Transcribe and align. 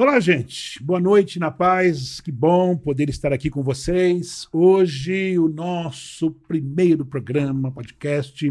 Olá, 0.00 0.20
gente. 0.20 0.80
Boa 0.80 1.00
noite 1.00 1.40
na 1.40 1.50
paz. 1.50 2.20
Que 2.20 2.30
bom 2.30 2.76
poder 2.76 3.08
estar 3.08 3.32
aqui 3.32 3.50
com 3.50 3.64
vocês. 3.64 4.46
Hoje, 4.52 5.36
o 5.40 5.48
nosso 5.48 6.30
primeiro 6.46 7.04
programa, 7.04 7.72
podcast. 7.72 8.46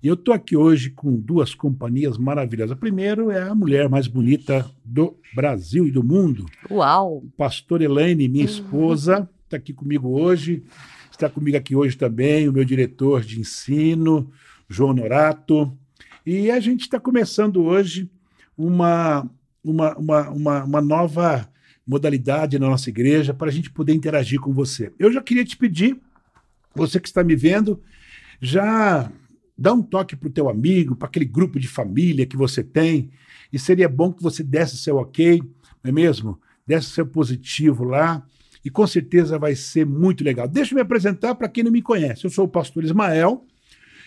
E 0.00 0.06
eu 0.06 0.14
estou 0.14 0.32
aqui 0.32 0.56
hoje 0.56 0.90
com 0.90 1.16
duas 1.16 1.52
companhias 1.52 2.16
maravilhosas. 2.16 2.76
A 2.76 2.76
primeiro 2.76 3.28
é 3.28 3.42
a 3.42 3.56
mulher 3.56 3.88
mais 3.88 4.06
bonita 4.06 4.70
do 4.84 5.16
Brasil 5.34 5.84
e 5.84 5.90
do 5.90 6.04
mundo. 6.04 6.46
Uau! 6.70 7.24
Pastor 7.36 7.82
Elaine, 7.82 8.28
minha 8.28 8.44
esposa, 8.44 9.28
está 9.46 9.56
aqui 9.56 9.72
comigo 9.72 10.08
hoje. 10.10 10.62
Está 11.10 11.28
comigo 11.28 11.56
aqui 11.56 11.74
hoje 11.74 11.96
também 11.96 12.48
o 12.48 12.52
meu 12.52 12.64
diretor 12.64 13.22
de 13.22 13.40
ensino, 13.40 14.30
João 14.68 14.92
Norato. 14.92 15.76
E 16.24 16.52
a 16.52 16.60
gente 16.60 16.82
está 16.82 17.00
começando 17.00 17.64
hoje 17.64 18.08
uma 18.56 19.28
uma, 19.70 19.96
uma, 19.96 20.30
uma, 20.30 20.64
uma 20.64 20.80
nova 20.80 21.48
modalidade 21.86 22.58
na 22.58 22.68
nossa 22.68 22.90
igreja 22.90 23.32
para 23.32 23.48
a 23.48 23.52
gente 23.52 23.70
poder 23.70 23.94
interagir 23.94 24.40
com 24.40 24.52
você. 24.52 24.92
Eu 24.98 25.12
já 25.12 25.22
queria 25.22 25.44
te 25.44 25.56
pedir, 25.56 25.98
você 26.74 27.00
que 27.00 27.08
está 27.08 27.24
me 27.24 27.34
vendo, 27.34 27.82
já 28.40 29.10
dá 29.56 29.72
um 29.72 29.82
toque 29.82 30.14
para 30.14 30.28
o 30.28 30.32
teu 30.32 30.48
amigo, 30.48 30.94
para 30.94 31.08
aquele 31.08 31.24
grupo 31.24 31.58
de 31.58 31.66
família 31.66 32.26
que 32.26 32.36
você 32.36 32.62
tem, 32.62 33.10
e 33.52 33.58
seria 33.58 33.88
bom 33.88 34.12
que 34.12 34.22
você 34.22 34.42
desse 34.42 34.76
seu 34.76 34.96
ok, 34.96 35.40
não 35.82 35.88
é 35.88 35.92
mesmo? 35.92 36.38
Desse 36.66 36.90
seu 36.90 37.06
positivo 37.06 37.84
lá, 37.84 38.24
e 38.64 38.70
com 38.70 38.86
certeza 38.86 39.38
vai 39.38 39.54
ser 39.54 39.86
muito 39.86 40.22
legal. 40.22 40.46
Deixa 40.46 40.72
eu 40.72 40.76
me 40.76 40.82
apresentar 40.82 41.34
para 41.34 41.48
quem 41.48 41.64
não 41.64 41.72
me 41.72 41.80
conhece. 41.80 42.24
Eu 42.24 42.30
sou 42.30 42.44
o 42.44 42.48
pastor 42.48 42.84
Ismael, 42.84 43.46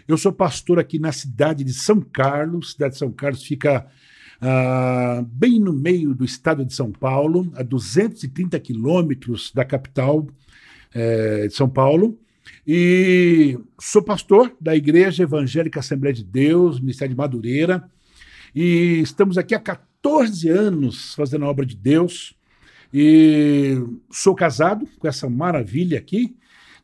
eu 0.07 0.17
sou 0.17 0.31
pastor 0.31 0.77
aqui 0.79 0.99
na 0.99 1.11
cidade 1.11 1.63
de 1.63 1.73
São 1.73 1.99
Carlos. 1.99 2.73
cidade 2.73 2.93
de 2.93 2.99
São 2.99 3.11
Carlos 3.11 3.43
fica 3.43 3.87
uh, 4.41 5.23
bem 5.25 5.59
no 5.59 5.71
meio 5.71 6.13
do 6.15 6.25
estado 6.25 6.65
de 6.65 6.73
São 6.73 6.91
Paulo, 6.91 7.51
a 7.55 7.63
230 7.63 8.59
quilômetros 8.59 9.51
da 9.53 9.63
capital 9.63 10.27
eh, 10.93 11.47
de 11.47 11.53
São 11.53 11.69
Paulo. 11.69 12.17
E 12.65 13.57
sou 13.79 14.01
pastor 14.01 14.55
da 14.59 14.75
Igreja 14.75 15.23
Evangélica 15.23 15.79
Assembleia 15.79 16.13
de 16.13 16.23
Deus, 16.23 16.79
Ministério 16.79 17.13
de 17.13 17.17
Madureira. 17.17 17.89
E 18.53 18.99
estamos 19.01 19.37
aqui 19.37 19.55
há 19.55 19.59
14 19.59 20.49
anos 20.49 21.15
fazendo 21.15 21.45
a 21.45 21.49
obra 21.49 21.65
de 21.65 21.75
Deus. 21.75 22.35
E 22.93 23.81
sou 24.11 24.35
casado 24.35 24.87
com 24.99 25.07
essa 25.07 25.29
maravilha 25.29 25.97
aqui. 25.97 26.35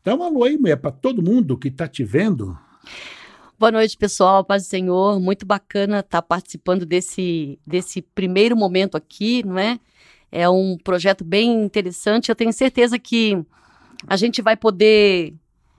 Dá 0.04 0.16
uma 0.16 0.28
alô 0.28 0.46
aí, 0.46 0.58
mulher, 0.58 0.78
para 0.78 0.92
todo 0.92 1.22
mundo 1.22 1.58
que 1.58 1.68
está 1.68 1.88
te 1.88 2.04
vendo. 2.04 2.58
Boa 3.60 3.72
noite, 3.72 3.98
pessoal. 3.98 4.44
Paz 4.44 4.64
do 4.64 4.68
Senhor. 4.68 5.20
Muito 5.20 5.44
bacana 5.44 6.02
estar 6.02 6.22
participando 6.22 6.86
desse, 6.86 7.58
desse 7.66 8.04
primeiro 8.04 8.56
momento 8.56 8.96
aqui, 8.96 9.44
não 9.44 9.58
é? 9.58 9.80
É 10.32 10.48
um 10.48 10.78
projeto 10.78 11.24
bem 11.24 11.64
interessante. 11.64 12.30
Eu 12.30 12.36
tenho 12.36 12.54
certeza 12.54 13.00
que 13.00 13.36
a 14.06 14.16
gente 14.16 14.44
vai 14.44 14.56
poder 14.56 15.34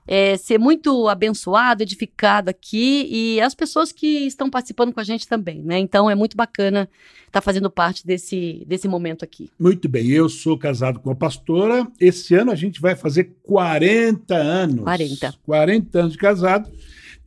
é, 0.08 0.36
ser 0.36 0.58
muito 0.58 1.06
abençoado, 1.06 1.84
edificado 1.84 2.50
aqui 2.50 3.06
e 3.12 3.40
as 3.40 3.54
pessoas 3.54 3.92
que 3.92 4.26
estão 4.26 4.50
participando 4.50 4.92
com 4.92 4.98
a 4.98 5.04
gente 5.04 5.28
também, 5.28 5.62
né? 5.62 5.78
Então 5.78 6.10
é 6.10 6.16
muito 6.16 6.36
bacana 6.36 6.88
estar 7.28 7.40
fazendo 7.40 7.70
parte 7.70 8.04
desse, 8.04 8.64
desse 8.66 8.88
momento 8.88 9.24
aqui. 9.24 9.50
Muito 9.56 9.88
bem, 9.88 10.08
eu 10.08 10.28
sou 10.28 10.58
casado 10.58 10.98
com 10.98 11.12
a 11.12 11.14
pastora. 11.14 11.86
Esse 12.00 12.34
ano 12.34 12.50
a 12.50 12.56
gente 12.56 12.80
vai 12.80 12.96
fazer 12.96 13.36
40 13.44 14.34
anos. 14.34 14.80
40. 14.80 15.34
40 15.44 15.98
anos 16.00 16.12
de 16.14 16.18
casado. 16.18 16.68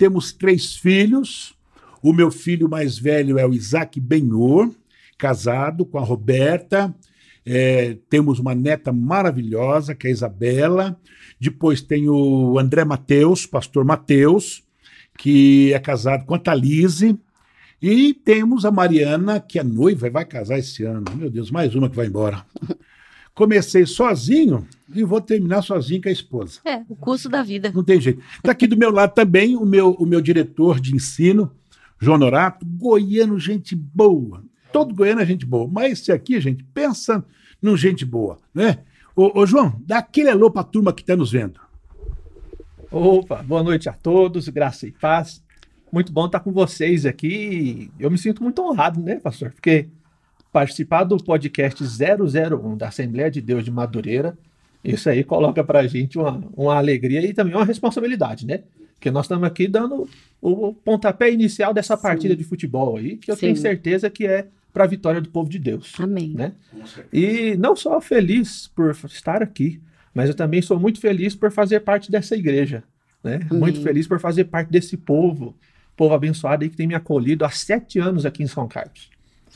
Temos 0.02 0.32
três 0.32 0.76
filhos. 0.76 1.54
O 2.02 2.12
meu 2.12 2.32
filho 2.32 2.68
mais 2.68 2.98
velho 2.98 3.38
é 3.38 3.46
o 3.46 3.54
Isaac 3.54 4.00
Benhor, 4.00 4.72
casado 5.16 5.86
com 5.86 6.00
a 6.00 6.02
Roberta. 6.02 6.92
É, 7.46 7.96
temos 8.10 8.40
uma 8.40 8.56
neta 8.56 8.92
maravilhosa, 8.92 9.94
que 9.94 10.08
é 10.08 10.10
a 10.10 10.14
Isabela. 10.14 11.00
Depois 11.40 11.84
tem 11.84 12.10
o 12.10 12.58
André 12.58 12.84
Mateus, 12.84 13.46
pastor 13.46 13.86
Mateus, 13.86 14.64
que 15.20 15.72
é 15.72 15.78
casado 15.78 16.26
com 16.26 16.34
a 16.34 16.40
Thalise. 16.40 17.16
E 17.80 18.12
temos 18.12 18.66
a 18.66 18.72
Mariana, 18.72 19.40
que 19.40 19.60
é 19.60 19.64
noiva 19.64 20.08
e 20.08 20.10
vai 20.10 20.26
casar 20.26 20.58
esse 20.58 20.84
ano. 20.84 21.06
Meu 21.16 21.30
Deus, 21.30 21.52
mais 21.52 21.76
uma 21.76 21.88
que 21.88 21.96
vai 21.96 22.08
embora. 22.08 22.44
Comecei 23.34 23.86
sozinho 23.86 24.68
e 24.94 25.04
vou 25.04 25.22
terminar 25.22 25.62
sozinho 25.62 26.02
com 26.02 26.10
a 26.10 26.12
esposa. 26.12 26.60
É, 26.66 26.82
o 26.90 26.96
curso 26.96 27.30
da 27.30 27.42
vida. 27.42 27.72
Não 27.74 27.84
tem 27.84 28.00
jeito. 28.00 28.22
Está 28.36 28.52
aqui 28.52 28.68
do 28.68 28.78
meu 28.78 28.92
lado 28.92 29.14
também 29.14 29.56
o 29.56 29.66
meu, 29.66 29.92
o 29.92 30.06
meu 30.06 30.22
diretor 30.22 30.80
de 30.80 30.96
ensino, 30.96 31.52
João 32.00 32.18
Norato, 32.18 32.66
goiano, 32.66 33.40
gente 33.40 33.76
boa. 33.76 34.44
Todo 34.72 34.94
goiano 34.94 35.22
é 35.22 35.26
gente 35.26 35.46
boa. 35.46 35.70
Mas 35.72 36.00
esse 36.00 36.12
aqui, 36.12 36.40
gente, 36.42 36.64
pensa 36.74 37.24
num 37.62 37.78
gente 37.78 38.06
boa, 38.06 38.38
né? 38.54 38.80
Ô, 39.16 39.40
ô 39.40 39.46
João, 39.46 39.80
dá 39.86 40.00
aquele 40.00 40.30
alô 40.30 40.50
para 40.50 40.62
a 40.62 40.66
turma 40.66 40.94
que 40.94 41.02
está 41.02 41.16
nos 41.16 41.32
vendo. 41.32 41.60
Opa, 42.90 43.42
boa 43.44 43.64
noite 43.64 43.88
a 43.88 43.94
todos, 43.94 44.50
graça 44.50 44.88
e 44.88 44.92
paz. 44.92 45.42
Muito 45.92 46.12
bom 46.12 46.26
estar 46.26 46.40
com 46.40 46.52
vocês 46.52 47.06
aqui. 47.06 47.92
Eu 48.00 48.10
me 48.10 48.18
sinto 48.18 48.42
muito 48.42 48.62
honrado, 48.62 49.00
né, 49.00 49.20
pastor? 49.20 49.52
Porque 49.52 49.90
participar 50.52 51.04
do 51.04 51.18
podcast 51.18 51.84
001 51.84 52.78
da 52.78 52.90
Assembleia 52.90 53.32
de 53.32 53.42
Deus 53.42 53.64
de 53.64 53.72
Madureira, 53.72 54.38
isso 54.84 55.10
aí 55.10 55.24
coloca 55.24 55.64
para 55.64 55.80
a 55.80 55.88
gente 55.88 56.18
uma, 56.18 56.44
uma 56.56 56.76
alegria 56.76 57.24
e 57.26 57.34
também 57.34 57.56
uma 57.56 57.66
responsabilidade, 57.66 58.46
né? 58.46 58.64
Porque 58.96 59.10
nós 59.10 59.26
estamos 59.26 59.48
aqui 59.48 59.68
dando 59.68 60.08
o 60.42 60.74
pontapé 60.74 61.32
inicial 61.32 61.74
dessa 61.74 61.98
partida 61.98 62.34
Sim. 62.34 62.38
de 62.38 62.44
futebol 62.44 62.98
aí, 62.98 63.18
que 63.18 63.32
eu 63.32 63.36
Sim. 63.36 63.42
tenho 63.42 63.58
certeza 63.58 64.10
que 64.10 64.26
é 64.28 64.48
para 64.74 64.84
a 64.84 64.88
vitória 64.88 65.20
do 65.20 65.30
povo 65.30 65.50
de 65.50 65.60
Deus. 65.60 65.94
Amém. 66.00 66.34
Né? 66.36 66.54
E 67.12 67.56
não 67.58 67.76
só 67.76 68.00
feliz 68.00 68.68
por 68.68 68.92
estar 69.06 69.42
aqui, 69.42 69.82
mas 70.14 70.30
eu 70.30 70.36
também 70.36 70.62
sou 70.62 70.80
muito 70.80 71.00
feliz 71.00 71.36
por 71.36 71.52
fazer 71.52 71.82
parte 71.82 72.12
dessa 72.12 72.36
igreja. 72.36 72.84
Né? 73.24 73.40
Muito 73.52 73.82
feliz 73.82 74.08
por 74.08 74.20
fazer 74.20 74.46
parte 74.46 74.72
desse 74.72 74.98
povo, 74.98 75.56
povo 75.96 76.14
abençoado 76.14 76.64
aí 76.64 76.70
que 76.70 76.78
tem 76.78 76.88
me 76.88 76.96
acolhido 76.96 77.46
há 77.46 77.50
sete 77.50 78.00
anos 78.00 78.26
aqui 78.26 78.44
em 78.44 78.48
São 78.48 78.68
Carlos. 78.68 79.10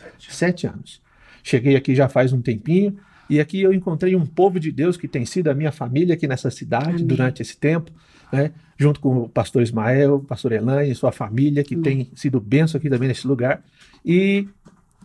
Sete. 0.06 0.34
Sete 0.34 0.68
anos. 0.68 1.02
Cheguei 1.44 1.76
aqui 1.76 1.94
já 1.96 2.10
faz 2.10 2.34
um 2.34 2.42
tempinho 2.42 2.98
e 3.30 3.40
aqui 3.40 3.62
eu 3.62 3.74
encontrei 3.74 4.16
um 4.16 4.26
povo 4.26 4.60
de 4.60 4.72
Deus 4.72 4.98
que 4.98 5.08
tem 5.08 5.26
sido 5.26 5.50
a 5.50 5.54
minha 5.54 5.72
família 5.72 6.14
aqui 6.16 6.28
nessa 6.28 6.52
cidade 6.52 6.90
Amém. 6.90 7.06
durante 7.06 7.42
esse 7.42 7.58
tempo, 7.58 7.92
né? 8.32 8.52
junto 8.78 9.00
com 9.00 9.18
o 9.18 9.30
pastor 9.30 9.62
Ismael, 9.62 10.20
pastor 10.20 10.52
Elaine 10.52 10.92
e 10.92 10.96
sua 10.96 11.12
família, 11.12 11.64
que 11.64 11.76
Amém. 11.76 11.84
tem 11.84 12.12
sido 12.16 12.40
benção 12.40 12.78
aqui 12.78 12.90
também 12.90 13.08
nesse 13.08 13.28
lugar. 13.28 13.64
E 14.04 14.48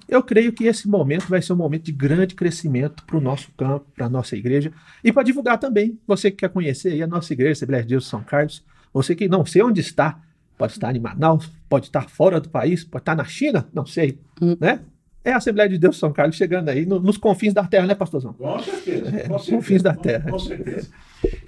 eu 0.08 0.22
creio 0.22 0.52
que 0.52 0.64
esse 0.64 0.88
momento 0.88 1.28
vai 1.28 1.40
ser 1.40 1.52
um 1.52 1.56
momento 1.56 1.84
de 1.84 1.92
grande 1.92 2.34
crescimento 2.34 3.04
para 3.04 3.16
o 3.16 3.20
nosso 3.20 3.50
campo, 3.56 3.86
para 3.94 4.06
a 4.06 4.08
nossa 4.08 4.36
igreja 4.36 4.72
e 5.04 5.12
para 5.12 5.22
divulgar 5.22 5.58
também. 5.58 5.98
Você 6.06 6.30
que 6.30 6.38
quer 6.38 6.50
conhecer 6.50 7.00
a 7.02 7.06
nossa 7.06 7.32
igreja, 7.32 7.52
Assembleia 7.52 7.82
de 7.82 7.90
Deus 7.90 8.06
São 8.06 8.22
Carlos, 8.22 8.64
você 8.92 9.14
que 9.14 9.28
não 9.28 9.46
sei 9.46 9.62
onde 9.62 9.80
está, 9.80 10.20
pode 10.58 10.72
estar 10.72 10.94
em 10.94 10.98
Manaus, 10.98 11.50
pode 11.68 11.86
estar 11.86 12.10
fora 12.10 12.40
do 12.40 12.50
país, 12.50 12.84
pode 12.84 13.02
estar 13.02 13.14
na 13.14 13.24
China, 13.24 13.68
não 13.72 13.86
sei, 13.86 14.18
hum. 14.42 14.56
né? 14.60 14.80
É 15.24 15.32
a 15.32 15.36
Assembleia 15.36 15.68
de 15.68 15.78
Deus 15.78 15.98
São 15.98 16.12
Carlos 16.12 16.36
chegando 16.36 16.68
aí 16.68 16.86
no, 16.86 16.98
nos 16.98 17.16
confins 17.16 17.52
da 17.52 17.64
terra, 17.64 17.86
né, 17.86 17.94
pastorzão? 17.94 18.32
Com 18.32 18.58
certeza. 18.58 19.08
É, 19.08 19.28
com 19.28 19.38
certeza 19.38 19.56
confins 19.56 19.82
da 19.82 19.94
terra. 19.94 20.30
Com 20.30 20.38
certeza. 20.38 20.88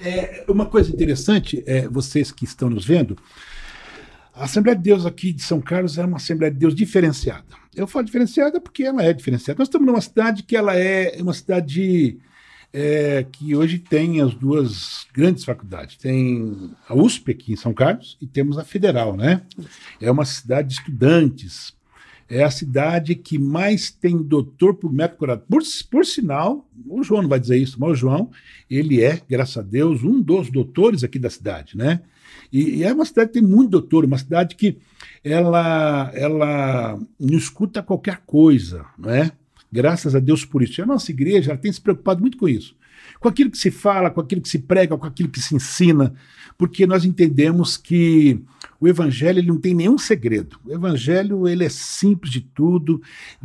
É, 0.04 0.44
uma 0.48 0.66
coisa 0.66 0.92
interessante, 0.92 1.62
é, 1.66 1.88
vocês 1.88 2.30
que 2.30 2.44
estão 2.44 2.68
nos 2.68 2.84
vendo, 2.84 3.16
a 4.34 4.44
Assembleia 4.44 4.76
de 4.76 4.82
Deus 4.82 5.06
aqui 5.06 5.32
de 5.32 5.42
São 5.42 5.60
Carlos 5.60 5.98
é 5.98 6.04
uma 6.04 6.16
Assembleia 6.16 6.52
de 6.52 6.58
Deus 6.58 6.74
diferenciada. 6.74 7.44
Eu 7.74 7.86
falo 7.86 8.04
diferenciada 8.04 8.60
porque 8.60 8.82
ela 8.82 9.02
é 9.02 9.12
diferenciada. 9.12 9.58
Nós 9.58 9.68
estamos 9.68 9.86
numa 9.86 10.00
cidade 10.00 10.42
que 10.42 10.56
ela 10.56 10.76
é 10.76 11.16
uma 11.20 11.32
cidade 11.32 12.18
é, 12.72 13.26
que 13.30 13.54
hoje 13.54 13.78
tem 13.78 14.20
as 14.20 14.34
duas 14.34 15.06
grandes 15.12 15.44
faculdades. 15.44 15.96
Tem 15.96 16.70
a 16.88 16.94
USP 16.94 17.32
aqui 17.32 17.52
em 17.52 17.56
São 17.56 17.74
Carlos 17.74 18.16
e 18.20 18.26
temos 18.26 18.58
a 18.58 18.64
Federal, 18.64 19.16
né? 19.16 19.42
É 20.00 20.10
uma 20.10 20.24
cidade 20.24 20.68
de 20.68 20.74
estudantes. 20.74 21.74
É 22.34 22.44
a 22.44 22.50
cidade 22.50 23.14
que 23.14 23.38
mais 23.38 23.90
tem 23.90 24.16
doutor 24.16 24.74
por 24.74 24.90
metro 24.90 25.18
quadrado. 25.18 25.42
Por, 25.46 25.60
por 25.90 26.06
sinal, 26.06 26.66
o 26.88 27.02
João 27.02 27.20
não 27.20 27.28
vai 27.28 27.38
dizer 27.38 27.58
isso, 27.58 27.76
mas 27.78 27.90
o 27.90 27.94
João, 27.94 28.30
ele 28.70 29.02
é, 29.02 29.20
graças 29.28 29.58
a 29.58 29.60
Deus, 29.60 30.02
um 30.02 30.18
dos 30.18 30.50
doutores 30.50 31.04
aqui 31.04 31.18
da 31.18 31.28
cidade, 31.28 31.76
né? 31.76 32.00
E, 32.50 32.76
e 32.76 32.84
é 32.84 32.92
uma 32.94 33.04
cidade 33.04 33.32
que 33.32 33.38
tem 33.38 33.46
muito 33.46 33.72
doutor, 33.72 34.06
uma 34.06 34.16
cidade 34.16 34.56
que 34.56 34.78
ela, 35.22 36.10
ela 36.14 36.98
não 37.20 37.36
escuta 37.36 37.82
qualquer 37.82 38.22
coisa, 38.24 38.86
não 38.96 39.10
é? 39.10 39.30
Graças 39.70 40.14
a 40.14 40.18
Deus 40.18 40.42
por 40.42 40.62
isso. 40.62 40.80
E 40.80 40.82
a 40.82 40.86
nossa 40.86 41.10
igreja 41.10 41.54
tem 41.54 41.70
se 41.70 41.82
preocupado 41.82 42.22
muito 42.22 42.38
com 42.38 42.48
isso. 42.48 42.74
Com 43.20 43.28
aquilo 43.28 43.50
que 43.50 43.58
se 43.58 43.70
fala, 43.70 44.08
com 44.08 44.22
aquilo 44.22 44.40
que 44.40 44.48
se 44.48 44.60
prega, 44.60 44.96
com 44.96 45.06
aquilo 45.06 45.28
que 45.28 45.40
se 45.40 45.54
ensina, 45.54 46.14
porque 46.56 46.86
nós 46.86 47.04
entendemos 47.04 47.76
que 47.76 48.40
o 48.82 48.88
evangelho 48.88 49.38
ele 49.38 49.46
não 49.46 49.58
tem 49.60 49.74
nenhum 49.74 49.96
segredo. 49.96 50.58
O 50.64 50.72
evangelho 50.72 51.46
ele 51.46 51.64
é 51.64 51.68
simples 51.68 52.32
de 52.32 52.40
tudo, 52.40 53.00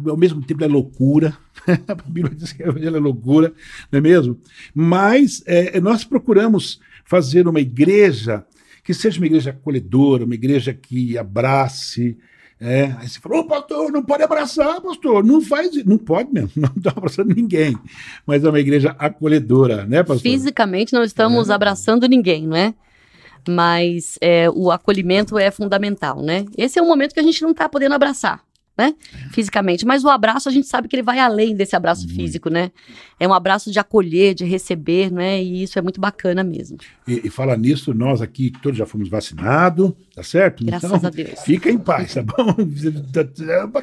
ao 0.08 0.18
mesmo 0.18 0.42
tempo 0.44 0.64
é 0.64 0.68
loucura. 0.68 1.38
a 1.88 1.94
Bíblia 1.94 2.34
diz 2.36 2.52
que 2.52 2.64
o 2.64 2.70
evangelho 2.70 2.96
é 2.98 3.00
loucura, 3.00 3.54
não 3.92 4.00
é 4.00 4.02
mesmo? 4.02 4.40
Mas 4.74 5.44
é, 5.46 5.80
nós 5.80 6.04
procuramos 6.04 6.80
fazer 7.06 7.48
uma 7.48 7.60
igreja 7.60 8.44
que 8.84 8.94
seja 8.94 9.20
uma 9.20 9.28
igreja 9.28 9.52
acolhedora, 9.52 10.26
uma 10.26 10.34
igreja 10.34 10.74
que 10.74 11.18
abrace, 11.18 12.18
É, 12.60 12.86
aí 12.98 13.08
você 13.08 13.20
falou, 13.20 13.42
ô 13.42 13.48
pastor, 13.48 13.92
não 13.92 14.04
pode 14.04 14.24
abraçar, 14.24 14.82
pastor. 14.82 15.24
Não 15.24 15.40
faz. 15.42 15.76
Não 15.86 16.00
pode 16.00 16.34
mesmo, 16.34 16.50
não 16.58 16.72
está 16.76 16.90
abraçando 16.90 17.36
ninguém. 17.36 17.78
Mas 18.26 18.44
é 18.44 18.50
uma 18.50 18.60
igreja 18.60 18.96
acolhedora, 18.98 19.86
né, 19.86 20.02
pastor? 20.02 20.24
Fisicamente 20.24 20.92
não 20.94 21.04
estamos 21.04 21.50
É. 21.50 21.54
abraçando 21.54 22.08
ninguém, 22.08 22.48
não 22.48 22.58
é? 22.58 22.74
Mas 23.48 24.18
é, 24.22 24.50
o 24.50 24.72
acolhimento 24.72 25.38
é 25.38 25.52
fundamental, 25.52 26.22
né? 26.22 26.46
Esse 26.58 26.80
é 26.80 26.82
um 26.82 26.88
momento 26.88 27.14
que 27.14 27.20
a 27.20 27.24
gente 27.24 27.42
não 27.42 27.52
está 27.52 27.68
podendo 27.68 27.94
abraçar, 27.96 28.44
né? 28.78 28.94
Fisicamente. 29.32 29.86
Mas 29.86 30.04
o 30.04 30.10
abraço, 30.10 30.48
a 30.48 30.52
gente 30.52 30.68
sabe 30.68 30.88
que 30.88 30.96
ele 30.96 31.04
vai 31.04 31.20
além 31.20 31.56
desse 31.56 31.76
abraço 31.76 32.06
Muito. 32.06 32.16
físico, 32.16 32.50
né? 32.50 32.72
É 33.20 33.28
um 33.28 33.34
abraço 33.34 33.72
de 33.72 33.80
acolher, 33.80 34.36
de 34.36 34.46
receber, 34.46 35.12
né? 35.12 35.42
E 35.42 35.64
isso 35.64 35.80
é 35.80 35.82
muito 35.82 36.00
bacana 36.00 36.44
mesmo. 36.44 36.78
E, 37.08 37.28
e 37.28 37.30
fala 37.30 37.58
nisso, 37.58 37.94
nós 37.94 38.22
aqui 38.22 38.52
todos 38.62 38.78
já 38.78 38.86
fomos 38.86 39.10
vacinados, 39.10 39.94
tá 40.14 40.24
certo? 40.24 40.64
Graças 40.64 40.92
então, 40.92 41.08
a 41.08 41.10
Deus. 41.10 41.40
Fica 41.42 41.72
em 41.72 41.78
paz, 41.78 42.14
tá 42.14 42.24
bom? 42.24 42.56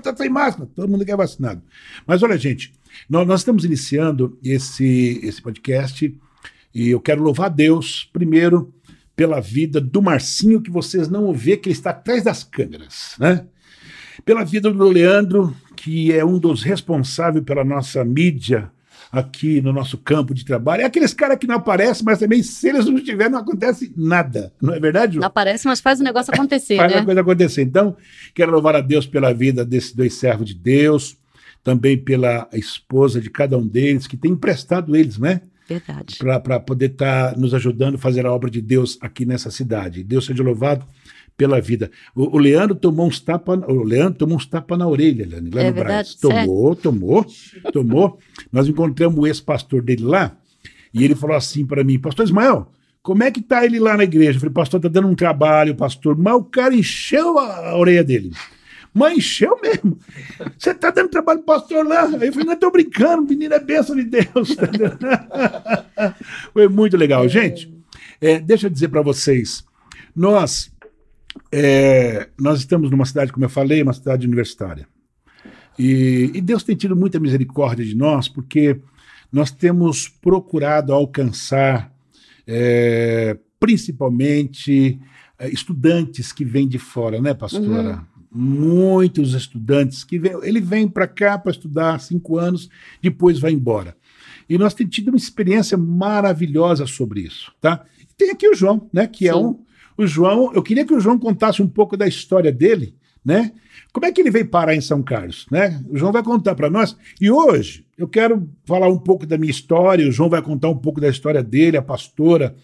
Tá, 0.03 0.15
sem 0.17 0.29
máscara, 0.29 0.69
todo 0.75 0.89
mundo 0.89 1.05
que 1.05 1.11
é 1.11 1.17
vacinado. 1.17 1.63
Mas 2.07 2.23
olha, 2.23 2.37
gente, 2.37 2.73
nós, 3.09 3.27
nós 3.27 3.41
estamos 3.41 3.65
iniciando 3.65 4.39
esse, 4.43 5.21
esse 5.23 5.41
podcast 5.41 6.15
e 6.75 6.91
eu 6.91 7.01
quero 7.01 7.23
louvar 7.23 7.47
a 7.47 7.49
Deus, 7.51 8.09
primeiro, 8.13 8.74
pela 9.17 9.41
vida 9.41 9.81
do 9.81 10.03
Marcinho, 10.03 10.61
que 10.61 10.71
vocês 10.71 11.09
não 11.09 11.33
vê 11.33 11.57
que 11.57 11.69
ele 11.69 11.77
está 11.77 11.91
atrás 11.91 12.25
das 12.25 12.43
câmeras, 12.43 13.15
né? 13.19 13.47
Pela 14.25 14.45
vida 14.45 14.71
do 14.71 14.89
Leandro, 14.89 15.55
que 15.77 16.13
é 16.13 16.25
um 16.25 16.39
dos 16.39 16.63
responsáveis 16.63 17.45
pela 17.45 17.65
nossa 17.65 18.05
mídia 18.05 18.71
aqui 19.13 19.61
no 19.61 19.73
nosso 19.73 19.97
campo 19.99 20.35
de 20.35 20.45
trabalho. 20.45 20.83
É 20.83 20.85
aqueles 20.85 21.15
caras 21.15 21.39
que 21.39 21.47
não 21.47 21.57
aparecem, 21.57 22.05
mas 22.05 22.19
também, 22.19 22.43
se 22.43 22.69
eles 22.69 22.87
não 22.87 22.97
estiverem, 22.97 23.33
não 23.33 23.39
acontece 23.39 23.93
nada. 23.97 24.53
Não 24.61 24.75
é 24.75 24.81
verdade? 24.81 25.19
Não 25.19 25.27
aparece, 25.27 25.67
mas 25.67 25.81
faz 25.81 26.01
o 26.01 26.03
negócio 26.03 26.35
acontecer, 26.35 26.77
faz 26.77 26.93
né? 26.93 26.99
a 26.99 27.05
coisa 27.05 27.21
acontecer. 27.21 27.63
Então, 27.63 27.97
quero 28.35 28.51
louvar 28.51 28.75
a 28.75 28.81
Deus 28.81 29.07
pela 29.07 29.33
vida 29.33 29.65
desses 29.65 29.93
dois 29.93 30.15
servos 30.15 30.49
de 30.49 30.55
Deus, 30.55 31.17
também 31.63 31.97
pela 31.97 32.49
esposa 32.53 33.21
de 33.21 33.31
cada 33.31 33.57
um 33.57 33.67
deles, 33.67 34.07
que 34.07 34.17
tem 34.17 34.33
emprestado 34.33 34.97
eles, 34.97 35.19
né? 35.19 35.43
Verdade. 35.69 36.17
Para 36.19 36.61
poder 36.61 36.91
estar 36.91 37.37
nos 37.37 37.55
ajudando 37.55 37.95
a 37.95 37.99
fazer 37.99 38.27
a 38.27 38.33
obra 38.33 38.51
de 38.51 38.61
Deus 38.61 38.99
aqui 39.01 39.25
nessa 39.25 39.51
cidade. 39.51 40.05
Deus 40.05 40.27
seja 40.27 40.43
louvado 40.43 40.85
pela 41.37 41.61
vida. 41.61 41.91
O, 42.15 42.37
o 42.37 42.39
Leandro 42.39 42.77
tomou 42.77 43.07
uns 43.07 43.19
tapas, 43.21 43.61
o 43.67 43.83
Leandro 43.83 44.19
tomou 44.19 44.37
uns 44.37 44.47
tapas 44.47 44.79
na 44.79 44.87
orelha, 44.87 45.27
Leandro, 45.27 45.55
lá 45.55 45.63
É 45.63 45.69
no 45.69 45.75
verdade? 45.75 45.85
Brás. 45.85 46.15
Tomou, 46.15 46.77
tomou, 46.77 47.27
tomou. 47.73 48.19
Nós 48.53 48.69
encontramos 48.69 49.19
o 49.19 49.27
ex-pastor 49.27 49.83
dele 49.83 50.05
lá, 50.05 50.37
e 50.93 51.03
ele 51.05 51.15
falou 51.15 51.37
assim 51.37 51.67
para 51.67 51.83
mim, 51.83 51.99
pastor 51.99 52.25
Ismael, 52.25 52.71
como 53.03 53.23
é 53.23 53.31
que 53.31 53.43
tá 53.43 53.65
ele 53.65 53.79
lá 53.79 53.97
na 53.97 54.05
igreja? 54.05 54.37
Eu 54.37 54.41
falei, 54.41 54.55
pastor, 54.55 54.81
tá 54.81 54.89
dando 54.89 55.09
um 55.09 55.15
trabalho, 55.15 55.75
pastor. 55.75 56.17
Mas 56.17 56.35
o 56.35 56.45
cara 56.45 56.75
encheu 56.75 57.39
a, 57.39 57.71
a 57.71 57.77
orelha 57.77 58.03
dele. 58.03 58.31
Mas 58.95 59.19
encheu 59.19 59.61
mesmo. 59.61 59.99
Você 60.57 60.73
tá 60.73 60.91
dando 60.91 61.09
trabalho 61.09 61.41
pro 61.41 61.47
pastor 61.47 61.85
lá? 61.85 62.05
Aí 62.05 62.29
eu 62.29 62.33
falei, 62.33 62.47
não 62.47 62.57
tô 62.57 62.71
brincando, 62.71 63.23
o 63.23 63.29
menino 63.29 63.53
é 63.53 63.59
bênção 63.59 63.97
de 63.97 64.05
Deus. 64.05 64.57
Foi 66.55 66.69
muito 66.69 66.97
legal. 66.97 67.29
Gente, 67.29 67.75
é, 68.21 68.39
deixa 68.39 68.69
eu 68.69 68.71
dizer 68.71 68.89
para 68.89 69.03
vocês, 69.03 69.65
nós, 70.15 70.73
é, 71.51 72.29
nós 72.39 72.61
estamos 72.61 72.89
numa 72.89 73.05
cidade, 73.05 73.33
como 73.33 73.45
eu 73.45 73.51
falei, 73.51 73.83
uma 73.83 73.93
cidade 73.93 74.29
universitária. 74.29 74.87
E, 75.77 76.31
e 76.33 76.41
Deus 76.41 76.63
tem 76.63 76.77
tido 76.77 76.95
muita 76.95 77.19
misericórdia 77.19 77.85
de 77.85 77.97
nós, 77.97 78.29
porque 78.29 78.81
nós 79.33 79.51
temos 79.51 80.07
procurado 80.07 80.93
alcançar 80.93 81.93
é, 82.47 83.37
principalmente 83.59 85.01
é, 85.37 85.49
estudantes 85.49 86.33
que 86.33 86.45
vêm 86.45 86.69
de 86.69 86.79
fora, 86.79 87.21
né, 87.21 87.35
pastora? 87.35 88.07
Muitos 88.35 89.33
estudantes 89.33 90.03
que 90.03 90.19
vêm. 90.19 90.33
Ele 90.43 90.61
vem 90.61 90.89
para 90.89 91.07
cá 91.07 91.39
para 91.39 91.53
estudar 91.53 92.01
cinco 92.01 92.37
anos, 92.37 92.69
depois 93.01 93.39
vai 93.39 93.53
embora. 93.53 93.97
E 94.49 94.59
nós 94.59 94.75
temos 94.75 94.95
tido 94.95 95.09
uma 95.09 95.17
experiência 95.17 95.79
maravilhosa 95.79 96.87
sobre 96.87 97.21
isso, 97.21 97.53
tá? 97.61 97.85
E 98.01 98.07
tem 98.17 98.31
aqui 98.31 98.49
o 98.49 98.55
João, 98.55 98.89
né? 98.93 99.07
Que 99.07 99.29
é 99.29 99.33
Sim. 99.33 99.39
um. 99.39 99.65
O 99.97 100.07
João, 100.07 100.53
eu 100.53 100.63
queria 100.63 100.85
que 100.85 100.93
o 100.93 101.01
João 101.01 101.19
contasse 101.19 101.63
um 101.63 101.69
pouco 101.69 101.97
da 101.97 102.07
história 102.07 102.51
dele, 102.51 102.97
né? 103.25 103.53
Como 103.93 104.05
é 104.05 104.13
que 104.13 104.21
ele 104.21 104.31
veio 104.31 104.49
parar 104.49 104.75
em 104.75 104.81
São 104.81 105.03
Carlos, 105.03 105.47
né? 105.51 105.81
O 105.89 105.97
João 105.97 106.11
vai 106.11 106.23
contar 106.23 106.57
para 106.57 106.69
nós. 106.69 106.97
E 107.21 107.31
hoje 107.31 107.87
eu 107.97 108.09
quero 108.09 108.51
falar 108.67 108.89
um 108.89 108.99
pouco 108.99 109.25
da 109.25 109.39
minha 109.39 109.51
história. 109.51 110.09
O 110.09 110.13
João 110.13 110.29
vai 110.29 110.43
contar 110.43 110.69
um 110.69 110.77
pouco 110.77 111.01
da 111.01 111.09
história 111.09 111.43
dele, 111.43 111.77
a 111.77 111.83
pastora, 111.83 112.57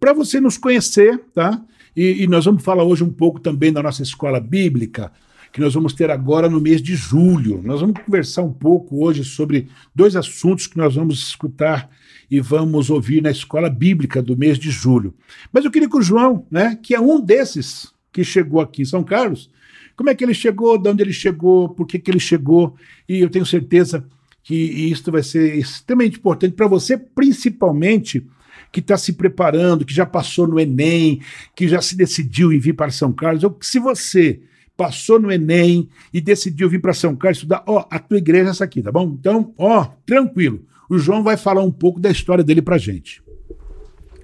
para 0.00 0.12
você 0.14 0.40
nos 0.40 0.56
conhecer, 0.56 1.18
tá? 1.34 1.62
E, 1.96 2.22
e 2.22 2.26
nós 2.26 2.44
vamos 2.44 2.62
falar 2.62 2.84
hoje 2.84 3.04
um 3.04 3.12
pouco 3.12 3.40
também 3.40 3.72
da 3.72 3.82
nossa 3.82 4.02
escola 4.02 4.40
bíblica, 4.40 5.12
que 5.52 5.60
nós 5.60 5.74
vamos 5.74 5.92
ter 5.92 6.10
agora 6.10 6.48
no 6.48 6.60
mês 6.60 6.82
de 6.82 6.96
julho. 6.96 7.62
Nós 7.62 7.80
vamos 7.80 8.00
conversar 8.02 8.42
um 8.42 8.52
pouco 8.52 9.04
hoje 9.04 9.24
sobre 9.24 9.68
dois 9.94 10.16
assuntos 10.16 10.66
que 10.66 10.76
nós 10.76 10.96
vamos 10.96 11.20
escutar 11.20 11.88
e 12.28 12.40
vamos 12.40 12.90
ouvir 12.90 13.22
na 13.22 13.30
escola 13.30 13.70
bíblica 13.70 14.20
do 14.20 14.36
mês 14.36 14.58
de 14.58 14.70
julho. 14.70 15.14
Mas 15.52 15.64
eu 15.64 15.70
queria 15.70 15.88
que 15.88 15.96
o 15.96 16.02
João, 16.02 16.44
né, 16.50 16.76
que 16.82 16.94
é 16.94 17.00
um 17.00 17.20
desses 17.20 17.92
que 18.12 18.24
chegou 18.24 18.60
aqui 18.60 18.82
em 18.82 18.86
São 18.86 19.04
Carlos, 19.04 19.48
como 19.96 20.10
é 20.10 20.14
que 20.14 20.24
ele 20.24 20.34
chegou, 20.34 20.76
de 20.76 20.88
onde 20.88 21.02
ele 21.02 21.12
chegou, 21.12 21.68
por 21.68 21.86
que, 21.86 22.00
que 22.00 22.10
ele 22.10 22.18
chegou, 22.18 22.74
e 23.08 23.20
eu 23.20 23.30
tenho 23.30 23.46
certeza 23.46 24.04
que 24.42 24.54
isso 24.54 25.10
vai 25.10 25.22
ser 25.22 25.56
extremamente 25.56 26.18
importante 26.18 26.54
para 26.54 26.66
você, 26.66 26.98
principalmente 26.98 28.26
que 28.74 28.80
está 28.80 28.98
se 28.98 29.12
preparando, 29.12 29.84
que 29.84 29.94
já 29.94 30.04
passou 30.04 30.48
no 30.48 30.58
Enem, 30.58 31.20
que 31.54 31.68
já 31.68 31.80
se 31.80 31.96
decidiu 31.96 32.52
em 32.52 32.58
vir 32.58 32.72
para 32.72 32.90
São 32.90 33.12
Carlos, 33.12 33.44
ou 33.44 33.56
se 33.60 33.78
você 33.78 34.40
passou 34.76 35.20
no 35.20 35.30
Enem 35.30 35.88
e 36.12 36.20
decidiu 36.20 36.68
vir 36.68 36.80
para 36.80 36.92
São 36.92 37.14
Carlos 37.14 37.38
estudar, 37.38 37.62
ó, 37.68 37.86
a 37.88 38.00
tua 38.00 38.18
igreja 38.18 38.48
é 38.48 38.50
essa 38.50 38.64
aqui, 38.64 38.82
tá 38.82 38.90
bom? 38.90 39.16
Então, 39.16 39.54
ó, 39.56 39.84
tranquilo. 40.04 40.66
O 40.90 40.98
João 40.98 41.22
vai 41.22 41.36
falar 41.36 41.62
um 41.62 41.70
pouco 41.70 42.00
da 42.00 42.10
história 42.10 42.42
dele 42.42 42.60
pra 42.60 42.76
gente. 42.76 43.22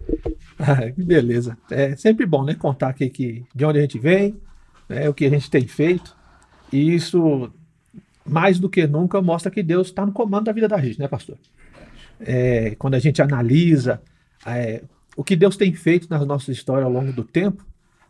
Ah, 0.62 0.90
que 0.90 1.02
beleza. 1.02 1.56
É 1.70 1.96
sempre 1.96 2.26
bom, 2.26 2.44
né? 2.44 2.54
Contar 2.54 2.90
aqui 2.90 3.08
que, 3.08 3.42
de 3.54 3.64
onde 3.64 3.78
a 3.78 3.80
gente 3.80 3.98
vem, 3.98 4.36
né, 4.86 5.08
o 5.08 5.14
que 5.14 5.24
a 5.24 5.30
gente 5.30 5.50
tem 5.50 5.66
feito. 5.66 6.14
E 6.70 6.94
isso, 6.94 7.50
mais 8.26 8.58
do 8.58 8.68
que 8.68 8.86
nunca, 8.86 9.22
mostra 9.22 9.50
que 9.50 9.62
Deus 9.62 9.86
está 9.86 10.04
no 10.04 10.12
comando 10.12 10.44
da 10.44 10.52
vida 10.52 10.68
da 10.68 10.78
gente, 10.78 10.98
né, 10.98 11.08
pastor? 11.08 11.38
É, 12.20 12.74
quando 12.78 12.92
a 12.92 12.98
gente 12.98 13.22
analisa 13.22 14.02
é, 14.46 14.82
o 15.16 15.24
que 15.24 15.36
Deus 15.36 15.56
tem 15.56 15.72
feito 15.72 16.08
na 16.08 16.24
nossa 16.24 16.50
história 16.50 16.84
ao 16.84 16.92
longo 16.92 17.12
do 17.12 17.24
tempo, 17.24 17.64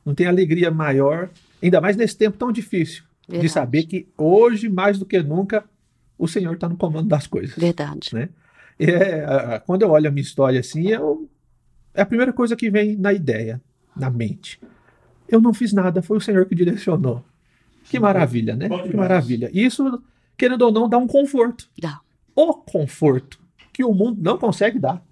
não 0.04 0.14
tem 0.14 0.26
alegria 0.26 0.70
maior, 0.70 1.30
ainda 1.62 1.80
mais 1.80 1.96
nesse 1.96 2.16
tempo 2.16 2.38
tão 2.38 2.52
difícil, 2.52 3.02
de 3.26 3.32
Verdade. 3.32 3.52
saber 3.52 3.82
que 3.84 4.08
hoje, 4.16 4.68
mais 4.68 4.98
do 4.98 5.06
que 5.06 5.22
nunca, 5.22 5.64
o 6.18 6.28
Senhor 6.28 6.54
está 6.54 6.68
no 6.68 6.76
comando 6.76 7.08
das 7.08 7.26
coisas. 7.26 7.56
Verdade. 7.56 8.10
né? 8.12 8.28
É, 8.78 9.60
quando 9.66 9.82
eu 9.82 9.90
olho 9.90 10.08
a 10.08 10.10
minha 10.10 10.22
história 10.22 10.60
assim, 10.60 10.88
eu, 10.88 11.28
é 11.92 12.02
a 12.02 12.06
primeira 12.06 12.32
coisa 12.32 12.56
que 12.56 12.70
vem 12.70 12.96
na 12.96 13.12
ideia, 13.12 13.60
na 13.96 14.08
mente. 14.08 14.60
Eu 15.28 15.40
não 15.40 15.52
fiz 15.52 15.72
nada, 15.72 16.02
foi 16.02 16.16
o 16.16 16.20
Senhor 16.20 16.46
que 16.46 16.54
direcionou. 16.54 17.24
Que 17.84 17.98
maravilha, 17.98 18.54
né? 18.54 18.68
Que 18.68 18.96
maravilha. 18.96 19.50
Isso, 19.52 20.02
querendo 20.36 20.62
ou 20.62 20.72
não, 20.72 20.88
dá 20.88 20.96
um 20.98 21.06
conforto. 21.06 21.68
Dá. 21.78 22.00
O 22.34 22.54
conforto 22.54 23.40
que 23.72 23.84
o 23.84 23.92
mundo 23.92 24.20
não 24.22 24.38
consegue 24.38 24.78
dar. 24.78 25.02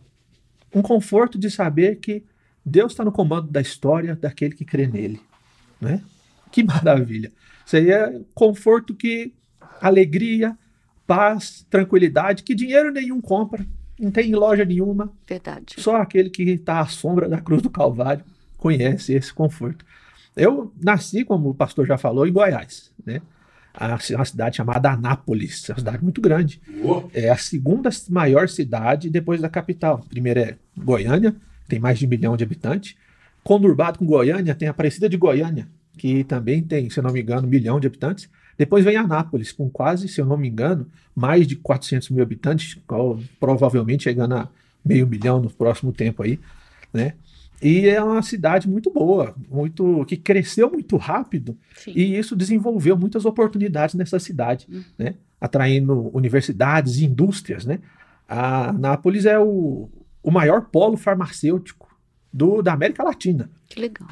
Um 0.75 0.82
conforto 0.82 1.38
de 1.38 1.50
saber 1.50 1.96
que 1.96 2.25
Deus 2.64 2.92
está 2.92 3.04
no 3.04 3.12
comando 3.12 3.50
da 3.50 3.60
história 3.60 4.14
daquele 4.14 4.54
que 4.54 4.64
crê 4.64 4.87
nele. 4.87 5.20
Né? 5.80 6.02
Que 6.50 6.62
maravilha. 6.62 7.32
Isso 7.64 7.76
aí 7.76 7.90
é 7.90 8.20
conforto 8.34 8.94
que 8.94 9.34
alegria, 9.80 10.56
paz, 11.06 11.66
tranquilidade, 11.70 12.42
que 12.42 12.54
dinheiro 12.54 12.92
nenhum 12.92 13.20
compra, 13.20 13.64
não 13.98 14.10
tem 14.10 14.30
em 14.30 14.34
loja 14.34 14.64
nenhuma, 14.64 15.12
Verdade. 15.26 15.75
só 15.78 15.96
aquele 15.96 16.30
que 16.30 16.42
está 16.42 16.80
à 16.80 16.87
sombra 16.87 17.28
da 17.28 17.40
cruz 17.40 17.62
do 17.62 17.70
Calvário 17.70 18.25
conhece 18.56 19.12
esse 19.14 19.32
conforto. 19.32 19.84
Eu 20.37 20.72
nasci, 20.80 21.25
como 21.25 21.50
o 21.50 21.54
pastor 21.54 21.87
já 21.87 21.98
falou, 21.98 22.26
em 22.26 22.32
Goiás, 22.32 22.92
né? 23.04 23.20
A 23.80 23.97
uma 24.16 24.25
cidade 24.25 24.56
chamada 24.56 24.90
Anápolis, 24.90 25.70
é 25.70 25.73
uma 25.73 25.78
cidade 25.78 26.02
muito 26.02 26.20
grande. 26.20 26.61
É 27.14 27.30
a 27.30 27.37
segunda 27.37 27.88
maior 28.11 28.49
cidade 28.49 29.08
depois 29.08 29.40
da 29.40 29.49
capital. 29.49 30.02
A 30.04 30.08
primeira 30.08 30.40
é 30.40 30.56
Goiânia, 30.76 31.37
tem 31.68 31.78
mais 31.78 31.97
de 31.97 32.04
um 32.04 32.08
milhão 32.08 32.37
de 32.37 32.42
habitantes. 32.42 32.97
Conurbado 33.44 34.00
com 34.00 34.04
Goiânia, 34.04 34.52
tem 34.52 34.66
a 34.66 34.73
Aparecida 34.73 35.08
de 35.08 35.16
Goiânia, 35.16 35.68
que 35.97 36.25
também 36.25 36.61
tem, 36.61 36.90
se 36.90 36.99
eu 36.99 37.04
não 37.04 37.12
me 37.12 37.20
engano, 37.23 37.47
um 37.47 37.50
milhão 37.50 37.78
de 37.78 37.87
habitantes. 37.87 38.28
Depois 38.58 38.85
vem 38.85 38.97
Anápolis, 38.97 39.52
com 39.52 39.70
quase, 39.70 40.08
se 40.08 40.20
eu 40.20 40.26
não 40.26 40.37
me 40.37 40.49
engano, 40.49 40.90
mais 41.14 41.47
de 41.47 41.54
400 41.54 42.11
mil 42.11 42.23
habitantes, 42.25 42.76
provavelmente 43.38 44.02
chegando 44.02 44.35
a 44.35 44.49
meio 44.85 45.06
milhão 45.06 45.40
no 45.40 45.49
próximo 45.49 45.92
tempo 45.92 46.25
aí, 46.25 46.40
né? 46.92 47.14
E 47.61 47.88
é 47.88 48.03
uma 48.03 48.23
cidade 48.23 48.69
muito 48.69 48.91
boa, 48.91 49.35
muito 49.50 50.05
que 50.07 50.17
cresceu 50.17 50.71
muito 50.71 50.97
rápido 50.97 51.59
Sim. 51.77 51.93
e 51.95 52.17
isso 52.17 52.37
desenvolveu 52.37 52.97
muitas 52.97 53.25
oportunidades 53.25 53.95
nessa 53.95 54.19
cidade, 54.19 54.67
Hum. 54.71 54.83
né? 54.97 55.15
Atraindo 55.41 56.11
universidades 56.15 56.97
e 56.99 57.05
indústrias, 57.05 57.65
né? 57.65 57.81
A 58.29 58.73
Nápoles 58.73 59.25
é 59.25 59.38
o, 59.38 59.88
o 60.23 60.31
maior 60.31 60.62
polo 60.67 60.97
farmacêutico 60.97 61.88
do, 62.33 62.61
da 62.62 62.73
América 62.73 63.03
Latina. 63.03 63.50
Que 63.69 63.81
legal. 63.81 64.09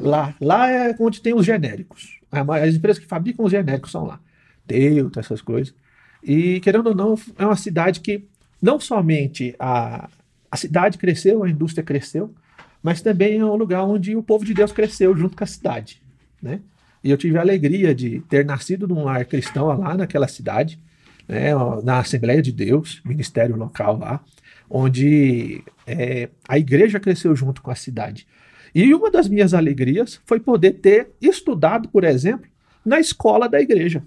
Lá, 0.00 0.34
lá 0.40 0.70
é 0.70 0.94
onde 0.98 1.20
tem 1.20 1.34
os 1.34 1.46
genéricos. 1.46 2.18
As 2.30 2.74
empresas 2.74 3.00
que 3.02 3.08
fabricam 3.08 3.44
os 3.44 3.50
genéricos 3.50 3.90
são 3.90 4.04
lá. 4.04 4.20
Delta, 4.66 5.20
essas 5.20 5.40
coisas. 5.40 5.74
E, 6.22 6.60
querendo 6.60 6.88
ou 6.88 6.94
não, 6.94 7.14
é 7.38 7.44
uma 7.44 7.56
cidade 7.56 8.00
que 8.00 8.24
não 8.60 8.78
somente 8.78 9.54
a, 9.58 10.08
a 10.50 10.56
cidade 10.56 10.98
cresceu, 10.98 11.42
a 11.42 11.50
indústria 11.50 11.82
cresceu, 11.84 12.34
mas 12.82 13.00
também 13.02 13.38
é 13.38 13.44
um 13.44 13.56
lugar 13.56 13.84
onde 13.84 14.16
o 14.16 14.22
povo 14.22 14.44
de 14.44 14.54
Deus 14.54 14.72
cresceu 14.72 15.16
junto 15.16 15.36
com 15.36 15.44
a 15.44 15.46
cidade. 15.46 16.00
Né? 16.42 16.60
E 17.02 17.10
eu 17.10 17.16
tive 17.16 17.38
a 17.38 17.40
alegria 17.40 17.94
de 17.94 18.20
ter 18.28 18.44
nascido 18.44 18.86
num 18.86 19.04
lar 19.04 19.24
cristão 19.24 19.66
lá 19.66 19.96
naquela 19.96 20.28
cidade, 20.28 20.78
né, 21.26 21.52
na 21.82 21.98
Assembleia 21.98 22.42
de 22.42 22.52
Deus, 22.52 23.00
ministério 23.04 23.56
local 23.56 23.98
lá, 23.98 24.20
onde 24.68 25.62
é, 25.86 26.28
a 26.48 26.58
igreja 26.58 27.00
cresceu 27.00 27.34
junto 27.34 27.62
com 27.62 27.70
a 27.70 27.74
cidade. 27.74 28.26
E 28.74 28.92
uma 28.94 29.10
das 29.10 29.28
minhas 29.28 29.54
alegrias 29.54 30.20
foi 30.24 30.38
poder 30.38 30.72
ter 30.74 31.10
estudado, 31.20 31.88
por 31.88 32.04
exemplo, 32.04 32.46
na 32.84 33.00
escola 33.00 33.48
da 33.48 33.60
igreja. 33.60 34.02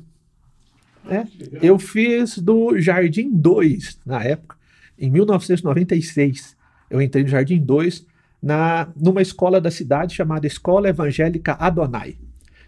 É, 1.10 1.26
eu 1.62 1.78
fiz 1.78 2.38
do 2.38 2.80
Jardim 2.80 3.30
2 3.30 4.00
na 4.06 4.24
época, 4.24 4.56
em 4.98 5.10
1996. 5.10 6.56
Eu 6.90 7.02
entrei 7.02 7.24
no 7.24 7.30
Jardim 7.30 7.60
2 7.60 8.06
na, 8.44 8.90
numa 9.00 9.22
escola 9.22 9.62
da 9.62 9.72
cidade 9.72 10.14
chamada 10.14 10.46
Escola 10.46 10.90
Evangélica 10.90 11.54
Adonai, 11.54 12.18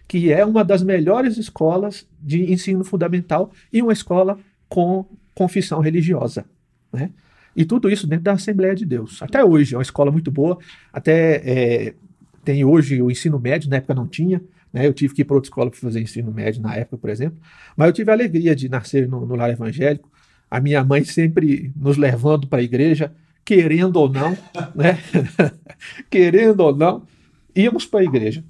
que 0.08 0.32
é 0.32 0.46
uma 0.46 0.64
das 0.64 0.82
melhores 0.82 1.38
escolas 1.38 2.08
de 2.18 2.50
ensino 2.50 2.86
fundamental 2.86 3.52
e 3.74 3.82
uma 3.82 3.92
escola 3.92 4.40
com 4.70 5.06
confissão 5.34 5.82
religiosa. 5.82 6.46
Né? 6.94 7.10
E 7.54 7.66
tudo 7.66 7.90
isso 7.90 8.08
dentro 8.08 8.24
da 8.24 8.32
Assembleia 8.32 8.74
de 8.74 8.86
Deus. 8.86 9.22
Até 9.22 9.44
hoje, 9.44 9.76
é 9.76 9.78
uma 9.78 9.84
escola 9.84 10.10
muito 10.10 10.32
boa. 10.32 10.58
Até 10.94 11.42
é, 11.44 11.94
tem 12.46 12.64
hoje 12.64 13.02
o 13.02 13.12
ensino 13.12 13.38
médio, 13.38 13.70
na 13.70 13.76
época 13.76 13.94
não 13.94 14.08
tinha. 14.08 14.42
Né? 14.72 14.88
Eu 14.88 14.94
tive 14.94 15.14
que 15.14 15.24
ir 15.24 15.26
para 15.26 15.36
outra 15.36 15.50
escola 15.50 15.70
para 15.70 15.80
fazer 15.80 16.00
ensino 16.00 16.32
médio 16.32 16.62
na 16.62 16.74
época, 16.76 16.98
por 16.98 17.10
exemplo. 17.10 17.38
Mas 17.76 17.88
eu 17.88 17.94
tive 17.94 18.12
a 18.12 18.14
alegria 18.14 18.56
de 18.56 18.70
nascer 18.70 19.10
no, 19.10 19.26
no 19.26 19.36
lar 19.36 19.50
evangélico. 19.50 20.10
A 20.50 20.62
minha 20.62 20.84
mãe 20.86 21.04
sempre 21.04 21.74
nos 21.76 21.98
levando 21.98 22.48
para 22.48 22.60
a 22.60 22.64
igreja, 22.64 23.12
querendo 23.46 23.98
ou 23.98 24.10
não, 24.10 24.36
né? 24.74 24.98
querendo 26.10 26.62
ou 26.62 26.76
não, 26.76 27.04
íamos 27.56 27.86
para 27.86 28.00
a 28.00 28.04
igreja. 28.04 28.44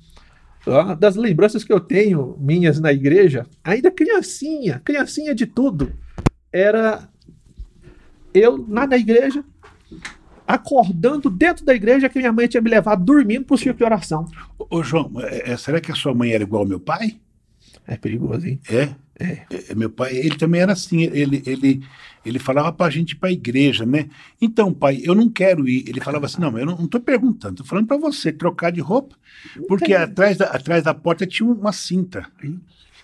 Das 0.97 1.15
lembranças 1.15 1.63
que 1.63 1.71
eu 1.71 1.79
tenho 1.79 2.35
minhas 2.39 2.79
na 2.79 2.91
igreja, 2.91 3.45
ainda 3.63 3.91
criancinha, 3.91 4.81
criancinha 4.83 5.35
de 5.35 5.45
tudo, 5.45 5.93
era 6.51 7.07
eu 8.33 8.65
lá 8.67 8.87
na 8.87 8.97
igreja, 8.97 9.43
acordando 10.47 11.29
dentro 11.29 11.65
da 11.65 11.75
igreja 11.75 12.09
que 12.09 12.17
minha 12.17 12.31
mãe 12.31 12.47
tinha 12.47 12.61
me 12.61 12.69
levado 12.69 13.03
dormindo 13.03 13.45
para 13.45 13.55
o 13.55 13.57
círculo 13.57 13.77
de 13.77 13.83
oração. 13.83 14.25
Ô, 14.57 14.77
ô 14.77 14.83
João, 14.83 15.11
é, 15.19 15.51
é, 15.51 15.57
será 15.57 15.79
que 15.79 15.91
a 15.91 15.95
sua 15.95 16.13
mãe 16.13 16.31
era 16.31 16.43
igual 16.43 16.63
ao 16.63 16.67
meu 16.67 16.79
pai? 16.79 17.19
É 17.87 17.95
perigoso, 17.95 18.47
hein? 18.47 18.59
É? 18.69 18.89
É. 19.19 19.45
é 19.69 19.75
meu 19.75 19.89
pai, 19.89 20.15
ele 20.15 20.37
também 20.37 20.61
era 20.61 20.73
assim, 20.73 21.03
ele, 21.03 21.41
ele, 21.45 21.81
ele 22.25 22.39
falava 22.39 22.71
para 22.71 22.87
a 22.87 22.89
gente 22.89 23.11
ir 23.11 23.15
para 23.15 23.29
a 23.29 23.31
igreja, 23.31 23.85
né? 23.85 24.09
Então, 24.41 24.73
pai, 24.73 25.01
eu 25.03 25.15
não 25.15 25.29
quero 25.29 25.67
ir. 25.67 25.87
Ele 25.87 26.01
falava 26.01 26.25
assim: 26.25 26.41
não, 26.41 26.57
eu 26.57 26.65
não 26.65 26.83
estou 26.83 26.99
perguntando, 26.99 27.53
estou 27.53 27.65
falando 27.65 27.87
para 27.87 27.97
você 27.97 28.31
trocar 28.31 28.71
de 28.71 28.81
roupa, 28.81 29.15
porque 29.67 29.93
atrás 29.93 30.37
da, 30.37 30.47
atrás 30.47 30.83
da 30.83 30.93
porta 30.93 31.25
tinha 31.25 31.49
uma 31.49 31.71
cinta. 31.71 32.25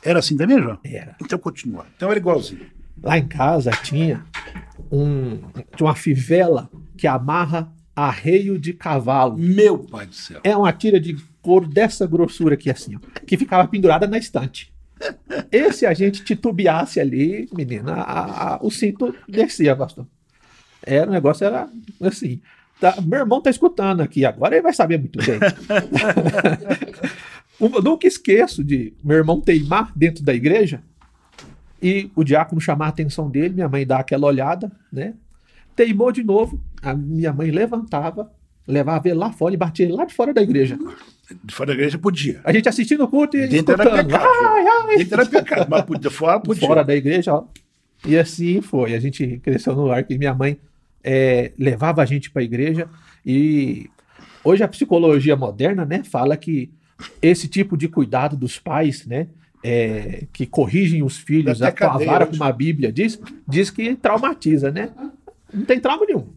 Era 0.04 0.20
assim 0.20 0.36
também, 0.36 0.62
João? 0.62 0.80
Era. 0.84 1.16
Então 1.22 1.38
continua. 1.38 1.86
Então 1.96 2.10
era 2.10 2.20
igualzinho. 2.20 2.66
Lá 3.02 3.18
em 3.18 3.28
casa 3.28 3.72
tinha 3.72 4.26
um, 4.92 5.38
tinha 5.76 5.88
uma 5.88 5.96
fivela 5.96 6.70
que 6.98 7.08
amarra 7.08 7.72
arreio 7.96 8.58
de 8.60 8.74
cavalo. 8.74 9.38
Meu 9.38 9.80
pai 9.80 10.08
do 10.08 10.16
céu. 10.16 10.42
É 10.44 10.56
uma 10.56 10.74
tira 10.74 11.00
de 11.00 11.16
couro 11.42 11.68
dessa 11.68 12.06
grossura 12.06 12.56
aqui, 12.56 12.70
assim, 12.70 12.96
ó, 12.96 13.00
que 13.26 13.38
ficava 13.38 13.68
pendurada 13.68 14.08
na 14.08 14.18
estante. 14.18 14.72
Esse 15.52 15.86
a 15.86 15.94
gente 15.94 16.24
titubeasse 16.24 17.00
ali, 17.00 17.50
menina, 17.54 17.94
a, 17.94 18.56
a, 18.56 18.60
o 18.62 18.70
cinto 18.70 19.14
descia, 19.28 19.76
pastor. 19.76 20.06
Era, 20.84 21.10
o 21.10 21.14
negócio 21.14 21.46
era 21.46 21.70
assim. 22.02 22.42
Tá, 22.80 23.00
meu 23.02 23.20
irmão 23.20 23.42
tá 23.42 23.50
escutando 23.50 24.02
aqui 24.02 24.26
agora, 24.26 24.56
ele 24.56 24.64
vai 24.64 24.74
saber 24.74 24.98
muito 24.98 25.20
bem. 25.20 25.40
nunca 27.84 28.08
esqueço 28.08 28.64
de 28.64 28.94
meu 29.04 29.18
irmão 29.18 29.40
teimar 29.40 29.92
dentro 29.96 30.24
da 30.24 30.34
igreja 30.34 30.82
e 31.82 32.12
o 32.16 32.24
diácono 32.24 32.62
chamar 32.62 32.88
a 32.88 32.90
atenção 32.90 33.30
dele, 33.30 33.56
minha 33.56 33.70
mãe 33.70 33.86
dá 33.86 34.00
aquela 34.00 34.28
olhada, 34.28 34.72
né? 34.92 35.14
Teimou 35.76 36.12
de 36.12 36.24
novo, 36.24 36.62
a 36.82 36.94
minha 36.94 37.34
mãe 37.34 37.50
levantava, 37.50 38.32
levava 38.68 39.08
ele 39.08 39.18
lá 39.18 39.32
fora 39.32 39.54
e 39.54 39.58
batia 39.58 39.86
ele 39.86 39.94
lá 39.94 40.06
de 40.06 40.14
fora 40.14 40.34
da 40.34 40.42
igreja. 40.42 40.78
De 41.44 41.54
fora 41.54 41.68
da 41.68 41.74
igreja 41.74 41.98
podia. 41.98 42.42
A 42.44 42.52
gente 42.52 42.68
assistindo 42.68 43.04
o 43.04 43.08
culto 43.08 43.38
e 43.38 43.48
Dentro 43.48 43.74
escutando. 43.74 43.98
era 43.98 44.04
pecado. 44.04 44.26
Ai, 44.26 44.66
ai. 44.68 44.98
Dentro 44.98 45.22
era 45.22 45.30
pecado, 45.30 45.68
mas 45.70 45.82
podia, 45.84 46.12
fora 46.12 46.40
podia. 46.40 46.68
Fora 46.68 46.84
da 46.84 46.96
igreja, 46.96 47.34
ó. 47.34 47.46
E 48.06 48.18
assim 48.18 48.62
foi. 48.62 48.94
A 48.94 49.00
gente 49.00 49.40
cresceu 49.44 49.76
no 49.76 49.86
lar 49.86 50.04
que 50.04 50.18
minha 50.18 50.34
mãe 50.34 50.58
é, 51.04 51.52
levava 51.58 52.02
a 52.02 52.06
gente 52.06 52.30
para 52.30 52.42
a 52.42 52.46
igreja 52.46 52.88
e 53.26 53.90
hoje 54.44 54.64
a 54.64 54.68
psicologia 54.68 55.36
moderna, 55.36 55.86
né, 55.86 56.04
fala 56.04 56.36
que 56.36 56.72
esse 57.22 57.48
tipo 57.48 57.78
de 57.78 57.88
cuidado 57.88 58.36
dos 58.36 58.60
pais, 58.60 59.06
né, 59.06 59.28
é, 59.64 60.26
que 60.34 60.46
corrigem 60.46 61.04
os 61.04 61.18
filhos 61.18 61.62
a, 61.62 61.72
com 61.72 61.86
a 61.86 61.98
vara 61.98 62.26
como 62.26 62.44
a 62.44 62.52
Bíblia 62.52 62.92
diz, 62.92 63.20
diz 63.48 63.70
que 63.70 63.96
traumatiza, 63.96 64.72
né? 64.72 64.90
Não 65.54 65.66
tem 65.66 65.80
trauma 65.80 66.06
nenhum. 66.06 66.28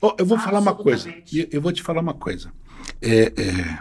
Oh, 0.00 0.14
eu 0.18 0.26
vou 0.26 0.38
falar 0.38 0.58
uma 0.58 0.74
coisa. 0.74 1.12
Eu 1.50 1.60
vou 1.60 1.72
te 1.72 1.82
falar 1.82 2.00
uma 2.00 2.12
coisa. 2.12 2.52
É, 3.00 3.32
é, 3.36 3.78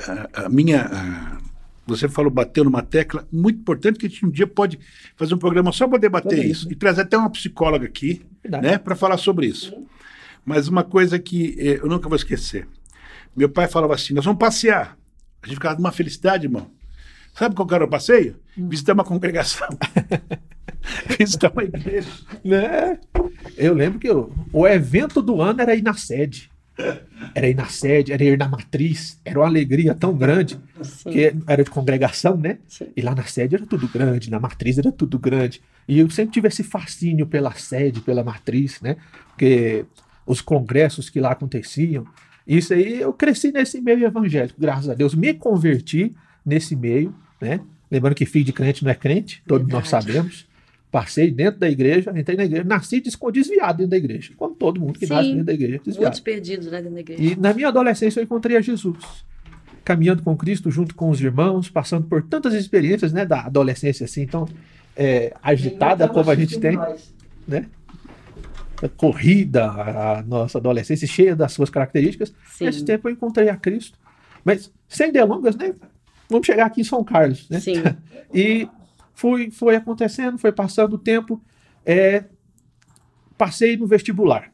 a, 0.00 0.44
a, 0.44 0.48
minha. 0.48 0.82
A, 0.82 1.38
você 1.86 2.08
falou, 2.08 2.30
bateu 2.30 2.64
numa 2.64 2.82
tecla 2.82 3.26
muito 3.30 3.60
importante 3.60 3.98
que 3.98 4.06
a 4.06 4.08
gente 4.08 4.24
um 4.24 4.30
dia 4.30 4.46
pode 4.46 4.78
fazer 5.16 5.34
um 5.34 5.38
programa 5.38 5.72
só 5.72 5.88
para 5.88 5.98
debater 5.98 6.38
isso, 6.38 6.50
isso 6.50 6.66
né? 6.66 6.72
e 6.72 6.76
trazer 6.76 7.02
até 7.02 7.16
uma 7.16 7.28
psicóloga 7.30 7.86
aqui, 7.86 8.24
Verdade. 8.42 8.66
né, 8.66 8.78
para 8.78 8.94
falar 8.94 9.16
sobre 9.16 9.46
isso. 9.46 9.74
Mas 10.44 10.68
uma 10.68 10.84
coisa 10.84 11.18
que 11.18 11.56
é, 11.58 11.78
eu 11.78 11.88
nunca 11.88 12.08
vou 12.08 12.16
esquecer. 12.16 12.68
Meu 13.36 13.48
pai 13.48 13.66
falava 13.68 13.94
assim: 13.94 14.14
nós 14.14 14.24
vamos 14.24 14.38
passear. 14.38 14.96
A 15.42 15.46
gente 15.46 15.56
ficava 15.56 15.76
numa 15.76 15.92
felicidade, 15.92 16.46
irmão. 16.46 16.70
Sabe 17.34 17.54
qual 17.54 17.66
era 17.72 17.84
o 17.84 17.88
passeio? 17.88 18.36
Hum. 18.56 18.68
Visitar 18.68 18.92
uma 18.92 19.04
congregação. 19.04 19.68
Visitar 21.18 21.50
uma 21.50 21.64
igreja. 21.64 22.08
Né? 22.44 22.98
Eu 23.56 23.74
lembro 23.74 23.98
que 23.98 24.08
eu, 24.08 24.32
o 24.52 24.66
evento 24.66 25.22
do 25.22 25.40
ano 25.40 25.62
era 25.62 25.74
ir 25.74 25.82
na 25.82 25.94
sede. 25.94 26.51
Era 27.34 27.48
ir 27.48 27.54
na 27.54 27.66
sede, 27.66 28.12
era 28.12 28.24
ir 28.24 28.38
na 28.38 28.48
matriz. 28.48 29.20
Era 29.24 29.38
uma 29.38 29.46
alegria 29.46 29.94
tão 29.94 30.16
grande. 30.16 30.58
Sim. 30.82 31.10
Que 31.10 31.34
era 31.46 31.62
de 31.62 31.70
congregação, 31.70 32.36
né? 32.36 32.58
Sim. 32.66 32.88
E 32.96 33.02
lá 33.02 33.14
na 33.14 33.24
sede 33.24 33.54
era 33.54 33.66
tudo 33.66 33.88
grande, 33.88 34.30
na 34.30 34.40
matriz 34.40 34.78
era 34.78 34.90
tudo 34.90 35.18
grande. 35.18 35.62
E 35.86 35.98
eu 35.98 36.08
sempre 36.10 36.32
tive 36.32 36.48
esse 36.48 36.62
fascínio 36.62 37.26
pela 37.26 37.52
sede, 37.52 38.00
pela 38.00 38.24
matriz, 38.24 38.80
né? 38.80 38.96
Porque 39.28 39.84
os 40.26 40.40
congressos 40.40 41.10
que 41.10 41.20
lá 41.20 41.32
aconteciam. 41.32 42.06
Isso 42.46 42.74
aí, 42.74 43.00
eu 43.00 43.12
cresci 43.12 43.52
nesse 43.52 43.80
meio 43.80 44.04
evangélico, 44.04 44.60
graças 44.60 44.88
a 44.88 44.94
Deus. 44.94 45.14
Me 45.14 45.34
converti 45.34 46.14
nesse 46.44 46.74
meio, 46.74 47.14
né? 47.40 47.60
Lembrando 47.90 48.14
que 48.14 48.26
filho 48.26 48.44
de 48.44 48.52
crente 48.52 48.82
não 48.82 48.90
é 48.90 48.94
crente, 48.94 49.42
todos 49.46 49.66
Verdade. 49.66 49.82
nós 49.82 49.88
sabemos. 49.88 50.46
Passei 50.92 51.30
dentro 51.30 51.58
da 51.58 51.70
igreja, 51.70 52.12
entrei 52.14 52.36
na 52.36 52.44
igreja, 52.44 52.64
nasci 52.64 53.00
desviado 53.00 53.78
dentro 53.78 53.90
da 53.92 53.96
igreja, 53.96 54.34
como 54.36 54.54
todo 54.54 54.78
mundo 54.78 54.98
que 54.98 55.06
Sim, 55.06 55.14
nasce 55.14 55.28
dentro 55.30 55.44
da 55.46 55.54
igreja. 55.54 55.80
Desviado. 55.82 56.02
Muitos 56.02 56.20
perdidos 56.20 56.66
né, 56.66 56.82
dentro 56.82 56.94
da 56.94 57.00
igreja. 57.00 57.22
E 57.22 57.34
na 57.34 57.54
minha 57.54 57.68
adolescência 57.68 58.20
eu 58.20 58.24
encontrei 58.24 58.58
a 58.58 58.60
Jesus, 58.60 58.98
caminhando 59.82 60.22
com 60.22 60.36
Cristo 60.36 60.70
junto 60.70 60.94
com 60.94 61.08
os 61.08 61.18
irmãos, 61.18 61.70
passando 61.70 62.06
por 62.06 62.22
tantas 62.22 62.52
experiências 62.52 63.10
né, 63.10 63.24
da 63.24 63.40
adolescência 63.46 64.04
assim, 64.04 64.26
tão 64.26 64.46
é, 64.94 65.32
agitada 65.42 66.06
como 66.06 66.30
a 66.30 66.34
gente 66.34 66.60
tem. 66.60 66.78
Né? 67.48 67.66
corrida, 68.96 69.64
a 69.70 70.22
nossa 70.22 70.58
adolescência 70.58 71.06
cheia 71.06 71.36
das 71.36 71.52
suas 71.52 71.70
características. 71.70 72.34
Sim. 72.48 72.66
Nesse 72.66 72.84
tempo 72.84 73.08
eu 73.08 73.12
encontrei 73.12 73.48
a 73.48 73.56
Cristo. 73.56 73.96
Mas 74.44 74.72
sem 74.88 75.12
delongas, 75.12 75.56
né? 75.56 75.72
vamos 76.28 76.46
chegar 76.46 76.66
aqui 76.66 76.80
em 76.80 76.84
São 76.84 77.04
Carlos, 77.04 77.48
né? 77.48 77.60
Sim. 77.60 77.74
e 78.34 78.68
foi, 79.14 79.50
foi 79.50 79.76
acontecendo, 79.76 80.38
foi 80.38 80.52
passando 80.52 80.94
o 80.94 80.98
tempo, 80.98 81.42
é, 81.84 82.24
passei 83.36 83.76
no 83.76 83.86
vestibular. 83.86 84.52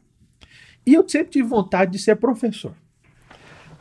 E 0.85 0.93
eu 0.93 1.07
sempre 1.07 1.31
tive 1.31 1.47
vontade 1.47 1.91
de 1.91 1.99
ser 1.99 2.15
professor. 2.15 2.73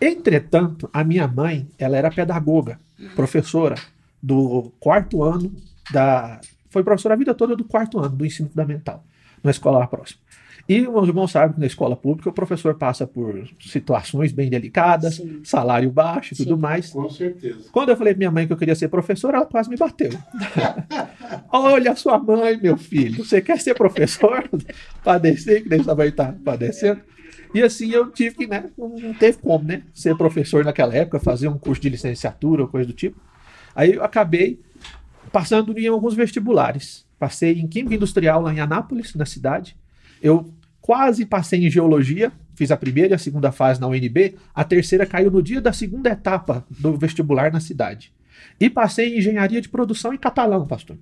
Entretanto, 0.01 0.89
a 0.93 1.03
minha 1.03 1.27
mãe, 1.27 1.69
ela 1.79 1.97
era 1.97 2.11
pedagoga, 2.11 2.79
professora 3.15 3.77
do 4.23 4.73
quarto 4.79 5.23
ano 5.23 5.55
da. 5.91 6.41
Foi 6.71 6.85
professora 6.85 7.15
a 7.15 7.19
vida 7.19 7.35
toda 7.35 7.57
do 7.57 7.65
quarto 7.65 7.99
ano 7.99 8.15
do 8.15 8.27
ensino 8.27 8.49
fundamental, 8.49 9.05
na 9.43 9.51
escola 9.51 9.79
lá 9.79 9.87
próxima. 9.87 10.21
E 10.69 10.87
os 10.87 11.09
irmãos 11.09 11.31
sabem 11.31 11.55
que 11.55 11.61
na 11.61 11.67
escola 11.67 11.97
pública 11.97 12.29
o 12.29 12.33
professor 12.33 12.75
passa 12.75 13.07
por 13.07 13.49
situações 13.59 14.33
bem 14.33 14.51
delicadas, 14.51 15.15
Sim. 15.15 15.41
salário 15.43 15.91
baixo 15.91 16.35
e 16.35 16.37
tudo 16.37 16.57
Sim, 16.57 16.61
mais. 16.61 16.91
Com 16.91 17.09
certeza. 17.09 17.71
Quando 17.73 17.89
eu 17.89 17.97
falei 17.97 18.13
pra 18.13 18.19
minha 18.19 18.31
mãe 18.31 18.47
que 18.47 18.53
eu 18.53 18.57
queria 18.57 18.75
ser 18.75 18.89
professor, 18.89 19.35
ela 19.35 19.47
quase 19.47 19.71
me 19.71 19.77
bateu. 19.77 20.11
Olha 21.51 21.93
a 21.93 21.97
sua 21.97 22.19
mãe, 22.19 22.59
meu 22.61 22.77
filho, 22.77 23.25
você 23.25 23.41
quer 23.41 23.59
ser 23.59 23.75
professor? 23.75 24.47
Padecer, 25.03 25.63
que 25.63 25.71
nem 25.71 25.83
sua 25.83 25.95
mãe 25.95 26.09
está 26.09 26.35
padecendo. 26.45 27.01
E 27.55 27.63
assim 27.63 27.91
eu 27.91 28.11
tive 28.11 28.37
que, 28.37 28.47
né? 28.47 28.69
Não 28.77 29.15
teve 29.15 29.39
como, 29.39 29.65
né? 29.65 29.85
Ser 29.95 30.15
professor 30.19 30.67
naquela 30.67 30.95
época, 30.95 31.19
fazer 31.19 31.49
um 31.49 31.57
curso 31.57 31.81
de 31.81 31.89
licenciatura 31.89 32.61
ou 32.61 32.69
coisa 32.69 32.87
do 32.87 32.93
tipo. 32.93 33.19
Aí 33.75 33.95
eu 33.95 34.05
acabei 34.05 34.61
passando 35.33 35.77
em 35.79 35.87
alguns 35.87 36.13
vestibulares. 36.13 37.07
Passei 37.19 37.59
em 37.59 37.67
Química 37.67 37.95
Industrial 37.95 38.43
lá 38.43 38.53
em 38.53 38.61
Anápolis, 38.61 39.15
na 39.15 39.25
cidade. 39.25 39.75
Eu 40.21 40.53
quase 40.89 41.27
passei 41.27 41.67
em 41.67 41.71
Geologia, 41.71 42.33
fiz 42.55 42.71
a 42.71 42.77
primeira 42.77 43.13
e 43.13 43.15
a 43.15 43.19
segunda 43.19 43.53
fase 43.53 43.79
na 43.79 43.87
UNB. 43.87 44.37
A 44.55 44.65
terceira 44.65 45.05
caiu 45.05 45.31
no 45.31 45.43
dia 45.43 45.61
da 45.61 45.71
segunda 45.71 46.09
etapa 46.09 46.65
do 46.71 46.97
vestibular 46.97 47.53
na 47.53 47.61
cidade. 47.61 48.11
E 48.59 48.71
passei 48.71 49.15
em 49.15 49.19
Engenharia 49.19 49.61
de 49.61 49.69
Produção 49.69 50.15
em 50.15 50.17
Catalão, 50.17 50.67
pastor. 50.67 50.97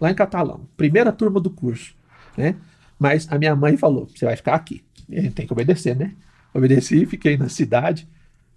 Lá 0.00 0.10
em 0.10 0.14
Catalão. 0.14 0.66
Primeira 0.78 1.12
turma 1.12 1.38
do 1.40 1.50
curso. 1.50 1.94
Né? 2.38 2.56
Mas 2.98 3.30
a 3.30 3.38
minha 3.38 3.54
mãe 3.54 3.76
falou: 3.76 4.06
você 4.06 4.24
vai 4.24 4.34
ficar 4.34 4.54
aqui. 4.54 4.82
E 5.06 5.18
a 5.18 5.20
gente 5.20 5.34
tem 5.34 5.46
que 5.46 5.52
obedecer, 5.52 5.94
né? 5.94 6.14
Obedeci, 6.54 7.04
fiquei 7.04 7.36
na 7.36 7.50
cidade. 7.50 8.08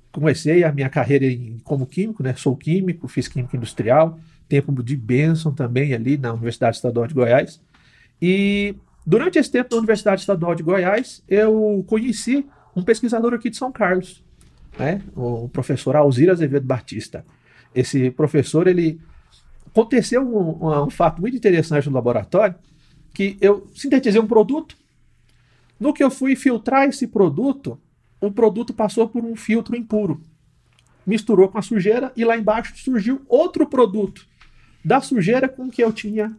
Comecei 0.09 0.63
a 0.63 0.71
minha 0.71 0.87
carreira 0.87 1.25
em, 1.25 1.59
como 1.65 1.85
químico, 1.85 2.23
né? 2.23 2.33
Sou 2.37 2.55
químico, 2.55 3.09
fiz 3.09 3.27
química 3.27 3.57
industrial, 3.57 4.17
tempo 4.47 4.81
de 4.81 4.95
bênção 4.95 5.53
também 5.53 5.93
ali 5.93 6.17
na 6.17 6.31
Universidade 6.31 6.77
Estadual 6.77 7.07
de 7.07 7.13
Goiás. 7.13 7.61
E 8.21 8.73
durante 9.05 9.39
esse 9.39 9.51
tempo 9.51 9.69
na 9.71 9.79
Universidade 9.79 10.21
Estadual 10.21 10.55
de 10.55 10.63
Goiás, 10.63 11.23
eu 11.27 11.83
conheci 11.87 12.45
um 12.75 12.83
pesquisador 12.83 13.33
aqui 13.33 13.49
de 13.49 13.57
São 13.57 13.71
Carlos, 13.71 14.23
né? 14.77 15.01
o 15.15 15.49
professor 15.49 15.95
Alzir 15.95 16.29
Azevedo 16.29 16.65
Batista. 16.65 17.25
Esse 17.73 18.11
professor, 18.11 18.67
ele 18.67 18.99
aconteceu 19.67 20.21
um, 20.21 20.65
um, 20.65 20.83
um 20.83 20.89
fato 20.89 21.21
muito 21.21 21.35
interessante 21.35 21.87
no 21.87 21.95
laboratório, 21.95 22.55
que 23.13 23.37
eu 23.41 23.67
sintetizei 23.73 24.21
um 24.21 24.27
produto. 24.27 24.75
No 25.79 25.93
que 25.93 26.03
eu 26.03 26.11
fui 26.11 26.35
filtrar 26.35 26.87
esse 26.87 27.07
produto, 27.07 27.79
o 28.19 28.31
produto 28.31 28.73
passou 28.73 29.09
por 29.09 29.25
um 29.25 29.35
filtro 29.35 29.75
impuro. 29.75 30.21
Misturou 31.05 31.49
com 31.49 31.57
a 31.57 31.61
sujeira 31.61 32.11
e 32.15 32.23
lá 32.23 32.37
embaixo 32.37 32.73
surgiu 32.77 33.21
outro 33.27 33.67
produto 33.67 34.27
da 34.85 35.01
sujeira 35.01 35.49
com 35.49 35.69
que 35.69 35.83
eu 35.83 35.91
tinha 35.91 36.37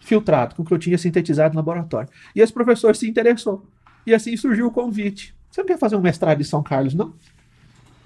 filtrado, 0.00 0.54
com 0.54 0.64
que 0.64 0.72
eu 0.72 0.78
tinha 0.78 0.98
sintetizado 0.98 1.54
no 1.54 1.60
laboratório. 1.60 2.08
E 2.34 2.40
esse 2.40 2.52
professor 2.52 2.96
se 2.96 3.08
interessou. 3.08 3.66
E 4.06 4.14
assim 4.14 4.36
surgiu 4.36 4.66
o 4.66 4.70
convite. 4.70 5.34
Você 5.50 5.60
não 5.60 5.68
quer 5.68 5.78
fazer 5.78 5.96
um 5.96 6.00
mestrado 6.00 6.40
em 6.40 6.44
São 6.44 6.62
Carlos, 6.62 6.94
não? 6.94 7.14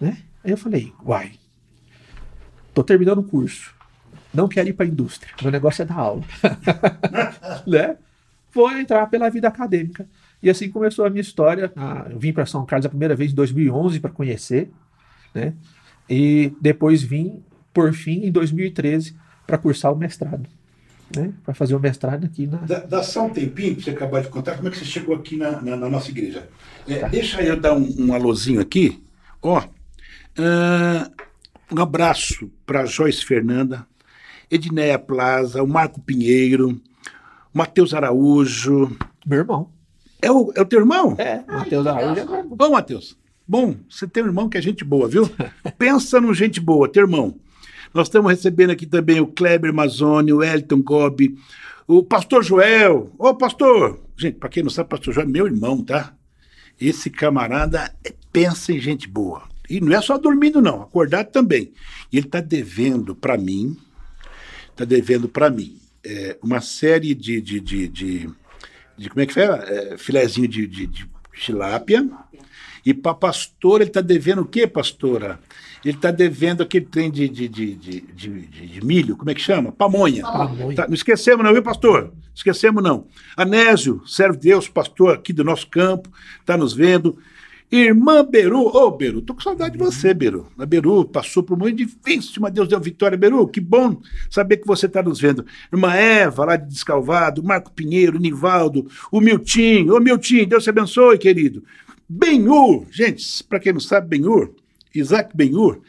Né? 0.01 0.19
Aí 0.43 0.51
eu 0.51 0.57
falei, 0.57 0.93
uai, 1.05 1.33
tô 2.73 2.83
terminando 2.83 3.19
o 3.19 3.25
curso. 3.25 3.75
Não 4.33 4.49
quero 4.49 4.69
ir 4.69 4.73
para 4.73 4.85
a 4.85 4.89
indústria. 4.89 5.33
Meu 5.41 5.53
negócio 5.53 5.83
é 5.83 5.85
dar 5.85 5.99
aula. 5.99 6.23
né? 7.67 7.97
Vou 8.53 8.71
entrar 8.73 9.07
pela 9.07 9.31
vida 9.31 9.47
acadêmica. 9.47 10.09
E 10.43 10.51
assim 10.51 10.69
começou 10.71 11.07
a 11.07 11.11
minha 11.11 11.21
história. 11.21 11.73
Ah, 11.77 12.07
eu 12.11 12.19
vim 12.19 12.33
para 12.33 12.45
São 12.45 12.67
Carlos 12.67 12.87
a 12.87 12.89
primeira 12.89 13.15
vez 13.15 13.33
em 13.33 13.35
2011 13.35 14.01
para 14.01 14.11
conhecer, 14.11 14.71
né? 15.33 15.55
E 16.09 16.53
depois 16.61 17.03
vim, 17.03 17.43
por 17.73 17.93
fim, 17.95 18.27
em 18.27 18.33
2013 18.33 19.17
para 19.47 19.57
cursar 19.57 19.93
o 19.93 19.97
mestrado. 19.97 20.49
Né, 21.17 21.33
para 21.45 21.55
fazer 21.55 21.75
o 21.75 21.81
mestrado 21.81 22.25
aqui 22.25 22.47
na. 22.47 22.59
Dá, 22.59 22.81
dá, 22.81 23.03
só 23.03 23.27
um 23.27 23.31
tempinho 23.31 23.75
para 23.75 23.85
você 23.85 23.91
acabar 23.91 24.23
de 24.23 24.29
contar 24.29 24.57
como 24.57 24.69
é 24.69 24.71
que 24.71 24.79
você 24.79 24.85
chegou 24.85 25.15
aqui 25.15 25.37
na, 25.37 25.61
na, 25.61 25.77
na 25.77 25.89
nossa 25.89 26.11
igreja. 26.11 26.49
É, 26.89 26.97
tá. 26.97 27.09
Deixa 27.09 27.43
eu 27.43 27.59
dar 27.59 27.75
um, 27.75 27.95
um 27.99 28.15
alôzinho 28.15 28.61
aqui. 28.61 29.03
Ó, 29.43 29.59
uh, 29.61 31.25
um 31.71 31.81
abraço 31.81 32.51
para 32.65 32.87
Joyce 32.87 33.25
Fernanda, 33.25 33.87
Edneia 34.51 34.99
Plaza, 34.99 35.63
o 35.63 35.67
Marco 35.67 36.01
Pinheiro, 36.01 36.81
o 37.53 37.59
Matheus 37.59 37.95
Araújo. 37.95 38.97
Meu 39.27 39.39
irmão. 39.39 39.71
É 40.21 40.31
o, 40.31 40.53
é 40.55 40.63
o 40.63 40.65
teu 40.65 40.81
irmão? 40.81 41.15
É, 41.19 41.45
Matheus 41.47 41.87
Araújo 41.87 42.21
é 42.21 42.43
Bom, 42.43 42.71
Matheus. 42.71 43.17
Bom, 43.47 43.77
você 43.91 44.07
tem 44.07 44.23
um 44.23 44.27
irmão 44.27 44.49
que 44.49 44.57
é 44.57 44.63
gente 44.63 44.83
boa, 44.83 45.07
viu? 45.07 45.29
Pensa 45.77 46.19
no 46.21 46.33
gente 46.33 46.61
boa, 46.61 46.89
teu 46.89 47.03
irmão. 47.03 47.39
Nós 47.95 48.09
estamos 48.09 48.33
recebendo 48.33 48.71
aqui 48.71 48.87
também 48.87 49.21
o 49.21 49.27
Kleber 49.29 49.73
Mazzoni, 49.73 50.33
o 50.33 50.43
Elton 50.43 50.83
Gobi, 50.83 51.39
o 51.87 52.03
pastor 52.03 52.43
Joel. 52.43 53.15
Ô, 53.17 53.33
pastor! 53.35 54.03
Gente, 54.17 54.37
para 54.37 54.49
quem 54.49 54.65
não 54.65 54.71
sabe, 54.71 54.89
pastor 54.89 55.15
Joel 55.15 55.29
é 55.29 55.31
meu 55.31 55.47
irmão, 55.47 55.81
tá? 55.81 56.13
Esse 56.81 57.09
camarada 57.09 57.95
é, 58.05 58.13
pensa 58.33 58.73
em 58.73 58.81
gente 58.81 59.07
boa. 59.07 59.45
E 59.71 59.81
não 59.81 59.97
é 59.97 60.03
só 60.03 60.19
dormindo, 60.19 60.61
não, 60.61 60.83
acordado 60.83 61.31
também. 61.31 61.73
E 62.11 62.19
ele 62.19 62.27
está 62.27 62.41
devendo 62.41 63.15
para 63.15 63.39
mim, 63.39 63.77
está 64.73 64.85
devendo 64.85 65.29
para 65.29 65.49
mim 65.49 65.79
é, 66.05 66.37
uma 66.43 66.61
série 66.61 67.15
de, 67.15 67.41
de, 67.41 67.61
de, 67.61 67.89
de, 67.89 68.31
de 68.99 69.09
Como 69.09 69.21
é 69.21 69.27
que 69.27 69.35
fala? 69.35 69.59
É, 69.69 69.97
filezinho 69.97 70.49
de, 70.49 70.67
de, 70.67 70.89
de 70.89 71.09
tilápia. 71.33 72.05
E 72.85 72.93
para 72.93 73.15
pastora, 73.15 73.85
ele 73.85 73.91
está 73.91 74.01
devendo 74.01 74.43
o 74.43 74.47
quê, 74.47 74.67
pastora? 74.67 75.39
Ele 75.85 75.97
está 75.97 76.11
devendo 76.11 76.63
aquele 76.63 76.87
trem 76.87 77.11
de, 77.11 77.29
de, 77.29 77.47
de, 77.47 77.75
de, 77.75 78.01
de, 78.01 78.47
de, 78.47 78.85
milho, 78.85 79.17
como 79.17 79.31
é 79.31 79.35
que 79.35 79.41
chama? 79.41 79.71
Pamonha. 79.71 80.23
Pamonha. 80.23 80.75
Tá, 80.75 80.87
não 80.87 80.95
esquecemos, 80.95 81.45
não, 81.45 81.53
viu, 81.53 81.63
pastor? 81.63 82.11
Esquecemos, 82.35 82.83
não. 82.83 83.07
Anésio, 83.37 84.03
serve 84.07 84.39
Deus, 84.39 84.67
pastor 84.67 85.15
aqui 85.15 85.31
do 85.31 85.45
nosso 85.45 85.69
campo, 85.69 86.09
está 86.41 86.57
nos 86.57 86.73
vendo. 86.73 87.19
Irmã 87.71 88.25
Beru, 88.25 88.61
ô 88.61 88.87
oh, 88.87 88.91
Beru, 88.93 89.21
tô 89.21 89.35
com 89.35 89.41
saudade 89.41 89.77
de 89.77 89.85
você, 89.85 90.15
Beru. 90.15 90.47
A 90.59 90.65
Beru 90.65 91.05
passou 91.05 91.43
por 91.43 91.55
um 91.55 91.59
momento 91.59 91.77
difícil, 91.77 92.41
mas 92.41 92.53
Deus 92.53 92.69
deu 92.69 92.81
vitória. 92.81 93.19
Beru, 93.19 93.47
que 93.47 93.61
bom 93.61 94.01
saber 94.31 94.59
que 94.59 94.67
você 94.67 94.87
está 94.87 95.03
nos 95.03 95.21
vendo. 95.21 95.45
Irmã 95.71 95.93
Eva, 95.93 96.47
lá 96.47 96.57
de 96.57 96.69
Descalvado, 96.69 97.43
Marco 97.43 97.73
Pinheiro, 97.73 98.19
Nivaldo, 98.19 98.89
o 99.13 99.21
Miltim. 99.21 99.91
Ô 99.91 100.01
Miltim, 100.01 100.47
Deus 100.47 100.65
te 100.65 100.71
abençoe, 100.71 101.19
querido. 101.19 101.63
Benhur, 102.09 102.87
gente, 102.91 103.43
para 103.45 103.59
quem 103.59 103.73
não 103.73 103.81
sabe, 103.81 104.09
Benhur 104.09 104.55
Isaac 104.95 105.37
Benhur 105.37 105.81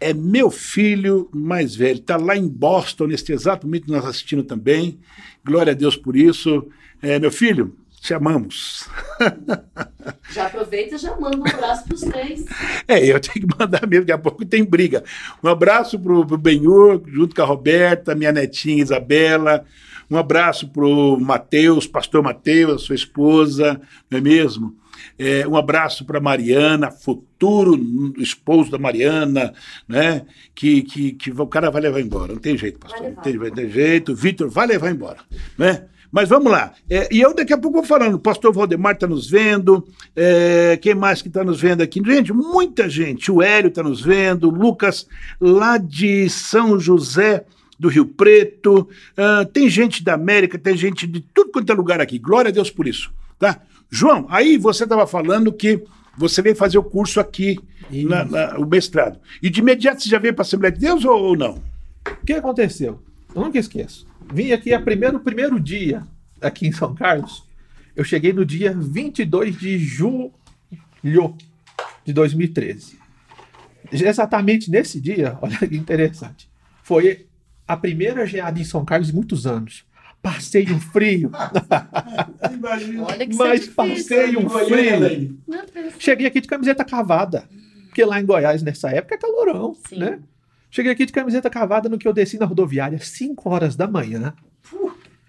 é 0.00 0.12
meu 0.12 0.50
filho 0.50 1.30
mais 1.32 1.74
velho, 1.74 1.98
está 1.98 2.16
lá 2.16 2.36
em 2.36 2.46
Boston, 2.46 3.06
neste 3.06 3.32
exato 3.32 3.66
momento 3.66 3.90
nós 3.90 4.04
assistindo 4.04 4.42
também. 4.42 4.98
Glória 5.44 5.72
a 5.72 5.74
Deus 5.74 5.96
por 5.96 6.14
isso. 6.14 6.68
É, 7.00 7.18
meu 7.18 7.30
filho, 7.30 7.74
te 8.02 8.12
amamos. 8.12 8.86
Já 10.30 10.46
aproveita 10.46 10.96
e 10.96 10.98
já 10.98 11.16
manda 11.18 11.38
um 11.38 11.46
abraço 11.46 11.84
para 11.84 11.94
os 11.94 12.00
três. 12.02 12.44
É, 12.86 13.02
eu 13.02 13.18
tenho 13.18 13.46
que 13.46 13.58
mandar 13.58 13.86
mesmo, 13.86 14.04
daqui 14.04 14.12
a 14.12 14.22
pouco 14.22 14.44
tem 14.44 14.62
briga. 14.62 15.02
Um 15.42 15.48
abraço 15.48 15.98
para 15.98 16.12
o 16.12 16.24
Benhur, 16.36 17.02
junto 17.06 17.34
com 17.34 17.40
a 17.40 17.46
Roberta, 17.46 18.14
minha 18.14 18.30
netinha 18.30 18.82
Isabela. 18.82 19.64
Um 20.10 20.18
abraço 20.18 20.68
para 20.68 20.84
o 20.84 21.18
Matheus, 21.18 21.86
pastor 21.86 22.22
Matheus, 22.22 22.82
sua 22.82 22.94
esposa, 22.94 23.80
não 24.10 24.18
é 24.18 24.20
mesmo? 24.20 24.76
É, 25.18 25.46
um 25.46 25.56
abraço 25.56 26.04
para 26.04 26.20
Mariana, 26.20 26.90
futuro 26.90 27.78
esposo 28.18 28.70
da 28.70 28.78
Mariana, 28.78 29.52
né? 29.88 30.22
Que, 30.54 30.82
que, 30.82 31.12
que 31.12 31.30
o 31.30 31.46
cara 31.46 31.70
vai 31.70 31.82
levar 31.82 32.00
embora. 32.00 32.32
Não 32.32 32.40
tem 32.40 32.56
jeito, 32.56 32.78
pastor. 32.78 33.02
Não 33.02 33.22
tem, 33.22 33.38
tem 33.38 33.70
jeito. 33.70 34.14
Vitor 34.14 34.48
vai 34.48 34.66
levar 34.66 34.90
embora, 34.90 35.18
né? 35.58 35.84
Mas 36.14 36.28
vamos 36.28 36.52
lá. 36.52 36.72
É, 36.88 37.08
e 37.12 37.20
eu 37.20 37.34
daqui 37.34 37.52
a 37.52 37.58
pouco 37.58 37.78
vou 37.78 37.86
falando. 37.86 38.14
O 38.14 38.20
pastor 38.20 38.52
Valdemar 38.52 38.94
está 38.94 39.04
nos 39.04 39.28
vendo. 39.28 39.84
É, 40.14 40.78
quem 40.80 40.94
mais 40.94 41.20
que 41.20 41.26
está 41.26 41.42
nos 41.42 41.60
vendo 41.60 41.82
aqui? 41.82 42.00
Gente, 42.06 42.32
muita 42.32 42.88
gente. 42.88 43.32
O 43.32 43.42
Hélio 43.42 43.66
está 43.66 43.82
nos 43.82 44.00
vendo. 44.00 44.48
O 44.48 44.50
Lucas, 44.50 45.08
lá 45.40 45.76
de 45.76 46.30
São 46.30 46.78
José 46.78 47.44
do 47.78 47.88
Rio 47.88 48.06
Preto. 48.06 48.88
Uh, 49.18 49.44
tem 49.52 49.68
gente 49.68 50.04
da 50.04 50.14
América, 50.14 50.56
tem 50.56 50.76
gente 50.76 51.04
de 51.06 51.20
tudo 51.20 51.50
quanto 51.50 51.70
é 51.72 51.74
lugar 51.74 52.00
aqui. 52.00 52.18
Glória 52.18 52.48
a 52.48 52.52
Deus 52.52 52.70
por 52.70 52.86
isso. 52.86 53.12
Tá? 53.36 53.60
João, 53.90 54.26
aí 54.28 54.56
você 54.56 54.84
estava 54.84 55.06
falando 55.06 55.52
que 55.52 55.84
você 56.16 56.42
veio 56.42 56.56
fazer 56.56 56.78
o 56.78 56.84
curso 56.84 57.20
aqui, 57.20 57.58
na, 57.90 58.24
na, 58.24 58.58
o 58.58 58.66
mestrado. 58.66 59.18
E 59.42 59.50
de 59.50 59.60
imediato 59.60 60.02
você 60.02 60.08
já 60.08 60.18
veio 60.18 60.34
para 60.34 60.42
a 60.42 60.46
Assembleia 60.46 60.72
de 60.72 60.80
Deus 60.80 61.04
ou, 61.04 61.20
ou 61.20 61.36
não? 61.36 61.62
O 62.06 62.26
que 62.26 62.32
aconteceu? 62.32 63.02
Eu 63.34 63.42
nunca 63.42 63.58
esqueço. 63.58 64.06
Vim 64.32 64.52
aqui 64.52 64.72
a 64.72 64.80
primeiro, 64.80 65.20
primeiro 65.20 65.60
dia 65.60 66.02
aqui 66.40 66.66
em 66.66 66.72
São 66.72 66.94
Carlos. 66.94 67.44
Eu 67.94 68.04
cheguei 68.04 68.32
no 68.32 68.44
dia 68.44 68.72
22 68.72 69.56
de 69.58 69.78
julho 69.78 70.32
de 72.04 72.12
2013. 72.12 72.98
Exatamente 73.92 74.70
nesse 74.70 75.00
dia, 75.00 75.38
olha 75.42 75.56
que 75.58 75.76
interessante, 75.76 76.48
foi 76.82 77.26
a 77.66 77.76
primeira 77.76 78.26
geada 78.26 78.58
em 78.58 78.64
São 78.64 78.84
Carlos 78.84 79.10
em 79.10 79.12
muitos 79.12 79.46
anos. 79.46 79.84
Passei 80.24 80.66
um 80.72 80.80
frio. 80.80 81.30
Mas 83.36 83.68
passei 83.68 84.34
um 84.38 84.48
frio. 84.48 85.38
Cheguei 85.98 86.26
aqui 86.26 86.40
de 86.40 86.48
camiseta 86.48 86.82
cavada. 86.82 87.46
Porque 87.88 88.02
lá 88.06 88.18
em 88.18 88.24
Goiás, 88.24 88.62
nessa 88.62 88.88
época, 88.88 89.16
é 89.16 89.18
calorão, 89.18 89.76
Sim. 89.86 89.98
né? 89.98 90.18
Cheguei 90.70 90.90
aqui 90.90 91.04
de 91.04 91.12
camiseta 91.12 91.50
cavada 91.50 91.90
no 91.90 91.98
que 91.98 92.08
eu 92.08 92.12
desci 92.14 92.38
na 92.38 92.46
rodoviária, 92.46 92.98
5 92.98 93.50
horas 93.50 93.76
da 93.76 93.86
manhã. 93.86 94.32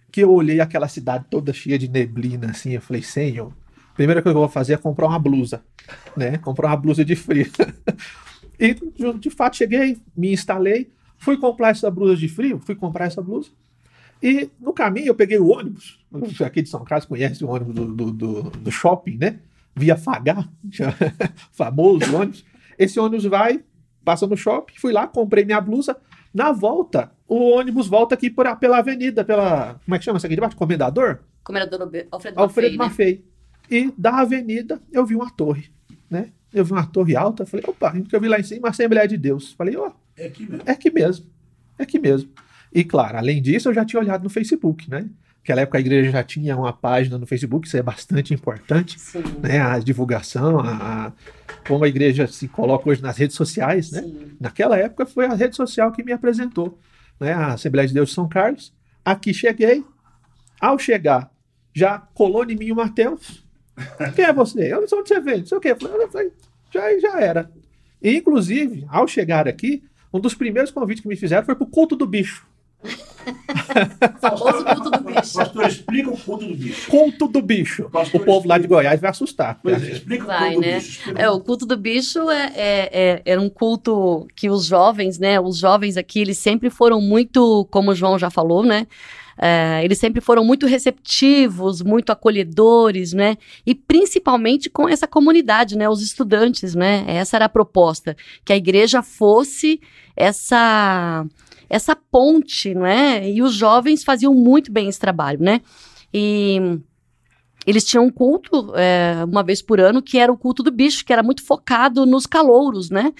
Que 0.09 0.21
eu 0.21 0.31
olhei 0.31 0.61
aquela 0.61 0.87
cidade 0.87 1.25
toda 1.29 1.51
cheia 1.51 1.77
de 1.77 1.89
neblina, 1.89 2.51
assim. 2.51 2.71
Eu 2.71 2.81
falei, 2.81 3.01
senhor, 3.01 3.51
a 3.91 3.95
primeira 3.95 4.21
coisa 4.21 4.33
que 4.33 4.37
eu 4.37 4.43
vou 4.43 4.49
fazer 4.49 4.75
é 4.75 4.77
comprar 4.77 5.07
uma 5.07 5.19
blusa, 5.19 5.61
né? 6.15 6.37
Comprar 6.37 6.69
uma 6.69 6.77
blusa 6.77 7.03
de 7.03 7.17
frio. 7.17 7.51
e, 8.57 8.73
de 9.19 9.29
fato, 9.29 9.57
cheguei, 9.57 9.97
me 10.15 10.31
instalei, 10.31 10.89
fui 11.17 11.35
comprar 11.35 11.71
essa 11.71 11.91
blusa 11.91 12.15
de 12.15 12.29
frio, 12.29 12.61
fui 12.65 12.75
comprar 12.75 13.07
essa 13.07 13.21
blusa. 13.21 13.49
E 14.25 14.49
no 14.59 14.73
caminho 14.73 15.07
eu 15.07 15.15
peguei 15.15 15.37
o 15.37 15.49
ônibus, 15.49 15.99
aqui 16.43 16.61
de 16.63 16.69
São 16.69 16.83
Carlos 16.83 17.05
conhece 17.05 17.43
o 17.43 17.47
ônibus 17.49 17.75
do, 17.75 17.85
do, 17.93 18.11
do, 18.11 18.41
do 18.49 18.71
shopping, 18.71 19.17
né? 19.17 19.39
via 19.75 19.97
Fagá, 19.97 20.47
famoso 21.51 22.15
ônibus. 22.15 22.45
Esse 22.79 22.99
ônibus 22.99 23.25
vai, 23.25 23.63
passa 24.03 24.25
no 24.25 24.37
shopping, 24.37 24.75
fui 24.77 24.93
lá, 24.93 25.05
comprei 25.05 25.43
minha 25.43 25.59
blusa. 25.59 25.97
Na 26.33 26.51
volta, 26.51 27.11
o 27.27 27.51
ônibus 27.51 27.87
volta 27.87 28.15
aqui 28.15 28.29
por, 28.29 28.53
pela 28.57 28.79
avenida, 28.79 29.23
pela. 29.23 29.79
Como 29.85 29.95
é 29.95 29.99
que 29.99 30.05
chama 30.05 30.17
isso 30.17 30.25
aqui 30.25 30.35
debaixo? 30.35 30.55
Comendador? 30.55 31.19
Comendador 31.43 31.81
Alfredo, 32.11 32.39
Alfredo 32.39 32.77
Maffei, 32.77 33.21
Maffei. 33.21 33.25
E 33.69 33.93
da 33.97 34.19
avenida 34.21 34.81
eu 34.91 35.05
vi 35.05 35.15
uma 35.15 35.29
torre, 35.29 35.69
né? 36.09 36.31
Eu 36.53 36.63
vi 36.63 36.71
uma 36.71 36.85
torre 36.85 37.15
alta, 37.15 37.45
falei, 37.45 37.65
opa, 37.67 37.91
que 37.91 38.15
eu 38.15 38.21
vi 38.21 38.27
lá 38.27 38.39
em 38.39 38.43
cima, 38.43 38.69
Assembleia 38.69 39.07
de 39.07 39.17
Deus. 39.17 39.53
Falei, 39.53 39.75
ó, 39.75 39.91
É 40.17 40.27
aqui 40.27 40.49
mesmo. 40.49 40.63
é 40.65 40.71
aqui 40.71 40.91
mesmo. 40.91 41.25
É 41.77 41.83
aqui 41.83 41.99
mesmo. 41.99 42.29
E 42.75 42.83
claro, 42.83 43.17
além 43.17 43.41
disso, 43.41 43.69
eu 43.69 43.73
já 43.73 43.85
tinha 43.85 44.01
olhado 44.01 44.21
no 44.23 44.29
Facebook, 44.29 44.89
né? 44.89 45.09
Naquela 45.39 45.61
época 45.61 45.77
a 45.77 45.81
igreja 45.81 46.11
já 46.11 46.23
tinha 46.23 46.57
uma 46.57 46.73
página 46.73 47.17
no 47.17 47.25
Facebook, 47.25 47.65
isso 47.67 47.77
é 47.77 47.81
bastante 47.81 48.33
importante, 48.33 48.99
Sim. 48.99 49.23
né? 49.41 49.61
A 49.61 49.79
divulgação, 49.79 50.59
a, 50.59 51.05
a- 51.07 51.11
como 51.67 51.85
a 51.85 51.87
igreja 51.87 52.27
se 52.27 52.47
coloca 52.49 52.89
hoje 52.89 53.01
nas 53.01 53.15
redes 53.17 53.35
sociais, 53.37 53.91
né? 53.91 54.01
Sim. 54.01 54.31
Naquela 54.41 54.77
época 54.77 55.05
foi 55.05 55.25
a 55.25 55.33
rede 55.33 55.55
social 55.55 55.91
que 55.91 56.03
me 56.03 56.11
apresentou, 56.11 56.77
né? 57.19 57.31
A 57.31 57.53
Assembleia 57.53 57.87
de 57.87 57.93
Deus 57.93 58.09
de 58.09 58.15
São 58.15 58.27
Carlos. 58.27 58.73
Aqui 59.05 59.33
cheguei. 59.33 59.83
Ao 60.59 60.77
chegar, 60.79 61.31
já 61.73 61.99
colou 61.99 62.43
em 62.49 62.55
mim 62.57 62.71
o 62.71 62.75
Mateus. 62.75 63.45
Quem 64.15 64.25
é 64.25 64.33
você? 64.33 64.73
Eu 64.73 64.81
não 64.81 64.87
sei 64.87 64.97
onde 64.99 65.07
você 65.09 65.19
vem, 65.19 65.39
não 65.39 65.45
sei 65.45 65.57
o 65.57 65.61
quê. 65.61 65.69
Eu 65.79 66.09
falei, 66.11 66.31
já, 66.73 66.99
já 66.99 67.19
era. 67.21 67.51
E, 68.01 68.15
inclusive, 68.17 68.85
ao 68.89 69.07
chegar 69.07 69.47
aqui, 69.47 69.83
um 70.13 70.19
dos 70.19 70.33
primeiros 70.33 70.71
convites 70.71 71.01
que 71.01 71.07
me 71.07 71.15
fizeram 71.15 71.45
foi 71.45 71.55
pro 71.55 71.65
culto 71.67 71.95
do 71.95 72.05
bicho. 72.07 72.47
Famoso 74.21 74.63
culto 74.65 74.89
do 74.91 74.99
bicho. 75.03 75.33
Pastor, 75.33 75.67
explica 75.67 76.09
o 76.09 76.17
culto 76.17 76.45
do 76.45 76.55
bicho. 76.55 76.89
Culto 76.91 77.27
do 77.27 77.41
bicho. 77.41 77.89
Pastor, 77.89 78.21
o 78.21 78.25
povo 78.25 78.47
lá 78.47 78.57
de 78.57 78.67
Goiás 78.67 79.01
vai 79.01 79.09
assustar. 79.09 79.59
Pois 79.61 79.81
é, 79.83 79.91
explica 79.91 80.23
o 80.23 80.27
Vai, 80.27 80.53
culto 80.53 80.61
né? 80.61 80.73
do 80.73 80.79
bicho. 80.81 80.99
Explica. 80.99 81.21
É, 81.21 81.29
o 81.29 81.39
culto 81.39 81.65
do 81.65 81.77
bicho 81.77 82.29
é, 82.29 82.51
é, 82.55 82.89
é- 82.91 83.21
era 83.25 83.41
um 83.41 83.49
culto 83.49 84.27
que 84.35 84.49
os 84.49 84.65
jovens, 84.65 85.17
né? 85.19 85.39
Os 85.39 85.57
jovens 85.57 85.97
aqui, 85.97 86.19
eles 86.21 86.37
sempre 86.37 86.69
foram 86.69 87.01
muito, 87.01 87.67
como 87.71 87.91
o 87.91 87.95
João 87.95 88.17
já 88.19 88.29
falou, 88.29 88.63
né? 88.63 88.87
É, 89.37 89.81
eles 89.83 89.97
sempre 89.97 90.21
foram 90.21 90.45
muito 90.45 90.65
receptivos, 90.65 91.81
muito 91.81 92.09
acolhedores, 92.11 93.11
né? 93.11 93.37
E 93.65 93.75
principalmente 93.75 94.69
com 94.69 94.87
essa 94.87 95.07
comunidade, 95.07 95.77
né? 95.77 95.89
Os 95.89 96.01
estudantes, 96.01 96.73
né? 96.73 97.03
Essa 97.07 97.37
era 97.37 97.45
a 97.45 97.49
proposta, 97.49 98.15
que 98.45 98.53
a 98.53 98.55
igreja 98.55 99.01
fosse 99.01 99.81
essa 100.15 101.25
essa 101.69 101.95
ponte, 101.95 102.73
não 102.73 102.85
é? 102.85 103.29
E 103.29 103.41
os 103.41 103.53
jovens 103.53 104.03
faziam 104.03 104.33
muito 104.33 104.71
bem 104.71 104.87
esse 104.87 104.99
trabalho, 104.99 105.41
né? 105.41 105.61
E 106.13 106.79
eles 107.65 107.83
tinham 107.83 108.05
um 108.05 108.11
culto 108.11 108.73
é, 108.75 109.23
uma 109.25 109.43
vez 109.43 109.61
por 109.61 109.79
ano 109.79 110.01
que 110.01 110.17
era 110.17 110.31
o 110.31 110.37
culto 110.37 110.61
do 110.61 110.71
bicho, 110.71 111.03
que 111.03 111.11
era 111.11 111.23
muito 111.23 111.43
focado 111.43 112.05
nos 112.05 112.25
calouros, 112.25 112.89
né? 112.89 113.11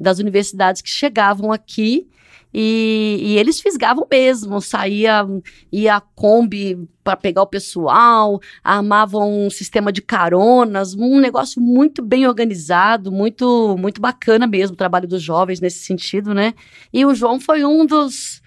Das 0.00 0.18
universidades 0.18 0.82
que 0.82 0.90
chegavam 0.90 1.52
aqui 1.52 2.08
e, 2.52 3.18
e 3.22 3.38
eles 3.38 3.60
fisgavam 3.60 4.06
mesmo, 4.10 4.60
saía 4.60 5.26
ia 5.70 5.96
a 5.96 6.00
Kombi 6.00 6.88
para 7.02 7.16
pegar 7.16 7.42
o 7.42 7.46
pessoal, 7.46 8.40
armavam 8.62 9.46
um 9.46 9.50
sistema 9.50 9.90
de 9.90 10.02
caronas, 10.02 10.94
um 10.94 11.18
negócio 11.18 11.60
muito 11.60 12.02
bem 12.02 12.26
organizado, 12.26 13.10
muito 13.10 13.76
muito 13.78 14.00
bacana 14.00 14.46
mesmo 14.46 14.74
o 14.74 14.78
trabalho 14.78 15.08
dos 15.08 15.22
jovens 15.22 15.60
nesse 15.60 15.84
sentido, 15.84 16.34
né? 16.34 16.54
E 16.92 17.04
o 17.04 17.14
João 17.14 17.40
foi 17.40 17.64
um 17.64 17.86
dos 17.86 18.42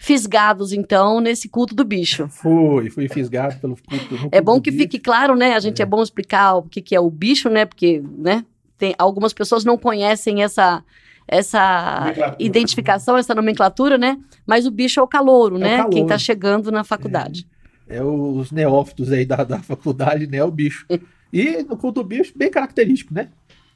fisgados 0.00 0.72
então 0.72 1.20
nesse 1.20 1.46
culto 1.46 1.74
do 1.74 1.84
bicho. 1.84 2.26
Fui, 2.28 2.88
fui 2.88 3.06
fisgado 3.06 3.56
pelo 3.60 3.76
culto. 3.76 4.14
no 4.14 4.18
É 4.18 4.40
culto 4.40 4.44
bom 4.44 4.60
que 4.60 4.70
bicho. 4.70 4.82
fique 4.82 4.98
claro, 4.98 5.36
né? 5.36 5.54
A 5.54 5.60
gente 5.60 5.82
é, 5.82 5.86
bom 5.86 6.02
explicar 6.02 6.54
o 6.54 6.62
que, 6.62 6.80
que 6.80 6.96
é 6.96 7.00
o 7.00 7.10
bicho, 7.10 7.50
né? 7.50 7.66
Porque, 7.66 8.02
né? 8.16 8.44
Tem, 8.78 8.94
algumas 8.98 9.34
pessoas 9.34 9.62
não 9.62 9.76
conhecem 9.76 10.42
essa, 10.42 10.82
essa 11.30 12.34
identificação, 12.40 13.16
essa 13.16 13.32
nomenclatura, 13.34 13.96
né? 13.96 14.18
Mas 14.44 14.66
o 14.66 14.70
bicho 14.70 14.98
é 14.98 15.02
o 15.02 15.06
calouro, 15.06 15.54
É 15.54 15.58
o 15.58 15.60
né? 15.60 15.76
Quem 15.76 15.84
calouro. 15.84 16.06
tá 16.08 16.18
chegando 16.18 16.72
na 16.72 16.82
faculdade. 16.82 17.46
É 17.88 18.02
os 18.02 18.50
neófitos 18.50 19.12
aí 19.12 19.24
da, 19.24 19.44
da 19.44 19.60
faculdade, 19.60 20.26
né? 20.26 20.42
O 20.42 20.50
bicho. 20.50 20.84
E 21.32 21.62
no 21.62 21.76
culto 21.76 22.02
do 22.02 22.08
bicho, 22.08 22.32
bem 22.34 22.50
característico, 22.50 23.14
né? 23.14 23.28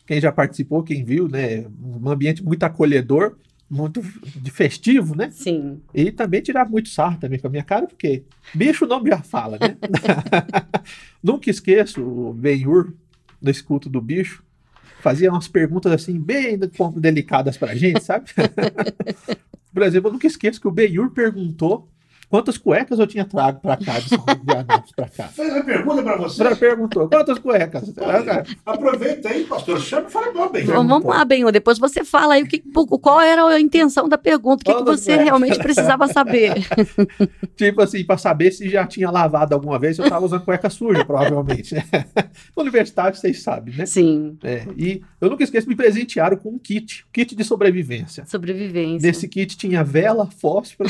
Quem 0.05 0.21
já 0.21 0.33
participou, 0.33 0.83
quem 0.83 1.05
viu, 1.05 1.29
né? 1.29 1.65
Um 1.81 2.11
ambiente 2.11 2.43
muito 2.45 2.65
acolhedor, 2.65 3.37
muito 3.71 4.03
de 4.03 4.51
festivo, 4.51 5.15
né? 5.17 5.31
Sim. 5.31 5.81
E 5.95 6.11
também 6.11 6.41
tirar 6.41 6.69
muito 6.69 6.89
sarro 6.89 7.17
também 7.21 7.39
com 7.39 7.47
a 7.47 7.51
minha 7.51 7.63
cara, 7.63 7.87
porque 7.87 8.25
bicho 8.53 8.85
o 8.85 8.89
nome 8.89 9.09
já 9.09 9.23
fala, 9.23 9.57
né? 9.61 9.77
Nunca 11.23 11.49
esqueço 11.49 12.03
o 12.03 12.35
Benhur, 12.35 12.93
desse 13.41 13.63
culto 13.63 13.89
do 13.89 14.01
bicho, 14.01 14.43
fazia 15.05 15.31
umas 15.31 15.47
perguntas 15.47 15.93
assim, 15.93 16.19
bem 16.19 16.59
delicadas 16.97 17.59
pra 17.59 17.75
gente, 17.75 18.03
sabe? 18.03 18.31
Por 19.71 19.83
exemplo, 19.83 20.09
eu 20.09 20.13
nunca 20.15 20.27
esqueço 20.27 20.59
que 20.59 20.67
o 20.67 20.71
Benhur 20.71 21.11
perguntou 21.11 21.91
quantas 22.29 22.59
cuecas 22.59 22.99
eu 22.99 23.07
tinha 23.07 23.25
trago 23.25 23.61
pra 23.61 23.77
cá, 23.77 23.99
de 23.99 24.95
pra 24.95 25.09
cá. 25.09 25.25
Faz 25.29 25.53
uma 25.53 25.65
pergunta 25.65 26.03
para 26.03 26.17
você. 26.17 26.45
Ele 26.45 26.57
perguntou, 26.57 27.09
quantas 27.09 27.39
cuecas? 27.39 27.93
Aproveita 28.65 29.29
aí, 29.29 29.45
pastor. 29.45 29.81
Chama 29.81 30.09
e 30.09 30.11
fala 30.13 30.33
mal 30.33 30.51
bem. 30.51 30.65
Vamos, 30.65 30.87
vamos 30.89 31.09
lá, 31.09 31.25
Benhor. 31.25 31.53
Depois 31.53 31.79
você 31.79 32.05
fala 32.05 32.35
aí 32.35 32.43
o 32.43 32.47
que, 32.47 32.63
qual 33.01 33.21
era 33.21 33.45
a 33.47 33.61
intenção 33.61 34.09
da 34.09 34.19
pergunta, 34.19 34.63
o 34.63 34.65
que, 34.65 34.75
que 34.79 34.85
você 34.85 35.13
cuecas? 35.13 35.25
realmente 35.25 35.59
precisava 35.59 36.07
saber. 36.09 36.55
Tipo 37.57 37.83
assim, 37.83 38.05
pra 38.05 38.17
saber 38.17 38.51
se 38.53 38.69
já 38.69 38.87
tinha 38.87 39.11
lavado 39.11 39.55
alguma 39.55 39.79
vez, 39.79 39.99
eu 39.99 40.09
tava 40.09 40.25
usando 40.25 40.45
cueca 40.45 40.69
suja, 40.71 41.05
provavelmente. 41.05 41.75
né? 41.75 41.85
No 42.57 42.63
universitário, 42.63 43.17
vocês 43.17 43.43
sabem, 43.43 43.75
né? 43.75 43.87
Sim. 43.87 44.37
É, 44.43 44.65
e 44.77 45.03
eu 45.21 45.29
nunca 45.29 45.43
esqueço, 45.43 45.69
me 45.69 45.75
presentearam 45.75 46.37
com 46.37 46.51
um 46.51 46.59
kit, 46.59 47.05
kit 47.13 47.35
de 47.35 47.45
sobrevivência. 47.45 48.25
Sobrevivência. 48.27 49.07
Nesse 49.07 49.29
kit 49.29 49.57
tinha 49.57 49.83
vela, 49.83 50.29
fósforo, 50.39 50.89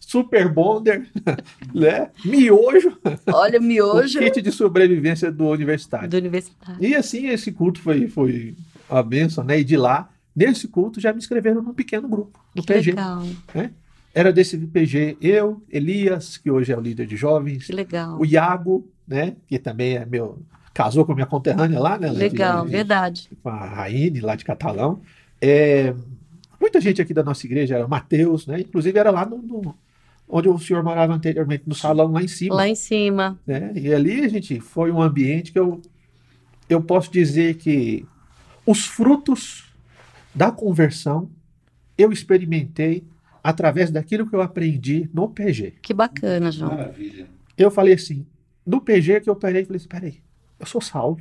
super 0.00 0.31
bonder, 0.52 1.06
né? 1.74 2.10
Miojo, 2.24 2.96
Olha, 3.26 3.58
o 3.60 3.62
miojo 3.62 4.18
kit 4.18 4.40
de 4.42 4.50
sobrevivência 4.52 5.30
do 5.30 5.46
universitário. 5.48 6.08
do 6.08 6.16
universitário. 6.16 6.82
E 6.84 6.94
assim, 6.94 7.28
esse 7.28 7.52
culto 7.52 7.80
foi, 7.80 8.08
foi 8.08 8.56
a 8.88 9.02
bênção, 9.02 9.44
né? 9.44 9.60
E 9.60 9.64
de 9.64 9.76
lá, 9.76 10.08
nesse 10.34 10.68
culto, 10.68 11.00
já 11.00 11.12
me 11.12 11.18
inscreveram 11.18 11.62
num 11.62 11.74
pequeno 11.74 12.08
grupo, 12.08 12.38
no 12.54 12.62
Que 12.62 12.72
PG. 12.72 12.90
legal, 12.92 13.22
Era 14.14 14.32
desse 14.32 14.58
PG 14.58 15.16
eu, 15.20 15.62
Elias, 15.70 16.36
que 16.36 16.50
hoje 16.50 16.72
é 16.72 16.76
o 16.76 16.80
líder 16.80 17.06
de 17.06 17.16
jovens, 17.16 17.66
que 17.66 17.72
legal. 17.72 18.18
o 18.20 18.24
Iago, 18.26 18.86
né? 19.06 19.36
Que 19.46 19.58
também 19.58 19.96
é 19.96 20.04
meu. 20.06 20.38
Casou 20.74 21.04
com 21.04 21.12
a 21.12 21.14
minha 21.14 21.26
conterrânea 21.26 21.78
lá, 21.78 21.98
né? 21.98 22.10
Legal, 22.10 22.64
de- 22.64 22.72
verdade. 22.72 23.28
com 23.42 23.48
a 23.50 23.64
Raine, 23.66 24.20
lá 24.20 24.34
de 24.34 24.42
Catalão. 24.44 25.00
É, 25.40 25.92
muita 26.60 26.80
gente 26.80 27.02
aqui 27.02 27.12
da 27.12 27.22
nossa 27.22 27.44
igreja 27.46 27.76
era 27.76 27.86
Mateus, 27.88 28.46
né? 28.46 28.60
Inclusive 28.60 28.98
era 28.98 29.10
lá 29.10 29.26
no, 29.26 29.36
no- 29.38 29.74
onde 30.34 30.48
o 30.48 30.58
senhor 30.58 30.82
morava 30.82 31.12
anteriormente, 31.12 31.64
no 31.66 31.74
salão 31.74 32.10
lá 32.10 32.22
em 32.22 32.26
cima. 32.26 32.54
Lá 32.54 32.66
em 32.66 32.74
cima. 32.74 33.38
né? 33.46 33.70
E 33.76 33.92
ali, 33.92 34.26
gente, 34.30 34.58
foi 34.60 34.90
um 34.90 35.02
ambiente 35.02 35.52
que 35.52 35.58
eu, 35.58 35.82
eu 36.70 36.82
posso 36.82 37.12
dizer 37.12 37.56
que 37.56 38.06
os 38.64 38.86
frutos 38.86 39.70
da 40.34 40.50
conversão 40.50 41.30
eu 41.98 42.10
experimentei 42.10 43.04
através 43.44 43.90
daquilo 43.90 44.26
que 44.26 44.34
eu 44.34 44.40
aprendi 44.40 45.10
no 45.12 45.28
PG. 45.28 45.74
Que 45.82 45.92
bacana, 45.92 46.50
João. 46.50 46.70
Maravilha. 46.70 47.26
Eu 47.58 47.70
falei 47.70 47.92
assim, 47.92 48.24
no 48.64 48.80
PG 48.80 49.20
que 49.20 49.28
eu 49.28 49.36
parei, 49.36 49.66
falei 49.66 49.76
assim, 49.76 49.88
peraí, 49.88 50.22
eu 50.58 50.64
sou 50.64 50.80
salvo, 50.80 51.20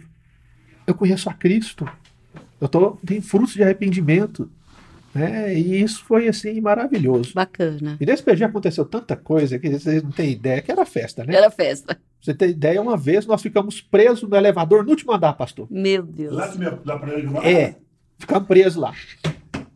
eu 0.87 0.95
conheço 0.95 1.29
a 1.29 1.33
Cristo, 1.33 1.85
eu 2.61 2.69
tô, 2.69 2.91
tenho 3.05 3.21
frutos 3.21 3.55
de 3.55 3.63
arrependimento, 3.63 4.49
né? 5.13 5.53
E 5.53 5.81
isso 5.81 6.03
foi 6.05 6.27
assim 6.27 6.59
maravilhoso. 6.61 7.33
Bacana. 7.33 7.97
E 7.99 8.05
nesse 8.05 8.23
PG 8.23 8.43
aconteceu 8.45 8.85
tanta 8.85 9.15
coisa 9.15 9.57
que 9.59 9.69
vocês 9.69 10.01
não 10.03 10.11
têm 10.11 10.31
ideia, 10.31 10.61
que 10.61 10.71
era 10.71 10.85
festa, 10.85 11.23
né? 11.23 11.35
Era 11.35 11.49
festa. 11.51 11.95
Pra 11.95 12.03
você 12.21 12.33
ter 12.33 12.49
ideia, 12.49 12.81
uma 12.81 12.95
vez 12.97 13.25
nós 13.25 13.41
ficamos 13.41 13.81
presos 13.81 14.29
no 14.29 14.35
elevador 14.35 14.83
no 14.83 14.89
último 14.91 15.11
andar, 15.11 15.33
pastor. 15.33 15.67
Meu 15.69 16.03
Deus. 16.03 16.33
Lá 16.33 16.53
meu, 16.55 16.79
lá 16.85 16.97
pra 16.99 17.13
ele, 17.17 17.27
É, 17.43 17.75
ficamos 18.19 18.47
presos 18.47 18.75
lá. 18.75 18.93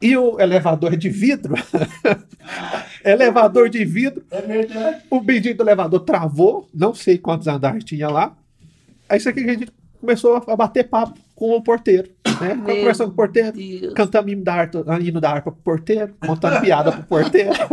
E 0.02 0.16
o 0.16 0.40
elevador 0.40 0.94
é 0.94 0.98
de 0.98 1.10
vidro, 1.10 1.56
elevador 3.04 3.70
de 3.70 3.84
vidro, 3.86 4.24
É 4.30 4.42
verdade. 4.42 5.04
o 5.10 5.20
bendito 5.20 5.62
elevador 5.62 6.00
travou, 6.02 6.68
não 6.74 6.94
sei 6.94 7.18
quantos 7.18 7.48
andares 7.48 7.84
tinha 7.84 8.08
lá. 8.10 8.36
Aí 9.10 9.18
isso 9.18 9.30
aqui 9.30 9.44
que 9.44 9.50
a 9.50 9.54
gente 9.54 9.72
começou 10.06 10.44
a 10.48 10.56
bater 10.56 10.88
papo 10.88 11.20
com 11.34 11.56
o 11.56 11.62
porteiro, 11.62 12.10
né? 12.40 12.54
Meu 12.54 12.76
Conversando 12.78 13.08
com 13.08 13.14
o 13.14 13.16
porteiro, 13.16 13.52
Deus. 13.52 13.94
cantando 13.94 14.30
hino 14.30 14.44
da, 14.44 14.54
harpa, 14.54 14.86
hino 15.02 15.20
da 15.20 15.32
harpa 15.32 15.52
pro 15.52 15.62
porteiro, 15.62 16.14
contando 16.26 16.62
piada 16.62 16.92
pro 16.92 17.04
porteiro. 17.04 17.52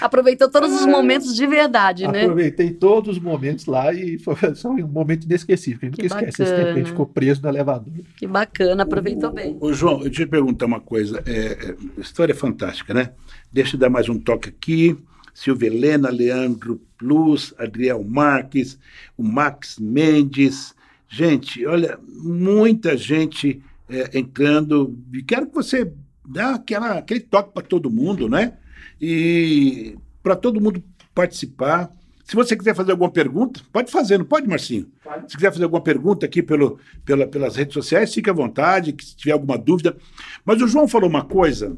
Aproveitou 0.00 0.48
todos 0.50 0.72
os 0.72 0.86
momentos 0.86 1.34
de 1.34 1.46
verdade, 1.46 2.06
né? 2.06 2.22
Aproveitei 2.22 2.70
todos 2.70 3.16
os 3.16 3.22
momentos 3.22 3.66
lá 3.66 3.92
e 3.92 4.18
foi 4.18 4.34
só 4.54 4.70
um 4.70 4.86
momento 4.86 5.24
inesquecível. 5.24 5.80
A 5.82 5.86
gente 5.86 6.02
nunca 6.02 6.18
Que 6.18 6.28
esquece 6.28 6.42
esse 6.42 6.52
tempo 6.52 6.64
que 6.64 6.70
a 6.70 6.74
gente 6.74 6.76
bacana. 6.76 6.90
ficou 6.90 7.06
preso 7.06 7.42
no 7.42 7.48
elevador. 7.48 7.92
Que 8.16 8.26
bacana, 8.26 8.82
aproveitou 8.82 9.32
bem. 9.32 9.56
Ô, 9.60 9.72
João, 9.72 10.02
eu 10.04 10.10
te 10.10 10.24
perguntar 10.26 10.66
uma 10.66 10.80
coisa. 10.80 11.22
É, 11.26 11.32
é, 11.70 11.76
a 11.96 12.00
história 12.00 12.32
é 12.32 12.36
fantástica, 12.36 12.92
né? 12.94 13.10
Deixa 13.52 13.76
eu 13.76 13.80
dar 13.80 13.90
mais 13.90 14.08
um 14.08 14.18
toque 14.18 14.50
aqui. 14.50 14.96
Silvia 15.38 15.68
Helena, 15.68 16.10
Leandro 16.10 16.80
Plus, 16.96 17.54
Adriel 17.58 18.02
Marques, 18.02 18.78
o 19.16 19.22
Max 19.22 19.78
Mendes, 19.78 20.74
Gente, 21.08 21.64
olha, 21.64 21.98
muita 22.06 22.96
gente 22.96 23.62
é, 23.88 24.18
entrando. 24.18 24.96
E 25.12 25.22
quero 25.22 25.46
que 25.46 25.54
você 25.54 25.90
dê 26.26 26.40
aquela, 26.40 26.98
aquele 26.98 27.20
toque 27.20 27.54
para 27.54 27.66
todo 27.66 27.90
mundo, 27.90 28.28
né? 28.28 28.58
E 29.00 29.96
para 30.22 30.36
todo 30.36 30.60
mundo 30.60 30.82
participar. 31.14 31.90
Se 32.24 32.36
você 32.36 32.54
quiser 32.54 32.74
fazer 32.74 32.90
alguma 32.90 33.10
pergunta, 33.10 33.62
pode 33.72 33.90
fazer, 33.90 34.18
não 34.18 34.26
pode, 34.26 34.46
Marcinho? 34.46 34.86
Pode. 35.02 35.30
Se 35.30 35.36
quiser 35.38 35.50
fazer 35.50 35.64
alguma 35.64 35.80
pergunta 35.80 36.26
aqui 36.26 36.42
pelo, 36.42 36.78
pela, 37.02 37.26
pelas 37.26 37.56
redes 37.56 37.72
sociais, 37.72 38.12
fique 38.12 38.28
à 38.28 38.34
vontade, 38.34 38.94
se 39.00 39.16
tiver 39.16 39.32
alguma 39.32 39.56
dúvida. 39.56 39.96
Mas 40.44 40.60
o 40.60 40.68
João 40.68 40.86
falou 40.86 41.08
uma 41.08 41.24
coisa 41.24 41.74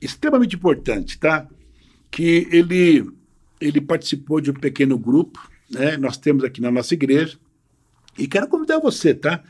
extremamente 0.00 0.54
importante, 0.54 1.18
tá? 1.18 1.48
Que 2.10 2.48
ele, 2.50 3.10
ele 3.60 3.80
participou 3.80 4.40
de 4.40 4.50
um 4.50 4.54
pequeno 4.54 4.98
grupo, 4.98 5.50
né? 5.70 5.96
Nós 5.96 6.16
temos 6.16 6.44
aqui 6.44 6.60
na 6.60 6.70
nossa 6.70 6.94
igreja. 6.94 7.38
E 8.18 8.26
quero 8.26 8.48
convidar 8.48 8.78
você, 8.78 9.14
tá? 9.14 9.42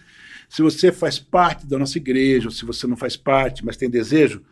Se 0.49 0.63
você 0.63 0.91
faz 0.91 1.19
parte 1.19 1.67
da 1.67 1.79
nossa 1.79 1.99
igreja, 1.99 2.49
ou 2.49 2.53
se 2.53 2.65
você 2.65 2.87
não 2.87 2.97
faz 2.97 3.17
parte, 3.17 3.65
mas 3.65 3.77
tem 3.77 3.89
desejo, 3.89 4.43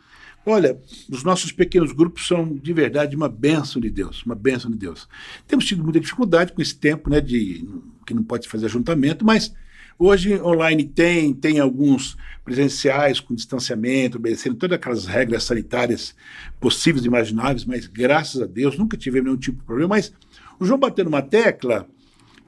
Olha, 0.49 0.81
os 1.11 1.25
nossos 1.25 1.51
pequenos 1.51 1.91
grupos 1.91 2.29
são 2.29 2.55
de 2.55 2.73
verdade 2.73 3.17
uma 3.17 3.29
bênção 3.29 3.83
de 3.83 3.91
Deus, 3.91 4.23
uma 4.25 4.37
bênção 4.37 4.71
de 4.71 4.77
Deus. 4.77 5.09
Temos 5.45 5.65
tido 5.65 5.83
muita 5.83 5.99
dificuldade 5.99 6.53
com 6.53 6.63
esse 6.63 6.77
tempo, 6.77 7.11
né, 7.11 7.21
de 7.21 7.69
que 8.07 8.15
não 8.15 8.23
pode 8.23 8.49
fazer 8.49 8.67
ajuntamento, 8.67 9.25
mas 9.25 9.53
hoje 9.99 10.41
online 10.41 10.85
tem, 10.85 11.33
tem 11.35 11.59
alguns 11.59 12.17
presenciais 12.45 13.19
com 13.19 13.35
distanciamento, 13.35 14.19
obedecendo 14.19 14.57
todas 14.57 14.77
aquelas 14.77 15.07
regras 15.07 15.45
sanitárias 15.45 16.15
possíveis 16.61 17.05
e 17.05 17.09
imagináveis, 17.09 17.65
mas 17.65 17.87
graças 17.87 18.41
a 18.41 18.47
Deus 18.47 18.79
nunca 18.79 18.97
tivemos 18.97 19.27
nenhum 19.27 19.39
tipo 19.39 19.59
de 19.59 19.65
problema. 19.65 19.97
Mas 19.97 20.13
o 20.59 20.65
João 20.65 20.79
bateu 20.79 21.05
numa 21.05 21.23
tecla 21.23 21.89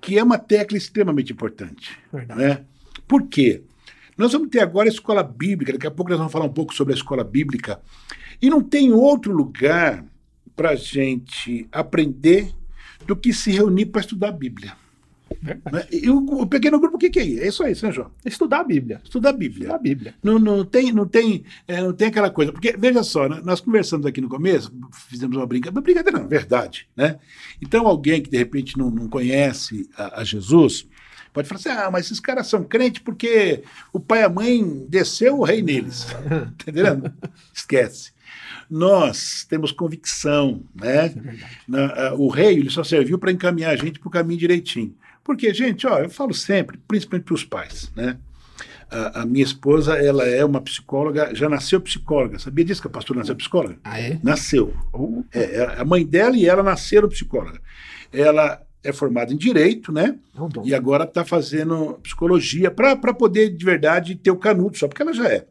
que 0.00 0.16
é 0.18 0.22
uma 0.22 0.38
tecla 0.38 0.78
extremamente 0.78 1.32
importante. 1.32 1.98
Verdade. 2.12 2.40
Né? 2.40 2.64
Por 3.06 3.26
quê? 3.26 3.62
Nós 4.16 4.32
vamos 4.32 4.48
ter 4.48 4.60
agora 4.60 4.88
a 4.88 4.92
escola 4.92 5.22
bíblica, 5.22 5.72
daqui 5.72 5.86
a 5.86 5.90
pouco 5.90 6.10
nós 6.10 6.18
vamos 6.18 6.32
falar 6.32 6.44
um 6.44 6.52
pouco 6.52 6.74
sobre 6.74 6.92
a 6.92 6.96
escola 6.96 7.24
bíblica. 7.24 7.80
E 8.40 8.48
não 8.48 8.62
tem 8.62 8.92
outro 8.92 9.32
lugar 9.32 10.04
para 10.54 10.70
a 10.70 10.76
gente 10.76 11.68
aprender 11.70 12.52
do 13.06 13.16
que 13.16 13.32
se 13.32 13.50
reunir 13.50 13.86
para 13.86 14.00
estudar 14.00 14.28
a 14.28 14.32
Bíblia. 14.32 14.72
Né? 15.72 15.86
E 15.92 16.10
o, 16.10 16.18
o, 16.18 16.46
pequeno 16.46 16.80
grupo, 16.80 16.96
o 16.96 16.98
que, 16.98 17.10
que 17.10 17.20
é 17.20 17.24
isso? 17.24 17.62
É 17.62 17.70
isso 17.70 17.84
aí, 17.84 17.88
né, 17.88 17.92
João? 17.92 18.10
Estudar 18.24 18.60
a 18.60 18.64
Bíblia. 18.64 19.00
Estudar 19.04 19.30
a 19.30 19.32
Bíblia. 19.32 19.60
Estudar 19.60 19.74
a 19.74 19.78
Bíblia. 19.78 20.14
Não, 20.22 20.38
não, 20.38 20.64
tem, 20.64 20.92
não, 20.92 21.06
tem, 21.06 21.44
é, 21.66 21.80
não 21.80 21.92
tem 21.92 22.08
aquela 22.08 22.30
coisa. 22.30 22.52
Porque, 22.52 22.74
veja 22.76 23.02
só, 23.02 23.28
né, 23.28 23.40
nós 23.44 23.60
conversamos 23.60 24.06
aqui 24.06 24.20
no 24.20 24.28
começo, 24.28 24.72
fizemos 25.08 25.36
uma 25.36 25.46
brincadeira. 25.46 25.80
Brincadeira, 25.80 26.18
não, 26.18 26.28
verdade. 26.28 26.88
Né? 26.96 27.18
Então, 27.60 27.86
alguém 27.86 28.22
que 28.22 28.30
de 28.30 28.36
repente 28.36 28.76
não, 28.76 28.90
não 28.90 29.08
conhece 29.08 29.88
a, 29.96 30.20
a 30.20 30.24
Jesus, 30.24 30.86
Pode 31.32 31.46
falar 31.46 31.60
assim, 31.60 31.68
ah, 31.68 31.90
mas 31.90 32.06
esses 32.06 32.20
caras 32.20 32.46
são 32.46 32.64
crentes 32.64 33.02
porque 33.02 33.62
o 33.92 34.00
pai 34.00 34.20
e 34.20 34.24
a 34.24 34.28
mãe 34.28 34.86
desceu 34.88 35.38
o 35.38 35.44
rei 35.44 35.62
neles. 35.62 36.06
Entendeu? 36.52 37.02
Esquece. 37.54 38.12
Nós 38.70 39.46
temos 39.48 39.72
convicção, 39.72 40.62
né? 40.74 41.06
É 41.06 41.14
Na, 41.66 42.12
uh, 42.12 42.20
o 42.20 42.28
rei 42.28 42.56
ele 42.56 42.70
só 42.70 42.84
serviu 42.84 43.18
para 43.18 43.32
encaminhar 43.32 43.72
a 43.72 43.76
gente 43.76 43.98
para 43.98 44.08
o 44.08 44.10
caminho 44.10 44.38
direitinho. 44.38 44.94
Porque, 45.28 45.52
gente, 45.52 45.86
ó, 45.86 45.98
eu 45.98 46.08
falo 46.08 46.32
sempre, 46.32 46.78
principalmente 46.88 47.26
para 47.26 47.34
os 47.34 47.44
pais, 47.44 47.92
né? 47.94 48.16
A, 48.90 49.20
a, 49.20 49.26
minha 49.26 49.44
esposa, 49.44 49.92
ela 49.98 50.24
é 50.24 50.42
uma 50.42 50.58
psicóloga, 50.58 51.34
já 51.34 51.50
nasceu 51.50 51.78
psicóloga. 51.82 52.38
Sabia 52.38 52.64
disso 52.64 52.80
que 52.80 52.86
a 52.86 52.90
pastora 52.90 53.18
nasceu 53.18 53.36
psicóloga? 53.36 53.76
Ah, 53.84 54.00
é? 54.00 54.18
Nasceu. 54.22 54.74
Uh, 54.94 55.22
é, 55.30 55.76
a 55.76 55.84
mãe 55.84 56.02
dela 56.06 56.34
e 56.34 56.46
ela 56.46 56.62
nasceram 56.62 57.10
psicóloga. 57.10 57.60
Ela 58.10 58.62
é 58.82 58.90
formada 58.90 59.30
em 59.30 59.36
direito, 59.36 59.92
né? 59.92 60.18
e 60.64 60.74
agora 60.74 61.04
está 61.04 61.26
fazendo 61.26 62.00
psicologia 62.02 62.70
para 62.70 62.96
poder 63.12 63.54
de 63.54 63.62
verdade 63.62 64.14
ter 64.14 64.30
o 64.30 64.36
canudo, 64.36 64.78
só 64.78 64.88
porque 64.88 65.02
ela 65.02 65.12
já 65.12 65.28
é. 65.28 65.46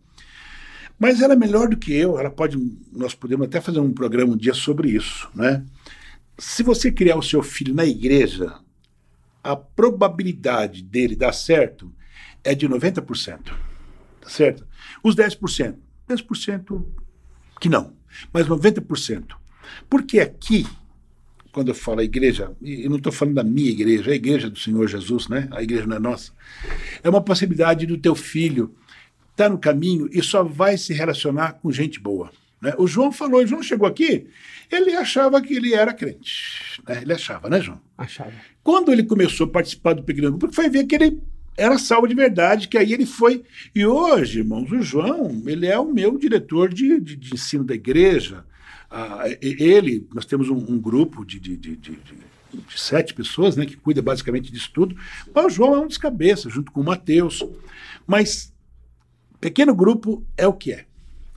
Mas 0.97 1.21
ela 1.21 1.33
é 1.33 1.37
melhor 1.37 1.69
do 1.69 1.77
que 1.77 1.93
eu, 1.93 2.17
ela 2.17 2.31
pode. 2.31 2.57
Nós 2.91 3.13
podemos 3.13 3.45
até 3.45 3.61
fazer 3.61 3.79
um 3.79 3.93
programa 3.93 4.33
um 4.33 4.37
dia 4.37 4.55
sobre 4.55 4.89
isso, 4.89 5.29
né? 5.35 5.63
Se 6.35 6.63
você 6.63 6.91
criar 6.91 7.15
o 7.15 7.21
seu 7.21 7.43
filho 7.43 7.75
na 7.75 7.85
igreja, 7.85 8.55
a 9.47 9.55
probabilidade 9.55 10.83
dele 10.83 11.15
dar 11.15 11.31
certo 11.31 11.93
é 12.43 12.53
de 12.53 12.67
90%. 12.67 13.39
Tá 14.21 14.29
certo? 14.29 14.67
Os 15.01 15.15
10%. 15.15 15.75
10% 16.09 16.85
que 17.59 17.69
não, 17.69 17.93
mas 18.31 18.47
90%. 18.47 19.35
Porque 19.89 20.19
aqui 20.19 20.65
quando 21.51 21.69
eu 21.69 21.75
falo 21.75 22.01
a 22.01 22.03
igreja, 22.03 22.51
eu 22.61 22.87
não 22.87 22.97
estou 22.97 23.11
falando 23.11 23.33
da 23.33 23.43
minha 23.43 23.71
igreja, 23.71 24.11
é 24.11 24.13
a 24.13 24.15
igreja 24.15 24.47
do 24.47 24.59
Senhor 24.59 24.87
Jesus, 24.87 25.27
né? 25.27 25.47
A 25.49 25.63
igreja 25.63 25.87
não 25.87 25.95
é 25.95 25.99
nossa. 25.99 26.31
É 27.01 27.09
uma 27.09 27.19
possibilidade 27.19 27.87
do 27.87 27.97
teu 27.97 28.13
filho 28.13 28.75
estar 29.31 29.45
tá 29.45 29.49
no 29.49 29.57
caminho 29.57 30.07
e 30.11 30.21
só 30.21 30.43
vai 30.43 30.77
se 30.77 30.93
relacionar 30.93 31.53
com 31.53 31.71
gente 31.71 31.99
boa. 31.99 32.29
Né? 32.61 32.73
O 32.77 32.87
João 32.87 33.11
falou, 33.11 33.41
o 33.41 33.47
João 33.47 33.61
chegou 33.61 33.87
aqui, 33.87 34.27
ele 34.71 34.95
achava 34.95 35.41
que 35.41 35.53
ele 35.53 35.73
era 35.73 35.93
crente. 35.93 36.81
Né? 36.87 37.01
Ele 37.01 37.13
achava, 37.13 37.49
né, 37.49 37.61
João? 37.61 37.79
Achava. 37.97 38.33
Quando 38.63 38.91
ele 38.91 39.03
começou 39.03 39.47
a 39.47 39.49
participar 39.49 39.93
do 39.93 40.03
pequeno 40.03 40.37
grupo, 40.37 40.53
foi 40.53 40.69
ver 40.69 40.85
que 40.85 40.95
ele 40.95 41.21
era 41.55 41.77
salvo 41.79 42.07
de 42.07 42.13
verdade, 42.13 42.67
que 42.67 42.77
aí 42.77 42.93
ele 42.93 43.05
foi. 43.05 43.43
E 43.73 43.85
hoje, 43.85 44.39
irmãos, 44.39 44.71
o 44.71 44.81
João, 44.81 45.41
ele 45.45 45.65
é 45.65 45.77
o 45.79 45.91
meu 45.91 46.17
diretor 46.17 46.71
de, 46.71 46.99
de, 46.99 47.15
de 47.15 47.33
ensino 47.33 47.63
da 47.63 47.73
igreja. 47.73 48.45
Ah, 48.89 49.23
ele, 49.41 50.07
nós 50.13 50.25
temos 50.25 50.49
um, 50.49 50.55
um 50.55 50.79
grupo 50.79 51.25
de, 51.25 51.39
de, 51.39 51.57
de, 51.57 51.99
sete 52.75 53.13
pessoas, 53.13 53.55
né, 53.55 53.65
que 53.65 53.75
cuida 53.75 54.01
basicamente 54.01 54.51
disso 54.51 54.69
tudo. 54.73 54.95
Mas 55.33 55.45
o 55.45 55.49
João 55.49 55.75
é 55.75 55.79
um 55.79 55.87
dos 55.87 55.97
cabeças, 55.97 56.53
junto 56.53 56.71
com 56.71 56.81
o 56.81 56.85
Mateus. 56.85 57.43
Mas 58.05 58.53
pequeno 59.41 59.75
grupo 59.75 60.25
é 60.37 60.47
o 60.47 60.53
que 60.53 60.71
é. 60.71 60.85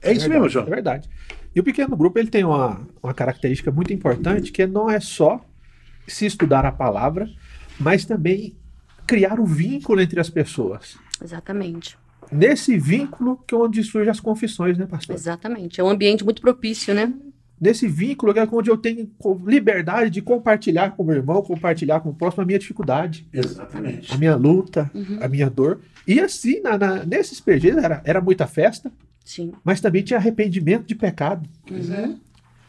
É, 0.01 0.09
é 0.09 0.11
isso 0.13 0.21
verdade, 0.21 0.29
mesmo, 0.29 0.49
João? 0.49 0.67
É 0.67 0.69
verdade. 0.69 1.09
E 1.53 1.59
o 1.59 1.63
pequeno 1.63 1.95
grupo 1.95 2.17
ele 2.17 2.29
tem 2.29 2.43
uma, 2.43 2.81
uma 3.01 3.13
característica 3.13 3.71
muito 3.71 3.93
importante, 3.93 4.51
que 4.51 4.65
não 4.65 4.89
é 4.89 4.99
só 4.99 5.43
se 6.07 6.25
estudar 6.25 6.65
a 6.65 6.71
palavra, 6.71 7.29
mas 7.79 8.05
também 8.05 8.55
criar 9.05 9.39
o 9.39 9.43
um 9.43 9.45
vínculo 9.45 9.99
entre 10.01 10.19
as 10.19 10.29
pessoas. 10.29 10.97
Exatamente 11.21 11.97
nesse 12.31 12.77
vínculo 12.77 13.37
que 13.45 13.53
é 13.53 13.57
onde 13.57 13.83
surgem 13.83 14.09
as 14.09 14.19
confissões, 14.19 14.77
né, 14.77 14.85
pastor? 14.85 15.15
Exatamente. 15.15 15.81
É 15.81 15.83
um 15.83 15.89
ambiente 15.89 16.23
muito 16.23 16.41
propício, 16.41 16.93
né? 16.93 17.13
Nesse 17.59 17.87
vínculo 17.87 18.33
que 18.33 18.39
é 18.39 18.47
onde 18.51 18.71
eu 18.71 18.77
tenho 18.77 19.11
liberdade 19.45 20.09
de 20.09 20.21
compartilhar 20.21 20.91
com 20.91 21.03
o 21.03 21.05
meu 21.05 21.15
irmão, 21.15 21.43
compartilhar 21.43 21.99
com 21.99 22.09
o 22.09 22.13
próximo 22.13 22.41
a 22.41 22.45
minha 22.45 22.57
dificuldade. 22.57 23.27
Exatamente. 23.31 24.11
A 24.11 24.17
minha 24.17 24.35
luta, 24.35 24.89
uhum. 24.95 25.19
a 25.21 25.27
minha 25.27 25.47
dor. 25.47 25.79
E 26.07 26.19
assim, 26.19 26.59
na, 26.61 26.77
na, 26.77 27.05
nesses 27.05 27.39
PGs 27.39 27.77
era, 27.77 28.01
era 28.03 28.19
muita 28.19 28.47
festa, 28.47 28.91
Sim. 29.31 29.53
mas 29.63 29.79
também 29.79 30.03
tinha 30.03 30.19
arrependimento 30.19 30.85
de 30.85 30.93
pecado. 30.93 31.47
Uhum. 31.69 32.19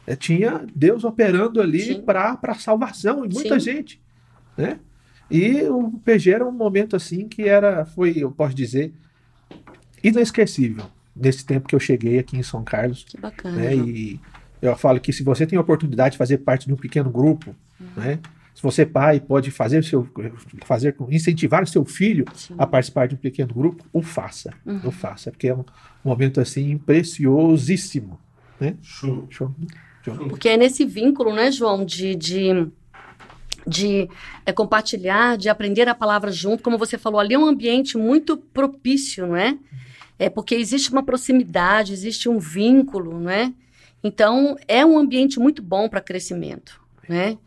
É, 0.07 0.15
tinha 0.15 0.65
Deus 0.73 1.03
operando 1.03 1.61
ali 1.61 2.01
para 2.03 2.55
salvação 2.55 3.25
e 3.25 3.29
muita 3.29 3.59
Sim. 3.59 3.73
gente. 3.73 4.01
Né? 4.57 4.79
E 5.29 5.63
o 5.63 5.91
PG 6.05 6.31
era 6.31 6.47
um 6.47 6.53
momento 6.53 6.95
assim 6.95 7.27
que 7.27 7.49
era, 7.49 7.85
foi, 7.85 8.15
eu 8.17 8.31
posso 8.31 8.55
dizer, 8.55 8.93
inesquecível 10.05 10.85
nesse 11.17 11.45
tempo 11.45 11.67
que 11.67 11.75
eu 11.75 11.81
cheguei 11.81 12.21
aqui 12.21 12.37
em 12.37 12.45
São 12.45 12.63
Carlos. 12.63 13.05
Que 13.09 13.19
bacana. 13.19 13.57
Né? 13.57 13.75
E 13.75 14.21
eu 14.61 14.77
falo 14.77 15.01
que 15.01 15.13
se 15.13 15.25
você 15.25 15.45
tem 15.45 15.59
a 15.59 15.63
oportunidade 15.63 16.13
de 16.13 16.19
fazer 16.19 16.39
parte 16.39 16.67
de 16.67 16.73
um 16.73 16.77
pequeno 16.77 17.11
grupo, 17.11 17.57
uhum. 17.81 17.87
né? 17.97 18.21
Se 18.55 18.63
você 18.63 18.85
pai 18.85 19.21
pode 19.21 19.51
fazer 19.51 19.83
seu 19.83 20.09
fazer 20.65 20.95
incentivar 21.09 21.63
o 21.63 21.67
seu 21.67 21.85
filho 21.85 22.25
Sim. 22.35 22.55
a 22.59 22.67
participar 22.67 23.09
de 23.09 23.15
um 23.15 23.19
pequeno 23.19 23.53
grupo, 23.53 23.85
o 23.93 24.03
faça, 24.03 24.53
uhum. 24.65 24.81
o 24.85 24.91
faça, 24.91 25.31
porque 25.31 25.49
é 25.49 25.55
um 25.55 25.65
momento 26.05 26.41
assim 26.41 26.77
preciosíssimo, 26.79 28.19
né? 28.61 28.77
Show. 28.83 29.27
Show. 29.31 29.55
Show. 30.05 30.29
Porque 30.29 30.49
é 30.49 30.57
nesse 30.57 30.85
vínculo, 30.85 31.33
né, 31.33 31.51
João, 31.51 31.85
de, 31.85 32.15
de 32.15 32.69
de 33.67 34.09
é, 34.45 34.53
compartilhar, 34.53 35.37
de 35.37 35.49
aprender 35.49 35.89
a 35.89 35.95
palavra 35.95 36.31
junto, 36.31 36.63
como 36.63 36.79
você 36.79 36.99
falou, 36.99 37.21
ali 37.21 37.35
é 37.35 37.39
um 37.39 37.47
ambiente 37.47 37.97
muito 37.97 38.37
propício, 38.37 39.27
não 39.27 39.37
é? 39.37 39.57
É 40.19 40.29
porque 40.29 40.55
existe 40.55 40.91
uma 40.91 41.03
proximidade, 41.03 41.93
existe 41.93 42.29
um 42.29 42.39
vínculo, 42.39 43.21
não 43.21 43.31
é? 43.31 43.53
Então, 44.03 44.57
é 44.67 44.85
um 44.85 44.99
ambiente 44.99 45.39
muito 45.39 45.63
bom 45.63 45.89
para 45.89 46.01
crescimento, 46.01 46.81
né? 47.09 47.39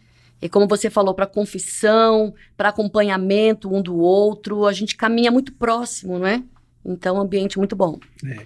E 0.46 0.50
como 0.50 0.68
você 0.68 0.92
falou, 0.92 1.16
para 1.16 1.26
confissão, 1.26 2.34
para 2.56 2.70
acompanhamento 2.70 3.74
um 3.74 3.82
do 3.82 3.98
outro, 3.98 4.68
a 4.68 4.74
gente 4.74 4.96
caminha 4.96 5.32
muito 5.32 5.52
próximo, 5.54 6.20
não 6.20 6.28
é? 6.28 6.44
Então, 6.86 7.16
um 7.16 7.20
ambiente 7.20 7.58
muito 7.58 7.76
bom. 7.76 8.00
É. 8.24 8.46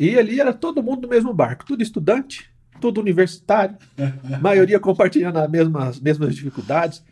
E 0.00 0.18
ali 0.18 0.40
era 0.40 0.54
todo 0.54 0.82
mundo 0.82 1.02
no 1.02 1.08
mesmo 1.08 1.34
barco, 1.34 1.66
tudo 1.66 1.82
estudante, 1.82 2.50
tudo 2.80 3.02
universitário, 3.02 3.76
maioria 4.40 4.80
compartilhando 4.80 5.38
as 5.38 5.50
mesmas, 5.50 6.00
mesmas 6.00 6.34
dificuldades. 6.34 7.02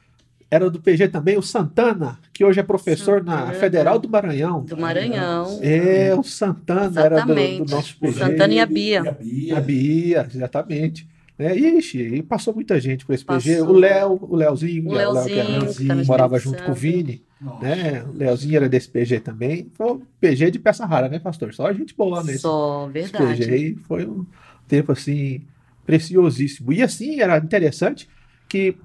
Era 0.50 0.70
do 0.70 0.80
PG 0.80 1.08
também 1.08 1.36
o 1.36 1.42
Santana, 1.42 2.18
que 2.32 2.44
hoje 2.44 2.60
é 2.60 2.62
professor 2.62 3.18
Santana. 3.18 3.46
na 3.46 3.52
Federal 3.52 3.98
do 3.98 4.08
Maranhão. 4.08 4.62
Do 4.64 4.76
Maranhão. 4.76 5.58
É, 5.60 6.14
o 6.14 6.22
Santana 6.22 6.86
exatamente. 6.86 7.40
era 7.40 7.58
do, 7.58 7.64
do 7.64 7.70
nosso 7.72 7.98
PG. 7.98 8.14
O 8.14 8.18
Santana 8.18 8.54
e 8.54 8.60
a 8.60 8.66
Bia. 8.66 9.02
E 9.02 9.08
a 9.08 9.12
Bia. 9.12 9.58
A 9.58 9.60
Bia, 9.60 10.28
exatamente. 10.34 11.13
É, 11.36 11.52
ixi, 11.56 11.98
e 11.98 12.22
passou 12.22 12.54
muita 12.54 12.78
gente 12.80 13.04
por 13.04 13.12
esse 13.12 13.24
PG. 13.24 13.56
Passou. 13.58 13.74
O 13.74 13.78
Léo, 13.78 14.18
o 14.22 14.36
Léozinho, 14.36 14.88
O 14.88 14.94
né, 14.94 15.06
Léo 15.08 15.24
que 15.26 15.32
era- 15.32 15.48
Leozinho, 15.48 15.88
que 15.90 15.96
tá 15.98 16.04
morava 16.06 16.38
junto 16.38 16.62
com 16.62 16.70
o. 16.70 16.74
Vini, 16.74 17.24
né? 17.60 18.04
O 18.04 18.12
Leozinho 18.12 18.56
era 18.56 18.68
desse 18.68 18.88
PG 18.88 19.18
também. 19.20 19.68
Foi 19.74 19.92
um 19.94 20.02
PG 20.20 20.52
de 20.52 20.58
peça 20.60 20.86
rara, 20.86 21.08
né, 21.08 21.18
pastor? 21.18 21.52
Só 21.52 21.72
gente 21.72 21.92
boa 21.96 22.22
nesse, 22.22 22.38
Só, 22.38 22.88
esse 22.94 23.10
verdade. 23.12 23.46
PG. 23.46 23.56
E 23.56 23.74
foi 23.76 24.06
um 24.06 24.24
tempo, 24.68 24.92
assim, 24.92 25.42
preciosíssimo. 25.84 26.72
E, 26.72 26.80
assim, 26.82 27.20
era 27.20 27.36
interessante 27.38 28.08
que 28.48 28.76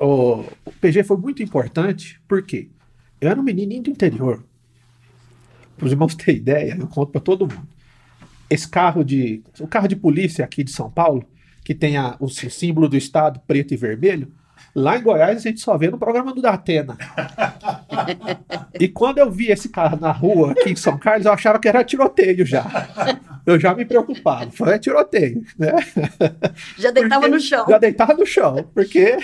o, 0.00 0.44
o 0.64 0.72
PG 0.80 1.02
foi 1.04 1.18
muito 1.18 1.42
importante, 1.42 2.18
porque 2.26 2.68
eu 3.20 3.28
era 3.28 3.38
um 3.38 3.42
menininho 3.44 3.82
do 3.82 3.90
interior. 3.90 4.42
Para 5.76 5.84
os 5.86 5.92
irmãos 5.92 6.14
terem 6.14 6.36
ideia, 6.40 6.76
eu 6.80 6.86
conto 6.86 7.12
para 7.12 7.20
todo 7.20 7.46
mundo. 7.46 7.68
Esse 8.48 8.66
carro 8.68 9.04
de. 9.04 9.42
O 9.60 9.66
carro 9.66 9.86
de 9.86 9.96
polícia 9.96 10.44
aqui 10.44 10.64
de 10.64 10.70
São 10.70 10.90
Paulo, 10.90 11.24
que 11.64 11.74
tem 11.74 11.96
a- 11.96 12.16
o 12.20 12.28
sí- 12.28 12.50
símbolo 12.50 12.88
do 12.88 12.96
estado 12.96 13.40
preto 13.46 13.72
e 13.74 13.76
vermelho, 13.76 14.32
lá 14.74 14.96
em 14.98 15.02
Goiás 15.02 15.36
a 15.38 15.40
gente 15.40 15.60
só 15.60 15.76
vê 15.78 15.90
no 15.90 15.98
programa 15.98 16.34
do 16.34 16.42
Datena. 16.42 16.96
e 18.78 18.88
quando 18.88 19.18
eu 19.18 19.30
vi 19.30 19.46
esse 19.50 19.68
carro 19.68 19.98
na 20.00 20.10
rua 20.10 20.52
aqui 20.52 20.70
em 20.70 20.76
São 20.76 20.98
Carlos, 20.98 21.26
eu 21.26 21.32
achava 21.32 21.58
que 21.58 21.68
era 21.68 21.84
tiroteio 21.84 22.44
já. 22.44 22.64
Eu 23.44 23.58
já 23.58 23.74
me 23.74 23.84
preocupava. 23.84 24.50
Foi 24.50 24.78
tiroteio, 24.78 25.42
né? 25.58 25.72
Já 26.78 26.90
deitava 26.90 27.22
Porque 27.22 27.34
no 27.34 27.40
chão. 27.40 27.66
Já 27.68 27.78
deitava 27.78 28.14
no 28.14 28.26
chão, 28.26 28.68
porque 28.74 29.16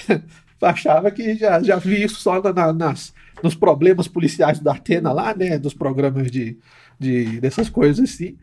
achava 0.61 1.11
que 1.11 1.37
já, 1.37 1.63
já 1.63 1.77
vi 1.77 2.03
isso 2.03 2.17
só 2.17 2.43
na- 2.43 2.53
na- 2.53 2.73
nas, 2.73 3.15
nos 3.43 3.55
problemas 3.55 4.09
policiais 4.09 4.59
da 4.61 4.73
Atena 4.73 5.13
lá, 5.13 5.35
né? 5.35 5.59
Dos 5.59 5.73
programas 5.75 6.31
de, 6.31 6.59
de 6.99 7.41
dessas 7.41 7.69
coisas 7.69 8.11
assim. 8.11 8.37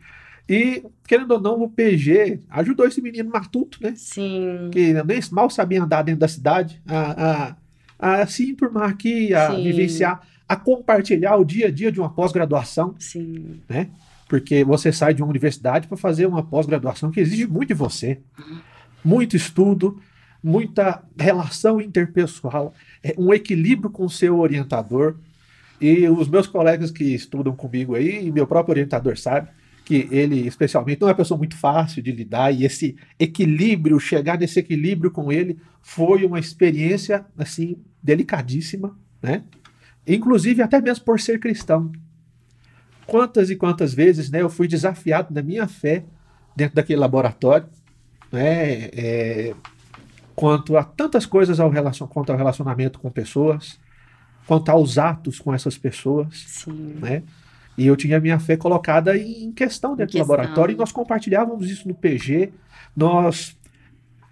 E, 0.48 0.84
querendo 1.06 1.32
ou 1.32 1.40
não, 1.40 1.60
o 1.62 1.68
PG 1.68 2.40
ajudou 2.50 2.86
esse 2.86 3.02
menino 3.02 3.30
matuto, 3.30 3.78
né? 3.82 3.94
Sim. 3.96 4.70
Que 4.70 4.92
nem 4.92 5.20
mal 5.32 5.50
sabia 5.50 5.82
andar 5.82 6.02
dentro 6.02 6.20
da 6.20 6.28
cidade, 6.28 6.80
a, 6.86 7.56
a, 7.98 8.20
a 8.20 8.26
se 8.26 8.48
enturmar 8.50 8.88
aqui, 8.88 9.34
a 9.34 9.50
Sim. 9.50 9.64
vivenciar, 9.64 10.22
a 10.48 10.54
compartilhar 10.54 11.36
o 11.36 11.44
dia 11.44 11.66
a 11.66 11.70
dia 11.70 11.90
de 11.90 11.98
uma 11.98 12.10
pós-graduação 12.10 12.94
Sim. 12.98 13.60
porque 14.28 14.62
você 14.62 14.92
sai 14.92 15.12
de 15.14 15.22
uma 15.22 15.30
universidade 15.30 15.88
para 15.88 15.96
fazer 15.96 16.26
uma 16.26 16.44
pós-graduação 16.44 17.10
que 17.10 17.20
exige 17.20 17.46
muito 17.46 17.68
de 17.68 17.74
você. 17.74 18.20
Muito 19.04 19.36
estudo, 19.36 20.00
muita 20.42 21.02
relação 21.18 21.80
interpessoal, 21.80 22.72
é, 23.02 23.14
um 23.18 23.32
equilíbrio 23.34 23.90
com 23.90 24.04
o 24.04 24.10
seu 24.10 24.38
orientador. 24.38 25.16
E 25.80 26.08
os 26.08 26.28
meus 26.28 26.46
colegas 26.46 26.90
que 26.90 27.04
estudam 27.04 27.54
comigo 27.54 27.94
aí, 27.94 28.26
e 28.26 28.32
meu 28.32 28.46
próprio 28.46 28.72
orientador 28.72 29.18
sabe, 29.18 29.48
que 29.86 30.08
ele, 30.10 30.48
especialmente, 30.48 31.00
não 31.00 31.06
é 31.06 31.12
uma 31.12 31.16
pessoa 31.16 31.38
muito 31.38 31.56
fácil 31.56 32.02
de 32.02 32.10
lidar, 32.10 32.50
e 32.50 32.64
esse 32.64 32.96
equilíbrio, 33.20 34.00
chegar 34.00 34.36
nesse 34.36 34.58
equilíbrio 34.58 35.12
com 35.12 35.30
ele, 35.30 35.60
foi 35.80 36.24
uma 36.24 36.40
experiência, 36.40 37.24
assim, 37.38 37.76
delicadíssima, 38.02 38.98
né? 39.22 39.44
Inclusive, 40.04 40.60
até 40.60 40.80
mesmo 40.80 41.04
por 41.04 41.20
ser 41.20 41.38
cristão. 41.38 41.92
Quantas 43.06 43.48
e 43.48 43.54
quantas 43.54 43.94
vezes, 43.94 44.28
né, 44.28 44.42
eu 44.42 44.50
fui 44.50 44.66
desafiado 44.66 45.32
na 45.32 45.40
minha 45.40 45.68
fé 45.68 46.04
dentro 46.56 46.74
daquele 46.74 46.98
laboratório, 46.98 47.68
né, 48.32 48.88
é, 48.92 49.54
quanto 50.34 50.76
a 50.76 50.82
tantas 50.82 51.24
coisas 51.24 51.60
ao 51.60 51.70
relacion, 51.70 52.08
quanto 52.08 52.32
ao 52.32 52.36
relacionamento 52.36 52.98
com 52.98 53.08
pessoas, 53.08 53.78
quanto 54.48 54.68
aos 54.68 54.98
atos 54.98 55.38
com 55.38 55.54
essas 55.54 55.78
pessoas, 55.78 56.44
Sim. 56.64 56.96
né? 57.00 57.22
E 57.76 57.86
eu 57.86 57.96
tinha 57.96 58.16
a 58.16 58.20
minha 58.20 58.38
fé 58.38 58.56
colocada 58.56 59.16
em 59.16 59.52
questão 59.52 59.94
dentro 59.94 60.16
Em 60.16 60.20
do 60.20 60.24
questão. 60.24 60.36
laboratório 60.36 60.72
e 60.74 60.76
nós 60.76 60.92
compartilhávamos 60.92 61.70
isso 61.70 61.86
no 61.86 61.94
PG, 61.94 62.52
nós 62.96 63.56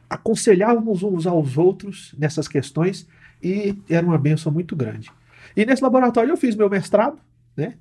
aconselhávamos 0.08 1.02
uns 1.02 1.26
aos 1.26 1.58
outros 1.58 2.14
nessas 2.18 2.48
questões 2.48 3.06
e 3.42 3.76
era 3.88 4.06
uma 4.06 4.18
benção 4.18 4.50
muito 4.52 4.74
grande. 4.74 5.10
E 5.56 5.64
nesse 5.66 5.82
laboratório 5.82 6.30
eu 6.30 6.36
fiz 6.36 6.56
meu 6.56 6.70
mestrado, 6.70 7.18
né? 7.56 7.74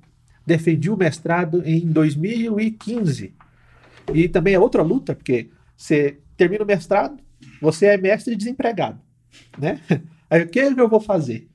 Defendi 0.46 0.90
o 0.90 0.96
mestrado 0.96 1.62
em 1.64 1.80
2015. 1.80 3.32
E 4.12 4.28
também 4.28 4.54
é 4.54 4.58
outra 4.58 4.82
luta, 4.82 5.14
porque 5.14 5.48
você 5.76 6.18
termina 6.36 6.62
o 6.64 6.66
mestrado, 6.66 7.16
você 7.60 7.86
é 7.86 7.96
mestre 7.96 8.36
desempregado, 8.36 9.00
né? 9.56 9.80
Aí 10.28 10.42
o 10.42 10.48
que 10.48 10.58
eu 10.58 10.88
vou 10.88 11.00
fazer? 11.00 11.48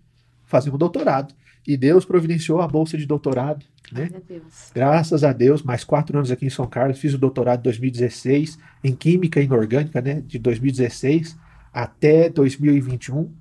Fazer 0.46 0.72
um 0.72 0.78
doutorado. 0.78 1.34
E 1.70 1.78
Deus 1.78 2.04
providenciou 2.04 2.62
a 2.62 2.68
bolsa 2.68 2.98
de 2.98 3.06
doutorado, 3.06 3.64
né? 3.92 4.10
Deus. 4.28 4.72
Graças 4.74 5.24
a 5.24 5.32
Deus, 5.32 5.62
mais 5.62 5.84
quatro 5.84 6.18
anos 6.18 6.32
aqui 6.32 6.48
em 6.48 6.50
São 6.50 6.66
Carlos, 6.66 6.98
fiz 6.98 7.14
o 7.14 7.18
doutorado 7.20 7.60
em 7.60 7.64
2016 7.64 8.58
em 8.84 8.96
Química 8.96 9.40
Inorgânica, 9.40 10.02
né? 10.02 10.24
De 10.26 10.40
2016 10.40 11.38
até 11.72 12.28
2021. 12.28 13.32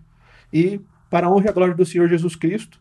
E 0.53 0.79
para 1.09 1.27
a 1.27 1.31
honra 1.33 1.47
e 1.47 1.49
a 1.49 1.53
glória 1.53 1.75
do 1.75 1.87
Senhor 1.87 2.07
Jesus 2.07 2.37
Cristo, 2.37 2.79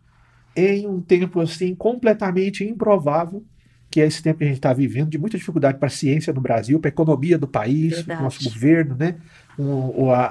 em 0.53 0.85
um 0.85 0.99
tempo 0.99 1.39
assim 1.39 1.73
completamente 1.73 2.65
improvável, 2.65 3.41
que 3.89 4.01
é 4.01 4.05
esse 4.05 4.21
tempo 4.21 4.39
que 4.39 4.43
a 4.43 4.47
gente 4.47 4.57
está 4.57 4.73
vivendo, 4.73 5.09
de 5.09 5.17
muita 5.17 5.37
dificuldade 5.37 5.77
para 5.77 5.87
a 5.87 5.89
ciência 5.89 6.33
no 6.33 6.41
Brasil, 6.41 6.77
para 6.77 6.89
a 6.89 6.91
economia 6.91 7.37
do 7.37 7.47
país, 7.47 7.93
Verdade. 7.95 8.19
o 8.19 8.23
nosso 8.25 8.43
governo, 8.43 8.97
né? 8.99 9.15
O- 9.57 10.11
a- 10.11 10.25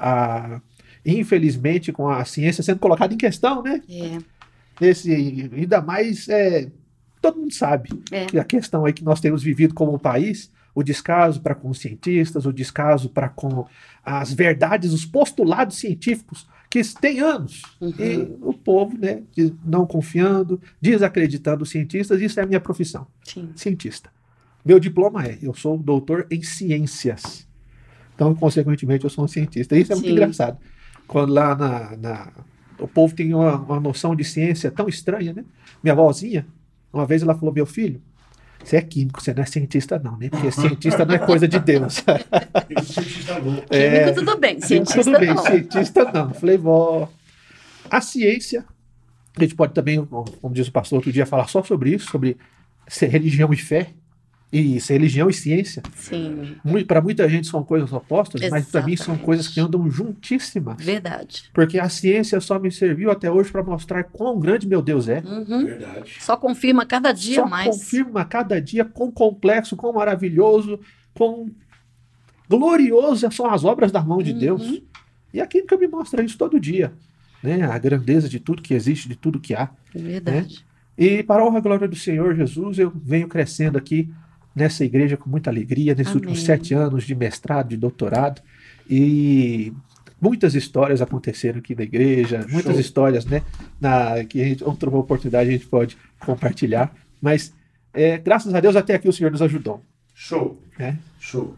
a- 0.57 0.61
infelizmente, 1.03 1.91
com 1.91 2.07
a 2.07 2.23
ciência 2.23 2.61
sendo 2.63 2.77
colocada 2.79 3.15
em 3.15 3.17
questão, 3.17 3.63
né? 3.63 3.81
É. 3.89 4.36
Nesse, 4.79 5.11
ainda 5.53 5.81
mais, 5.81 6.27
é, 6.29 6.69
todo 7.21 7.39
mundo 7.39 7.53
sabe 7.53 7.89
É. 8.11 8.25
que 8.25 8.39
a 8.39 8.43
questão 8.43 8.85
aí 8.85 8.93
que 8.93 9.03
nós 9.03 9.19
temos 9.19 9.41
vivido 9.43 9.73
como 9.73 9.97
país, 9.99 10.51
o 10.75 10.83
descaso 10.83 11.41
para 11.41 11.55
com 11.55 11.69
os 11.69 11.79
cientistas, 11.79 12.45
o 12.45 12.53
descaso 12.53 13.09
para 13.09 13.27
com 13.29 13.65
as 14.05 14.31
verdades, 14.31 14.93
os 14.93 15.05
postulados 15.05 15.77
científicos 15.77 16.47
que 16.69 16.81
têm 16.99 17.19
anos. 17.19 17.63
Uhum. 17.81 17.93
E 17.97 18.37
o 18.41 18.53
povo, 18.53 18.95
né, 18.97 19.23
não 19.65 19.87
confiando, 19.87 20.61
desacreditando 20.81 21.63
os 21.63 21.69
cientistas, 21.71 22.21
isso 22.21 22.39
é 22.39 22.43
a 22.43 22.45
minha 22.45 22.59
profissão, 22.59 23.07
Sim. 23.23 23.49
cientista. 23.55 24.11
Meu 24.63 24.79
diploma 24.79 25.25
é, 25.25 25.39
eu 25.41 25.53
sou 25.55 25.77
doutor 25.77 26.27
em 26.29 26.43
ciências. 26.43 27.47
Então, 28.13 28.35
consequentemente, 28.35 29.03
eu 29.05 29.09
sou 29.09 29.23
um 29.25 29.27
cientista. 29.27 29.77
Isso 29.77 29.93
é 29.93 29.95
muito 29.95 30.07
Sim. 30.07 30.13
engraçado. 30.13 30.57
Quando 31.07 31.31
lá 31.33 31.55
na, 31.55 31.95
na- 31.97 32.31
o 32.79 32.87
povo 32.87 33.15
tem 33.15 33.33
uma, 33.33 33.55
uma 33.55 33.79
noção 33.79 34.15
de 34.15 34.23
ciência 34.23 34.71
tão 34.71 34.87
estranha, 34.87 35.33
né? 35.33 35.43
Minha 35.83 35.93
avózinha, 35.93 36.45
uma 36.91 37.05
vez 37.05 37.21
ela 37.21 37.35
falou, 37.35 37.53
meu 37.53 37.65
filho, 37.65 38.01
você 38.63 38.77
é 38.77 38.81
químico, 38.81 39.21
você 39.21 39.33
não 39.33 39.43
é 39.43 39.45
cientista 39.45 39.99
não, 39.99 40.17
né? 40.17 40.29
Porque 40.29 40.51
cientista 40.51 41.05
não 41.05 41.15
é 41.15 41.19
coisa 41.19 41.47
de 41.47 41.59
Deus. 41.59 42.03
É. 43.69 43.99
Químico, 43.99 44.19
tudo 44.19 44.37
bem. 44.37 44.61
Cientista, 44.61 45.03
Tudo 45.03 45.19
bem, 45.19 45.29
não. 45.29 45.37
cientista 45.37 46.11
não. 46.11 46.33
Falei, 46.33 46.57
vó, 46.57 47.09
a 47.89 48.01
ciência, 48.01 48.65
a 49.37 49.41
gente 49.41 49.55
pode 49.55 49.73
também, 49.73 50.03
como 50.05 50.53
diz 50.53 50.67
o 50.67 50.71
pastor 50.71 50.97
outro 50.97 51.11
dia, 51.11 51.25
falar 51.25 51.47
só 51.47 51.63
sobre 51.63 51.91
isso, 51.93 52.09
sobre 52.09 52.37
ser 52.87 53.07
religião 53.07 53.53
e 53.53 53.57
fé. 53.57 53.89
E 54.49 54.79
ser 54.79 54.93
religião 54.93 55.29
e 55.29 55.33
ciência. 55.33 55.83
Sim. 55.93 56.55
Para 56.87 57.01
muita 57.01 57.27
gente 57.27 57.47
são 57.47 57.61
coisas 57.65 57.91
opostas, 57.91 58.49
mas 58.49 58.65
para 58.71 58.81
mim 58.81 58.95
são 58.95 59.13
Exatamente. 59.15 59.25
coisas 59.25 59.47
que 59.49 59.59
andam 59.59 59.91
juntíssimas. 59.91 60.77
Verdade. 60.81 61.49
Porque 61.53 61.77
a 61.77 61.89
ciência 61.89 62.39
só 62.39 62.57
me 62.57 62.71
serviu 62.71 63.11
até 63.11 63.29
hoje 63.29 63.51
para 63.51 63.61
mostrar 63.61 64.05
quão 64.05 64.39
grande 64.39 64.65
meu 64.65 64.81
Deus 64.81 65.09
é. 65.09 65.19
Uhum. 65.19 65.65
Verdade. 65.65 66.15
Só 66.21 66.37
confirma 66.37 66.85
cada 66.85 67.11
dia 67.11 67.41
Só 67.41 67.45
mais. 67.45 67.67
confirma 67.67 68.23
cada 68.23 68.61
dia 68.61 68.85
quão 68.85 69.11
complexo, 69.11 69.75
quão 69.75 69.91
maravilhoso, 69.91 70.79
quão 71.13 71.51
glorioso 72.49 73.29
são 73.31 73.47
as 73.51 73.63
obras 73.65 73.91
da 73.91 74.01
mão 74.01 74.21
de 74.21 74.31
Uhum. 74.31 74.39
Deus. 74.39 74.81
E 75.33 75.41
a 75.41 75.45
química 75.47 75.75
me 75.77 75.87
mostra 75.87 76.23
isso 76.23 76.37
todo 76.37 76.59
dia. 76.59 76.93
Né? 77.43 77.63
A 77.63 77.77
grandeza 77.77 78.29
de 78.29 78.39
tudo 78.39 78.61
que 78.61 78.73
existe, 78.73 79.09
de 79.09 79.15
tudo 79.15 79.39
que 79.39 79.53
há. 79.53 79.69
Verdade. 79.93 80.65
E 80.97 81.21
para 81.21 81.43
a 81.43 81.45
honra 81.45 81.59
e 81.59 81.61
glória 81.61 81.87
do 81.87 81.95
Senhor 81.95 82.33
Jesus, 82.33 82.79
eu 82.79 82.91
venho 82.95 83.27
crescendo 83.27 83.77
aqui 83.77 84.09
nessa 84.57 84.83
igreja 84.83 85.15
com 85.15 85.29
muita 85.29 85.49
alegria, 85.49 85.93
nesses 85.93 86.07
Amém. 86.11 86.15
últimos 86.23 86.43
sete 86.43 86.73
anos 86.73 87.03
de 87.05 87.13
mestrado, 87.15 87.69
de 87.69 87.77
doutorado. 87.77 88.41
E 88.89 89.71
muitas 90.19 90.55
histórias 90.55 91.01
aconteceram 91.01 91.59
aqui 91.59 91.75
na 91.75 91.83
igreja, 91.83 92.45
muitas 92.49 92.73
Show. 92.73 92.81
histórias, 92.81 93.25
né? 93.25 93.41
Na, 93.79 94.23
que 94.25 94.41
a 94.41 94.45
gente, 94.45 94.63
outra 94.63 94.89
oportunidade 94.89 95.49
a 95.49 95.53
gente 95.53 95.65
pode 95.67 95.97
compartilhar. 96.19 96.93
Mas, 97.21 97.53
é, 97.93 98.17
graças 98.17 98.53
a 98.53 98.59
Deus, 98.59 98.75
até 98.75 98.95
aqui 98.95 99.07
o 99.07 99.13
Senhor 99.13 99.31
nos 99.31 99.41
ajudou. 99.41 99.81
Show. 100.13 100.59
Né? 100.79 100.97
Show. 101.19 101.55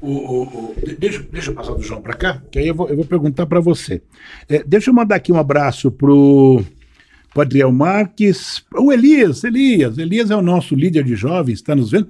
O, 0.00 0.10
o, 0.10 0.42
o- 0.42 0.74
de- 0.84 0.96
deixa, 0.96 1.22
deixa 1.32 1.50
eu 1.50 1.54
passar 1.54 1.72
do 1.74 1.82
João 1.82 2.02
para 2.02 2.12
cá, 2.14 2.42
que 2.50 2.58
aí 2.58 2.68
eu 2.68 2.74
vou, 2.74 2.86
eu 2.88 2.96
vou 2.96 3.04
perguntar 3.06 3.46
para 3.46 3.60
você. 3.60 4.02
É, 4.48 4.62
deixa 4.62 4.90
eu 4.90 4.94
mandar 4.94 5.16
aqui 5.16 5.32
um 5.32 5.38
abraço 5.38 5.90
pro 5.90 6.62
pro 7.36 7.42
Adriel 7.42 7.70
Marques, 7.70 8.64
o 8.74 8.90
Elias, 8.90 9.44
Elias, 9.44 9.98
Elias 9.98 10.30
é 10.30 10.36
o 10.36 10.40
nosso 10.40 10.74
líder 10.74 11.04
de 11.04 11.14
jovens, 11.14 11.58
está 11.58 11.76
nos 11.76 11.90
vendo. 11.90 12.08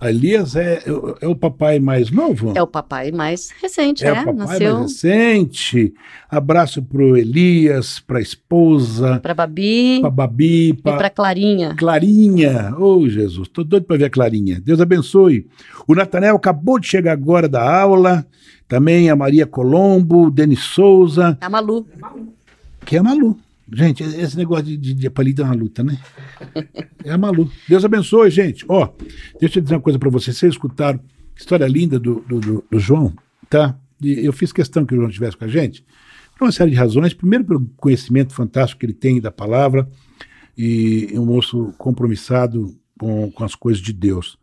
Elias 0.00 0.54
é, 0.54 0.84
é, 1.20 1.26
o 1.26 1.34
papai 1.34 1.80
mais 1.80 2.12
novo? 2.12 2.52
É 2.54 2.62
o 2.62 2.66
papai 2.68 3.10
mais 3.10 3.50
recente, 3.60 4.04
é. 4.04 4.10
É, 4.10 4.12
o 4.12 4.14
papai 4.14 4.34
nasceu 4.34 4.74
mais 4.74 4.92
recente. 4.92 5.92
Abraço 6.30 6.80
pro 6.80 7.16
Elias, 7.16 7.98
pra 7.98 8.20
esposa, 8.20 9.18
pra 9.18 9.34
Babi 9.34 9.98
pra 10.00 10.10
Babi, 10.10 10.68
e 10.68 10.74
pra, 10.74 10.96
pra 10.96 11.10
Clarinha. 11.10 11.74
Clarinha. 11.76 12.72
Ô, 12.78 13.08
Jesus, 13.08 13.48
tô 13.48 13.64
doido 13.64 13.84
pra 13.84 13.96
ver 13.96 14.04
a 14.04 14.10
Clarinha. 14.10 14.62
Deus 14.64 14.80
abençoe. 14.80 15.44
O 15.88 15.94
Natanel 15.96 16.36
acabou 16.36 16.78
de 16.78 16.86
chegar 16.86 17.14
agora 17.14 17.48
da 17.48 17.80
aula. 17.80 18.24
Também 18.68 19.10
a 19.10 19.16
Maria 19.16 19.44
Colombo, 19.44 20.30
Denis 20.30 20.60
Souza, 20.60 21.36
A 21.40 21.50
Malu. 21.50 21.84
que 22.84 22.94
é 22.94 23.00
a 23.00 23.02
Malu. 23.02 23.36
Gente, 23.72 24.02
esse 24.02 24.36
negócio 24.36 24.64
de, 24.64 24.76
de, 24.76 24.94
de 24.94 25.06
é 25.06 25.44
uma 25.44 25.54
luta, 25.54 25.84
né? 25.84 25.98
É 27.04 27.10
a 27.12 27.18
Malu. 27.18 27.50
Deus 27.68 27.84
abençoe, 27.84 28.30
gente. 28.30 28.64
Ó, 28.68 28.88
deixa 29.40 29.58
eu 29.58 29.62
dizer 29.62 29.74
uma 29.74 29.80
coisa 29.80 29.98
pra 29.98 30.08
vocês. 30.10 30.36
Vocês 30.36 30.52
escutaram 30.54 31.00
história 31.36 31.66
linda 31.66 31.98
do, 31.98 32.20
do, 32.20 32.40
do- 32.40 32.64
do 32.70 32.78
João, 32.78 33.12
tá? 33.48 33.78
E 34.00 34.24
eu 34.24 34.32
fiz 34.32 34.52
questão 34.52 34.86
que 34.86 34.94
o 34.94 34.96
João 34.96 35.08
estivesse 35.08 35.36
com 35.36 35.44
a 35.44 35.48
gente. 35.48 35.84
Por 36.38 36.44
uma 36.46 36.52
série 36.52 36.70
de 36.70 36.76
razões. 36.76 37.12
Primeiro, 37.12 37.44
pelo 37.44 37.66
conhecimento 37.76 38.32
fantástico 38.32 38.80
que 38.80 38.86
ele 38.86 38.94
tem 38.94 39.20
da 39.20 39.30
palavra 39.30 39.88
e 40.56 41.10
um 41.14 41.26
moço 41.26 41.72
compromissado 41.76 42.74
com, 42.98 43.30
com 43.30 43.44
as 43.44 43.54
coisas 43.54 43.82
de 43.82 43.92
Deus. 43.92 44.38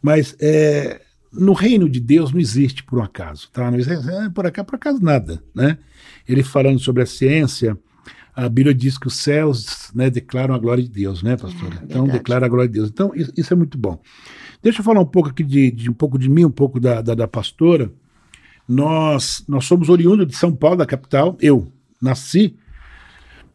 Mas 0.00 0.34
é, 0.40 1.02
no 1.32 1.52
reino 1.52 1.88
de 1.88 2.00
Deus 2.00 2.32
não 2.32 2.40
existe 2.40 2.82
por 2.82 2.98
um 2.98 3.02
acaso, 3.02 3.48
tá? 3.52 3.70
Não 3.70 3.78
existe 3.78 4.08
é, 4.08 4.30
por 4.30 4.46
acaso, 4.46 4.66
por 4.66 4.76
acaso 4.76 5.00
nada, 5.02 5.42
né? 5.54 5.78
Ele 6.28 6.42
falando 6.42 6.78
sobre 6.78 7.02
a 7.02 7.06
ciência, 7.06 7.76
a 8.34 8.48
Bíblia 8.48 8.74
diz 8.74 8.96
que 8.96 9.06
os 9.06 9.16
céus 9.16 9.90
né, 9.94 10.08
declaram 10.08 10.54
a 10.54 10.58
glória 10.58 10.82
de 10.82 10.88
Deus, 10.88 11.22
né, 11.22 11.36
pastora? 11.36 11.80
então 11.82 12.02
verdade. 12.04 12.12
declara 12.12 12.46
a 12.46 12.48
glória 12.48 12.68
de 12.68 12.74
Deus. 12.74 12.88
Então 12.88 13.12
isso, 13.14 13.32
isso 13.36 13.52
é 13.52 13.56
muito 13.56 13.76
bom. 13.76 14.00
Deixa 14.62 14.80
eu 14.80 14.84
falar 14.84 15.00
um 15.00 15.06
pouco 15.06 15.28
aqui 15.28 15.42
de, 15.42 15.70
de 15.70 15.90
um 15.90 15.92
pouco 15.92 16.18
de 16.18 16.28
mim, 16.28 16.44
um 16.44 16.50
pouco 16.50 16.80
da, 16.80 17.02
da, 17.02 17.14
da 17.14 17.28
pastora. 17.28 17.92
Nós 18.66 19.44
nós 19.46 19.64
somos 19.64 19.88
oriundos 19.88 20.26
de 20.26 20.36
São 20.36 20.54
Paulo, 20.54 20.76
da 20.76 20.86
capital. 20.86 21.36
Eu 21.40 21.70
nasci 22.00 22.56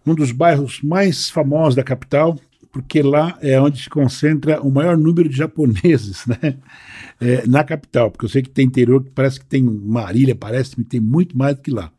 num 0.05 0.13
dos 0.13 0.31
bairros 0.31 0.81
mais 0.81 1.29
famosos 1.29 1.75
da 1.75 1.83
capital, 1.83 2.37
porque 2.71 3.01
lá 3.01 3.37
é 3.41 3.59
onde 3.59 3.81
se 3.81 3.89
concentra 3.89 4.61
o 4.61 4.71
maior 4.71 4.97
número 4.97 5.27
de 5.27 5.35
japoneses, 5.35 6.25
né? 6.27 6.57
É, 7.19 7.47
na 7.47 7.63
capital, 7.63 8.11
porque 8.11 8.25
eu 8.25 8.29
sei 8.29 8.43
que 8.43 8.49
tem 8.49 8.65
interior 8.65 9.03
que 9.03 9.09
parece 9.09 9.39
que 9.39 9.45
tem 9.45 9.63
Marília, 9.63 10.35
parece 10.35 10.75
que 10.75 10.83
tem 10.83 10.99
muito 10.99 11.35
mais 11.35 11.55
do 11.55 11.61
que 11.61 11.71
lá. 11.71 11.91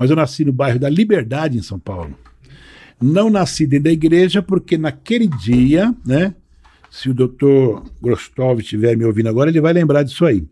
Mas 0.00 0.10
eu 0.10 0.16
nasci 0.16 0.44
no 0.44 0.52
bairro 0.52 0.80
da 0.80 0.88
Liberdade, 0.88 1.58
em 1.58 1.62
São 1.62 1.78
Paulo. 1.78 2.18
Não 3.00 3.28
nasci 3.30 3.66
dentro 3.66 3.84
da 3.84 3.92
igreja, 3.92 4.42
porque 4.42 4.76
naquele 4.76 5.28
dia, 5.28 5.94
né? 6.04 6.34
Se 6.90 7.08
o 7.08 7.14
doutor 7.14 7.84
Grostov 8.02 8.58
estiver 8.58 8.96
me 8.96 9.04
ouvindo 9.04 9.28
agora, 9.28 9.50
ele 9.50 9.60
vai 9.60 9.72
lembrar 9.72 10.02
disso 10.02 10.24
aí. 10.24 10.44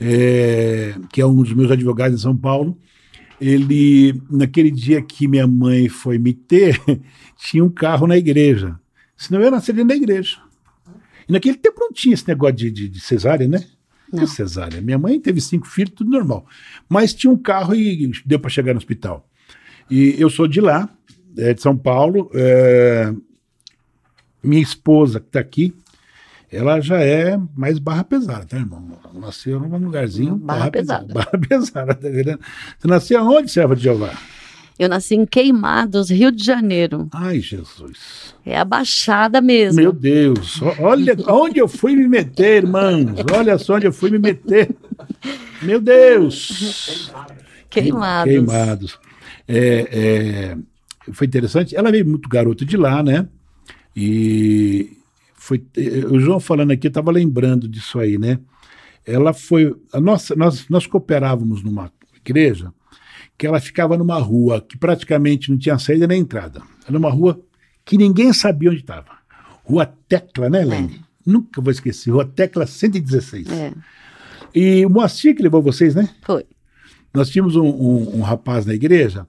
É, 0.00 0.94
que 1.12 1.20
é 1.20 1.26
um 1.26 1.42
dos 1.42 1.52
meus 1.52 1.70
advogados 1.72 2.18
em 2.18 2.22
São 2.22 2.36
Paulo 2.36 2.78
ele 3.40 4.20
naquele 4.28 4.70
dia 4.70 5.00
que 5.00 5.28
minha 5.28 5.46
mãe 5.46 5.88
foi 5.88 6.18
me 6.18 6.32
ter, 6.32 6.80
tinha 7.38 7.64
um 7.64 7.70
carro 7.70 8.06
na 8.06 8.16
igreja. 8.16 8.78
Senão 9.16 9.40
eu 9.40 9.46
ia 9.46 9.50
nascer 9.50 9.72
dentro 9.72 9.88
da 9.88 9.96
igreja. 9.96 10.38
E 11.28 11.32
naquele 11.32 11.56
tempo 11.56 11.80
não 11.80 11.92
tinha 11.92 12.14
esse 12.14 12.26
negócio 12.26 12.56
de, 12.56 12.70
de, 12.70 12.88
de 12.88 13.00
cesárea, 13.00 13.46
né? 13.46 13.64
Não. 14.12 14.26
Cesárea. 14.26 14.80
Minha 14.80 14.98
mãe 14.98 15.20
teve 15.20 15.40
cinco 15.40 15.66
filhos, 15.66 15.92
tudo 15.94 16.10
normal. 16.10 16.46
Mas 16.88 17.14
tinha 17.14 17.30
um 17.30 17.36
carro 17.36 17.74
e 17.74 18.10
deu 18.24 18.38
para 18.40 18.50
chegar 18.50 18.72
no 18.72 18.78
hospital. 18.78 19.28
E 19.90 20.14
eu 20.18 20.28
sou 20.30 20.46
de 20.46 20.60
lá, 20.60 20.88
é, 21.36 21.54
de 21.54 21.62
São 21.62 21.76
Paulo. 21.76 22.30
é, 22.34 23.12
minha 24.42 24.62
esposa, 24.62 25.20
que 25.20 25.26
está 25.26 25.40
aqui, 25.40 25.74
ela 26.50 26.80
já 26.80 27.00
é 27.00 27.38
mais 27.54 27.78
barra 27.78 28.04
pesada, 28.04 28.46
tá, 28.46 28.56
irmão? 28.56 28.98
Ela 29.04 29.20
Nasceu 29.20 29.60
num 29.60 29.76
lugarzinho. 29.78 30.36
Barra 30.36 30.70
pesada. 30.70 31.12
Barra 31.12 31.36
pesada, 31.38 31.94
tá 31.94 32.08
vendo? 32.08 32.40
Você 32.78 32.88
nasceu 32.88 33.18
aonde, 33.20 33.50
serva 33.50 33.76
de 33.76 33.82
Jeová? 33.82 34.12
Eu 34.78 34.88
nasci 34.88 35.16
em 35.16 35.26
Queimados, 35.26 36.08
Rio 36.08 36.30
de 36.30 36.44
Janeiro. 36.44 37.08
Ai, 37.12 37.40
Jesus. 37.40 38.34
É 38.46 38.56
a 38.58 38.64
Baixada 38.64 39.40
mesmo. 39.40 39.80
Meu 39.80 39.92
Deus. 39.92 40.60
Olha 40.78 41.16
onde 41.26 41.58
eu 41.58 41.66
fui 41.66 41.96
me 41.96 42.06
meter, 42.06 42.62
irmãos. 42.64 43.16
Olha 43.34 43.58
só 43.58 43.74
onde 43.74 43.86
eu 43.86 43.92
fui 43.92 44.10
me 44.10 44.18
meter. 44.18 44.74
Meu 45.62 45.80
Deus. 45.80 47.10
Queimados. 47.68 48.32
Queimados. 48.32 48.98
É, 49.48 49.88
é, 49.90 51.12
foi 51.12 51.26
interessante. 51.26 51.74
Ela 51.74 51.90
veio 51.90 52.06
muito 52.06 52.28
garota 52.28 52.64
de 52.64 52.76
lá, 52.76 53.02
né? 53.02 53.26
E 53.96 54.96
foi. 55.34 55.64
eh, 55.76 56.06
O 56.08 56.20
João 56.20 56.38
falando 56.38 56.70
aqui, 56.70 56.86
eu 56.86 56.90
estava 56.90 57.10
lembrando 57.10 57.66
disso 57.68 57.98
aí, 57.98 58.16
né? 58.16 58.38
Ela 59.04 59.32
foi. 59.32 59.74
A 59.92 60.00
nossa, 60.00 60.36
nós, 60.36 60.68
nós 60.68 60.86
cooperávamos 60.86 61.64
numa 61.64 61.90
igreja 62.24 62.72
que 63.38 63.46
ela 63.46 63.60
ficava 63.60 63.96
numa 63.96 64.18
rua 64.18 64.60
que 64.60 64.76
praticamente 64.76 65.50
não 65.50 65.56
tinha 65.56 65.78
saída 65.78 66.06
nem 66.06 66.20
entrada. 66.20 66.60
Era 66.86 66.98
uma 66.98 67.10
rua 67.10 67.40
que 67.84 67.96
ninguém 67.96 68.32
sabia 68.32 68.68
onde 68.70 68.80
estava. 68.80 69.16
Rua 69.64 69.86
Tecla, 70.08 70.50
né, 70.50 70.64
Lene? 70.64 71.00
Nunca 71.24 71.60
vou 71.60 71.70
esquecer. 71.70 72.10
Rua 72.10 72.24
Tecla 72.24 72.66
116. 72.66 73.48
É, 73.50 73.72
E 74.54 74.84
o 74.84 74.90
Moacir 74.90 75.36
que 75.36 75.42
levou 75.42 75.62
vocês, 75.62 75.94
né? 75.94 76.08
foi. 76.24 76.44
Nós 77.14 77.30
tínhamos 77.30 77.54
um, 77.56 77.64
um- 77.64 78.16
um 78.18 78.20
rapaz 78.22 78.66
na 78.66 78.74
igreja, 78.74 79.26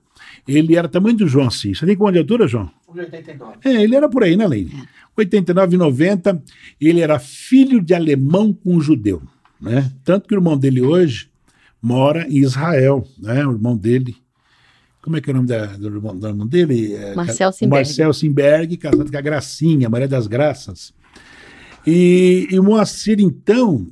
ele 0.48 0.76
era 0.76 0.88
tamanho 0.90 1.16
do 1.18 1.28
João 1.28 1.48
assim. 1.48 1.74
Você 1.74 1.86
tem 1.86 1.96
quanto 1.96 2.14
de 2.14 2.20
altura, 2.20 2.48
João? 2.48 2.70
89. 2.88 3.58
É, 3.64 3.84
ele 3.84 3.96
era 3.96 4.10
por 4.10 4.24
aí, 4.24 4.36
né, 4.36 4.46
Leine? 4.48 4.84
89, 5.16 5.78
90, 5.78 6.42
ele 6.80 7.00
era 7.02 7.20
filho 7.20 7.80
de 7.82 7.94
alemão 7.94 8.52
com 8.54 8.80
judeu, 8.82 9.22
né? 9.62 9.92
Tanto 10.04 10.28
que 10.28 10.34
o 10.36 10.38
irmão 10.38 10.58
dele 10.58 10.82
hoje 10.82 11.29
mora 11.82 12.28
em 12.28 12.38
Israel, 12.38 13.08
né? 13.18 13.46
O 13.46 13.52
irmão 13.54 13.76
dele, 13.78 14.16
como 15.02 15.18
é 15.18 15.22
que 15.22 15.30
é 15.30 15.34
o 15.34 15.36
nome 15.36 15.48
da- 15.48 15.66
do, 15.66 15.88
irmão, 15.88 16.18
do 16.18 16.28
irmão 16.28 16.48
dele? 16.48 16.94
É, 16.94 17.16
Marcel 17.16 17.52
Simberg. 17.52 17.76
Marcel 17.86 18.14
Simberg, 18.14 18.78
casado 18.78 19.10
com 19.12 19.18
a 19.18 19.22
Gracinha, 19.22 19.90
Maria 19.90 20.08
das 20.08 20.28
Graças. 20.28 20.94
E, 21.88 22.48
e 22.52 22.60
o 22.60 22.64
Moacir, 22.64 23.20
então, 23.20 23.88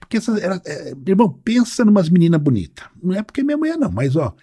porque 0.00 0.16
essa, 0.16 0.36
é, 0.66 0.92
irmão, 1.06 1.30
pensa 1.44 1.84
numas 1.84 2.08
meninas 2.10 2.40
bonitas. 2.40 2.84
Não 3.02 3.14
é 3.14 3.22
porque 3.22 3.40
é 3.40 3.44
minha 3.44 3.56
mulher, 3.56 3.76
não, 3.78 3.90
mas 3.90 4.16
ó, 4.16 4.34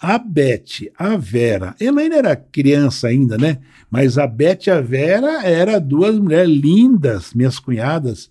a 0.00 0.16
Beth, 0.18 0.88
a 0.96 1.16
Vera, 1.16 1.74
ela 1.80 2.00
ainda 2.00 2.16
era 2.16 2.36
criança 2.36 3.08
ainda, 3.08 3.36
né? 3.36 3.58
Mas 3.90 4.16
a 4.16 4.26
Beth 4.28 4.66
e 4.66 4.70
a 4.70 4.80
Vera 4.80 5.42
eram 5.44 5.80
duas 5.80 6.16
mulheres 6.18 6.48
lindas, 6.56 7.34
minhas 7.34 7.58
cunhadas. 7.58 8.30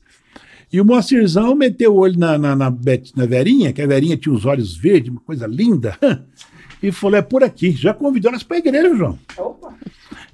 E 0.72 0.82
o 0.82 0.86
Moacirzão 0.86 1.56
meteu 1.56 1.96
o 1.96 2.00
olho 2.00 2.20
na, 2.20 2.38
na, 2.38 2.56
na, 2.56 2.70
na 2.70 3.26
Verinha, 3.26 3.72
que 3.72 3.82
a 3.82 3.88
Verinha 3.88 4.18
tinha 4.18 4.36
os 4.36 4.46
olhos 4.46 4.76
verdes, 4.76 5.10
uma 5.10 5.22
coisa 5.22 5.48
linda, 5.48 5.98
e 6.84 6.92
falou: 6.92 7.18
é 7.18 7.22
por 7.22 7.44
aqui. 7.44 7.72
Já 7.72 7.94
convidou 7.94 8.30
elas 8.30 8.44
para 8.44 8.58
a 8.58 8.60
igreja, 8.60 8.96
João. 8.96 9.18
Opa. 9.38 9.76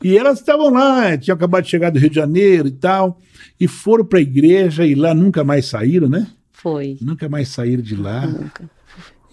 E 0.04 0.18
elas 0.18 0.40
estavam 0.40 0.70
lá, 0.70 1.18
tinham 1.18 1.36
acabado 1.36 1.64
de 1.64 1.70
chegar 1.70 1.90
do 1.90 2.00
Rio 2.00 2.10
de 2.10 2.16
Janeiro 2.16 2.68
e 2.68 2.72
tal, 2.72 3.20
e 3.60 3.68
foram 3.68 4.04
para 4.04 4.20
a 4.20 4.22
igreja 4.22 4.86
e 4.86 4.96
lá 4.96 5.14
nunca 5.14 5.44
mais 5.44 5.66
saíram, 5.66 6.10
né? 6.10 6.28
Foi. 6.52 6.98
Nunca 7.00 7.30
mais 7.30 7.50
saíram 7.50 7.82
de 7.84 7.96
lá. 7.96 8.26
Nunca. 8.26 8.70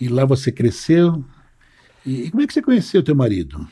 E 0.00 0.08
lá 0.08 0.24
você 0.24 0.52
cresceu. 0.52 1.24
E, 2.04 2.24
e 2.24 2.30
como 2.30 2.42
é 2.42 2.46
que 2.46 2.52
você 2.52 2.62
conheceu 2.62 3.02
teu 3.02 3.14
marido? 3.14 3.66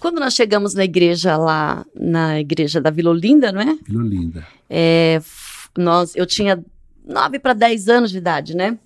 Quando 0.00 0.18
nós 0.18 0.34
chegamos 0.34 0.74
na 0.74 0.84
igreja 0.84 1.36
lá, 1.36 1.86
na 1.94 2.40
igreja 2.40 2.80
da 2.80 2.90
Vila 2.90 3.10
Olinda, 3.10 3.52
não 3.52 3.60
é? 3.60 3.78
Vila 3.86 4.02
Linda. 4.02 4.46
É, 4.68 5.20
nós, 5.76 6.14
eu 6.14 6.26
tinha 6.26 6.62
9 7.04 7.38
para 7.38 7.52
10 7.52 7.88
anos 7.88 8.10
de 8.10 8.18
idade, 8.18 8.56
né? 8.56 8.78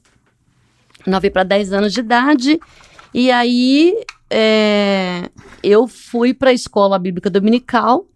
9 1.06 1.30
para 1.30 1.44
10 1.44 1.72
anos 1.72 1.92
de 1.92 2.00
idade. 2.00 2.60
E 3.12 3.30
aí 3.30 3.94
é, 4.30 5.28
eu 5.62 5.86
fui 5.86 6.34
para 6.34 6.50
a 6.50 6.54
escola 6.54 6.98
bíblica 6.98 7.30
dominical. 7.30 8.06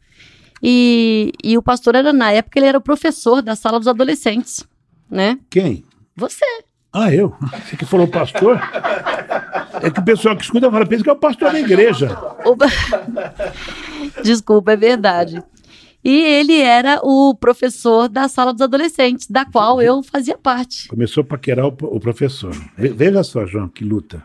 E, 0.62 1.32
e 1.42 1.56
o 1.56 1.62
pastor 1.62 1.94
era, 1.94 2.12
na 2.12 2.32
época, 2.32 2.58
ele 2.58 2.66
era 2.66 2.78
o 2.78 2.82
professor 2.82 3.40
da 3.40 3.56
sala 3.56 3.78
dos 3.78 3.88
adolescentes, 3.88 4.66
né? 5.10 5.38
Quem? 5.48 5.84
Você. 6.14 6.44
Ah, 6.92 7.12
eu? 7.14 7.34
Você 7.64 7.76
que 7.76 7.86
falou 7.86 8.06
pastor? 8.06 8.60
É 9.82 9.90
que 9.90 10.00
o 10.00 10.04
pessoal 10.04 10.36
que 10.36 10.42
escuta 10.42 10.70
fala, 10.70 10.84
pensa 10.84 11.02
que 11.02 11.08
é 11.08 11.12
o 11.12 11.16
pastor 11.16 11.52
da 11.52 11.60
igreja. 11.60 12.08
Desculpa, 14.22 14.72
é 14.72 14.76
verdade. 14.76 15.42
E 16.02 16.18
ele 16.18 16.58
era 16.58 16.98
o 17.02 17.34
professor 17.34 18.08
da 18.08 18.26
sala 18.26 18.52
dos 18.54 18.62
adolescentes, 18.62 19.26
da 19.28 19.44
qual 19.44 19.82
eu 19.82 20.02
fazia 20.02 20.36
parte. 20.38 20.88
Começou 20.88 21.20
a 21.20 21.24
paquerar 21.24 21.66
o, 21.66 21.76
o 21.82 22.00
professor. 22.00 22.54
Ve- 22.76 22.88
Veja 22.88 23.22
só, 23.22 23.44
João, 23.44 23.68
que 23.68 23.84
luta. 23.84 24.22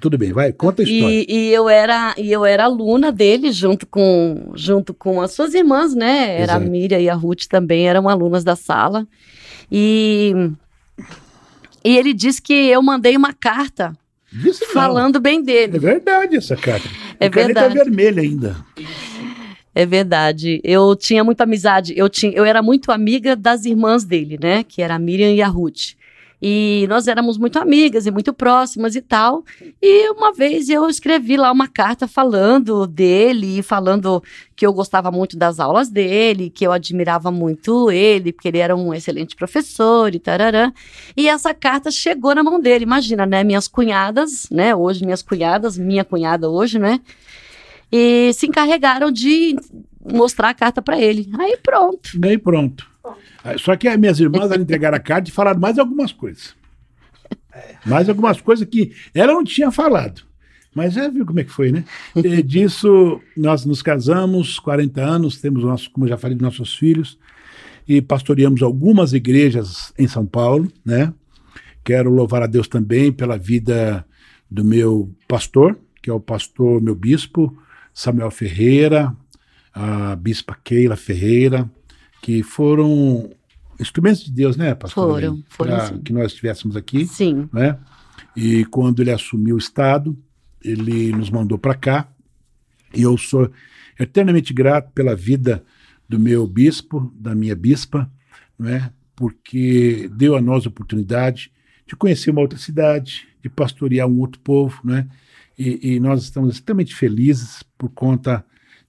Tudo 0.00 0.16
bem, 0.16 0.32
vai, 0.32 0.52
conta 0.52 0.82
a 0.82 0.84
história. 0.84 1.12
E, 1.12 1.26
e 1.28 1.52
eu 1.52 1.68
era 1.68 2.14
e 2.16 2.30
eu 2.30 2.44
era 2.44 2.64
aluna 2.64 3.10
dele 3.10 3.50
junto 3.50 3.84
com 3.86 4.52
junto 4.54 4.94
com 4.94 5.20
as 5.20 5.32
suas 5.32 5.54
irmãs, 5.54 5.92
né? 5.94 6.40
Era 6.40 6.52
a 6.52 6.56
Exato. 6.56 6.70
Miriam 6.70 7.00
e 7.00 7.08
a 7.10 7.14
Ruth 7.14 7.46
também 7.48 7.88
eram 7.88 8.08
alunas 8.08 8.44
da 8.44 8.54
sala. 8.54 9.06
E 9.72 10.32
e 11.84 11.96
ele 11.96 12.12
disse 12.12 12.40
que 12.40 12.52
eu 12.52 12.80
mandei 12.82 13.16
uma 13.16 13.32
carta 13.32 13.92
falando 14.72 15.18
bem 15.18 15.38
É 15.38 15.42
dele. 15.42 15.78
verdade 15.78 16.36
essa 16.36 16.54
carta. 16.56 16.88
É 17.18 17.26
E 17.26 17.30
caneta 17.30 17.60
verdade. 17.68 17.74
vermelha 17.74 18.22
ainda. 18.22 18.56
É 19.76 19.84
verdade. 19.84 20.58
Eu 20.64 20.96
tinha 20.96 21.22
muita 21.22 21.44
amizade. 21.44 21.92
Eu, 21.94 22.08
tinha, 22.08 22.32
eu 22.32 22.46
era 22.46 22.62
muito 22.62 22.90
amiga 22.90 23.36
das 23.36 23.66
irmãs 23.66 24.04
dele, 24.04 24.38
né? 24.42 24.64
Que 24.64 24.80
era 24.80 24.94
a 24.94 24.98
Miriam 24.98 25.30
e 25.30 25.42
a 25.42 25.48
Ruth. 25.48 25.92
E 26.40 26.86
nós 26.88 27.06
éramos 27.06 27.36
muito 27.36 27.58
amigas 27.58 28.06
e 28.06 28.10
muito 28.10 28.32
próximas 28.32 28.96
e 28.96 29.02
tal. 29.02 29.44
E 29.82 30.08
uma 30.12 30.32
vez 30.32 30.70
eu 30.70 30.88
escrevi 30.88 31.36
lá 31.36 31.52
uma 31.52 31.68
carta 31.68 32.08
falando 32.08 32.86
dele, 32.86 33.62
falando 33.62 34.22
que 34.54 34.64
eu 34.64 34.72
gostava 34.72 35.10
muito 35.10 35.36
das 35.36 35.60
aulas 35.60 35.90
dele, 35.90 36.48
que 36.48 36.66
eu 36.66 36.72
admirava 36.72 37.30
muito 37.30 37.90
ele, 37.90 38.32
porque 38.32 38.48
ele 38.48 38.58
era 38.58 38.74
um 38.74 38.94
excelente 38.94 39.36
professor 39.36 40.14
e 40.14 40.18
tararã. 40.18 40.72
E 41.14 41.28
essa 41.28 41.52
carta 41.52 41.90
chegou 41.90 42.34
na 42.34 42.42
mão 42.42 42.58
dele. 42.58 42.84
Imagina, 42.84 43.26
né? 43.26 43.44
Minhas 43.44 43.68
cunhadas, 43.68 44.48
né? 44.50 44.74
Hoje, 44.74 45.04
minhas 45.04 45.20
cunhadas, 45.20 45.76
minha 45.76 46.02
cunhada 46.02 46.48
hoje, 46.48 46.78
né? 46.78 46.98
E 47.90 48.32
se 48.32 48.46
encarregaram 48.46 49.10
de 49.10 49.56
mostrar 50.12 50.50
a 50.50 50.54
carta 50.54 50.82
para 50.82 51.00
ele. 51.00 51.28
Aí 51.38 51.56
pronto. 51.62 52.10
Daí 52.18 52.38
pronto. 52.38 52.88
Só 53.58 53.76
que 53.76 53.86
as 53.86 53.98
minhas 53.98 54.18
irmãs 54.18 54.50
entregaram 54.52 54.96
a 54.96 55.00
carta 55.00 55.28
e 55.28 55.32
falaram 55.32 55.60
mais 55.60 55.78
algumas 55.78 56.12
coisas. 56.12 56.54
Mais 57.84 58.08
algumas 58.08 58.40
coisas 58.40 58.66
que 58.68 58.92
ela 59.14 59.32
não 59.32 59.44
tinha 59.44 59.70
falado. 59.70 60.22
Mas 60.74 60.96
é, 60.96 61.08
viu 61.08 61.24
como 61.24 61.40
é 61.40 61.44
que 61.44 61.50
foi, 61.50 61.72
né? 61.72 61.84
E 62.14 62.42
disso, 62.44 63.20
nós 63.34 63.64
nos 63.64 63.80
casamos, 63.80 64.58
40 64.58 65.00
anos, 65.00 65.40
temos, 65.40 65.64
nosso, 65.64 65.90
como 65.90 66.04
eu 66.04 66.10
já 66.10 66.18
falei, 66.18 66.36
nossos 66.36 66.76
filhos, 66.76 67.18
e 67.88 68.02
pastoreamos 68.02 68.62
algumas 68.62 69.14
igrejas 69.14 69.92
em 69.98 70.06
São 70.06 70.26
Paulo, 70.26 70.70
né? 70.84 71.14
Quero 71.82 72.10
louvar 72.10 72.42
a 72.42 72.46
Deus 72.46 72.68
também 72.68 73.10
pela 73.10 73.38
vida 73.38 74.04
do 74.50 74.62
meu 74.62 75.10
pastor, 75.26 75.78
que 76.02 76.10
é 76.10 76.12
o 76.12 76.20
pastor, 76.20 76.82
meu 76.82 76.94
bispo, 76.94 77.56
Samuel 77.96 78.30
Ferreira, 78.30 79.16
a 79.72 80.14
bispa 80.16 80.54
Keila 80.62 80.96
Ferreira, 80.96 81.66
que 82.20 82.42
foram 82.42 83.30
instrumentos 83.80 84.22
de 84.22 84.30
Deus, 84.30 84.54
né, 84.54 84.74
pastor? 84.74 85.14
Foram, 85.14 85.42
foram 85.48 85.86
sim. 85.86 86.02
Que 86.02 86.12
nós 86.12 86.26
estivéssemos 86.26 86.76
aqui. 86.76 87.06
Sim. 87.06 87.48
Né? 87.50 87.78
E 88.36 88.66
quando 88.66 89.00
ele 89.00 89.10
assumiu 89.10 89.54
o 89.54 89.58
Estado, 89.58 90.14
ele 90.62 91.10
nos 91.12 91.30
mandou 91.30 91.56
para 91.56 91.74
cá. 91.74 92.06
E 92.94 93.00
eu 93.00 93.16
sou 93.16 93.50
eternamente 93.98 94.52
grato 94.52 94.92
pela 94.92 95.16
vida 95.16 95.64
do 96.06 96.18
meu 96.18 96.46
bispo, 96.46 97.10
da 97.18 97.34
minha 97.34 97.56
bispa, 97.56 98.10
né? 98.58 98.92
porque 99.14 100.10
deu 100.14 100.36
a 100.36 100.40
nós 100.42 100.66
a 100.66 100.68
oportunidade 100.68 101.50
de 101.86 101.96
conhecer 101.96 102.30
uma 102.30 102.42
outra 102.42 102.58
cidade, 102.58 103.26
de 103.42 103.48
pastorear 103.48 104.06
um 104.06 104.20
outro 104.20 104.38
povo, 104.40 104.82
né? 104.84 105.08
E, 105.58 105.94
e 105.94 106.00
nós 106.00 106.22
estamos 106.22 106.54
extremamente 106.54 106.94
felizes 106.94 107.62
por 107.78 107.88
conta 107.90 108.44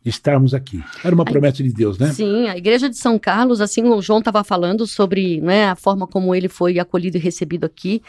estarmos 0.05 0.53
aqui. 0.53 0.83
Era 1.03 1.13
uma 1.13 1.25
promessa 1.25 1.61
de 1.61 1.71
Deus, 1.71 1.97
né? 1.97 2.11
Sim, 2.13 2.47
a 2.47 2.57
igreja 2.57 2.89
de 2.89 2.97
São 2.97 3.19
Carlos, 3.19 3.59
assim 3.59 3.83
o 3.83 4.01
João 4.01 4.19
estava 4.19 4.43
falando 4.43 4.87
sobre 4.87 5.41
né, 5.41 5.65
a 5.69 5.75
forma 5.75 6.07
como 6.07 6.33
ele 6.33 6.47
foi 6.47 6.79
acolhido 6.79 7.17
e 7.17 7.19
recebido 7.19 7.65
aqui. 7.65 8.01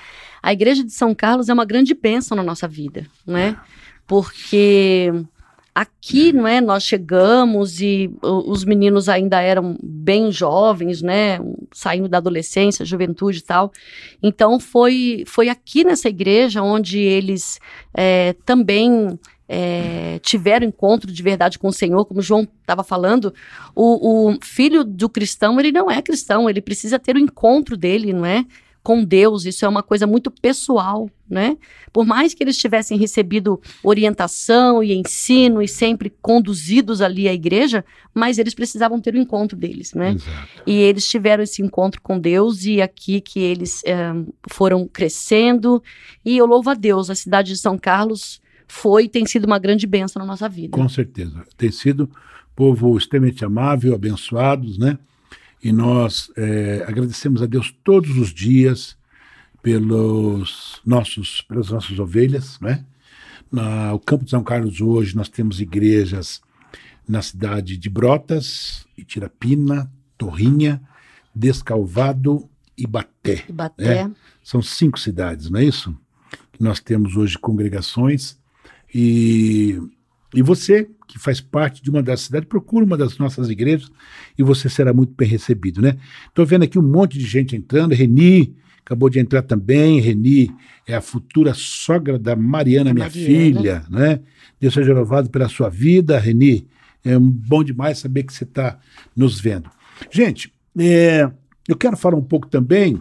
A 0.42 0.52
igreja 0.52 0.84
de 0.84 0.92
São 0.92 1.14
Carlos 1.14 1.48
é 1.48 1.52
uma 1.52 1.64
grande 1.64 1.94
bênção 1.94 2.36
na 2.36 2.42
nossa 2.42 2.68
vida, 2.68 3.06
né? 3.26 3.56
Porque 4.06 5.12
aqui, 5.81 6.33
não 6.33 6.47
é, 6.47 6.61
nós 6.61 6.83
chegamos 6.83 7.81
e 7.81 8.11
os 8.20 8.64
meninos 8.64 9.09
ainda 9.09 9.41
eram 9.41 9.79
bem 9.81 10.33
jovens, 10.33 11.01
né, 11.01 11.39
saindo 11.72 12.09
da 12.09 12.18
adolescência, 12.18 12.85
juventude 12.85 13.39
e 13.39 13.43
tal. 13.43 13.70
Então 14.20 14.59
foi 14.59 15.22
foi 15.24 15.49
aqui 15.49 15.85
nessa 15.85 16.09
igreja 16.09 16.62
onde 16.62 16.99
eles 16.99 17.61
é, 17.95 18.35
também 18.45 19.16
é, 19.49 20.18
tiveram 20.20 20.66
encontro 20.66 21.12
de 21.12 21.22
verdade 21.22 21.61
com 21.61 21.68
o 21.68 21.72
Senhor, 21.72 22.05
como 22.05 22.18
o 22.18 22.22
João 22.22 22.47
estava 22.61 22.83
falando, 22.83 23.33
o, 23.72 24.31
o, 24.31 24.39
filho 24.43 24.83
do 24.83 25.09
cristão, 25.09 25.61
ele 25.61 25.70
não 25.70 25.89
é 25.89 26.03
cristão, 26.03 26.51
ele 26.51 26.61
precisa 26.61 26.99
ter 26.99 27.14
o 27.14 27.20
encontro 27.20 27.76
dele, 27.76 28.12
não 28.12 28.26
é? 28.26 28.45
Com 28.83 29.05
Deus, 29.05 29.45
isso 29.45 29.64
é 29.64 29.68
uma 29.68 29.83
coisa 29.83 30.07
muito 30.07 30.31
pessoal, 30.31 31.11
né? 31.29 31.57
Por 31.93 32.07
mais 32.07 32.33
que 32.33 32.43
eles 32.43 32.57
tivessem 32.57 32.97
recebido 32.97 33.61
orientação 33.83 34.83
e 34.83 34.95
ensino 34.95 35.61
e 35.61 35.68
sempre 35.68 36.11
conduzidos 36.22 37.03
ali 37.03 37.29
à 37.29 37.35
igreja, 37.35 37.85
mas 38.14 38.39
eles 38.39 38.55
precisavam 38.55 39.01
ter 39.01 39.14
o 39.14 39.18
encontro 39.18 39.57
deles, 39.57 39.93
né? 39.95 40.12
Exato. 40.12 40.62
E 40.66 40.72
eles 40.72 41.09
tiveram 41.09 41.43
esse 41.43 41.61
encontro 41.61 42.01
com 42.01 42.18
Deus 42.18 42.64
e 42.64 42.81
aqui 42.81 43.20
que 43.20 43.41
eles 43.41 43.83
é, 43.85 44.12
foram 44.49 44.87
crescendo. 44.87 45.83
E 46.24 46.37
eu 46.37 46.47
louvo 46.47 46.70
a 46.70 46.74
Deus, 46.74 47.11
a 47.11 47.14
cidade 47.14 47.53
de 47.53 47.59
São 47.59 47.76
Carlos 47.76 48.41
foi 48.66 49.05
e 49.05 49.09
tem 49.09 49.26
sido 49.26 49.45
uma 49.45 49.59
grande 49.59 49.87
bênção 49.87 50.20
na 50.20 50.26
nossa 50.26 50.49
vida. 50.49 50.76
Com 50.76 50.89
certeza. 50.89 51.43
Tem 51.57 51.70
sido 51.70 52.11
povo 52.55 52.97
extremamente 52.97 53.45
amável, 53.45 53.95
abençoados, 53.95 54.79
né? 54.79 54.99
E 55.62 55.72
nós 55.72 56.30
é, 56.36 56.84
agradecemos 56.86 57.42
a 57.42 57.46
Deus 57.46 57.74
todos 57.82 58.16
os 58.16 58.32
dias 58.32 58.96
pelos 59.62 60.80
nossos, 60.86 61.42
pelas 61.42 61.70
nossas 61.70 61.98
ovelhas, 61.98 62.59
né? 62.61 62.84
Na, 63.50 63.94
o 63.94 63.98
Campo 63.98 64.24
de 64.24 64.30
São 64.30 64.44
Carlos 64.44 64.80
hoje 64.80 65.16
nós 65.16 65.28
temos 65.28 65.61
igrejas 65.61 66.40
na 67.09 67.22
cidade 67.22 67.76
de 67.76 67.88
Brotas, 67.88 68.86
Itirapina, 68.96 69.90
Torrinha, 70.18 70.82
Descalvado 71.34 72.48
e 72.76 72.86
Baté. 72.86 73.44
Baté. 73.50 74.04
Né? 74.04 74.14
São 74.42 74.61
cinco 74.61 75.00
cidades, 75.00 75.48
não 75.48 75.61
é 75.61 75.64
isso? 75.64 75.96
Nós 76.61 76.80
temos 76.80 77.16
hoje 77.16 77.38
congregações 77.38 78.38
e, 78.94 79.80
e 80.35 80.43
você, 80.43 80.89
que 81.07 81.18
faz 81.18 81.41
parte 81.41 81.83
de 81.83 81.91
uma 81.91 82.03
das 82.03 82.20
cidades, 82.20 82.49
procura 82.49 82.85
uma 82.85 82.97
das 82.97 83.16
nossas 83.18 83.49
igrejas 83.49 83.91
e 84.37 84.43
você 84.43 84.68
será 84.68 84.93
muito 84.93 85.14
bem 85.16 85.29
recebido, 85.29 85.81
né? 85.81 85.97
Estou 86.26 86.45
vendo 86.45 86.64
aqui 86.64 86.79
um 86.79 86.83
monte 86.83 87.18
de 87.18 87.24
gente 87.26 87.57
entrando, 87.57 87.95
Reni 87.95 88.55
acabou 88.89 89.11
de 89.11 89.18
entrar 89.18 89.43
também, 89.43 90.01
Reni 90.01 90.51
é 90.87 90.95
a 90.95 91.03
futura 91.03 91.53
sogra 91.53 92.18
da 92.18 92.35
Mariana, 92.35 92.95
minha 92.95 93.05
Mariana. 93.07 93.26
filha, 93.26 93.85
né? 93.91 94.20
Deus 94.59 94.72
seja 94.72 94.95
louvado 94.95 95.29
pela 95.29 95.47
sua 95.47 95.68
vida, 95.68 96.18
Reni. 96.18 96.66
É 97.05 97.18
bom 97.18 97.62
demais 97.62 97.99
saber 97.99 98.22
que 98.22 98.33
você 98.33 98.45
está 98.45 98.79
nos 99.14 99.39
vendo. 99.39 99.70
Gente, 100.11 100.53
é, 100.79 101.31
eu 101.68 101.76
quero 101.76 101.99
falar 101.99 102.16
um 102.16 102.24
pouco 102.24 102.49
também, 102.49 103.01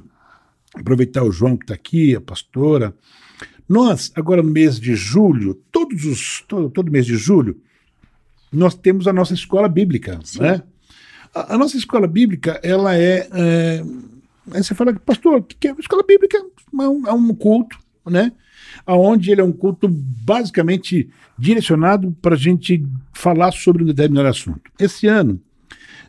aproveitar 0.75 1.23
o 1.23 1.31
João 1.31 1.55
que 1.55 1.63
está 1.63 1.73
aqui, 1.73 2.13
a 2.13 2.19
pastora, 2.19 2.93
nós, 3.67 4.11
agora 4.15 4.41
no 4.41 4.49
mês 4.49 4.79
de 4.79 4.95
julho, 4.95 5.55
todos 5.71 6.05
os, 6.05 6.43
todo, 6.47 6.69
todo 6.69 6.91
mês 6.91 7.05
de 7.05 7.17
julho, 7.17 7.59
nós 8.51 8.75
temos 8.75 9.07
a 9.07 9.13
nossa 9.13 9.33
escola 9.33 9.67
bíblica, 9.67 10.19
Sim. 10.23 10.41
né? 10.41 10.63
A, 11.33 11.55
a, 11.55 11.57
nossa 11.57 11.77
escola 11.77 12.07
bíblica, 12.07 12.59
ela 12.63 12.95
é, 12.95 13.27
é 13.31 13.83
aí 14.51 14.63
você 14.63 14.73
fala, 14.73 14.93
pastor, 14.93 15.39
o 15.39 15.43
que 15.43 15.67
é 15.67 15.75
escola 15.77 16.03
bíblica? 16.07 16.37
É 16.37 16.87
um, 16.87 17.07
é 17.07 17.11
um 17.11 17.33
culto, 17.33 17.77
né? 18.05 18.31
Aonde 18.85 19.31
ele 19.31 19.41
é 19.41 19.43
um 19.43 19.51
culto 19.51 19.87
basicamente 19.89 21.09
direcionado 21.37 22.15
para 22.21 22.35
a 22.35 22.37
gente 22.37 22.85
falar 23.13 23.51
sobre 23.51 23.83
um 23.83 23.87
determinado 23.87 24.29
assunto. 24.29 24.71
Esse 24.79 25.07
ano, 25.07 25.41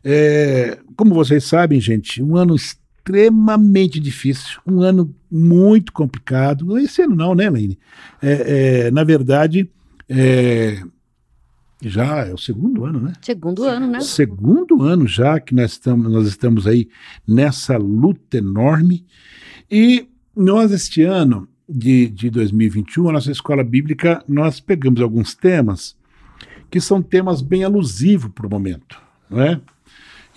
é, 0.04 0.78
como 0.96 1.14
vocês 1.14 1.44
sabem, 1.44 1.80
gente, 1.80 2.22
um 2.22 2.36
ano 2.36 2.54
extremamente 3.08 3.98
difícil, 3.98 4.60
um 4.66 4.82
ano 4.82 5.14
muito 5.30 5.92
complicado. 5.92 6.78
Esse 6.78 7.02
ano 7.02 7.16
não, 7.16 7.34
né, 7.34 7.48
Leine? 7.48 7.78
É, 8.20 8.86
é, 8.86 8.90
na 8.90 9.02
verdade, 9.02 9.70
é, 10.08 10.82
já 11.80 12.26
é 12.26 12.34
o 12.34 12.38
segundo 12.38 12.84
ano, 12.84 13.00
né? 13.00 13.14
Segundo 13.22 13.64
ano, 13.64 13.86
né? 13.86 14.00
Segundo 14.00 14.82
ano 14.82 15.06
já 15.06 15.40
que 15.40 15.54
nós 15.54 15.72
estamos, 15.72 16.12
nós 16.12 16.28
estamos 16.28 16.66
aí 16.66 16.88
nessa 17.26 17.78
luta 17.78 18.36
enorme. 18.36 19.06
E 19.70 20.06
nós, 20.36 20.70
este 20.70 21.02
ano 21.02 21.48
de, 21.66 22.08
de 22.10 22.28
2021, 22.28 23.08
a 23.08 23.12
nossa 23.12 23.32
escola 23.32 23.64
bíblica, 23.64 24.22
nós 24.28 24.60
pegamos 24.60 25.00
alguns 25.00 25.34
temas 25.34 25.96
que 26.70 26.80
são 26.80 27.00
temas 27.00 27.40
bem 27.40 27.64
alusivos 27.64 28.30
para 28.34 28.46
o 28.46 28.50
momento, 28.50 29.00
não 29.30 29.40
é? 29.40 29.58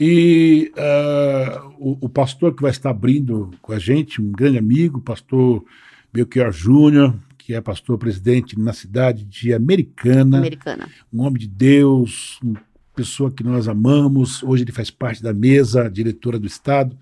E 0.03 0.71
uh, 0.75 1.75
o, 1.77 2.05
o, 2.05 2.09
pastor 2.09 2.55
que 2.55 2.61
vai 2.63 2.71
estar 2.71 2.89
abrindo 2.89 3.51
com 3.61 3.71
a 3.71 3.77
gente, 3.77 4.19
um 4.19 4.31
grande 4.31 4.57
amigo, 4.57 4.97
o 4.97 5.01
pastor 5.01 5.63
Belchior 6.11 6.51
Júnior, 6.51 7.13
que 7.37 7.53
é 7.53 7.61
pastor 7.61 7.99
presidente 7.99 8.59
na 8.59 8.73
cidade 8.73 9.23
de 9.23 9.53
Americana. 9.53 10.39
Americana. 10.39 10.89
Um 11.13 11.21
homem 11.21 11.39
de 11.39 11.47
Deus, 11.47 12.39
uma 12.41 12.59
pessoa 12.95 13.29
que 13.29 13.43
nós 13.43 13.67
amamos. 13.67 14.41
Hoje 14.41 14.63
ele 14.63 14.71
faz 14.71 14.89
parte 14.89 15.21
da 15.21 15.35
mesa 15.35 15.87
diretora 15.87 16.39
do 16.39 16.47
Estado. 16.47 16.97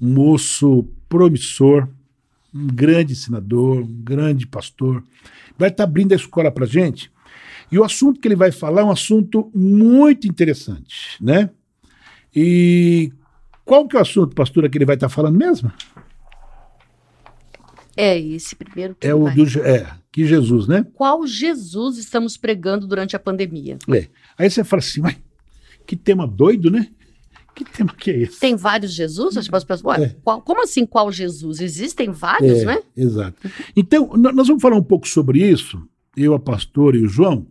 Um 0.00 0.12
moço 0.12 0.88
promissor, 1.08 1.88
um 2.52 2.66
grande 2.66 3.14
senador, 3.14 3.82
um 3.82 4.02
grande 4.02 4.44
pastor. 4.44 5.04
Vai 5.56 5.68
estar 5.68 5.84
abrindo 5.84 6.14
a 6.14 6.16
escola 6.16 6.50
para 6.50 6.66
gente. 6.66 7.12
E 7.70 7.78
o 7.78 7.84
assunto 7.84 8.18
que 8.18 8.26
ele 8.26 8.34
vai 8.34 8.50
falar 8.50 8.80
é 8.80 8.84
um 8.86 8.90
assunto 8.90 9.52
muito 9.54 10.26
interessante, 10.26 11.16
né? 11.20 11.48
E 12.34 13.12
qual 13.64 13.86
que 13.86 13.96
é 13.96 13.98
o 13.98 14.02
assunto, 14.02 14.34
pastora, 14.34 14.68
que 14.68 14.78
ele 14.78 14.84
vai 14.84 14.96
estar 14.96 15.08
falando 15.08 15.36
mesmo? 15.36 15.72
É 17.96 18.18
esse 18.18 18.54
primeiro 18.54 18.94
que 18.94 19.06
É 19.06 19.14
o 19.14 19.24
vai. 19.24 19.34
do 19.34 19.44
é, 19.60 19.90
que 20.10 20.24
Jesus, 20.26 20.66
né? 20.66 20.86
Qual 20.94 21.26
Jesus 21.26 21.98
estamos 21.98 22.36
pregando 22.36 22.86
durante 22.86 23.14
a 23.14 23.18
pandemia? 23.18 23.78
É. 23.92 24.08
Aí 24.38 24.50
você 24.50 24.64
fala 24.64 24.80
assim, 24.80 25.00
mas 25.00 25.16
Que 25.86 25.96
tema 25.96 26.26
doido, 26.26 26.70
né? 26.70 26.88
Que 27.54 27.64
tema 27.64 27.92
que 27.92 28.10
é 28.10 28.18
esse? 28.18 28.38
Tem 28.38 28.54
vários 28.54 28.92
Jesus? 28.92 29.36
As 29.36 29.48
pessoas, 29.48 29.82
ué, 29.84 30.04
é. 30.04 30.16
qual, 30.22 30.40
como 30.40 30.62
assim 30.62 30.86
qual 30.86 31.10
Jesus? 31.10 31.60
Existem 31.60 32.10
vários, 32.10 32.60
é, 32.60 32.64
né? 32.64 32.82
Exato. 32.96 33.36
Então, 33.76 34.12
nós 34.16 34.46
vamos 34.46 34.62
falar 34.62 34.76
um 34.76 34.82
pouco 34.82 35.06
sobre 35.06 35.40
isso, 35.40 35.82
eu, 36.16 36.32
a 36.32 36.38
pastora 36.38 36.96
e 36.96 37.02
o 37.02 37.08
João, 37.08 37.46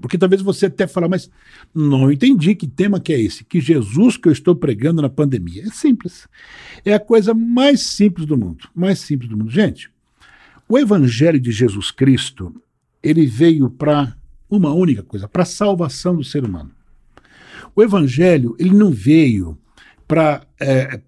porque 0.00 0.18
talvez 0.18 0.42
você 0.42 0.66
até 0.66 0.86
fale, 0.86 1.08
mas 1.08 1.30
não 1.74 2.10
entendi 2.10 2.54
que 2.54 2.66
tema 2.66 3.00
que 3.00 3.12
é 3.12 3.20
esse, 3.20 3.44
que 3.44 3.60
Jesus 3.60 4.16
que 4.16 4.28
eu 4.28 4.32
estou 4.32 4.54
pregando 4.54 5.00
na 5.00 5.08
pandemia. 5.08 5.62
É 5.62 5.70
simples. 5.70 6.28
É 6.84 6.92
a 6.92 7.00
coisa 7.00 7.32
mais 7.32 7.82
simples 7.82 8.26
do 8.26 8.36
mundo, 8.36 8.68
mais 8.74 8.98
simples 8.98 9.30
do 9.30 9.36
mundo. 9.36 9.50
Gente, 9.50 9.90
o 10.68 10.78
evangelho 10.78 11.40
de 11.40 11.52
Jesus 11.52 11.90
Cristo, 11.90 12.54
ele 13.02 13.26
veio 13.26 13.70
para 13.70 14.16
uma 14.50 14.72
única 14.72 15.02
coisa, 15.02 15.28
para 15.28 15.42
a 15.42 15.46
salvação 15.46 16.16
do 16.16 16.24
ser 16.24 16.44
humano. 16.44 16.70
O 17.74 17.82
evangelho, 17.82 18.56
ele 18.58 18.74
não 18.74 18.90
veio 18.90 19.58
para 20.06 20.46
é, 20.60 21.00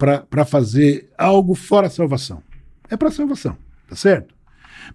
fazer 0.47 1.11
algo 1.17 1.55
fora 1.55 1.87
a 1.87 1.91
salvação. 1.91 2.43
É 2.91 2.97
para 2.97 3.09
a 3.09 3.13
salvação, 3.13 3.57
tá 3.89 3.97
certo? 3.97 4.38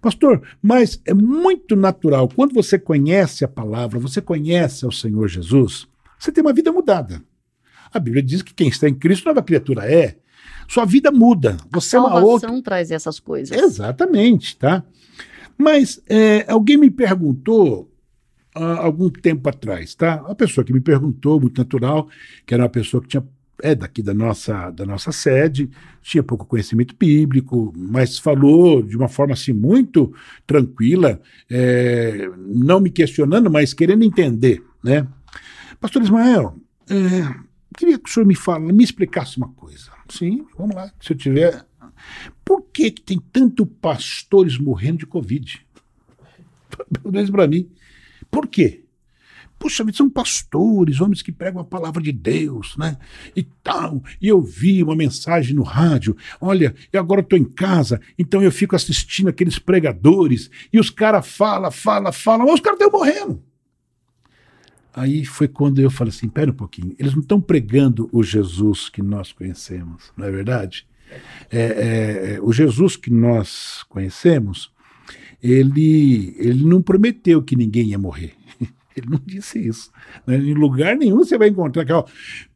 Pastor, 0.01 0.41
mas 0.61 1.01
é 1.05 1.13
muito 1.13 1.75
natural, 1.75 2.27
quando 2.27 2.53
você 2.53 2.77
conhece 2.77 3.43
a 3.45 3.47
palavra, 3.47 3.99
você 3.99 4.21
conhece 4.21 4.85
ao 4.85 4.91
Senhor 4.91 5.27
Jesus, 5.27 5.87
você 6.19 6.31
tem 6.31 6.43
uma 6.43 6.53
vida 6.53 6.71
mudada. 6.71 7.21
A 7.91 7.99
Bíblia 7.99 8.23
diz 8.23 8.41
que 8.41 8.53
quem 8.53 8.67
está 8.67 8.89
em 8.89 8.95
Cristo, 8.95 9.25
nova 9.25 9.43
criatura 9.43 9.89
é. 9.91 10.17
Sua 10.67 10.85
vida 10.85 11.11
muda. 11.11 11.57
Você 11.71 11.95
a 11.97 12.01
salvação 12.01 12.17
é 12.17 12.21
uma 12.21 12.31
outra... 12.31 12.61
traz 12.63 12.91
essas 12.91 13.19
coisas. 13.19 13.55
Exatamente, 13.55 14.57
tá? 14.57 14.83
Mas 15.57 16.01
é, 16.09 16.45
alguém 16.47 16.77
me 16.77 16.89
perguntou 16.89 17.91
há 18.55 18.83
algum 18.83 19.09
tempo 19.09 19.47
atrás, 19.49 19.93
tá? 19.95 20.21
Uma 20.23 20.35
pessoa 20.35 20.63
que 20.63 20.73
me 20.73 20.81
perguntou, 20.81 21.39
muito 21.39 21.57
natural, 21.57 22.07
que 22.45 22.53
era 22.53 22.63
uma 22.63 22.69
pessoa 22.69 23.01
que 23.01 23.09
tinha 23.09 23.23
é 23.61 23.75
daqui 23.75 24.01
da 24.01 24.13
nossa, 24.13 24.69
da 24.71 24.85
nossa 24.85 25.11
sede, 25.11 25.69
tinha 26.01 26.23
pouco 26.23 26.45
conhecimento 26.45 26.95
bíblico, 26.97 27.73
mas 27.75 28.17
falou 28.17 28.81
de 28.81 28.97
uma 28.97 29.07
forma 29.07 29.33
assim 29.33 29.53
muito 29.53 30.13
tranquila, 30.45 31.21
é, 31.49 32.29
não 32.37 32.79
me 32.79 32.89
questionando, 32.89 33.49
mas 33.49 33.73
querendo 33.73 34.03
entender, 34.03 34.63
né? 34.83 35.07
Pastor 35.79 36.01
Ismael, 36.01 36.57
é, 36.89 37.35
queria 37.77 37.97
que 37.97 38.09
o 38.09 38.13
senhor 38.13 38.25
me 38.25 38.35
fala, 38.35 38.59
me 38.59 38.83
explicasse 38.83 39.37
uma 39.37 39.49
coisa. 39.49 39.91
Sim, 40.09 40.45
vamos 40.57 40.75
lá, 40.75 40.91
se 40.99 41.13
eu 41.13 41.17
tiver. 41.17 41.65
Por 42.43 42.61
que, 42.73 42.91
que 42.91 43.01
tem 43.01 43.19
tanto 43.31 43.65
pastores 43.65 44.57
morrendo 44.57 44.99
de 44.99 45.05
Covid? 45.05 45.65
Pergunta 47.01 47.31
para 47.31 47.47
mim. 47.47 47.69
Por 48.29 48.47
quê? 48.47 48.82
Puxa, 49.63 49.85
são 49.93 50.09
pastores, 50.09 50.99
homens 50.99 51.21
que 51.21 51.31
pregam 51.31 51.61
a 51.61 51.63
palavra 51.63 52.03
de 52.03 52.11
Deus, 52.11 52.75
né? 52.75 52.97
E 53.33 53.43
tal. 53.63 54.03
E 54.21 54.27
eu 54.27 54.41
vi 54.41 54.83
uma 54.83 54.93
mensagem 54.93 55.55
no 55.55 55.63
rádio. 55.63 56.17
Olha, 56.41 56.75
eu 56.91 56.99
agora 56.99 57.21
estou 57.21 57.39
em 57.39 57.45
casa, 57.45 58.01
então 58.19 58.43
eu 58.43 58.51
fico 58.51 58.75
assistindo 58.75 59.29
aqueles 59.29 59.57
pregadores 59.57 60.51
e 60.73 60.77
os 60.77 60.89
caras 60.89 61.25
falam, 61.29 61.71
falam, 61.71 62.11
falam, 62.11 62.45
mas 62.45 62.55
os 62.55 62.59
caras 62.59 62.77
estão 62.77 62.99
morrendo. 62.99 63.41
Aí 64.93 65.23
foi 65.23 65.47
quando 65.47 65.79
eu 65.79 65.89
falei 65.89 66.13
assim: 66.13 66.27
pera 66.27 66.51
um 66.51 66.55
pouquinho, 66.55 66.93
eles 66.99 67.13
não 67.13 67.21
estão 67.21 67.39
pregando 67.39 68.09
o 68.11 68.21
Jesus 68.21 68.89
que 68.89 69.01
nós 69.01 69.31
conhecemos, 69.31 70.11
não 70.17 70.27
é 70.27 70.31
verdade? 70.31 70.85
É, 71.49 71.61
é, 71.61 72.33
é, 72.33 72.41
o 72.41 72.51
Jesus 72.51 72.97
que 72.97 73.09
nós 73.09 73.81
conhecemos, 73.87 74.73
ele, 75.41 76.35
ele 76.37 76.65
não 76.65 76.81
prometeu 76.81 77.41
que 77.41 77.55
ninguém 77.55 77.91
ia 77.91 77.97
morrer. 77.97 78.42
Ele 78.97 79.07
não 79.09 79.19
disse 79.25 79.59
isso. 79.59 79.91
Né? 80.25 80.37
Em 80.37 80.53
lugar 80.53 80.95
nenhum 80.95 81.17
você 81.17 81.37
vai 81.37 81.49
encontrar 81.49 81.85
que, 81.85 81.93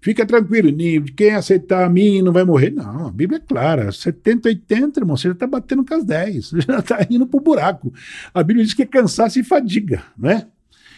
fica 0.02 0.26
tranquilo, 0.26 0.70
quem 1.16 1.32
aceitar 1.32 1.86
a 1.86 1.90
mim 1.90 2.22
não 2.22 2.32
vai 2.32 2.44
morrer. 2.44 2.72
Não, 2.72 3.08
a 3.08 3.12
Bíblia 3.12 3.38
é 3.38 3.42
clara. 3.42 3.92
70, 3.92 4.50
80, 4.50 5.00
irmão, 5.00 5.18
você 5.18 5.30
já 5.30 5.34
está 5.34 5.48
batendo 5.48 5.84
com 5.84 5.94
as 5.94 6.04
10, 6.04 6.50
você 6.52 6.62
já 6.62 6.80
está 6.80 7.06
indo 7.10 7.26
para 7.26 7.38
o 7.38 7.44
buraco. 7.44 7.94
A 8.34 8.44
Bíblia 8.44 8.66
diz 8.66 8.74
que 8.74 8.84
é 8.84 8.86
cansaço 8.86 9.40
e 9.40 9.44
fadiga, 9.44 10.04
né? 10.18 10.48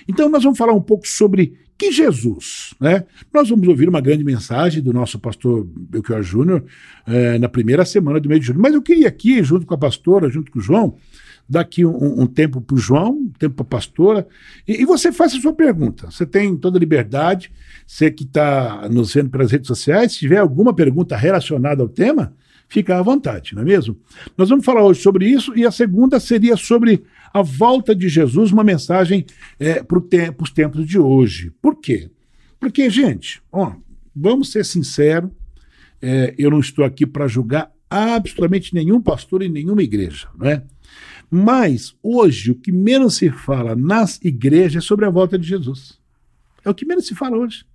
Então 0.08 0.28
nós 0.30 0.44
vamos 0.44 0.58
falar 0.58 0.74
um 0.74 0.82
pouco 0.82 1.08
sobre 1.08 1.58
que 1.78 1.92
Jesus, 1.94 2.74
né? 2.80 3.06
Nós 3.34 3.50
vamos 3.50 3.66
ouvir 3.68 3.88
uma 3.88 4.02
grande 4.02 4.24
mensagem 4.24 4.84
do 4.84 4.92
nosso 4.92 5.18
pastor 5.18 5.66
Belchior 5.66 6.22
Júnior 6.22 6.66
eh, 7.08 7.40
na 7.40 7.48
primeira 7.48 7.86
semana 7.86 8.20
do 8.20 8.28
mês 8.28 8.42
de 8.42 8.48
julho. 8.48 8.60
Mas 8.60 8.74
eu 8.74 8.82
queria 8.82 9.08
aqui, 9.08 9.42
junto 9.42 9.66
com 9.66 9.74
a 9.74 9.78
pastora, 9.78 10.30
junto 10.30 10.52
com 10.52 10.60
o 10.60 10.62
João, 10.62 10.98
daqui 11.50 11.84
um, 11.84 12.22
um 12.22 12.28
tempo 12.28 12.62
para 12.62 12.76
o 12.76 12.78
João, 12.78 13.14
um 13.14 13.32
tempo 13.40 13.56
para 13.56 13.64
a 13.64 13.80
pastora, 13.80 14.28
e, 14.68 14.82
e, 14.82 14.86
você 14.86 15.12
faz 15.12 15.34
a 15.34 15.40
sua 15.40 15.54
pergunta. 15.54 16.12
Você 16.12 16.26
tem 16.26 16.56
toda 16.56 16.78
a 16.78 16.80
liberdade, 16.80 17.52
você 17.88 18.12
que 18.12 18.24
está 18.24 18.88
nos 18.90 19.14
vendo 19.14 19.32
pelas 19.32 19.52
redes 19.52 19.68
sociais, 19.68 20.12
se 20.12 20.20
tiver 20.20 20.38
alguma 20.38 20.74
pergunta 20.74 21.18
relacionada 21.18 21.82
ao 21.82 21.90
tema, 21.90 22.34
fica 22.68 23.00
à 23.00 23.02
vontade, 23.02 23.56
não 23.56 23.64
é 23.64 23.66
mesmo? 23.66 23.98
Nós 24.38 24.50
vamos 24.50 24.64
falar 24.64 24.84
hoje 24.84 25.02
sobre 25.02 25.28
isso, 25.28 25.58
e 25.58 25.66
a 25.66 25.72
segunda 25.72 26.20
seria 26.20 26.56
sobre 26.56 27.04
a 27.34 27.42
volta 27.42 27.96
de 27.96 28.08
Jesus, 28.08 28.52
uma 28.52 28.64
mensagem 28.64 29.26
é, 29.60 29.82
para 29.82 30.00
tempo, 30.02 30.44
os 30.44 30.52
tempos 30.52 30.86
de 30.86 31.00
hoje. 31.00 31.52
Por 31.60 31.76
quê? 31.76 32.12
Porque, 32.60 32.90
gente, 32.92 33.42
ó, 33.52 33.74
vamos 34.16 34.52
ser 34.52 34.64
sinceros, 34.66 35.32
é, 36.00 36.36
eu 36.38 36.52
não 36.52 36.60
estou 36.60 36.86
aqui 36.86 37.08
para 37.08 37.28
julgar 37.28 37.72
absolutamente 37.90 38.74
nenhum 38.74 39.02
pastor 39.02 39.42
em 39.42 39.50
nenhuma 39.50 39.82
igreja, 39.82 40.28
não 40.38 40.48
é? 40.48 40.64
Mas 41.30 41.96
hoje 42.02 42.52
o 42.52 42.56
que 42.56 42.72
menos 42.72 43.18
se 43.18 43.30
fala 43.30 43.76
nas 43.76 44.20
igrejas 44.24 44.84
é 44.84 44.86
sobre 44.86 45.06
a 45.06 45.10
volta 45.10 45.38
de 45.38 45.48
Jesus. 45.48 46.00
É 46.66 46.70
o 46.70 46.74
que 46.74 46.86
menos 46.86 47.06
se 47.06 47.16
fala 47.16 47.38
hoje. 47.38 47.66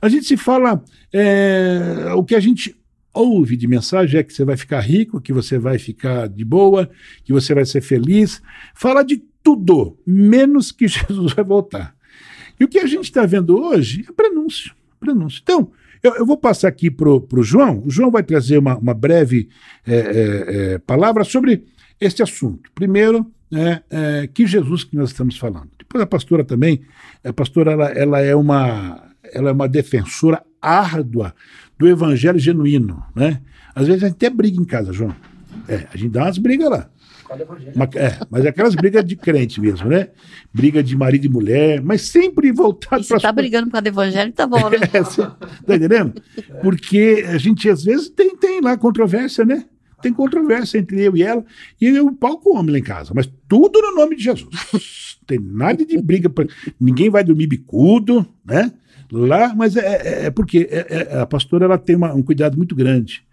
A 0.00 0.08
gente 0.08 0.26
se 0.26 0.36
fala. 0.36 0.82
É, 1.12 2.12
o 2.14 2.24
que 2.24 2.34
a 2.34 2.40
gente 2.40 2.76
ouve 3.12 3.56
de 3.56 3.68
mensagem 3.68 4.18
é 4.18 4.22
que 4.22 4.32
você 4.32 4.44
vai 4.44 4.56
ficar 4.56 4.80
rico, 4.80 5.20
que 5.20 5.32
você 5.32 5.58
vai 5.58 5.78
ficar 5.78 6.28
de 6.28 6.44
boa, 6.44 6.90
que 7.22 7.32
você 7.32 7.54
vai 7.54 7.64
ser 7.64 7.80
feliz. 7.80 8.42
Fala 8.74 9.02
de 9.02 9.22
tudo, 9.42 9.96
menos 10.06 10.72
que 10.72 10.86
Jesus 10.88 11.32
vai 11.32 11.44
voltar. 11.44 11.94
E 12.58 12.64
o 12.64 12.68
que 12.68 12.78
a 12.78 12.86
gente 12.86 13.04
está 13.04 13.24
vendo 13.24 13.56
hoje 13.58 14.04
é 14.08 14.12
prenúncio. 14.12 14.74
prenúncio. 15.00 15.40
Então, 15.42 15.70
eu, 16.02 16.14
eu 16.16 16.26
vou 16.26 16.36
passar 16.36 16.68
aqui 16.68 16.90
para 16.90 17.08
o 17.08 17.42
João. 17.42 17.82
O 17.84 17.90
João 17.90 18.10
vai 18.10 18.22
trazer 18.22 18.58
uma, 18.58 18.76
uma 18.76 18.94
breve 18.94 19.48
é, 19.86 19.94
é, 19.94 20.72
é 20.74 20.78
palavra 20.78 21.24
sobre 21.24 21.64
este 22.00 22.22
assunto. 22.22 22.70
Primeiro, 22.74 23.26
é, 23.52 23.82
é, 23.90 24.26
que 24.26 24.46
Jesus 24.46 24.84
que 24.84 24.96
nós 24.96 25.10
estamos 25.10 25.38
falando. 25.38 25.68
Depois 25.78 26.02
a 26.02 26.06
pastora 26.06 26.44
também, 26.44 26.82
a 27.22 27.32
pastora 27.32 27.72
ela, 27.72 27.88
ela, 27.90 28.20
é, 28.20 28.34
uma, 28.34 29.10
ela 29.32 29.50
é 29.50 29.52
uma 29.52 29.68
defensora 29.68 30.42
árdua 30.60 31.34
do 31.78 31.86
evangelho 31.86 32.38
genuíno. 32.38 33.02
Né? 33.14 33.40
Às 33.74 33.86
vezes 33.86 34.02
a 34.02 34.06
gente 34.08 34.16
até 34.16 34.30
briga 34.30 34.60
em 34.60 34.64
casa, 34.64 34.92
João. 34.92 35.14
É, 35.68 35.86
a 35.92 35.96
gente 35.96 36.10
dá 36.10 36.24
umas 36.24 36.38
brigas 36.38 36.70
lá. 36.70 36.90
Uma, 37.74 37.88
é, 37.94 38.18
mas 38.30 38.44
é 38.44 38.48
aquelas 38.48 38.74
brigas 38.74 39.04
de 39.04 39.16
crente 39.16 39.60
mesmo, 39.60 39.88
né? 39.88 40.08
Briga 40.52 40.82
de 40.82 40.96
marido 40.96 41.24
e 41.24 41.28
mulher, 41.28 41.80
mas 41.80 42.02
sempre 42.02 42.52
voltado 42.52 43.02
para. 43.04 43.18
Você 43.18 43.22
tá 43.22 43.32
brigando 43.32 43.66
por 43.66 43.72
causa 43.72 43.82
do 43.82 43.88
evangelho, 43.88 44.32
tá 44.32 44.46
bom, 44.46 44.68
né? 44.68 44.76
É, 44.94 45.02
tá 45.02 45.74
entendendo? 45.74 46.22
Porque 46.60 47.24
a 47.26 47.38
gente 47.38 47.68
às 47.68 47.82
vezes 47.82 48.10
tem, 48.10 48.36
tem 48.36 48.60
lá 48.60 48.76
controvérsia, 48.76 49.44
né? 49.44 49.64
Tem 50.04 50.12
controvérsia 50.12 50.78
entre 50.78 51.00
eu 51.00 51.16
e 51.16 51.22
ela, 51.22 51.42
e 51.80 51.86
eu 51.86 52.12
palco 52.12 52.56
homem 52.56 52.72
lá 52.72 52.78
em 52.78 52.82
casa, 52.82 53.12
mas 53.14 53.26
tudo 53.48 53.80
no 53.80 53.94
nome 53.96 54.16
de 54.16 54.24
Jesus. 54.24 55.18
Tem 55.26 55.38
nada 55.38 55.86
de 55.86 55.96
briga, 56.02 56.28
pra, 56.28 56.44
ninguém 56.78 57.08
vai 57.08 57.24
dormir 57.24 57.46
bicudo, 57.46 58.26
né? 58.44 58.70
Lá, 59.10 59.54
mas 59.54 59.74
é, 59.74 59.80
é, 59.80 60.26
é 60.26 60.30
porque 60.30 60.68
é, 60.70 60.86
é, 60.90 61.20
a 61.20 61.24
pastora 61.24 61.64
ela 61.64 61.78
tem 61.78 61.96
uma, 61.96 62.12
um 62.12 62.22
cuidado 62.22 62.58
muito 62.58 62.74
grande. 62.74 63.24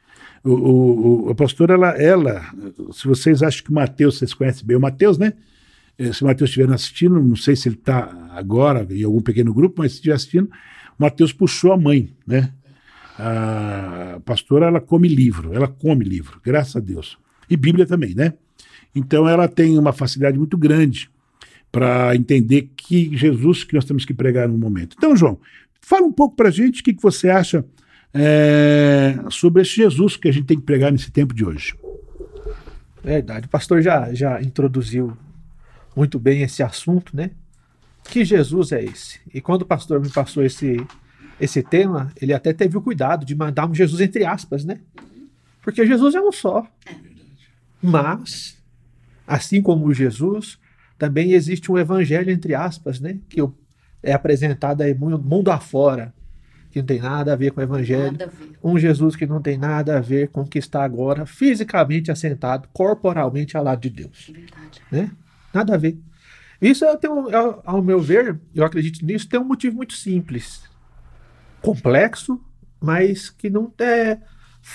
O, 0.42 1.26
o, 1.26 1.30
a 1.30 1.36
pastora, 1.36 1.74
ela, 1.74 1.90
ela, 1.90 2.46
se 2.94 3.06
vocês 3.06 3.44
acham 3.44 3.64
que 3.66 3.72
o 3.72 3.74
Mateus, 3.74 4.18
vocês 4.18 4.34
conhecem 4.34 4.66
bem 4.66 4.78
o 4.78 4.82
Mateus, 4.82 5.18
né? 5.18 5.34
Eh, 5.98 6.14
se 6.14 6.24
o 6.24 6.28
Mateus 6.28 6.50
estiver 6.50 6.72
assistindo, 6.72 7.22
não 7.22 7.36
sei 7.36 7.56
se 7.58 7.68
ele 7.68 7.76
está 7.76 8.30
agora 8.32 8.88
em 8.90 9.04
algum 9.04 9.22
pequeno 9.22 9.54
grupo, 9.54 9.76
mas 9.80 9.92
se 9.92 9.98
estiver 9.98 10.16
assistindo, 10.16 10.50
o 10.98 11.04
Mateus 11.04 11.34
puxou 11.34 11.74
a 11.74 11.78
mãe, 11.78 12.14
né? 12.26 12.54
A 13.24 14.20
pastora 14.26 14.66
ela 14.66 14.82
come 14.82 15.08
livro, 15.08 15.54
ela 15.54 15.68
come 15.68 16.04
livro, 16.04 16.42
graças 16.44 16.76
a 16.76 16.80
Deus. 16.80 17.20
E 17.48 17.56
Bíblia 17.56 17.86
também, 17.86 18.16
né? 18.16 18.34
Então 18.96 19.30
ela 19.30 19.48
tem 19.48 19.78
uma 19.78 19.94
facilidade 19.94 20.40
muito 20.40 20.58
grande 20.58 21.08
para 21.72 22.16
entender 22.16 22.72
que 22.76 23.16
Jesus 23.16 23.64
que 23.64 23.76
nós 23.76 23.86
temos 23.86 24.06
que 24.06 24.14
pregar 24.14 24.48
no 24.48 24.58
momento. 24.58 24.96
Então, 24.98 25.16
João, 25.16 25.40
fala 25.80 26.06
um 26.06 26.12
pouco 26.12 26.36
para 26.36 26.50
a 26.50 26.52
gente 26.52 26.82
o 26.82 26.84
que, 26.84 26.94
que 26.96 27.02
você 27.02 27.30
acha 27.30 27.64
é, 28.12 29.16
sobre 29.30 29.62
esse 29.62 29.76
Jesus 29.76 30.18
que 30.18 30.28
a 30.28 30.34
gente 30.34 30.46
tem 30.46 30.58
que 30.58 30.66
pregar 30.66 30.92
nesse 30.92 31.12
tempo 31.12 31.34
de 31.34 31.46
hoje. 31.46 31.76
Verdade, 33.04 33.46
o 33.46 33.50
pastor 33.50 33.84
já, 33.84 34.12
já 34.14 34.42
introduziu 34.42 35.16
muito 35.96 36.18
bem 36.18 36.42
esse 36.42 36.64
assunto, 36.64 37.16
né? 37.16 37.30
Que 38.04 38.26
Jesus 38.26 38.72
é 38.72 38.84
esse? 38.84 39.20
E 39.32 39.40
quando 39.40 39.62
o 39.62 39.66
pastor 39.66 40.02
me 40.02 40.10
passou 40.10 40.44
esse, 40.44 40.84
esse 41.42 41.64
tema, 41.64 42.12
ele 42.22 42.34
até 42.34 42.54
teve 42.54 42.78
o 42.78 42.82
cuidado 42.82 43.26
de 43.26 43.36
mandar 43.36 43.68
um 43.68 43.74
Jesus 43.74 44.00
entre 44.00 44.24
aspas, 44.24 44.64
né? 44.64 44.80
Porque 45.64 45.86
Jesus 45.86 46.14
é 46.14 46.22
um 46.22 46.32
só. 46.32 46.68
Mas, 47.82 48.62
assim 49.26 49.60
como 49.60 49.92
Jesus, 49.92 50.60
também 51.00 51.34
existe 51.34 51.72
um 51.72 51.80
evangelho 51.80 52.30
entre 52.30 52.54
aspas, 52.54 53.00
né? 53.00 53.18
Que 53.28 53.42
é 54.04 54.14
apresentado 54.14 54.82
aí 54.82 54.94
mundo 54.94 55.50
afora, 55.50 56.14
que 56.70 56.80
não 56.80 56.86
tem 56.86 57.00
nada 57.00 57.34
a 57.34 57.36
ver 57.36 57.52
com 57.52 57.60
o 57.60 57.64
evangelho. 57.64 58.12
Nada 58.12 58.26
a 58.26 58.28
ver. 58.28 58.60
Um 58.64 58.78
Jesus 58.78 59.16
que 59.16 59.26
não 59.26 59.42
tem 59.42 59.58
nada 59.58 59.98
a 59.98 60.00
ver 60.00 60.28
com 60.28 60.42
o 60.42 60.48
que 60.48 60.60
está 60.60 60.84
agora 60.84 61.26
fisicamente 61.26 62.12
assentado, 62.12 62.70
corporalmente 62.72 63.58
ao 63.58 63.64
lado 63.64 63.82
de 63.82 63.90
Deus. 63.90 64.32
Verdade. 64.32 64.82
Né? 64.92 65.12
Nada 65.52 65.74
a 65.74 65.78
ver. 65.78 65.98
Isso, 66.62 66.86
eu 66.86 66.96
tenho, 66.98 67.26
ao 67.66 67.82
meu 67.82 68.00
ver, 68.00 68.40
eu 68.54 68.64
acredito 68.64 69.04
nisso, 69.04 69.28
tem 69.28 69.40
um 69.40 69.44
motivo 69.44 69.76
muito 69.76 69.94
simples. 69.94 70.70
Complexo, 71.62 72.42
mas 72.80 73.30
que 73.30 73.50
não 73.50 73.72
é, 73.80 74.18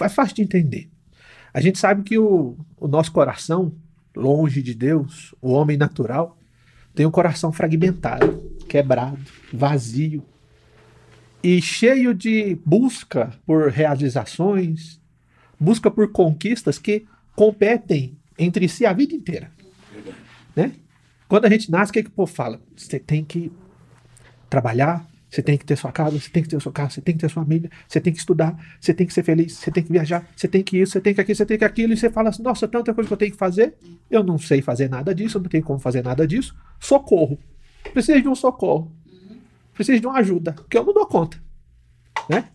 é 0.00 0.08
fácil 0.08 0.36
de 0.36 0.42
entender. 0.42 0.90
A 1.52 1.60
gente 1.60 1.78
sabe 1.78 2.02
que 2.02 2.18
o, 2.18 2.56
o 2.76 2.86
nosso 2.86 3.10
coração, 3.12 3.74
longe 4.14 4.62
de 4.62 4.74
Deus, 4.74 5.34
o 5.40 5.52
homem 5.52 5.76
natural, 5.76 6.38
tem 6.94 7.06
um 7.06 7.10
coração 7.10 7.52
fragmentado, 7.52 8.42
quebrado, 8.68 9.20
vazio 9.52 10.24
e 11.42 11.60
cheio 11.60 12.14
de 12.14 12.58
busca 12.64 13.32
por 13.46 13.70
realizações, 13.70 15.00
busca 15.60 15.90
por 15.90 16.10
conquistas 16.10 16.78
que 16.78 17.06
competem 17.34 18.18
entre 18.38 18.68
si 18.68 18.84
a 18.84 18.92
vida 18.92 19.14
inteira. 19.14 19.50
Né? 20.54 20.72
Quando 21.28 21.44
a 21.44 21.50
gente 21.50 21.70
nasce, 21.70 21.90
o 21.90 21.92
que, 21.92 22.02
que 22.02 22.08
o 22.08 22.12
povo 22.12 22.32
fala? 22.32 22.60
Você 22.76 22.98
tem 22.98 23.24
que 23.24 23.52
trabalhar, 24.48 25.06
você 25.28 25.42
tem 25.42 25.58
que 25.58 25.64
ter 25.64 25.76
sua 25.76 25.90
casa, 25.90 26.18
você 26.18 26.30
tem 26.30 26.42
que 26.42 26.48
ter 26.48 26.60
sua 26.60 26.72
casa, 26.72 26.90
você 26.90 27.00
tem 27.00 27.14
que 27.14 27.20
ter 27.20 27.28
sua 27.28 27.42
família, 27.42 27.70
você 27.86 28.00
tem 28.00 28.12
que 28.12 28.18
estudar, 28.18 28.56
você 28.80 28.94
tem 28.94 29.06
que 29.06 29.12
ser 29.12 29.22
feliz, 29.22 29.54
você 29.54 29.70
tem 29.70 29.82
que 29.82 29.90
viajar, 29.90 30.26
você 30.34 30.46
tem 30.46 30.62
que 30.62 30.78
isso, 30.78 30.92
você 30.92 31.00
tem 31.00 31.14
que 31.14 31.20
aquilo, 31.20 31.36
você 31.36 31.46
tem 31.46 31.58
que 31.58 31.64
aquilo, 31.64 31.92
e 31.92 31.96
você 31.96 32.10
fala 32.10 32.28
assim, 32.30 32.42
nossa, 32.42 32.68
tanta 32.68 32.94
coisa 32.94 33.08
que 33.08 33.12
eu 33.12 33.18
tenho 33.18 33.32
que 33.32 33.36
fazer, 33.36 33.74
eu 34.10 34.22
não 34.22 34.38
sei 34.38 34.62
fazer 34.62 34.88
nada 34.88 35.14
disso, 35.14 35.38
eu 35.38 35.42
não 35.42 35.48
tenho 35.48 35.64
como 35.64 35.78
fazer 35.78 36.02
nada 36.02 36.26
disso, 36.26 36.54
socorro. 36.78 37.38
Preciso 37.92 38.22
de 38.22 38.28
um 38.28 38.34
socorro. 38.34 38.92
Preciso 39.74 40.00
de 40.00 40.06
uma 40.06 40.18
ajuda, 40.18 40.52
porque 40.52 40.78
eu 40.78 40.84
não 40.84 40.94
dou 40.94 41.06
conta. 41.06 41.38
Né? 42.28 42.48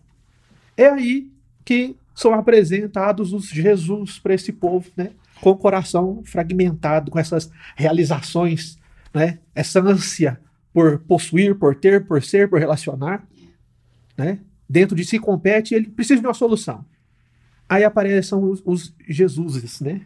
É 0.76 0.86
aí 0.86 1.30
que 1.64 1.96
são 2.14 2.34
apresentados 2.34 3.32
os 3.32 3.46
Jesus 3.46 4.18
para 4.18 4.34
esse 4.34 4.52
povo, 4.52 4.90
né? 4.96 5.10
com 5.40 5.50
o 5.50 5.56
coração 5.56 6.22
fragmentado, 6.24 7.10
com 7.10 7.18
essas 7.18 7.50
realizações, 7.76 8.78
né? 9.14 9.38
essa 9.54 9.80
ânsia 9.80 10.40
por 10.72 10.98
possuir, 11.00 11.54
por 11.54 11.74
ter, 11.74 12.06
por 12.06 12.22
ser, 12.22 12.48
por 12.48 12.58
relacionar. 12.58 13.26
Né? 14.16 14.38
Dentro 14.68 14.96
de 14.96 15.04
si 15.04 15.18
compete, 15.18 15.74
ele 15.74 15.88
precisa 15.88 16.20
de 16.20 16.26
uma 16.26 16.34
solução. 16.34 16.84
Aí 17.68 17.84
aparecem 17.84 18.38
os, 18.38 18.62
os 18.64 18.94
Jesuses, 19.08 19.80
né? 19.80 20.02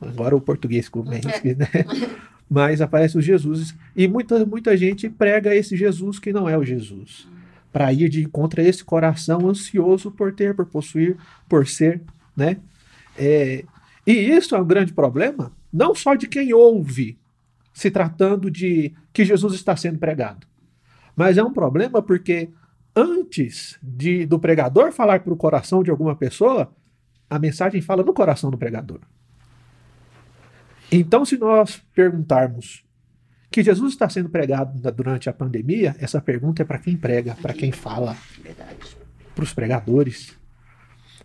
Agora 0.00 0.36
o 0.36 0.40
português 0.40 0.84
ficou 0.84 1.02
bem, 1.02 1.20
né? 1.56 1.68
Mas 2.48 2.80
aparecem 2.80 3.18
os 3.18 3.24
Jesuses. 3.24 3.74
E 3.94 4.06
muita, 4.06 4.46
muita 4.46 4.76
gente 4.76 5.08
prega 5.08 5.54
esse 5.54 5.76
Jesus 5.76 6.18
que 6.18 6.32
não 6.32 6.48
é 6.48 6.56
o 6.56 6.64
Jesus. 6.64 7.26
Para 7.72 7.92
ir 7.92 8.08
de 8.08 8.22
encontro 8.22 8.60
a 8.60 8.64
esse 8.64 8.84
coração 8.84 9.48
ansioso 9.48 10.10
por 10.10 10.32
ter, 10.32 10.54
por 10.54 10.66
possuir, 10.66 11.16
por 11.48 11.66
ser, 11.66 12.00
né? 12.36 12.58
É, 13.16 13.64
e 14.06 14.12
isso 14.12 14.54
é 14.54 14.60
um 14.60 14.66
grande 14.66 14.92
problema, 14.92 15.52
não 15.72 15.94
só 15.94 16.14
de 16.14 16.26
quem 16.26 16.54
ouve, 16.54 17.18
se 17.78 17.92
tratando 17.92 18.50
de 18.50 18.92
que 19.12 19.24
Jesus 19.24 19.54
está 19.54 19.76
sendo 19.76 20.00
pregado, 20.00 20.48
mas 21.14 21.38
é 21.38 21.44
um 21.44 21.52
problema 21.52 22.02
porque 22.02 22.50
antes 22.94 23.78
de, 23.80 24.26
do 24.26 24.36
pregador 24.36 24.90
falar 24.90 25.20
para 25.20 25.32
o 25.32 25.36
coração 25.36 25.80
de 25.80 25.88
alguma 25.88 26.16
pessoa, 26.16 26.74
a 27.30 27.38
mensagem 27.38 27.80
fala 27.80 28.02
no 28.02 28.12
coração 28.12 28.50
do 28.50 28.58
pregador. 28.58 28.98
Então, 30.90 31.24
se 31.24 31.38
nós 31.38 31.80
perguntarmos 31.94 32.84
que 33.48 33.62
Jesus 33.62 33.92
está 33.92 34.08
sendo 34.08 34.28
pregado 34.28 34.76
durante 34.90 35.30
a 35.30 35.32
pandemia, 35.32 35.94
essa 36.00 36.20
pergunta 36.20 36.62
é 36.62 36.64
para 36.64 36.80
quem 36.80 36.96
prega, 36.96 37.36
para 37.40 37.54
quem 37.54 37.70
fala, 37.70 38.16
para 39.36 39.44
os 39.44 39.54
pregadores. 39.54 40.36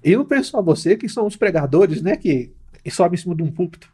E 0.03 0.15
não 0.15 0.23
penso 0.23 0.51
só 0.51 0.61
você 0.61 0.95
que 0.95 1.09
são 1.09 1.25
os 1.25 1.35
pregadores, 1.35 1.99
né, 2.03 2.15
que 2.15 2.53
sobem 2.91 3.17
em 3.17 3.21
cima 3.21 3.35
de 3.35 3.41
um 3.41 3.51
púlpito. 3.51 3.92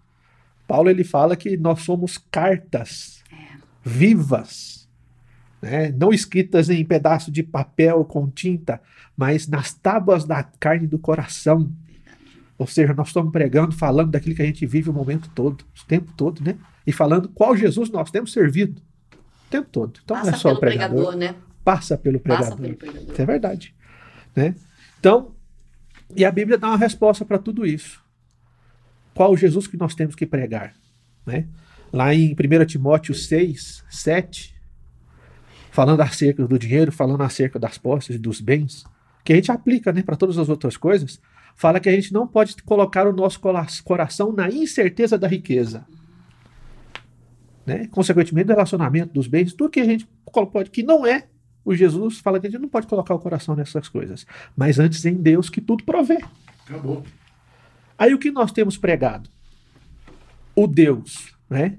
Paulo 0.70 0.88
ele 0.88 1.04
fala 1.04 1.36
que 1.36 1.58
nós 1.58 1.82
somos 1.82 2.20
cartas 2.30 3.24
vivas, 3.84 4.88
né, 5.60 5.92
não 5.92 6.14
escritas 6.14 6.70
em 6.70 6.86
pedaço 6.86 7.32
de 7.32 7.42
papel 7.42 8.06
com 8.06 8.30
tinta, 8.30 8.80
mas 9.18 9.48
nas 9.48 9.74
tábuas 9.74 10.26
da 10.26 10.44
carne 10.44 10.86
do 10.86 11.00
coração. 11.00 11.72
Ou 12.56 12.68
seja, 12.68 12.94
nós 12.94 13.08
estamos 13.08 13.32
pregando, 13.32 13.72
falando 13.72 14.12
daquilo 14.12 14.36
que 14.36 14.44
a 14.44 14.46
gente 14.46 14.64
vive 14.68 14.92
o 14.92 14.94
momento 14.94 15.28
todo, 15.34 15.64
o 15.64 15.86
tempo 15.88 16.14
todo, 16.16 16.44
né? 16.44 16.56
E 16.86 16.92
falando 16.92 17.30
qual 17.30 17.58
Jesus 17.58 17.90
nós 17.90 18.12
temos 18.12 18.32
servido 18.32 18.80
o 19.48 19.50
tempo 19.50 19.70
todo. 19.72 20.00
Então 20.04 20.18
não 20.18 20.24
Passa 20.24 20.36
é 20.36 20.40
só 20.40 20.50
pelo 20.50 20.58
o 20.58 20.60
pregador, 20.60 20.98
pregador, 20.98 21.18
né? 21.18 21.36
passa 21.64 21.98
pelo 21.98 22.20
pregador. 22.20 22.50
Passa 22.50 22.62
pelo 22.62 22.76
pregador. 22.76 23.12
Isso 23.12 23.22
é 23.22 23.26
verdade. 23.26 23.76
Né? 24.36 24.56
Então, 25.00 25.34
e 26.16 26.24
a 26.24 26.32
Bíblia 26.32 26.60
dá 26.60 26.68
uma 26.68 26.78
resposta 26.78 27.26
para 27.26 27.40
tudo 27.40 27.66
isso. 27.66 28.08
Qual 29.20 29.36
Jesus 29.36 29.68
que 29.68 29.76
nós 29.76 29.96
temos 29.96 30.16
que 30.16 30.26
pregar? 30.26 30.74
Né? 31.26 31.46
Lá 31.92 32.16
em 32.16 32.32
1 32.32 32.66
Timóteo 32.66 33.14
6, 33.14 33.84
7, 33.90 34.56
falando 35.72 36.00
acerca 36.00 36.48
do 36.48 36.58
dinheiro, 36.58 36.90
falando 36.90 37.22
acerca 37.22 37.60
das 37.60 37.78
posses 37.78 38.18
dos 38.18 38.40
bens, 38.40 38.86
que 39.26 39.34
a 39.34 39.36
gente 39.36 39.52
aplica 39.52 39.92
né, 39.92 40.04
para 40.04 40.16
todas 40.16 40.38
as 40.38 40.48
outras 40.48 40.78
coisas, 40.78 41.20
fala 41.54 41.82
que 41.82 41.90
a 41.90 41.92
gente 41.92 42.14
não 42.14 42.26
pode 42.26 42.64
colocar 42.64 43.06
o 43.08 43.12
nosso 43.12 43.42
coração 43.84 44.32
na 44.32 44.48
incerteza 44.48 45.18
da 45.18 45.28
riqueza. 45.28 45.86
Né? 47.66 47.88
Consequentemente, 47.88 48.48
do 48.48 48.54
relacionamento, 48.54 49.14
dos 49.14 49.28
bens, 49.28 49.52
tudo 49.52 49.70
que 49.70 49.82
a 49.82 49.86
gente 49.86 50.08
pode, 50.50 50.70
que 50.70 50.82
não 50.82 51.06
é 51.06 51.28
o 51.66 51.76
Jesus, 51.76 52.20
fala 52.20 52.40
que 52.40 52.48
a 52.48 52.50
gente 52.50 52.62
não 52.62 52.70
pode 52.70 52.88
colocar 52.88 53.16
o 53.16 53.20
coração 53.20 53.54
nessas 53.54 53.90
coisas. 53.90 54.26
Mas 54.56 54.80
antes 54.80 55.04
em 55.04 55.16
Deus 55.16 55.50
que 55.50 55.60
tudo 55.60 55.84
provê. 55.84 56.20
Acabou. 56.66 57.04
Aí 58.00 58.14
o 58.14 58.18
que 58.20 58.32
nós 58.32 58.52
temos 58.54 58.78
pregado? 58.78 59.30
O 60.56 60.66
Deus, 60.66 61.36
né? 61.50 61.78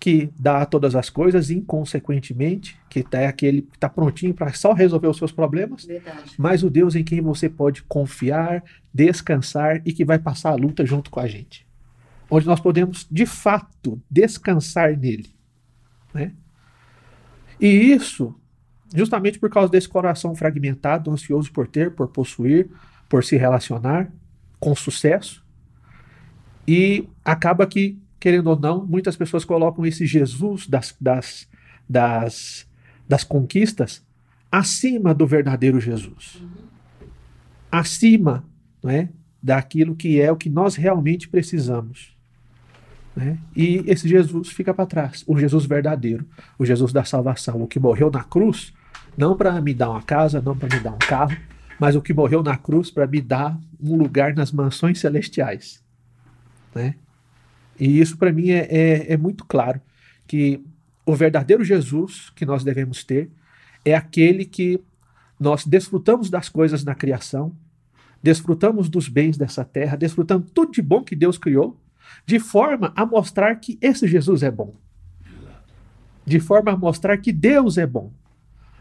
Que 0.00 0.30
dá 0.38 0.64
todas 0.64 0.94
as 0.94 1.10
coisas, 1.10 1.50
inconsequentemente, 1.50 2.78
que 2.88 3.02
tá- 3.02 3.18
é 3.18 3.26
aquele 3.26 3.62
que 3.62 3.76
está 3.76 3.88
prontinho 3.88 4.32
para 4.32 4.52
só 4.52 4.72
resolver 4.72 5.08
os 5.08 5.16
seus 5.16 5.32
problemas, 5.32 5.84
Verdade. 5.84 6.32
mas 6.38 6.62
o 6.62 6.70
Deus 6.70 6.94
em 6.94 7.02
quem 7.02 7.20
você 7.20 7.48
pode 7.48 7.82
confiar, 7.82 8.62
descansar 8.94 9.82
e 9.84 9.92
que 9.92 10.04
vai 10.04 10.18
passar 10.18 10.50
a 10.50 10.54
luta 10.54 10.86
junto 10.86 11.10
com 11.10 11.18
a 11.18 11.26
gente. 11.26 11.66
Onde 12.30 12.46
nós 12.46 12.60
podemos, 12.60 13.06
de 13.10 13.26
fato, 13.26 14.00
descansar 14.08 14.96
nele. 14.96 15.34
Né? 16.14 16.32
E 17.60 17.66
isso, 17.66 18.38
justamente 18.94 19.38
por 19.40 19.50
causa 19.50 19.70
desse 19.72 19.88
coração 19.88 20.34
fragmentado, 20.36 21.10
ansioso 21.10 21.50
por 21.52 21.66
ter, 21.66 21.90
por 21.96 22.06
possuir, 22.08 22.70
por 23.08 23.24
se 23.24 23.36
relacionar 23.36 24.12
com 24.60 24.76
sucesso. 24.76 25.44
E 26.70 27.08
acaba 27.24 27.66
que, 27.66 27.98
querendo 28.20 28.48
ou 28.48 28.60
não, 28.60 28.84
muitas 28.84 29.16
pessoas 29.16 29.42
colocam 29.42 29.86
esse 29.86 30.04
Jesus 30.04 30.66
das, 30.66 30.94
das, 31.00 31.48
das, 31.88 32.68
das 33.08 33.24
conquistas 33.24 34.04
acima 34.52 35.14
do 35.14 35.26
verdadeiro 35.26 35.80
Jesus. 35.80 36.42
Acima 37.72 38.44
não 38.82 38.90
é, 38.90 39.08
daquilo 39.42 39.96
que 39.96 40.20
é 40.20 40.30
o 40.30 40.36
que 40.36 40.50
nós 40.50 40.76
realmente 40.76 41.26
precisamos. 41.26 42.14
né? 43.16 43.38
E 43.56 43.82
esse 43.86 44.06
Jesus 44.06 44.48
fica 44.48 44.74
para 44.74 44.84
trás, 44.84 45.24
o 45.26 45.38
Jesus 45.38 45.64
verdadeiro, 45.64 46.26
o 46.58 46.66
Jesus 46.66 46.92
da 46.92 47.02
salvação, 47.02 47.62
o 47.62 47.66
que 47.66 47.80
morreu 47.80 48.10
na 48.10 48.22
cruz, 48.22 48.74
não 49.16 49.34
para 49.34 49.58
me 49.62 49.72
dar 49.72 49.88
uma 49.88 50.02
casa, 50.02 50.42
não 50.42 50.54
para 50.54 50.76
me 50.76 50.82
dar 50.82 50.92
um 50.92 50.98
carro, 50.98 51.34
mas 51.80 51.96
o 51.96 52.02
que 52.02 52.12
morreu 52.12 52.42
na 52.42 52.58
cruz 52.58 52.90
para 52.90 53.06
me 53.06 53.22
dar 53.22 53.58
um 53.80 53.96
lugar 53.96 54.34
nas 54.34 54.52
mansões 54.52 54.98
celestiais. 54.98 55.82
Né? 56.74 56.94
E 57.78 58.00
isso 58.00 58.16
para 58.16 58.32
mim 58.32 58.50
é, 58.50 58.66
é, 58.70 59.12
é 59.12 59.16
muito 59.16 59.44
claro 59.44 59.80
que 60.26 60.62
o 61.06 61.14
verdadeiro 61.14 61.64
Jesus 61.64 62.30
que 62.34 62.44
nós 62.44 62.64
devemos 62.64 63.04
ter 63.04 63.30
é 63.84 63.94
aquele 63.94 64.44
que 64.44 64.82
nós 65.38 65.64
desfrutamos 65.64 66.28
das 66.28 66.48
coisas 66.48 66.84
na 66.84 66.94
criação, 66.94 67.54
desfrutamos 68.22 68.88
dos 68.88 69.08
bens 69.08 69.36
dessa 69.36 69.64
terra, 69.64 69.96
desfrutamos 69.96 70.50
tudo 70.52 70.72
de 70.72 70.82
bom 70.82 71.02
que 71.02 71.14
Deus 71.14 71.38
criou, 71.38 71.76
de 72.26 72.38
forma 72.38 72.92
a 72.96 73.06
mostrar 73.06 73.54
que 73.56 73.78
esse 73.80 74.08
Jesus 74.08 74.42
é 74.42 74.50
bom. 74.50 74.74
De 76.26 76.40
forma 76.40 76.72
a 76.72 76.76
mostrar 76.76 77.16
que 77.18 77.32
Deus 77.32 77.78
é 77.78 77.86
bom. 77.86 78.12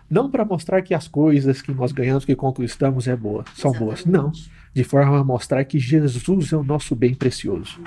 Não 0.10 0.30
para 0.30 0.44
mostrar 0.44 0.82
que 0.82 0.94
as 0.94 1.08
coisas 1.08 1.62
que 1.62 1.72
nós 1.72 1.92
ganhamos, 1.92 2.26
que 2.26 2.36
conquistamos 2.36 3.08
é 3.08 3.16
boa, 3.16 3.46
são 3.56 3.72
boas. 3.72 4.06
Não. 4.06 4.32
De 4.78 4.84
forma 4.84 5.20
a 5.20 5.24
mostrar 5.24 5.66
que 5.66 5.80
Jesus 5.80 6.54
é 6.54 6.56
o 6.56 6.64
nosso 6.64 6.96
bem 6.96 7.16
precioso. 7.16 7.82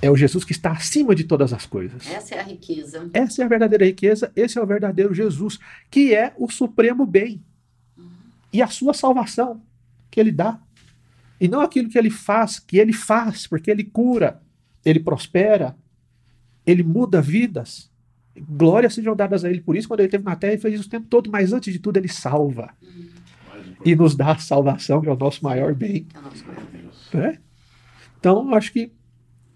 É 0.00 0.08
o 0.08 0.14
Jesus 0.14 0.44
que 0.44 0.52
está 0.52 0.70
acima 0.70 1.16
de 1.16 1.24
todas 1.24 1.52
as 1.52 1.66
coisas. 1.66 2.08
Essa 2.08 2.36
é 2.36 2.38
a 2.38 2.44
riqueza. 2.44 3.10
Essa 3.12 3.42
é 3.42 3.44
a 3.44 3.48
verdadeira 3.48 3.84
riqueza, 3.84 4.30
esse 4.36 4.56
é 4.56 4.62
o 4.62 4.66
verdadeiro 4.66 5.12
Jesus, 5.12 5.58
que 5.90 6.14
é 6.14 6.32
o 6.38 6.48
supremo 6.48 7.04
bem. 7.04 7.42
E 8.52 8.62
a 8.62 8.68
sua 8.68 8.94
salvação 8.94 9.60
que 10.12 10.20
ele 10.20 10.30
dá. 10.30 10.60
E 11.40 11.48
não 11.48 11.60
aquilo 11.60 11.88
que 11.88 11.98
ele 11.98 12.08
faz, 12.08 12.60
que 12.60 12.78
ele 12.78 12.92
faz, 12.92 13.48
porque 13.48 13.68
ele 13.68 13.82
cura, 13.82 14.40
ele 14.84 15.00
prospera, 15.00 15.74
ele 16.64 16.84
muda 16.84 17.20
vidas. 17.20 17.90
glórias 18.48 18.94
sejam 18.94 19.16
dadas 19.16 19.44
a 19.44 19.50
ele 19.50 19.60
por 19.60 19.74
isso, 19.74 19.88
quando 19.88 19.98
ele 19.98 20.06
esteve 20.06 20.22
na 20.22 20.36
terra, 20.36 20.52
ele 20.52 20.62
fez 20.62 20.74
isso 20.74 20.86
o 20.86 20.90
tempo 20.90 21.08
todo, 21.08 21.28
mas 21.28 21.52
antes 21.52 21.72
de 21.72 21.80
tudo, 21.80 21.96
ele 21.96 22.06
salva. 22.06 22.76
E 23.84 23.94
nos 23.94 24.14
dá 24.14 24.32
a 24.32 24.38
salvação, 24.38 25.00
que 25.00 25.08
é 25.08 25.12
o 25.12 25.16
nosso 25.16 25.42
maior 25.42 25.74
bem. 25.74 26.06
Né? 27.12 27.38
Então, 28.18 28.46
eu 28.48 28.54
acho 28.54 28.72
que 28.72 28.92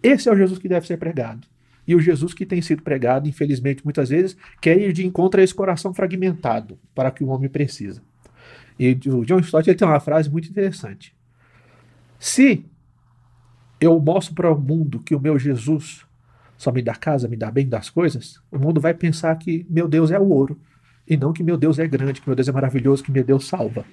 esse 0.03 0.29
é 0.29 0.33
o 0.33 0.37
Jesus 0.37 0.59
que 0.59 0.69
deve 0.69 0.87
ser 0.87 0.97
pregado. 0.97 1.47
E 1.87 1.95
o 1.95 2.01
Jesus 2.01 2.33
que 2.33 2.47
tem 2.47 2.63
sido 2.63 2.83
pregado, 2.83 3.29
infelizmente, 3.29 3.85
muitas 3.85 4.09
vezes, 4.09 4.37
quer 4.61 4.79
ir 4.79 4.93
de 4.93 5.07
encontro 5.07 5.41
a 5.41 5.45
esse 5.45 5.55
coração 5.55 5.93
fragmentado 5.93 6.79
para 6.95 7.11
que 7.11 7.23
o 7.23 7.29
homem 7.29 7.49
precisa. 7.49 8.03
E 8.79 8.93
o 9.07 9.25
John 9.25 9.39
Stott 9.41 9.69
ele 9.69 9.77
tem 9.77 9.87
uma 9.87 10.01
frase 10.01 10.31
muito 10.31 10.49
interessante. 10.49 11.15
Se 12.19 12.65
eu 13.81 13.99
mostro 14.01 14.35
para 14.35 14.51
o 14.51 14.59
mundo 14.59 15.01
que 15.01 15.15
o 15.15 15.21
meu 15.21 15.39
Jesus 15.39 16.05
só 16.57 16.73
me 16.73 16.83
dá 16.83 16.95
casa, 16.95 17.29
me 17.29 17.37
dá 17.37 17.51
bem 17.51 17.69
das 17.69 17.91
coisas, 17.91 18.41
o 18.51 18.59
mundo 18.59 18.81
vai 18.81 18.95
pensar 18.95 19.37
que 19.37 19.67
meu 19.69 19.87
Deus 19.87 20.11
é 20.11 20.19
o 20.19 20.29
ouro 20.29 20.59
e 21.07 21.17
não 21.17 21.33
que 21.33 21.43
meu 21.43 21.57
Deus 21.57 21.79
é 21.79 21.87
grande, 21.87 22.21
que 22.21 22.29
meu 22.29 22.35
Deus 22.35 22.49
é 22.49 22.53
maravilhoso, 22.53 23.05
que 23.05 23.13
meu 23.13 23.23
Deus 23.25 23.47
salva. 23.47 23.85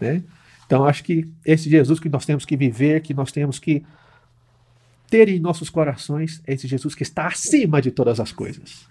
Né? 0.00 0.22
Então 0.66 0.84
acho 0.84 1.04
que 1.04 1.30
esse 1.44 1.68
Jesus 1.68 2.00
que 2.00 2.08
nós 2.08 2.24
temos 2.24 2.44
que 2.44 2.56
viver, 2.56 3.02
que 3.02 3.14
nós 3.14 3.30
temos 3.30 3.58
que 3.58 3.84
ter 5.08 5.28
em 5.28 5.38
nossos 5.38 5.70
corações, 5.70 6.42
é 6.46 6.54
esse 6.54 6.66
Jesus 6.66 6.94
que 6.94 7.02
está 7.02 7.26
acima 7.26 7.80
de 7.80 7.90
todas 7.90 8.18
as 8.18 8.32
coisas. 8.32 8.86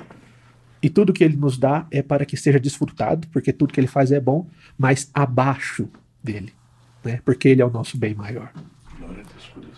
E 0.81 0.89
tudo 0.89 1.13
que 1.13 1.23
ele 1.23 1.37
nos 1.37 1.57
dá 1.57 1.87
é 1.89 2.01
para 2.01 2.25
que 2.25 2.35
seja 2.35 2.59
desfrutado, 2.59 3.27
porque 3.29 3.53
tudo 3.53 3.73
que 3.73 3.79
ele 3.79 3.87
faz 3.87 4.11
é 4.11 4.19
bom, 4.19 4.49
mas 4.77 5.09
abaixo 5.13 5.89
dele, 6.21 6.53
né? 7.03 7.21
porque 7.23 7.47
ele 7.47 7.61
é 7.61 7.65
o 7.65 7.69
nosso 7.69 7.97
bem 7.97 8.13
maior. 8.13 8.51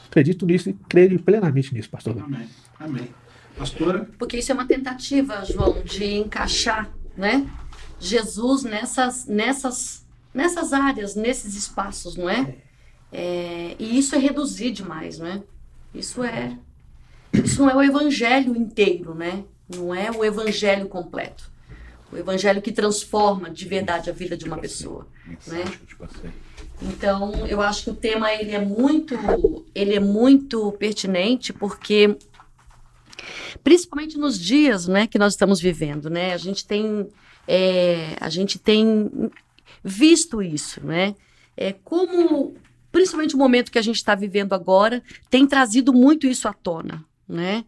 Acredito 0.08 0.46
nisso 0.46 0.70
e 0.70 0.74
creio 0.74 1.22
plenamente 1.22 1.74
nisso, 1.74 1.90
pastor. 1.90 2.18
Amém. 2.20 2.48
Amém. 2.80 3.10
Pastora? 3.58 4.10
Porque 4.18 4.38
isso 4.38 4.52
é 4.52 4.56
uma 4.56 4.66
tentativa, 4.66 5.44
João, 5.46 5.82
de 5.84 6.06
encaixar 6.06 6.92
né, 7.16 7.48
Jesus 8.00 8.64
nessas, 8.64 9.26
nessas, 9.26 10.05
nessas 10.36 10.74
áreas, 10.74 11.16
nesses 11.16 11.56
espaços, 11.56 12.18
não 12.18 12.30
é? 12.30 12.56
é? 13.12 13.76
E 13.80 13.98
isso 13.98 14.14
é 14.14 14.20
reduzir 14.20 14.72
demais, 14.72 15.18
não 15.18 15.28
é? 15.28 15.42
Isso 15.94 16.22
é. 16.22 16.58
Isso 17.34 17.62
não 17.62 17.70
é 17.70 17.76
o 17.76 17.82
evangelho 17.82 18.56
inteiro, 18.56 19.16
né? 19.16 19.46
Não 19.74 19.96
é 19.96 20.12
o 20.12 20.24
evangelho 20.26 20.88
completo. 20.90 21.50
O 22.12 22.18
evangelho 22.18 22.62
que 22.62 22.72
transforma 22.72 23.50
de 23.50 23.66
verdade 23.66 24.10
a 24.10 24.14
vida 24.14 24.36
de 24.36 24.46
uma 24.46 24.58
pessoa, 24.58 25.08
né? 25.48 25.64
Então, 26.82 27.48
eu 27.48 27.62
acho 27.62 27.86
que 27.86 27.90
o 27.90 27.96
tema 27.96 28.32
ele 28.34 28.52
é 28.52 28.60
muito, 28.60 29.16
ele 29.74 29.96
é 29.96 30.00
muito 30.00 30.72
pertinente 30.74 31.54
porque 31.54 32.18
principalmente 33.64 34.18
nos 34.18 34.38
dias, 34.38 34.86
né, 34.86 35.08
que 35.08 35.18
nós 35.18 35.34
estamos 35.34 35.62
vivendo, 35.62 36.10
né? 36.10 36.34
A 36.34 36.38
gente 36.38 36.68
tem, 36.68 37.08
é, 37.48 38.18
a 38.20 38.30
gente 38.30 38.60
tem 38.60 39.10
visto 39.86 40.42
isso, 40.42 40.84
né? 40.84 41.14
É 41.56 41.72
como, 41.72 42.56
principalmente 42.92 43.36
o 43.36 43.38
momento 43.38 43.72
que 43.72 43.78
a 43.78 43.84
gente 43.84 43.98
está 43.98 44.16
vivendo 44.16 44.54
agora, 44.54 45.04
tem 45.30 45.46
trazido 45.46 45.94
muito 45.94 46.26
isso 46.26 46.48
à 46.48 46.54
tona, 46.54 47.06
né? 47.30 47.64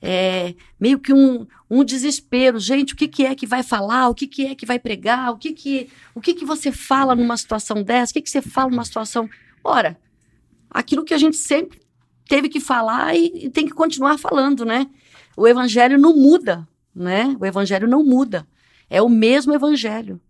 É, 0.00 0.54
meio 0.78 1.00
que 1.00 1.12
um, 1.12 1.44
um 1.68 1.82
desespero. 1.82 2.60
Gente, 2.60 2.94
o 2.94 2.96
que, 2.96 3.08
que 3.08 3.26
é 3.26 3.34
que 3.34 3.46
vai 3.46 3.64
falar? 3.64 4.08
O 4.08 4.14
que, 4.14 4.28
que 4.28 4.46
é 4.46 4.54
que 4.54 4.64
vai 4.64 4.78
pregar? 4.78 5.32
O 5.32 5.36
que 5.36 5.52
que, 5.52 5.88
o 6.14 6.20
que, 6.20 6.34
que 6.34 6.44
você 6.44 6.70
fala 6.70 7.16
numa 7.16 7.36
situação 7.36 7.82
dessa? 7.82 8.12
O 8.12 8.14
que, 8.14 8.22
que 8.22 8.30
você 8.30 8.40
fala 8.40 8.70
numa 8.70 8.84
situação. 8.84 9.28
Ora, 9.64 9.98
aquilo 10.70 11.04
que 11.04 11.14
a 11.14 11.18
gente 11.18 11.36
sempre 11.36 11.80
teve 12.28 12.48
que 12.48 12.60
falar 12.60 13.16
e, 13.16 13.46
e 13.46 13.50
tem 13.50 13.66
que 13.66 13.72
continuar 13.72 14.18
falando, 14.18 14.64
né? 14.64 14.86
O 15.36 15.48
evangelho 15.48 15.98
não 15.98 16.14
muda, 16.14 16.68
né? 16.94 17.36
O 17.40 17.44
evangelho 17.44 17.88
não 17.88 18.04
muda. 18.04 18.46
É 18.88 19.02
o 19.02 19.08
mesmo 19.08 19.52
evangelho. 19.52 20.20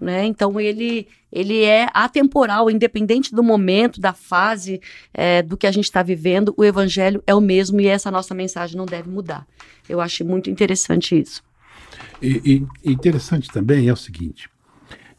Né? 0.00 0.24
Então 0.24 0.58
ele, 0.58 1.06
ele 1.30 1.62
é 1.62 1.88
atemporal, 1.92 2.70
independente 2.70 3.34
do 3.34 3.42
momento, 3.42 4.00
da 4.00 4.14
fase, 4.14 4.80
é, 5.12 5.42
do 5.42 5.56
que 5.56 5.66
a 5.66 5.70
gente 5.70 5.84
está 5.84 6.02
vivendo, 6.02 6.54
o 6.56 6.64
evangelho 6.64 7.22
é 7.26 7.34
o 7.34 7.40
mesmo 7.40 7.80
e 7.80 7.86
essa 7.86 8.10
nossa 8.10 8.34
mensagem 8.34 8.76
não 8.76 8.86
deve 8.86 9.10
mudar. 9.10 9.46
Eu 9.88 10.00
acho 10.00 10.24
muito 10.24 10.48
interessante 10.48 11.20
isso. 11.20 11.42
E, 12.22 12.64
e 12.82 12.90
interessante 12.90 13.50
também 13.50 13.88
é 13.88 13.92
o 13.92 13.96
seguinte: 13.96 14.48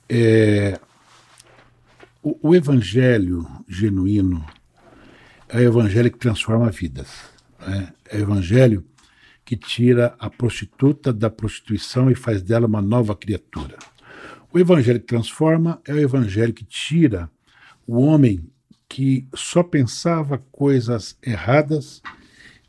é, 0.10 0.80
o, 2.24 2.50
o 2.50 2.56
evangelho 2.56 3.48
genuíno 3.68 4.44
é 5.48 5.58
o 5.58 5.62
evangelho 5.62 6.12
que 6.12 6.18
transforma 6.18 6.72
vidas. 6.72 7.10
Né? 7.60 7.94
É 8.10 8.18
o 8.18 8.22
evangelho 8.22 8.86
que 9.44 9.58
tira 9.58 10.16
a 10.18 10.30
prostituta 10.30 11.12
da 11.12 11.30
prostituição 11.30 12.10
e 12.10 12.16
faz 12.16 12.42
dela 12.42 12.68
uma 12.68 12.82
nova 12.82 13.16
criatura. 13.16 13.78
O 14.54 14.60
evangelho 14.60 15.00
que 15.00 15.08
transforma 15.08 15.82
é 15.88 15.94
o 15.94 16.00
evangelho 16.00 16.54
que 16.54 16.66
tira 16.66 17.32
o 17.88 17.98
homem 18.02 18.46
que 18.90 19.26
só 19.34 19.64
pensava 19.64 20.38
coisas 20.52 21.18
erradas 21.26 22.02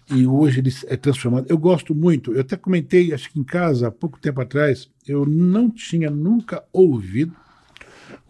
e 0.08 0.24
hoje 0.24 0.60
ele 0.60 0.72
é 0.86 0.96
transformado. 0.96 1.46
Eu 1.48 1.58
gosto 1.58 1.92
muito, 1.92 2.32
eu 2.32 2.42
até 2.42 2.56
comentei, 2.56 3.12
acho 3.12 3.28
que 3.30 3.40
em 3.40 3.42
casa, 3.42 3.88
há 3.88 3.90
pouco 3.90 4.20
tempo 4.20 4.40
atrás, 4.40 4.88
eu 5.08 5.26
não 5.26 5.68
tinha 5.68 6.08
nunca 6.08 6.62
ouvido 6.72 7.34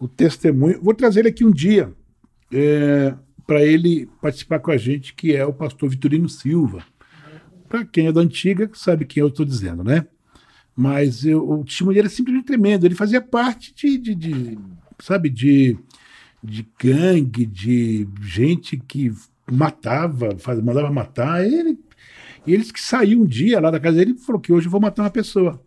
o 0.00 0.08
testemunho. 0.08 0.80
Vou 0.82 0.94
trazer 0.94 1.20
ele 1.20 1.28
aqui 1.28 1.44
um 1.44 1.50
dia 1.50 1.92
é, 2.50 3.14
para 3.46 3.62
ele 3.62 4.08
participar 4.22 4.60
com 4.60 4.70
a 4.70 4.78
gente, 4.78 5.12
que 5.12 5.36
é 5.36 5.44
o 5.44 5.52
pastor 5.52 5.90
Vitorino 5.90 6.28
Silva. 6.28 6.82
Para 7.68 7.84
quem 7.84 8.06
é 8.06 8.12
da 8.12 8.20
antiga, 8.20 8.70
sabe 8.72 9.04
quem 9.04 9.20
eu 9.20 9.28
estou 9.28 9.44
dizendo, 9.44 9.84
né? 9.84 10.06
Mas 10.74 11.24
eu, 11.24 11.48
o 11.48 11.64
testemunho 11.64 11.94
dele 11.94 12.06
é 12.06 12.10
simplesmente 12.10 12.46
tremendo. 12.46 12.86
Ele 12.86 12.94
fazia 12.94 13.20
parte 13.20 13.74
de, 13.74 13.98
de, 13.98 14.14
de 14.14 14.58
sabe, 14.98 15.28
de, 15.28 15.76
de 16.42 16.66
gangue, 16.78 17.44
de 17.44 18.08
gente 18.20 18.76
que 18.76 19.12
matava, 19.50 20.36
faz, 20.38 20.60
mandava 20.60 20.90
matar. 20.90 21.44
Ele, 21.44 21.78
e 22.46 22.54
eles 22.54 22.72
que 22.72 22.80
saiu 22.80 23.22
um 23.22 23.26
dia 23.26 23.60
lá 23.60 23.70
da 23.70 23.80
casa 23.80 23.98
dele 23.98 24.14
falou 24.14 24.40
que 24.40 24.52
hoje 24.52 24.66
eu 24.66 24.70
vou 24.70 24.80
matar 24.80 25.02
uma 25.02 25.10
pessoa. 25.10 25.62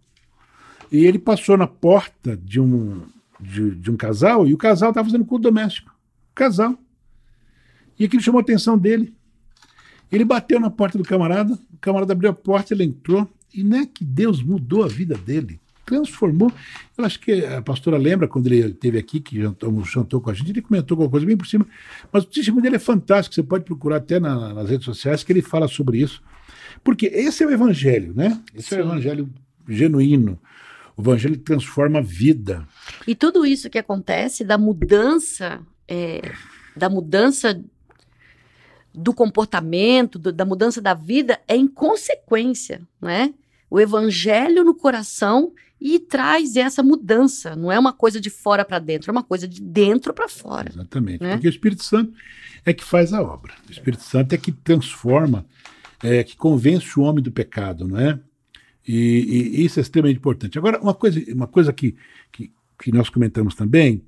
E 0.92 1.06
ele 1.06 1.20
passou 1.20 1.58
na 1.58 1.68
porta 1.68 2.38
de 2.38 2.60
um, 2.60 3.02
de, 3.40 3.76
de 3.76 3.92
um 3.92 3.98
casal 3.98 4.48
e 4.48 4.54
o 4.54 4.58
casal 4.58 4.90
estava 4.90 5.08
fazendo 5.08 5.26
culto 5.26 5.44
doméstico. 5.44 5.94
Casal. 6.34 6.78
E 7.98 8.06
aquilo 8.06 8.22
chamou 8.22 8.40
a 8.40 8.42
atenção 8.42 8.78
dele. 8.78 9.16
Ele 10.12 10.24
bateu 10.24 10.60
na 10.60 10.70
porta 10.70 10.98
do 10.98 11.04
camarada, 11.04 11.54
o 11.74 11.78
camarada 11.78 12.14
abriu 12.14 12.30
a 12.30 12.34
porta, 12.34 12.74
ele 12.74 12.84
entrou, 12.84 13.28
e 13.54 13.64
não 13.64 13.78
é 13.80 13.86
que 13.86 14.04
Deus 14.04 14.42
mudou 14.42 14.84
a 14.84 14.88
vida 14.88 15.16
dele, 15.16 15.60
transformou. 15.86 16.52
Eu 16.98 17.06
acho 17.06 17.20
que 17.20 17.46
a 17.46 17.62
pastora 17.62 17.98
lembra 17.98 18.28
quando 18.28 18.48
ele 18.48 18.68
esteve 18.68 18.98
aqui, 18.98 19.20
que 19.20 19.40
jantou, 19.40 19.84
jantou 19.86 20.20
com 20.20 20.30
a 20.30 20.34
gente, 20.34 20.50
ele 20.50 20.62
comentou 20.62 20.96
alguma 20.96 21.10
coisa 21.10 21.26
bem 21.26 21.38
por 21.38 21.48
cima, 21.48 21.66
mas 22.12 22.24
o 22.24 22.28
testemunho 22.28 22.64
dele 22.64 22.78
é 22.78 22.80
fantástico, 22.80 23.36
você 23.36 23.44
pode 23.44 23.64
procurar 23.64 23.98
até 23.98 24.20
na, 24.20 24.54
nas 24.54 24.70
redes 24.70 24.86
sociais 24.86 25.24
que 25.24 25.32
ele 25.32 25.42
fala 25.42 25.68
sobre 25.68 26.00
isso. 26.00 26.22
Porque 26.84 27.06
esse 27.08 27.44
é 27.44 27.48
o 27.48 27.52
evangelho, 27.52 28.14
né? 28.14 28.42
Esse 28.54 28.70
Sim. 28.70 28.76
é 28.76 28.78
o 28.80 28.86
evangelho 28.86 29.30
genuíno. 29.68 30.40
O 30.98 31.02
evangelho 31.02 31.38
transforma 31.38 32.00
a 32.00 32.02
vida. 32.02 32.68
E 33.08 33.16
tudo 33.16 33.46
isso 33.46 33.70
que 33.70 33.78
acontece 33.78 34.44
da 34.44 34.58
mudança, 34.58 35.62
é, 35.88 36.22
da 36.76 36.90
mudança 36.90 37.62
do 38.98 39.14
comportamento, 39.14 40.18
do, 40.18 40.32
da 40.32 40.46
mudança 40.46 40.82
da 40.82 40.94
vida, 40.94 41.40
é 41.48 41.56
em 41.56 41.68
consequência, 41.68 42.82
né? 43.02 43.34
O 43.70 43.80
evangelho 43.80 44.64
no 44.64 44.76
coração 44.76 45.52
e 45.80 46.00
traz 46.00 46.56
essa 46.56 46.82
mudança. 46.82 47.56
Não 47.56 47.72
é 47.72 47.78
uma 47.78 47.94
coisa 47.94 48.20
de 48.20 48.30
fora 48.30 48.64
para 48.64 48.80
dentro, 48.80 49.10
é 49.10 49.12
uma 49.12 49.24
coisa 49.24 49.48
de 49.48 49.62
dentro 49.62 50.14
para 50.14 50.28
fora. 50.28 50.70
Exatamente. 50.72 51.22
Né? 51.22 51.34
Porque 51.34 51.48
o 51.48 51.50
Espírito 51.50 51.84
Santo 51.84 52.14
é 52.66 52.74
que 52.74 52.84
faz 52.84 53.14
a 53.14 53.22
obra. 53.22 53.54
O 53.68 53.72
Espírito 53.72 54.04
Santo 54.04 54.34
é 54.34 54.38
que 54.38 54.52
transforma, 54.52 55.46
é 56.02 56.24
que 56.24 56.36
convence 56.36 57.00
o 57.00 57.04
homem 57.04 57.24
do 57.24 57.32
pecado, 57.32 57.88
não 57.88 58.00
é? 58.00 58.20
E, 58.88 59.54
e 59.58 59.66
isso 59.66 59.80
é 59.80 59.82
extremamente 59.82 60.18
importante. 60.18 60.58
Agora, 60.58 60.80
uma 60.80 60.94
coisa, 60.94 61.24
uma 61.34 61.48
coisa 61.48 61.74
que, 61.74 61.96
que, 62.32 62.52
que 62.80 62.92
nós 62.92 63.10
comentamos 63.10 63.56
também 63.56 64.04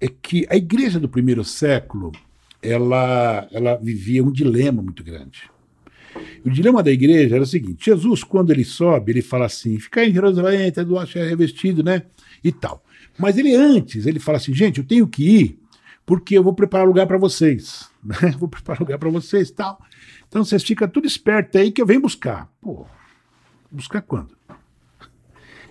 é 0.00 0.08
que 0.08 0.46
a 0.50 0.56
igreja 0.56 1.00
do 1.00 1.08
primeiro 1.08 1.44
século 1.44 2.12
ela, 2.62 3.48
ela 3.50 3.76
vivia 3.76 4.22
um 4.22 4.30
dilema 4.30 4.80
muito 4.80 5.02
grande. 5.02 5.50
O 6.44 6.50
dilema 6.50 6.82
da 6.82 6.90
igreja 6.90 7.34
era 7.34 7.44
o 7.44 7.46
seguinte: 7.46 7.86
Jesus, 7.86 8.22
quando 8.22 8.50
ele 8.50 8.64
sobe, 8.64 9.12
ele 9.12 9.22
fala 9.22 9.46
assim: 9.46 9.78
ficar 9.78 10.04
em 10.04 10.12
Jerusalém, 10.12 10.68
até 10.68 10.84
do 10.84 10.98
é 10.98 11.28
revestido, 11.28 11.82
né? 11.82 12.02
E 12.42 12.52
tal. 12.52 12.84
Mas 13.18 13.36
ele 13.38 13.54
antes, 13.54 14.06
ele 14.06 14.18
fala 14.18 14.38
assim: 14.38 14.54
gente, 14.54 14.78
eu 14.78 14.84
tenho 14.84 15.06
que 15.06 15.24
ir 15.24 15.58
porque 16.04 16.36
eu 16.36 16.42
vou 16.42 16.54
preparar 16.54 16.86
lugar 16.86 17.06
para 17.06 17.18
vocês. 17.18 17.90
Né? 18.02 18.34
Vou 18.36 18.48
preparar 18.48 18.80
lugar 18.80 18.98
para 18.98 19.08
vocês 19.10 19.48
tal. 19.52 19.80
Então 20.26 20.44
vocês 20.44 20.64
ficam 20.64 20.88
tudo 20.88 21.06
esperto 21.06 21.56
aí 21.56 21.70
que 21.70 21.80
eu 21.80 21.86
venho 21.86 22.00
buscar. 22.00 22.50
Pô, 22.60 22.84
buscar 23.70 24.02
quando? 24.02 24.36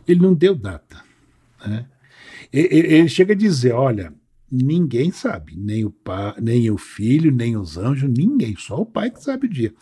Ele 0.08 0.22
não 0.22 0.34
deu 0.34 0.56
data. 0.56 1.04
Né? 1.66 1.86
Ele 2.54 3.10
chega 3.10 3.34
a 3.34 3.36
dizer: 3.36 3.74
olha, 3.74 4.14
Ninguém 4.52 5.12
sabe, 5.12 5.56
nem 5.56 5.86
o, 5.86 5.92
pai, 5.92 6.34
nem 6.42 6.70
o 6.70 6.78
filho, 6.78 7.32
nem 7.32 7.56
os 7.56 7.78
anjos, 7.78 8.10
ninguém, 8.10 8.56
só 8.58 8.82
o 8.82 8.86
pai 8.86 9.10
que 9.10 9.24
sabe 9.24 9.48
o 9.48 9.50
dia. 9.50 9.74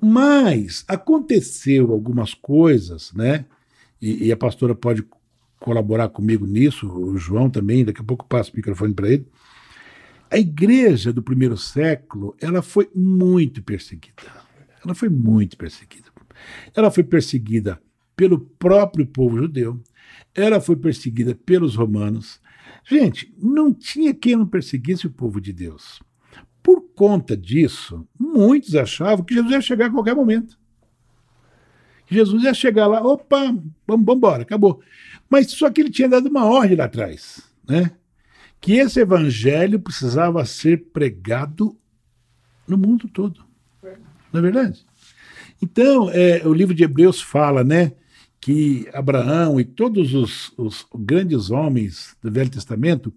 Mas 0.00 0.84
aconteceu 0.86 1.90
algumas 1.90 2.32
coisas, 2.32 3.12
né? 3.12 3.46
E, 4.00 4.26
e 4.26 4.32
a 4.32 4.36
pastora 4.36 4.74
pode 4.74 5.04
colaborar 5.58 6.08
comigo 6.10 6.46
nisso, 6.46 6.88
o 6.88 7.16
João 7.16 7.50
também, 7.50 7.84
daqui 7.84 8.00
a 8.00 8.04
pouco 8.04 8.24
eu 8.24 8.28
passo 8.28 8.52
o 8.52 8.56
microfone 8.56 8.94
para 8.94 9.08
ele. 9.08 9.26
A 10.30 10.38
igreja 10.38 11.12
do 11.12 11.22
primeiro 11.22 11.56
século, 11.56 12.36
ela 12.40 12.62
foi 12.62 12.88
muito 12.94 13.62
perseguida. 13.62 14.22
Ela 14.84 14.94
foi 14.94 15.08
muito 15.08 15.56
perseguida. 15.56 16.06
Ela 16.74 16.90
foi 16.90 17.02
perseguida 17.02 17.80
pelo 18.16 18.40
próprio 18.40 19.06
povo 19.06 19.38
judeu, 19.38 19.80
ela 20.34 20.60
foi 20.60 20.76
perseguida 20.76 21.34
pelos 21.34 21.74
romanos. 21.74 22.40
Gente, 22.88 23.34
não 23.36 23.74
tinha 23.74 24.14
quem 24.14 24.36
não 24.36 24.46
perseguisse 24.46 25.08
o 25.08 25.10
povo 25.10 25.40
de 25.40 25.52
Deus. 25.52 26.00
Por 26.62 26.80
conta 26.94 27.36
disso, 27.36 28.06
muitos 28.18 28.76
achavam 28.76 29.24
que 29.24 29.34
Jesus 29.34 29.52
ia 29.52 29.60
chegar 29.60 29.86
a 29.86 29.90
qualquer 29.90 30.14
momento. 30.14 30.56
Jesus 32.08 32.44
ia 32.44 32.54
chegar 32.54 32.86
lá, 32.86 33.02
opa, 33.02 33.52
vamos 33.86 34.16
embora, 34.16 34.42
acabou. 34.42 34.80
Mas 35.28 35.50
só 35.50 35.68
que 35.68 35.80
ele 35.80 35.90
tinha 35.90 36.08
dado 36.08 36.28
uma 36.28 36.44
ordem 36.44 36.76
lá 36.76 36.84
atrás, 36.84 37.42
né? 37.68 37.90
Que 38.60 38.74
esse 38.74 39.00
evangelho 39.00 39.80
precisava 39.80 40.44
ser 40.44 40.86
pregado 40.92 41.76
no 42.68 42.78
mundo 42.78 43.08
todo. 43.08 43.44
Não 44.32 44.38
é 44.38 44.42
verdade? 44.42 44.86
Então, 45.60 46.08
é, 46.10 46.46
o 46.46 46.52
livro 46.52 46.74
de 46.74 46.84
Hebreus 46.84 47.20
fala, 47.20 47.64
né? 47.64 47.92
Que 48.46 48.88
Abraão 48.92 49.58
e 49.58 49.64
todos 49.64 50.14
os, 50.14 50.52
os 50.56 50.86
grandes 50.94 51.50
homens 51.50 52.16
do 52.22 52.30
Velho 52.30 52.48
Testamento, 52.48 53.12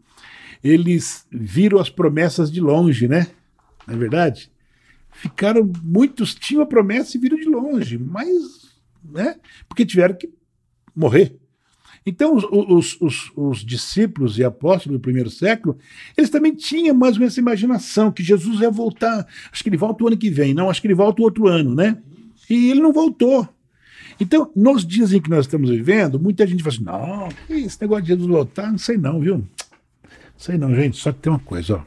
eles 0.63 1.23
viram 1.31 1.77
as 1.77 1.87
promessas 1.87 2.51
de 2.51 2.59
longe, 2.59 3.07
né? 3.07 3.27
Não 3.85 3.93
é 3.93 3.97
verdade? 3.99 4.51
Ficaram, 5.11 5.71
muitos 5.83 6.33
tinham 6.33 6.63
a 6.63 6.65
promessa 6.65 7.15
e 7.15 7.19
viram 7.19 7.37
de 7.37 7.45
longe, 7.45 7.95
mas, 7.95 8.71
né? 9.03 9.35
Porque 9.67 9.85
tiveram 9.85 10.15
que 10.15 10.31
morrer. 10.95 11.37
Então, 12.03 12.35
os, 12.35 12.43
os, 12.51 12.97
os, 12.99 13.31
os, 13.35 13.59
discípulos 13.63 14.39
e 14.39 14.43
apóstolos 14.43 14.97
do 14.97 14.99
primeiro 14.99 15.29
século, 15.29 15.77
eles 16.17 16.31
também 16.31 16.55
tinham 16.55 16.95
mais 16.95 17.13
ou 17.13 17.19
menos 17.19 17.33
essa 17.35 17.39
imaginação 17.39 18.11
que 18.11 18.23
Jesus 18.23 18.61
ia 18.61 18.71
voltar. 18.71 19.27
Acho 19.51 19.61
que 19.61 19.69
ele 19.69 19.77
volta 19.77 20.03
o 20.03 20.07
ano 20.07 20.17
que 20.17 20.31
vem, 20.31 20.55
não, 20.55 20.71
acho 20.71 20.81
que 20.81 20.87
ele 20.87 20.95
volta 20.95 21.21
o 21.21 21.25
outro 21.25 21.47
ano, 21.47 21.75
né? 21.75 22.01
E 22.49 22.71
ele 22.71 22.81
não 22.81 22.91
voltou. 22.91 23.47
Então, 24.19 24.51
nos 24.55 24.85
dias 24.85 25.13
em 25.13 25.21
que 25.21 25.29
nós 25.29 25.45
estamos 25.45 25.69
vivendo, 25.69 26.19
muita 26.19 26.45
gente 26.45 26.63
fala 26.63 26.75
assim: 26.75 26.83
não, 26.83 27.57
esse 27.57 27.81
negócio 27.81 28.05
de 28.05 28.15
voltar, 28.15 28.71
não 28.71 28.77
sei 28.77 28.97
não, 28.97 29.19
viu? 29.19 29.37
Não 29.37 29.45
sei 30.37 30.57
não, 30.57 30.75
gente. 30.75 30.97
Só 30.97 31.11
que 31.11 31.19
tem 31.19 31.31
uma 31.31 31.39
coisa, 31.39 31.77
ó. 31.77 31.81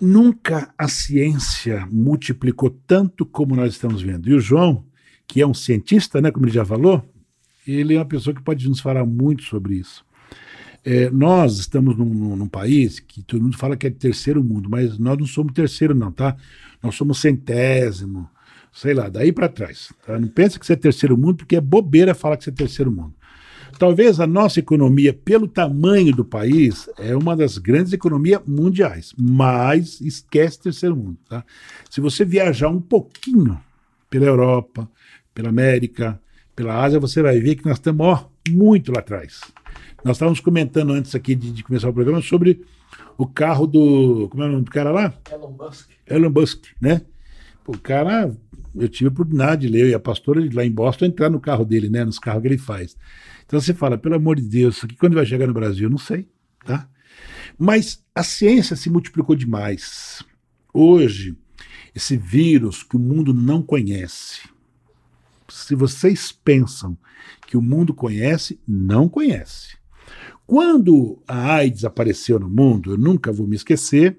Nunca 0.00 0.74
a 0.76 0.88
ciência 0.88 1.86
multiplicou 1.90 2.70
tanto 2.86 3.24
como 3.24 3.54
nós 3.54 3.72
estamos 3.72 4.02
vendo. 4.02 4.28
E 4.28 4.34
o 4.34 4.40
João, 4.40 4.84
que 5.28 5.40
é 5.40 5.46
um 5.46 5.54
cientista, 5.54 6.20
né, 6.20 6.32
como 6.32 6.44
ele 6.46 6.52
já 6.52 6.64
falou, 6.64 7.04
ele 7.66 7.94
é 7.94 7.98
uma 7.98 8.04
pessoa 8.04 8.34
que 8.34 8.42
pode 8.42 8.68
nos 8.68 8.80
falar 8.80 9.06
muito 9.06 9.44
sobre 9.44 9.74
isso. 9.74 10.04
É, 10.84 11.08
nós 11.10 11.58
estamos 11.58 11.96
num, 11.96 12.34
num, 12.34 12.48
país 12.48 12.98
que 12.98 13.22
todo 13.22 13.42
mundo 13.42 13.56
fala 13.56 13.76
que 13.76 13.86
é 13.86 13.90
terceiro 13.90 14.42
mundo, 14.42 14.68
mas 14.68 14.98
nós 14.98 15.16
não 15.16 15.26
somos 15.26 15.52
terceiro, 15.52 15.94
não, 15.94 16.10
tá? 16.10 16.36
Nós 16.82 16.96
somos 16.96 17.20
centésimo, 17.20 18.28
sei 18.72 18.94
lá, 18.94 19.08
daí 19.08 19.30
para 19.32 19.48
trás. 19.48 19.92
Tá? 20.06 20.18
Não 20.18 20.28
pensa 20.28 20.58
que 20.58 20.66
você 20.66 20.72
é 20.72 20.76
terceiro 20.76 21.16
mundo, 21.16 21.38
porque 21.38 21.56
é 21.56 21.60
bobeira 21.60 22.14
falar 22.14 22.36
que 22.36 22.44
você 22.44 22.50
é 22.50 22.54
terceiro 22.54 22.90
mundo. 22.90 23.14
Talvez 23.78 24.20
a 24.20 24.26
nossa 24.26 24.60
economia, 24.60 25.12
pelo 25.12 25.48
tamanho 25.48 26.14
do 26.14 26.24
país, 26.24 26.88
é 26.98 27.16
uma 27.16 27.34
das 27.34 27.58
grandes 27.58 27.92
economias 27.92 28.40
mundiais, 28.46 29.14
mas 29.18 30.00
esquece 30.00 30.60
terceiro 30.60 30.94
mundo. 30.94 31.16
Tá? 31.28 31.44
Se 31.90 32.00
você 32.00 32.24
viajar 32.24 32.68
um 32.68 32.80
pouquinho 32.80 33.60
pela 34.08 34.26
Europa, 34.26 34.88
pela 35.34 35.48
América, 35.48 36.20
pela 36.54 36.82
Ásia, 36.82 37.00
você 37.00 37.22
vai 37.22 37.40
ver 37.40 37.56
que 37.56 37.66
nós 37.66 37.78
estamos 37.78 38.06
ó, 38.06 38.28
muito 38.50 38.92
lá 38.92 39.00
atrás. 39.00 39.40
Nós 40.04 40.16
estávamos 40.16 40.40
comentando 40.40 40.92
antes 40.92 41.14
aqui 41.14 41.34
de, 41.34 41.50
de, 41.50 41.64
começar 41.64 41.88
o 41.88 41.92
programa 41.92 42.20
sobre 42.20 42.64
o 43.16 43.26
carro 43.26 43.66
do. 43.66 44.28
Como 44.30 44.42
é 44.42 44.46
o 44.46 44.52
nome 44.52 44.64
do 44.64 44.70
cara 44.70 44.90
lá? 44.90 45.14
Elon 45.30 45.50
Musk. 45.58 45.90
Elon 46.06 46.30
Musk, 46.30 46.64
né? 46.80 47.02
O 47.66 47.78
cara, 47.78 48.34
eu 48.74 48.88
tive 48.88 49.08
a 49.08 49.12
oportunidade 49.12 49.62
de 49.62 49.68
ler, 49.68 49.88
e 49.88 49.94
a 49.94 50.00
pastora 50.00 50.40
lá 50.52 50.64
em 50.64 50.70
Boston 50.70 51.06
entrar 51.06 51.30
no 51.30 51.40
carro 51.40 51.64
dele, 51.64 51.88
né? 51.88 52.04
Nos 52.04 52.18
carros 52.18 52.42
que 52.42 52.48
ele 52.48 52.58
faz. 52.58 52.96
Então 53.44 53.60
você 53.60 53.74
fala, 53.74 53.98
pelo 53.98 54.14
amor 54.14 54.36
de 54.36 54.42
Deus, 54.42 54.76
isso 54.76 54.86
aqui 54.86 54.96
quando 54.96 55.14
vai 55.14 55.26
chegar 55.26 55.46
no 55.46 55.54
Brasil? 55.54 55.90
Não 55.90 55.98
sei, 55.98 56.28
tá? 56.64 56.88
Mas 57.58 58.02
a 58.14 58.22
ciência 58.22 58.76
se 58.76 58.88
multiplicou 58.88 59.36
demais. 59.36 60.24
Hoje, 60.72 61.36
esse 61.94 62.16
vírus 62.16 62.82
que 62.82 62.96
o 62.96 63.00
mundo 63.00 63.34
não 63.34 63.62
conhece, 63.62 64.48
se 65.48 65.74
vocês 65.74 66.32
pensam 66.32 66.96
que 67.46 67.56
o 67.56 67.62
mundo 67.62 67.92
conhece, 67.92 68.58
não 68.66 69.08
conhece. 69.08 69.76
Quando 70.46 71.22
a 71.28 71.54
AIDS 71.54 71.84
apareceu 71.84 72.38
no 72.38 72.48
mundo, 72.48 72.92
eu 72.92 72.98
nunca 72.98 73.30
vou 73.30 73.46
me 73.46 73.56
esquecer, 73.56 74.18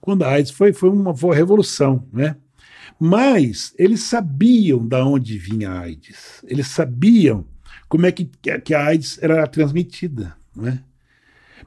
quando 0.00 0.22
a 0.22 0.30
AIDS 0.30 0.50
foi, 0.50 0.72
foi 0.72 0.88
uma 0.88 1.12
revolução, 1.34 2.08
né? 2.12 2.36
Mas 3.00 3.74
eles 3.78 4.02
sabiam 4.02 4.86
da 4.86 5.04
onde 5.04 5.38
vinha 5.38 5.70
a 5.70 5.80
AIDS. 5.80 6.44
Eles 6.46 6.68
sabiam 6.68 7.46
como 7.88 8.06
é 8.06 8.12
que, 8.12 8.28
que 8.64 8.74
a 8.74 8.86
AIDS 8.86 9.18
era 9.22 9.46
transmitida, 9.46 10.36
né? 10.54 10.82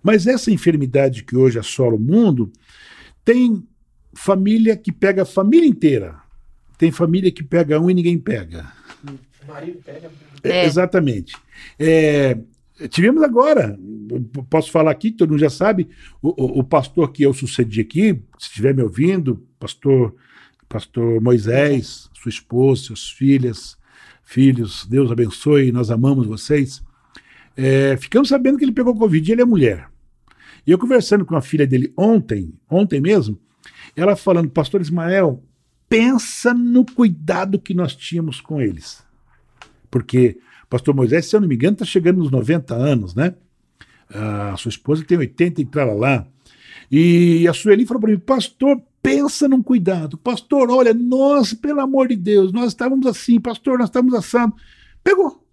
Mas 0.04 0.28
essa 0.28 0.52
enfermidade 0.52 1.24
que 1.24 1.36
hoje 1.36 1.60
assola 1.60 1.96
o 1.96 2.00
mundo 2.00 2.52
tem 3.24 3.64
família 4.14 4.76
que 4.76 4.92
pega 4.92 5.24
a 5.24 5.26
família 5.26 5.68
inteira. 5.68 6.20
Tem 6.78 6.92
família 6.92 7.32
que 7.32 7.44
pega 7.44 7.80
um 7.80 7.90
e 7.90 7.94
ninguém 7.94 8.18
pega. 8.18 8.72
O 9.44 9.48
marido 9.48 9.80
pega. 9.86 10.12
É, 10.44 10.66
exatamente. 10.66 11.36
É, 11.78 12.38
tivemos 12.90 13.22
agora, 13.22 13.78
posso 14.50 14.72
falar 14.72 14.92
aqui, 14.92 15.12
todo 15.12 15.30
mundo 15.30 15.40
já 15.40 15.50
sabe, 15.50 15.88
o, 16.22 16.30
o, 16.30 16.60
o, 16.60 16.64
pastor 16.64 17.12
que 17.12 17.24
eu 17.24 17.34
sucedi 17.34 17.82
aqui, 17.82 18.14
se 18.40 18.48
estiver 18.48 18.74
me 18.74 18.82
ouvindo, 18.82 19.46
pastor, 19.60 20.16
pastor 20.72 21.22
Moisés, 21.22 22.10
sua 22.14 22.30
esposa, 22.30 22.84
suas 22.84 23.10
filhas, 23.10 23.78
filhos, 24.24 24.86
Deus 24.86 25.12
abençoe, 25.12 25.72
nós 25.72 25.92
amamos 25.92 26.26
vocês. 26.26 26.82
É, 27.58 27.98
ficamos 27.98 28.30
sabendo 28.30 28.58
que 28.58 28.64
ele 28.64 28.72
pegou 28.72 28.96
Covid 28.96 29.30
e 29.30 29.34
ele 29.34 29.42
é 29.42 29.46
mulher. 29.46 29.90
E 30.66 30.72
eu 30.72 30.78
conversando 30.78 31.26
com 31.26 31.36
a 31.36 31.42
filha 31.42 31.68
dele 31.68 31.92
ontem, 31.98 32.54
ontem 32.70 33.02
mesmo, 33.02 33.38
ela 33.96 34.16
falando, 34.16 34.50
pastor 34.50 34.80
Ismael, 34.80 35.44
pensa 35.90 36.54
no 36.54 36.86
cuidado 36.86 37.60
que 37.60 37.74
nós 37.74 37.94
tínhamos 37.94 38.40
com 38.40 38.62
eles. 38.62 39.04
Porque 39.90 40.38
pastor 40.70 40.96
Moisés, 40.96 41.26
se 41.26 41.36
eu 41.36 41.42
não 41.42 41.50
me 41.50 41.56
engano, 41.56 41.74
está 41.74 41.84
chegando 41.84 42.20
nos 42.20 42.32
90 42.32 42.74
anos, 42.74 43.14
né? 43.14 43.36
A 44.10 44.56
sua 44.56 44.70
esposa 44.70 45.04
tem 45.04 45.18
80 45.18 45.62
e 45.62 45.68
lá. 45.98 46.26
E 46.90 47.46
a 47.48 47.54
Sueli 47.54 47.86
falou 47.86 48.02
para 48.02 48.12
mim, 48.12 48.20
pastor, 48.20 48.82
pensa 49.02 49.48
num 49.48 49.62
cuidado. 49.62 50.18
Pastor, 50.18 50.70
olha, 50.70 50.94
nós, 50.94 51.54
pelo 51.54 51.82
amor 51.82 52.08
de 52.08 52.16
Deus, 52.16 52.52
nós 52.52 52.68
estávamos 52.68 53.06
assim, 53.08 53.40
pastor, 53.40 53.80
nós 53.80 53.90
estávamos 53.90 54.14
assando. 54.14 54.56
Pegou. 55.04 55.46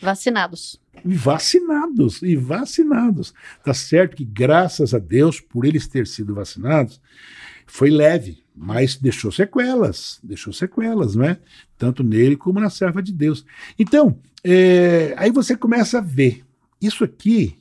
Vacinados. 0.00 0.80
Vacinados, 1.04 2.22
e 2.22 2.36
vacinados. 2.36 3.32
Tá 3.64 3.72
certo 3.72 4.16
que, 4.16 4.24
graças 4.24 4.94
a 4.94 4.98
Deus, 4.98 5.40
por 5.40 5.64
eles 5.64 5.86
ter 5.86 6.06
sido 6.06 6.34
vacinados, 6.34 7.00
foi 7.66 7.90
leve 7.90 8.42
mas 8.54 8.96
deixou 8.96 9.32
sequelas, 9.32 10.20
deixou 10.22 10.52
sequelas, 10.52 11.14
não 11.14 11.24
é? 11.24 11.38
Tanto 11.78 12.02
nele 12.02 12.36
como 12.36 12.60
na 12.60 12.70
serva 12.70 13.02
de 13.02 13.12
Deus. 13.12 13.44
Então, 13.78 14.18
é, 14.44 15.14
aí 15.16 15.30
você 15.30 15.56
começa 15.56 15.98
a 15.98 16.02
ver. 16.02 16.44
Isso 16.80 17.02
aqui 17.04 17.56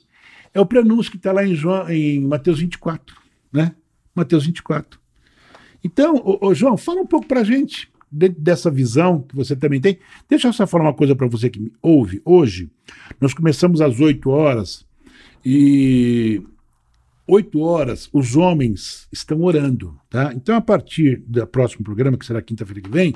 é 0.54 0.60
o 0.60 0.66
prenúncio 0.66 1.12
que 1.12 1.18
está 1.18 1.32
lá 1.32 1.46
em, 1.46 1.56
João, 1.56 1.90
em 1.90 2.20
Mateus 2.22 2.60
24, 2.60 3.16
né? 3.52 3.76
Mateus 4.14 4.46
24. 4.46 5.00
Então, 5.84 6.16
ô, 6.16 6.48
ô 6.48 6.54
João, 6.54 6.78
fala 6.78 7.02
um 7.02 7.08
pouco 7.08 7.28
para 7.28 7.42
a 7.42 7.44
gente 7.44 7.92
dessa 8.12 8.70
visão 8.70 9.22
que 9.22 9.36
você 9.36 9.56
também 9.56 9.80
tem. 9.80 9.98
Deixa 10.30 10.48
eu 10.48 10.54
só 10.54 10.68
falar 10.68 10.84
uma 10.86 10.94
coisa 10.94 11.16
para 11.16 11.28
você 11.28 11.50
que 11.50 11.60
me 11.60 11.72
ouve. 11.82 12.22
Hoje, 12.26 12.70
nós 13.20 13.34
começamos 13.34 13.80
às 13.80 14.00
8 14.00 14.30
horas 14.30 14.86
e 15.46 16.44
8 17.26 17.60
horas, 17.60 18.10
os 18.12 18.36
homens 18.36 19.08
estão 19.12 19.42
orando, 19.42 19.98
tá? 20.10 20.34
Então, 20.36 20.56
a 20.56 20.62
partir 20.62 21.24
do 21.26 21.46
próximo 21.48 21.84
programa, 21.84 22.18
que 22.18 22.26
será 22.26 22.42
quinta-feira 22.42 22.82
que 22.82 22.90
vem, 22.90 23.16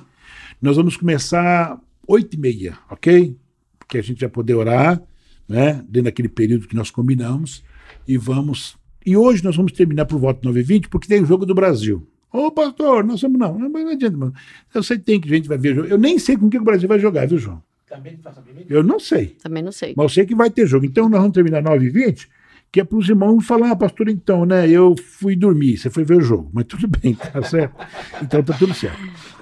nós 0.61 0.77
vamos 0.77 0.95
começar 0.95 1.77
8 2.07 2.33
e 2.33 2.39
meia, 2.39 2.77
ok? 2.89 3.35
Porque 3.77 3.97
a 3.97 4.01
gente 4.01 4.21
vai 4.21 4.29
poder 4.29 4.53
orar, 4.53 5.01
né? 5.47 5.83
Dentro 5.89 6.03
daquele 6.03 6.29
período 6.29 6.67
que 6.67 6.75
nós 6.75 6.89
combinamos, 6.89 7.63
e 8.07 8.17
vamos. 8.17 8.77
E 9.05 9.17
hoje 9.17 9.43
nós 9.43 9.55
vamos 9.55 9.71
terminar 9.71 10.05
por 10.05 10.19
volta 10.19 10.39
9 10.43 10.59
h 10.59 10.67
20 10.67 10.89
porque 10.89 11.07
tem 11.07 11.21
o 11.21 11.25
jogo 11.25 11.45
do 11.45 11.53
Brasil. 11.53 12.07
Ô, 12.35 12.51
pastor, 12.51 13.03
nós 13.03 13.19
somos. 13.19 13.39
Não, 13.39 13.57
não, 13.57 13.69
não 13.69 13.89
adianta, 13.89 14.17
mano. 14.17 14.33
Eu 14.73 14.83
sei 14.83 14.97
que 14.97 15.03
tem 15.03 15.21
que 15.21 15.31
a 15.31 15.35
gente 15.35 15.47
vai 15.47 15.57
ver 15.57 15.75
jogo. 15.75 15.87
Eu 15.87 15.97
nem 15.97 16.19
sei 16.19 16.37
com 16.37 16.49
que 16.49 16.57
o 16.57 16.63
Brasil 16.63 16.87
vai 16.87 16.99
jogar, 16.99 17.27
viu, 17.27 17.37
João? 17.37 17.61
Também 17.87 18.19
Eu 18.67 18.83
não 18.83 18.99
sei. 18.99 19.37
Também 19.41 19.63
não 19.63 19.71
sei. 19.71 19.93
Mas 19.95 20.03
eu 20.03 20.09
sei 20.09 20.25
que 20.25 20.35
vai 20.35 20.49
ter 20.49 20.67
jogo. 20.67 20.85
Então 20.85 21.07
nós 21.07 21.21
vamos 21.21 21.33
terminar 21.33 21.61
9 21.61 21.87
h 21.87 21.93
20 21.93 22.29
que 22.75 22.81
é 22.81 22.83
para 22.83 22.97
os 22.97 23.07
irmãos 23.07 23.47
falar, 23.47 23.71
ah, 23.71 23.75
pastor, 23.77 24.09
então, 24.09 24.45
né? 24.45 24.69
Eu 24.69 24.97
fui 25.01 25.33
dormir, 25.33 25.77
você 25.77 25.89
foi 25.89 26.03
ver 26.03 26.17
o 26.17 26.21
jogo, 26.21 26.49
mas 26.51 26.65
tudo 26.65 26.89
bem, 26.89 27.15
tá 27.15 27.39
certo? 27.41 27.73
Então 28.21 28.43
tá 28.43 28.53
tudo 28.57 28.73
certo. 28.73 28.99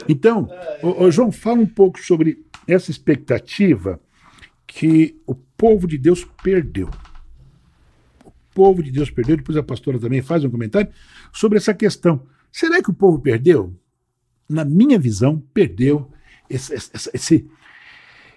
Então, 0.07 0.47
ô, 0.83 1.05
ô, 1.05 1.09
João, 1.09 1.31
fala 1.31 1.59
um 1.59 1.65
pouco 1.65 1.99
sobre 1.99 2.45
essa 2.67 2.91
expectativa 2.91 3.99
que 4.67 5.19
o 5.25 5.33
povo 5.33 5.87
de 5.87 5.97
Deus 5.97 6.27
perdeu. 6.43 6.91
O 8.23 8.31
povo 8.53 8.83
de 8.83 8.91
Deus 8.91 9.09
perdeu, 9.09 9.37
depois 9.37 9.57
a 9.57 9.63
pastora 9.63 9.97
também 9.97 10.21
faz 10.21 10.43
um 10.43 10.51
comentário 10.51 10.91
sobre 11.31 11.57
essa 11.57 11.73
questão. 11.73 12.21
Será 12.53 12.83
que 12.83 12.91
o 12.91 12.93
povo 12.93 13.17
perdeu? 13.17 13.75
Na 14.47 14.63
minha 14.63 14.99
visão, 14.99 15.43
perdeu 15.55 16.07
esse, 16.47 16.75
esse, 17.11 17.47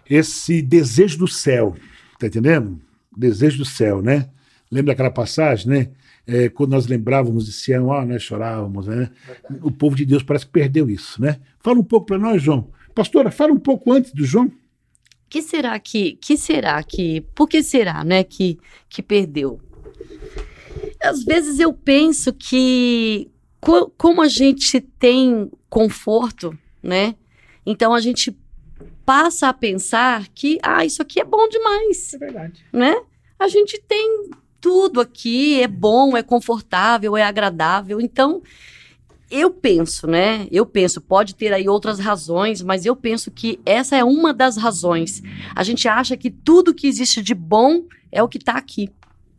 esse 0.09 0.63
desejo 0.63 1.19
do 1.19 1.29
céu, 1.29 1.77
tá 2.19 2.27
entendendo? 2.27 2.81
Desejo 3.15 3.59
do 3.59 3.65
céu, 3.67 4.01
né? 4.01 4.31
Lembra 4.71 4.95
aquela 4.95 5.11
passagem, 5.11 5.69
né? 5.69 5.91
É, 6.27 6.49
quando 6.49 6.71
nós 6.71 6.87
lembrávamos 6.87 7.45
de 7.45 7.53
Sião, 7.53 7.93
ah, 7.93 8.07
nós 8.07 8.23
chorávamos, 8.23 8.87
né? 8.87 9.11
O 9.61 9.71
povo 9.71 9.95
de 9.95 10.07
Deus 10.07 10.23
parece 10.23 10.47
que 10.47 10.53
perdeu 10.53 10.89
isso, 10.89 11.21
né? 11.21 11.39
Fala 11.61 11.79
um 11.79 11.85
pouco 11.85 12.07
para 12.07 12.19
nós, 12.19 12.43
João. 12.43 12.71
Pastora, 12.95 13.31
fala 13.31 13.53
um 13.53 13.61
pouco 13.61 13.93
antes 13.93 14.13
do 14.13 14.25
João. 14.25 14.51
Que 15.29 15.43
será 15.43 15.79
que, 15.79 16.13
que 16.13 16.39
será 16.39 16.83
que, 16.83 17.21
por 17.35 17.47
que 17.47 17.63
será, 17.63 18.03
né, 18.03 18.25
que, 18.25 18.59
que 18.89 19.03
perdeu? 19.03 19.61
Às 21.03 21.23
vezes 21.23 21.61
eu 21.61 21.73
penso 21.75 22.33
que 22.33 23.31
co 23.67 23.91
como 23.99 24.23
a 24.23 24.29
gente 24.29 24.81
tem 24.81 25.51
conforto, 25.69 26.57
né? 26.81 27.17
Então 27.67 27.93
a 27.93 28.01
gente 28.01 28.37
passa 29.05 29.49
a 29.49 29.53
pensar 29.53 30.29
que, 30.29 30.57
ah, 30.63 30.85
isso 30.85 31.03
aqui 31.03 31.21
é 31.21 31.25
bom 31.25 31.49
demais. 31.49 32.15
É 32.15 32.19
verdade. 32.19 32.65
Né? 32.73 32.95
A 33.37 33.49
gente 33.49 33.81
tem 33.81 34.31
tudo 34.61 35.01
aqui, 35.01 35.61
é 35.61 35.67
bom, 35.67 36.17
é 36.17 36.23
confortável, 36.23 37.17
é 37.17 37.25
agradável. 37.25 38.01
Então, 38.01 38.41
eu 39.29 39.51
penso, 39.51 40.07
né? 40.07 40.47
Eu 40.53 40.65
penso, 40.65 41.01
pode 41.01 41.35
ter 41.35 41.53
aí 41.53 41.69
outras 41.69 41.99
razões, 41.99 42.63
mas 42.63 42.87
eu 42.87 42.95
penso 42.95 43.33
que 43.33 43.59
essa 43.67 43.97
é 43.97 44.05
uma 44.05 44.33
das 44.33 44.57
razões. 44.57 45.23
A 45.57 45.65
gente 45.65 45.89
acha 45.89 46.17
que 46.17 46.31
tudo 46.31 46.75
que 46.75 46.87
existe 46.87 47.21
de 47.21 47.35
bom 47.35 47.83
é 48.13 48.23
o 48.23 48.29
que 48.29 48.39
está 48.39 48.53
aqui, 48.53 48.89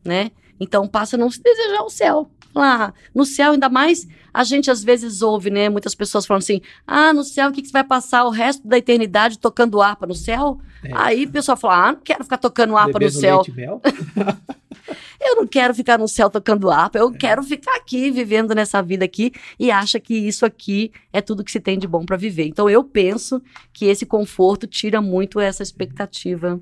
né? 0.04 0.32
Então 0.60 0.88
passa 0.88 1.16
a 1.16 1.20
não 1.20 1.30
se 1.30 1.42
desejar 1.42 1.84
o 1.84 1.90
céu. 1.90 2.30
Lá, 2.56 2.94
no 3.14 3.24
céu, 3.24 3.52
ainda 3.52 3.70
mais, 3.70 4.08
a 4.34 4.44
gente 4.44 4.72
às 4.72 4.84
vezes 4.84 5.22
ouve, 5.22 5.52
né? 5.52 5.70
Muitas 5.70 5.94
pessoas 5.94 6.26
falando 6.26 6.42
assim: 6.42 6.62
ah, 6.88 7.14
no 7.14 7.24
céu, 7.24 7.50
o 7.50 7.52
que, 7.52 7.62
que 7.62 7.68
você 7.68 7.74
vai 7.74 7.84
passar 7.84 8.24
o 8.24 8.30
resto 8.32 8.68
da 8.68 8.78
eternidade 8.78 9.38
tocando 9.38 9.82
harpa 9.82 10.08
no 10.08 10.16
céu? 10.16 10.60
É. 10.84 10.92
Aí 10.94 11.26
o 11.26 11.32
pessoal 11.32 11.58
fala: 11.58 11.90
ah, 11.90 11.92
não 11.92 12.00
quero 12.00 12.24
ficar 12.24 12.38
tocando 12.38 12.76
harpa 12.76 12.98
Bebendo 13.00 13.14
no 13.14 13.20
céu. 13.20 13.42
eu 15.22 15.36
não 15.36 15.48
quero 15.48 15.76
ficar 15.76 15.98
no 16.00 16.08
céu 16.08 16.30
tocando 16.30 16.70
harpa, 16.70 16.98
eu 16.98 17.10
é. 17.10 17.18
quero 17.18 17.44
ficar 17.44 17.76
aqui 17.76 18.10
vivendo 18.10 18.56
nessa 18.56 18.82
vida 18.82 19.06
aqui 19.06 19.32
e 19.60 19.70
acha 19.70 20.00
que 20.00 20.16
isso 20.16 20.46
aqui 20.46 20.92
é 21.12 21.22
tudo 21.22 21.44
que 21.44 21.52
se 21.52 21.60
tem 21.60 21.78
de 21.78 21.88
bom 21.88 22.06
para 22.06 22.18
viver. 22.18 22.48
Então 22.48 22.70
eu 22.70 22.84
penso 22.84 23.42
que 23.74 23.86
esse 23.86 24.06
conforto 24.06 24.66
tira 24.66 25.02
muito 25.02 25.40
essa 25.40 25.62
expectativa. 25.62 26.60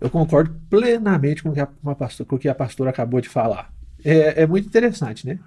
Eu 0.00 0.10
concordo 0.10 0.54
plenamente 0.68 1.42
com 1.42 1.50
o 1.50 1.52
que 1.52 1.60
a, 1.60 1.66
com 1.66 2.36
o 2.36 2.38
que 2.38 2.48
a 2.48 2.54
pastora 2.54 2.90
acabou 2.90 3.20
de 3.20 3.28
falar 3.28 3.74
é, 4.04 4.42
é 4.42 4.46
muito 4.46 4.66
interessante, 4.68 5.26
né? 5.26 5.38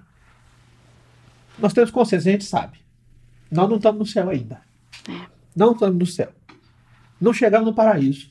Nós 1.58 1.72
temos 1.72 1.90
consciência, 1.90 2.28
a 2.28 2.32
gente 2.32 2.44
sabe. 2.44 2.78
Nós 3.50 3.68
não 3.68 3.76
estamos 3.76 4.00
no 4.00 4.06
céu 4.06 4.28
ainda. 4.28 4.60
É. 5.08 5.26
Não 5.54 5.72
estamos 5.72 5.98
no 5.98 6.06
céu. 6.06 6.32
Não 7.20 7.32
chegamos 7.32 7.66
no 7.66 7.74
paraíso. 7.74 8.30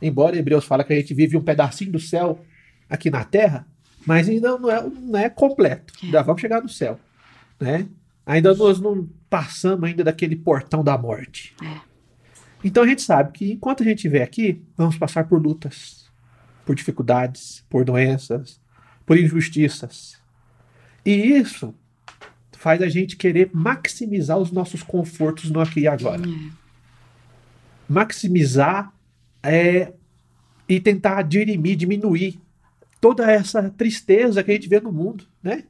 Embora 0.00 0.36
Hebreus 0.36 0.64
fala 0.64 0.84
que 0.84 0.92
a 0.92 0.96
gente 0.96 1.14
vive 1.14 1.36
um 1.36 1.42
pedacinho 1.42 1.92
do 1.92 2.00
céu 2.00 2.44
aqui 2.88 3.10
na 3.10 3.24
terra, 3.24 3.66
mas 4.06 4.28
ainda 4.28 4.58
não 4.58 4.70
é, 4.70 4.82
não 4.82 5.18
é 5.18 5.28
completo. 5.28 5.92
É. 6.02 6.06
Ainda 6.06 6.22
vamos 6.22 6.40
chegar 6.40 6.62
no 6.62 6.68
céu. 6.68 6.98
Né? 7.60 7.86
Ainda 8.26 8.54
nós 8.54 8.80
não 8.80 9.08
passamos 9.30 9.84
ainda 9.84 10.04
daquele 10.04 10.36
portão 10.36 10.82
da 10.82 10.98
morte. 10.98 11.54
É. 11.62 11.93
Então 12.64 12.82
a 12.82 12.86
gente 12.86 13.02
sabe 13.02 13.32
que 13.32 13.52
enquanto 13.52 13.82
a 13.82 13.86
gente 13.86 13.98
estiver 13.98 14.22
aqui, 14.22 14.62
vamos 14.74 14.96
passar 14.96 15.24
por 15.24 15.40
lutas, 15.40 16.10
por 16.64 16.74
dificuldades, 16.74 17.62
por 17.68 17.84
doenças, 17.84 18.58
por 19.04 19.18
injustiças. 19.18 20.18
E 21.04 21.12
isso 21.12 21.74
faz 22.52 22.80
a 22.80 22.88
gente 22.88 23.16
querer 23.16 23.50
maximizar 23.52 24.38
os 24.38 24.50
nossos 24.50 24.82
confortos 24.82 25.50
no 25.50 25.60
aqui 25.60 25.80
e 25.80 25.86
agora. 25.86 26.26
Uhum. 26.26 26.50
Maximizar 27.86 28.90
é, 29.42 29.92
e 30.66 30.80
tentar 30.80 31.20
dirimir, 31.20 31.76
diminuir 31.76 32.40
toda 32.98 33.30
essa 33.30 33.68
tristeza 33.68 34.42
que 34.42 34.50
a 34.50 34.54
gente 34.54 34.70
vê 34.70 34.80
no 34.80 34.90
mundo, 34.90 35.26
né? 35.42 35.64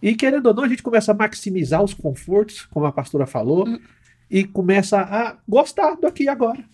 E 0.00 0.14
querendo 0.14 0.46
ou 0.46 0.54
não, 0.54 0.64
a 0.64 0.68
gente 0.68 0.82
começa 0.82 1.12
a 1.12 1.14
maximizar 1.14 1.82
os 1.82 1.92
confortos, 1.92 2.64
como 2.66 2.86
a 2.86 2.92
pastora 2.92 3.26
falou, 3.26 3.66
uhum. 3.66 3.78
E 4.30 4.44
começa 4.44 5.00
a 5.00 5.36
gostar 5.48 5.94
do 5.96 6.06
aqui 6.06 6.24
e 6.24 6.28
agora 6.28 6.64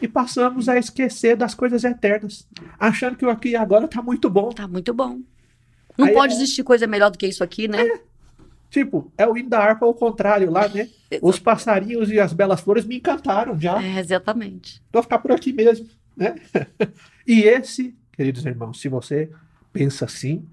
e 0.00 0.06
passamos 0.06 0.68
a 0.68 0.78
esquecer 0.78 1.36
das 1.36 1.54
coisas 1.54 1.84
eternas, 1.84 2.46
achando 2.78 3.16
que 3.16 3.24
o 3.24 3.30
aqui 3.30 3.50
e 3.50 3.56
agora 3.56 3.88
tá 3.88 4.02
muito 4.02 4.28
bom. 4.28 4.50
Tá 4.50 4.68
muito 4.68 4.92
bom. 4.92 5.20
Não 5.96 6.06
Aí 6.06 6.12
pode 6.12 6.34
é... 6.34 6.36
existir 6.36 6.62
coisa 6.62 6.86
melhor 6.86 7.10
do 7.10 7.18
que 7.18 7.26
isso 7.26 7.42
aqui, 7.42 7.66
né? 7.66 7.80
É. 7.80 8.00
Tipo, 8.68 9.10
é 9.16 9.26
o 9.26 9.36
hino 9.36 9.48
da 9.48 9.60
harpa 9.60 9.86
ao 9.86 9.94
contrário 9.94 10.50
lá, 10.50 10.68
né? 10.68 10.88
Os 11.22 11.38
passarinhos 11.38 12.10
e 12.10 12.20
as 12.20 12.32
belas 12.32 12.60
flores 12.60 12.84
me 12.84 12.96
encantaram 12.96 13.58
já. 13.58 13.82
É, 13.82 13.98
exatamente. 13.98 14.82
Vou 14.92 15.02
ficar 15.02 15.18
por 15.18 15.32
aqui 15.32 15.52
mesmo, 15.52 15.88
né? 16.16 16.34
e 17.26 17.42
esse, 17.42 17.96
queridos 18.12 18.44
irmãos, 18.44 18.80
se 18.80 18.88
você 18.88 19.30
pensa 19.72 20.04
assim, 20.04 20.44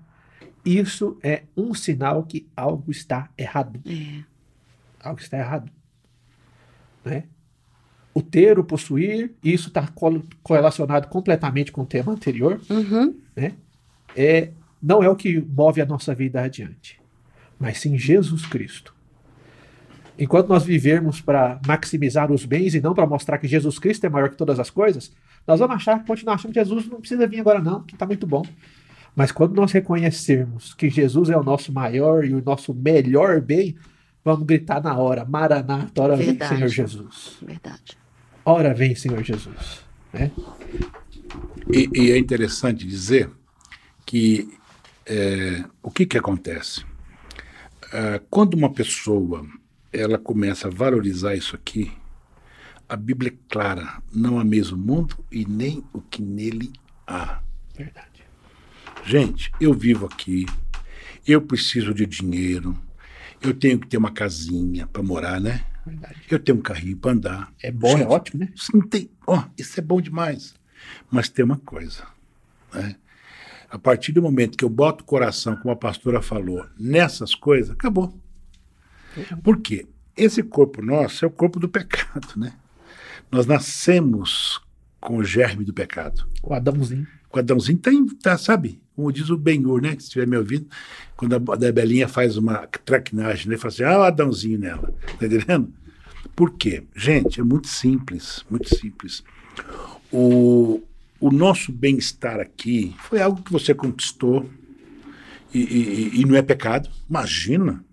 isso 0.63 1.17
é 1.21 1.43
um 1.57 1.73
sinal 1.73 2.23
que 2.23 2.47
algo 2.55 2.91
está 2.91 3.29
errado. 3.37 3.81
É. 3.85 4.23
Algo 5.01 5.19
está 5.19 5.37
errado. 5.37 5.69
Né? 7.03 7.23
o 8.13 8.21
ter, 8.21 8.59
o 8.59 8.63
possuir, 8.63 9.33
isso 9.43 9.69
está 9.69 9.89
correlacionado 10.43 11.07
completamente 11.07 11.71
com 11.71 11.81
o 11.81 11.85
tema 11.85 12.11
anterior, 12.11 12.61
uhum. 12.69 13.15
né? 13.35 13.53
É, 14.15 14.51
não 14.81 15.01
é 15.01 15.09
o 15.09 15.15
que 15.15 15.41
move 15.41 15.81
a 15.81 15.85
nossa 15.85 16.13
vida 16.13 16.41
adiante, 16.41 17.01
mas 17.59 17.79
sim 17.79 17.97
Jesus 17.97 18.45
Cristo. 18.45 18.93
Enquanto 20.19 20.47
nós 20.47 20.63
vivermos 20.63 21.19
para 21.19 21.59
maximizar 21.65 22.31
os 22.31 22.45
bens 22.45 22.75
e 22.75 22.81
não 22.81 22.93
para 22.93 23.07
mostrar 23.07 23.39
que 23.39 23.47
Jesus 23.47 23.79
Cristo 23.79 24.05
é 24.05 24.09
maior 24.09 24.29
que 24.29 24.37
todas 24.37 24.59
as 24.59 24.69
coisas, 24.69 25.11
nós 25.47 25.59
vamos 25.59 25.77
achar, 25.77 26.05
continuar 26.05 26.35
achando 26.35 26.53
que 26.53 26.59
Jesus 26.59 26.87
não 26.87 26.99
precisa 26.99 27.25
vir 27.25 27.39
agora 27.39 27.59
não, 27.59 27.81
que 27.81 27.95
está 27.95 28.05
muito 28.05 28.27
bom. 28.27 28.43
Mas 29.15 29.31
quando 29.31 29.55
nós 29.55 29.71
reconhecermos 29.71 30.75
que 30.75 30.87
Jesus 30.89 31.31
é 31.31 31.37
o 31.37 31.43
nosso 31.43 31.73
maior 31.73 32.23
e 32.23 32.33
o 32.35 32.43
nosso 32.43 32.73
melhor 32.75 33.41
bem, 33.41 33.75
vamos 34.23 34.45
gritar 34.45 34.81
na 34.81 34.97
hora, 34.97 35.25
Maranata, 35.25 36.01
hora 36.01 36.15
vem, 36.15 36.37
Senhor 36.37 36.67
Jesus. 36.67 37.37
Verdade. 37.41 37.97
Ora 38.45 38.73
vem, 38.73 38.95
Senhor 38.95 39.23
Jesus. 39.23 39.83
Né? 40.11 40.31
E, 41.71 41.89
e 41.93 42.11
é 42.11 42.17
interessante 42.17 42.85
dizer 42.85 43.29
que 44.05 44.49
é, 45.05 45.63
o 45.81 45.89
que, 45.89 46.05
que 46.05 46.17
acontece? 46.17 46.85
É, 47.91 48.21
quando 48.29 48.55
uma 48.55 48.71
pessoa 48.71 49.45
ela 49.91 50.17
começa 50.17 50.67
a 50.67 50.71
valorizar 50.71 51.35
isso 51.35 51.55
aqui, 51.55 51.91
a 52.87 52.95
Bíblia 52.95 53.31
é 53.31 53.37
clara: 53.49 54.01
não 54.13 54.39
há 54.39 54.43
mesmo 54.43 54.77
mundo 54.77 55.15
e 55.31 55.45
nem 55.45 55.83
o 55.93 56.01
que 56.01 56.21
nele 56.21 56.73
há. 57.07 57.41
Verdade. 57.75 58.23
Gente, 59.05 59.51
eu 59.59 59.73
vivo 59.73 60.05
aqui, 60.05 60.45
eu 61.27 61.41
preciso 61.41 61.93
de 61.93 62.05
dinheiro, 62.05 62.77
eu 63.43 63.53
tenho 63.53 63.79
que 63.79 63.87
ter 63.87 63.97
uma 63.97 64.11
casinha 64.11 64.87
para 64.87 65.03
morar, 65.03 65.39
né? 65.39 65.63
Verdade. 65.85 66.21
Eu 66.29 66.39
tenho 66.39 66.57
um 66.57 66.61
carrinho 66.61 66.97
para 66.97 67.11
andar. 67.11 67.53
É 67.61 67.71
bom, 67.71 67.89
é 67.89 67.97
Gente, 67.97 68.03
é 68.03 68.07
ótimo, 68.07 68.39
né? 68.39 68.53
Não 68.73 68.81
tem, 68.81 69.09
ó, 69.27 69.43
isso 69.57 69.79
é 69.79 69.83
bom 69.83 69.99
demais. 69.99 70.55
Mas 71.11 71.29
tem 71.29 71.43
uma 71.43 71.57
coisa, 71.57 72.03
né? 72.73 72.95
A 73.69 73.79
partir 73.79 74.11
do 74.11 74.21
momento 74.21 74.57
que 74.57 74.63
eu 74.63 74.69
boto 74.69 75.03
o 75.03 75.07
coração, 75.07 75.55
como 75.55 75.73
a 75.73 75.75
pastora 75.75 76.21
falou, 76.21 76.65
nessas 76.79 77.33
coisas, 77.33 77.71
acabou. 77.71 78.17
Por 79.43 79.59
quê? 79.61 79.87
Esse 80.15 80.43
corpo 80.43 80.81
nosso 80.81 81.25
é 81.25 81.27
o 81.27 81.31
corpo 81.31 81.59
do 81.59 81.67
pecado, 81.67 82.27
né? 82.37 82.53
Nós 83.31 83.47
nascemos 83.47 84.61
com 85.01 85.17
o 85.17 85.23
germe 85.23 85.65
do 85.65 85.73
pecado. 85.73 86.27
O 86.43 86.53
Adãozinho. 86.53 87.07
O 87.31 87.39
Adãozinho 87.39 87.79
tem, 87.79 88.05
tá, 88.05 88.37
sabe? 88.37 88.82
Como 88.95 89.11
diz 89.11 89.29
o 89.29 89.37
Benhur, 89.37 89.81
né? 89.81 89.95
Que 89.95 90.01
se 90.01 90.07
estiver 90.07 90.27
me 90.27 90.37
ouvindo, 90.37 90.67
quando 91.15 91.33
a, 91.33 91.37
a 91.37 91.71
Belinha 91.71 92.07
faz 92.07 92.37
uma 92.37 92.67
traquinagem, 92.85 93.49
né? 93.49 93.57
Fala 93.57 93.73
assim, 93.73 93.83
ah, 93.83 93.99
o 93.99 94.03
Adãozinho 94.03 94.59
nela. 94.59 94.93
Tá 95.19 95.25
entendendo? 95.25 95.73
Por 96.35 96.51
quê? 96.51 96.83
Gente, 96.95 97.39
é 97.39 97.43
muito 97.43 97.67
simples, 97.67 98.43
muito 98.49 98.75
simples. 98.75 99.23
O, 100.11 100.81
o 101.19 101.31
nosso 101.31 101.71
bem-estar 101.71 102.39
aqui 102.39 102.95
foi 102.99 103.21
algo 103.21 103.41
que 103.41 103.51
você 103.51 103.73
conquistou 103.73 104.49
e, 105.53 105.59
e, 105.59 106.21
e, 106.21 106.25
não 106.25 106.35
é 106.35 106.41
pecado. 106.41 106.89
Imagina 107.07 107.83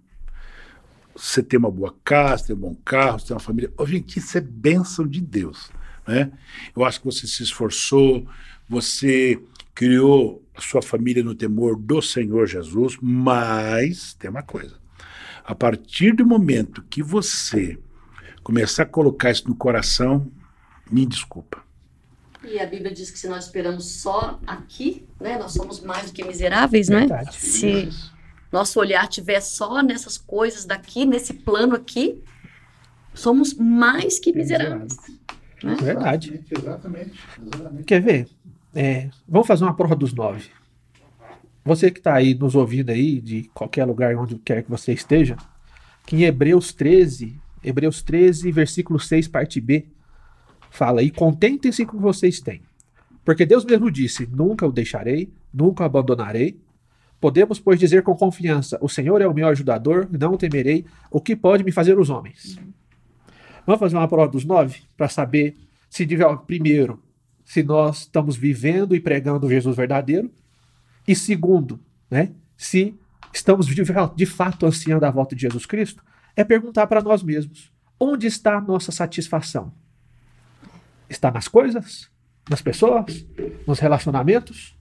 você 1.14 1.42
ter 1.42 1.58
uma 1.58 1.70
boa 1.70 1.94
casa, 2.02 2.46
ter 2.46 2.52
um 2.54 2.56
bom 2.56 2.74
carro, 2.84 3.22
ter 3.22 3.34
uma 3.34 3.40
família. 3.40 3.70
Oh, 3.76 3.84
gente, 3.84 4.18
isso 4.18 4.38
é 4.38 4.40
bênção 4.40 5.06
de 5.06 5.20
Deus. 5.20 5.70
Né? 6.06 6.32
Eu 6.74 6.84
acho 6.84 7.00
que 7.00 7.06
você 7.06 7.26
se 7.26 7.42
esforçou, 7.42 8.26
você 8.68 9.40
criou 9.74 10.44
a 10.54 10.60
sua 10.60 10.82
família 10.82 11.22
no 11.22 11.34
temor 11.34 11.76
do 11.76 12.02
Senhor 12.02 12.46
Jesus, 12.46 12.96
mas 13.00 14.14
tem 14.14 14.30
uma 14.30 14.42
coisa. 14.42 14.78
A 15.44 15.54
partir 15.54 16.14
do 16.14 16.26
momento 16.26 16.82
que 16.88 17.02
você 17.02 17.78
começar 18.42 18.84
a 18.84 18.86
colocar 18.86 19.30
isso 19.30 19.48
no 19.48 19.54
coração, 19.54 20.30
me 20.90 21.06
desculpa. 21.06 21.62
E 22.42 22.58
a 22.58 22.66
Bíblia 22.66 22.92
diz 22.92 23.10
que 23.10 23.18
se 23.18 23.28
nós 23.28 23.46
esperamos 23.46 23.84
só 23.84 24.40
aqui, 24.46 25.06
né, 25.20 25.38
nós 25.38 25.52
somos 25.52 25.80
mais 25.80 26.06
do 26.06 26.12
que 26.12 26.24
miseráveis, 26.24 26.88
né? 26.88 27.00
Verdade. 27.00 27.36
Se 27.36 27.88
nosso 28.50 28.80
olhar 28.80 29.06
tiver 29.08 29.40
só 29.40 29.82
nessas 29.82 30.16
coisas 30.16 30.64
daqui, 30.64 31.04
nesse 31.04 31.34
plano 31.34 31.74
aqui, 31.74 32.22
somos 33.14 33.54
mais 33.54 34.18
que 34.18 34.32
miseráveis. 34.32 34.96
Né? 35.62 35.76
Verdade. 35.80 36.42
Exatamente. 36.50 37.20
exatamente. 37.52 37.84
Quer 37.84 38.00
ver? 38.00 38.28
É, 38.74 39.10
vamos 39.28 39.48
fazer 39.48 39.64
uma 39.64 39.74
prova 39.74 39.96
dos 39.96 40.12
nove. 40.12 40.48
Você 41.64 41.90
que 41.90 41.98
está 41.98 42.14
aí 42.14 42.34
nos 42.34 42.54
ouvindo 42.54 42.90
aí, 42.90 43.20
de 43.20 43.50
qualquer 43.52 43.84
lugar 43.84 44.16
onde 44.16 44.38
quer 44.38 44.62
que 44.62 44.70
você 44.70 44.92
esteja, 44.92 45.36
que 46.06 46.16
em 46.16 46.22
Hebreus 46.22 46.72
13, 46.72 47.38
Hebreus 47.62 48.02
13, 48.02 48.50
versículo 48.50 48.98
6, 48.98 49.28
parte 49.28 49.60
B, 49.60 49.86
fala: 50.70 51.02
E 51.02 51.10
contentem-se 51.10 51.84
com 51.84 51.96
o 51.96 51.96
que 51.96 52.02
vocês 52.02 52.40
têm. 52.40 52.62
Porque 53.24 53.44
Deus 53.44 53.64
mesmo 53.64 53.90
disse: 53.90 54.26
Nunca 54.26 54.66
o 54.66 54.72
deixarei, 54.72 55.30
nunca 55.52 55.82
o 55.82 55.86
abandonarei. 55.86 56.58
Podemos, 57.20 57.60
pois, 57.60 57.78
dizer 57.78 58.02
com 58.02 58.16
confiança: 58.16 58.78
O 58.80 58.88
Senhor 58.88 59.20
é 59.20 59.26
o 59.26 59.34
meu 59.34 59.48
ajudador, 59.48 60.08
não 60.10 60.36
temerei 60.36 60.86
o 61.10 61.20
que 61.20 61.36
pode 61.36 61.62
me 61.62 61.72
fazer 61.72 61.98
os 61.98 62.08
homens. 62.08 62.58
Vamos 63.66 63.80
fazer 63.80 63.96
uma 63.96 64.08
prova 64.08 64.32
dos 64.32 64.44
nove 64.44 64.80
para 64.96 65.08
saber 65.08 65.56
se, 65.90 66.08
primeiro, 66.46 67.02
se 67.50 67.64
nós 67.64 68.02
estamos 68.02 68.36
vivendo 68.36 68.94
e 68.94 69.00
pregando 69.00 69.44
o 69.44 69.50
Jesus 69.50 69.76
verdadeiro, 69.76 70.30
e 71.06 71.16
segundo, 71.16 71.80
né, 72.08 72.30
se 72.56 72.94
estamos 73.32 73.66
de, 73.66 73.74
de 74.14 74.26
fato 74.26 74.66
ansiando 74.66 75.04
a 75.04 75.10
volta 75.10 75.34
de 75.34 75.42
Jesus 75.42 75.66
Cristo, 75.66 76.00
é 76.36 76.44
perguntar 76.44 76.86
para 76.86 77.02
nós 77.02 77.24
mesmos: 77.24 77.72
onde 77.98 78.28
está 78.28 78.58
a 78.58 78.60
nossa 78.60 78.92
satisfação? 78.92 79.72
Está 81.08 81.28
nas 81.32 81.48
coisas? 81.48 82.08
Nas 82.48 82.62
pessoas? 82.62 83.26
Nos 83.66 83.80
relacionamentos? 83.80 84.78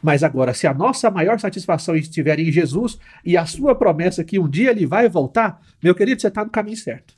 Mas 0.00 0.22
agora, 0.22 0.54
se 0.54 0.68
a 0.68 0.72
nossa 0.72 1.10
maior 1.10 1.40
satisfação 1.40 1.96
estiver 1.96 2.38
em 2.38 2.52
Jesus 2.52 2.96
e 3.24 3.36
a 3.36 3.44
sua 3.44 3.74
promessa 3.74 4.22
que 4.22 4.38
um 4.38 4.48
dia 4.48 4.70
ele 4.70 4.86
vai 4.86 5.08
voltar, 5.08 5.60
meu 5.82 5.96
querido, 5.96 6.20
você 6.20 6.28
está 6.28 6.44
no 6.44 6.50
caminho 6.50 6.76
certo. 6.76 7.12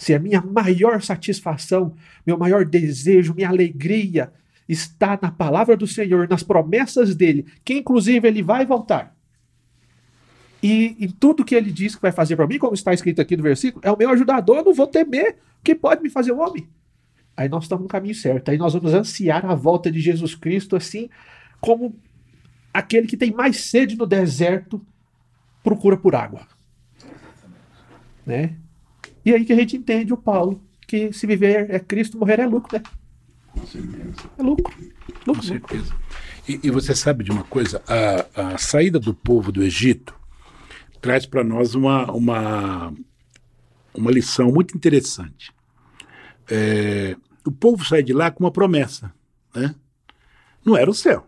Se 0.00 0.14
a 0.14 0.18
minha 0.18 0.40
maior 0.40 1.02
satisfação, 1.02 1.94
meu 2.26 2.38
maior 2.38 2.64
desejo, 2.64 3.34
minha 3.34 3.50
alegria 3.50 4.32
está 4.66 5.18
na 5.20 5.30
palavra 5.30 5.76
do 5.76 5.86
Senhor, 5.86 6.26
nas 6.26 6.42
promessas 6.42 7.14
dele, 7.14 7.44
que 7.62 7.74
inclusive 7.74 8.26
ele 8.26 8.42
vai 8.42 8.64
voltar. 8.64 9.14
E 10.62 10.96
em 10.98 11.08
tudo 11.10 11.44
que 11.44 11.54
ele 11.54 11.70
diz 11.70 11.94
que 11.94 12.00
vai 12.00 12.12
fazer 12.12 12.34
para 12.34 12.46
mim, 12.46 12.58
como 12.58 12.72
está 12.72 12.94
escrito 12.94 13.20
aqui 13.20 13.36
no 13.36 13.42
versículo, 13.42 13.82
é 13.84 13.92
o 13.92 13.96
meu 13.96 14.08
ajudador, 14.08 14.56
eu 14.56 14.64
não 14.64 14.72
vou 14.72 14.86
temer 14.86 15.36
o 15.60 15.62
que 15.62 15.74
pode 15.74 16.02
me 16.02 16.08
fazer 16.08 16.32
o 16.32 16.38
homem. 16.38 16.66
Aí 17.36 17.50
nós 17.50 17.64
estamos 17.64 17.82
no 17.82 17.88
caminho 17.88 18.14
certo. 18.14 18.50
Aí 18.50 18.56
nós 18.56 18.72
vamos 18.72 18.94
ansiar 18.94 19.44
a 19.44 19.54
volta 19.54 19.92
de 19.92 20.00
Jesus 20.00 20.34
Cristo, 20.34 20.76
assim 20.76 21.10
como 21.60 21.94
aquele 22.72 23.06
que 23.06 23.18
tem 23.18 23.30
mais 23.30 23.64
sede 23.64 23.98
no 23.98 24.06
deserto 24.06 24.80
procura 25.62 25.98
por 25.98 26.14
água. 26.14 26.48
Né? 28.24 28.56
E 29.24 29.32
aí 29.32 29.44
que 29.44 29.52
a 29.52 29.56
gente 29.56 29.76
entende 29.76 30.12
o 30.12 30.16
Paulo, 30.16 30.62
que 30.86 31.12
se 31.12 31.26
viver 31.26 31.70
é 31.70 31.78
Cristo, 31.78 32.18
morrer 32.18 32.40
é 32.40 32.46
lucro, 32.46 32.78
né? 32.78 32.82
Com 33.52 33.66
certeza. 33.66 34.30
É 34.38 34.42
lucro. 34.42 34.74
Com 35.24 35.32
lucro. 35.32 35.42
certeza. 35.42 35.94
E, 36.48 36.60
e 36.64 36.70
você 36.70 36.94
sabe 36.94 37.24
de 37.24 37.30
uma 37.30 37.44
coisa? 37.44 37.82
A, 37.86 38.54
a 38.54 38.58
saída 38.58 38.98
do 38.98 39.14
povo 39.14 39.52
do 39.52 39.62
Egito 39.62 40.14
traz 41.00 41.26
para 41.26 41.44
nós 41.44 41.74
uma, 41.74 42.10
uma, 42.10 42.92
uma 43.94 44.10
lição 44.10 44.50
muito 44.50 44.76
interessante. 44.76 45.52
É, 46.50 47.16
o 47.44 47.52
povo 47.52 47.84
sai 47.84 48.02
de 48.02 48.12
lá 48.12 48.30
com 48.30 48.44
uma 48.44 48.50
promessa. 48.50 49.12
Né? 49.54 49.74
Não 50.64 50.76
era 50.76 50.90
o 50.90 50.94
céu, 50.94 51.26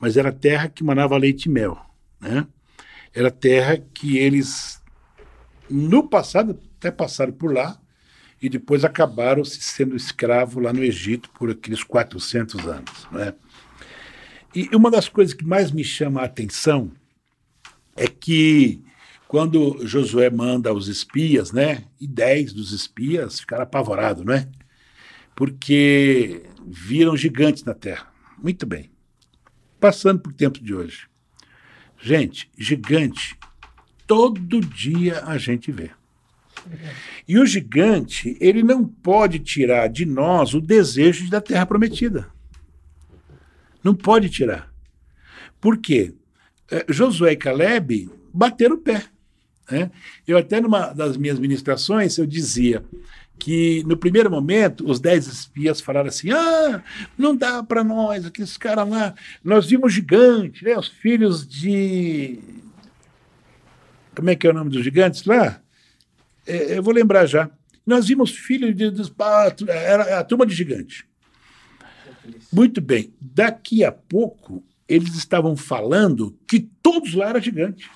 mas 0.00 0.16
era 0.16 0.28
a 0.28 0.32
terra 0.32 0.68
que 0.68 0.84
manava 0.84 1.16
leite 1.16 1.46
e 1.46 1.48
mel. 1.48 1.78
Né? 2.20 2.46
Era 3.14 3.28
a 3.28 3.32
terra 3.32 3.78
que 3.78 4.18
eles, 4.18 4.82
no 5.68 6.08
passado, 6.08 6.58
até 6.82 6.90
passaram 6.90 7.32
por 7.32 7.54
lá 7.54 7.80
e 8.40 8.48
depois 8.48 8.84
acabaram 8.84 9.44
se 9.44 9.62
sendo 9.62 9.94
escravo 9.94 10.58
lá 10.58 10.72
no 10.72 10.82
Egito 10.82 11.30
por 11.30 11.48
aqueles 11.48 11.84
400 11.84 12.66
anos. 12.66 13.06
Né? 13.12 13.32
E 14.52 14.68
uma 14.74 14.90
das 14.90 15.08
coisas 15.08 15.32
que 15.32 15.44
mais 15.44 15.70
me 15.70 15.84
chama 15.84 16.20
a 16.20 16.24
atenção 16.24 16.90
é 17.94 18.08
que 18.08 18.82
quando 19.28 19.86
Josué 19.86 20.28
manda 20.28 20.74
os 20.74 20.88
espias, 20.88 21.52
né, 21.52 21.84
e 21.98 22.06
dez 22.06 22.52
dos 22.52 22.72
espias 22.72 23.40
ficaram 23.40 23.62
apavorados, 23.62 24.24
né? 24.24 24.48
porque 25.34 26.42
viram 26.66 27.16
gigantes 27.16 27.64
na 27.64 27.74
Terra. 27.74 28.12
Muito 28.36 28.66
bem. 28.66 28.90
Passando 29.80 30.20
por 30.20 30.32
tempo 30.32 30.62
de 30.62 30.74
hoje. 30.74 31.06
Gente, 31.98 32.50
gigante, 32.58 33.38
todo 34.06 34.60
dia 34.60 35.24
a 35.24 35.38
gente 35.38 35.70
vê. 35.70 35.92
E 37.26 37.38
o 37.38 37.46
gigante, 37.46 38.36
ele 38.40 38.62
não 38.62 38.84
pode 38.84 39.38
tirar 39.38 39.88
de 39.88 40.04
nós 40.04 40.54
o 40.54 40.60
desejo 40.60 41.28
da 41.30 41.40
terra 41.40 41.66
prometida. 41.66 42.28
Não 43.82 43.94
pode 43.94 44.28
tirar. 44.28 44.72
Por 45.60 45.78
quê? 45.78 46.14
É, 46.70 46.84
Josué 46.88 47.32
e 47.32 47.36
Caleb 47.36 48.10
bateram 48.32 48.76
o 48.76 48.78
pé. 48.78 49.04
Né? 49.70 49.90
Eu 50.26 50.36
até 50.38 50.60
numa 50.60 50.92
das 50.92 51.16
minhas 51.16 51.38
ministrações 51.38 52.18
eu 52.18 52.26
dizia 52.26 52.84
que 53.38 53.82
no 53.84 53.96
primeiro 53.96 54.30
momento 54.30 54.88
os 54.88 55.00
dez 55.00 55.26
espias 55.26 55.80
falaram 55.80 56.08
assim: 56.08 56.30
ah, 56.30 56.82
não 57.16 57.34
dá 57.34 57.62
para 57.62 57.82
nós, 57.82 58.26
aqueles 58.26 58.56
caras 58.56 58.88
lá, 58.88 59.14
nós 59.42 59.66
vimos 59.66 59.92
gigantes, 59.92 60.62
né, 60.62 60.76
os 60.76 60.88
filhos 60.88 61.46
de. 61.46 62.38
Como 64.14 64.28
é 64.28 64.36
que 64.36 64.46
é 64.46 64.50
o 64.50 64.52
nome 64.54 64.70
dos 64.70 64.84
gigantes 64.84 65.24
lá? 65.24 65.61
É, 66.46 66.78
eu 66.78 66.82
vou 66.82 66.92
lembrar 66.92 67.26
já. 67.26 67.50
Nós 67.86 68.06
vimos 68.06 68.30
filhos 68.30 68.74
de, 68.74 68.90
dos. 68.90 69.12
Era 69.68 70.20
a 70.20 70.24
turma 70.24 70.46
de 70.46 70.54
gigante. 70.54 71.06
Muito 72.52 72.80
bem. 72.80 73.12
Daqui 73.20 73.84
a 73.84 73.90
pouco, 73.90 74.62
eles 74.88 75.14
estavam 75.14 75.56
falando 75.56 76.36
que 76.46 76.60
todos 76.82 77.14
lá 77.14 77.30
eram 77.30 77.40
gigantes. 77.40 77.88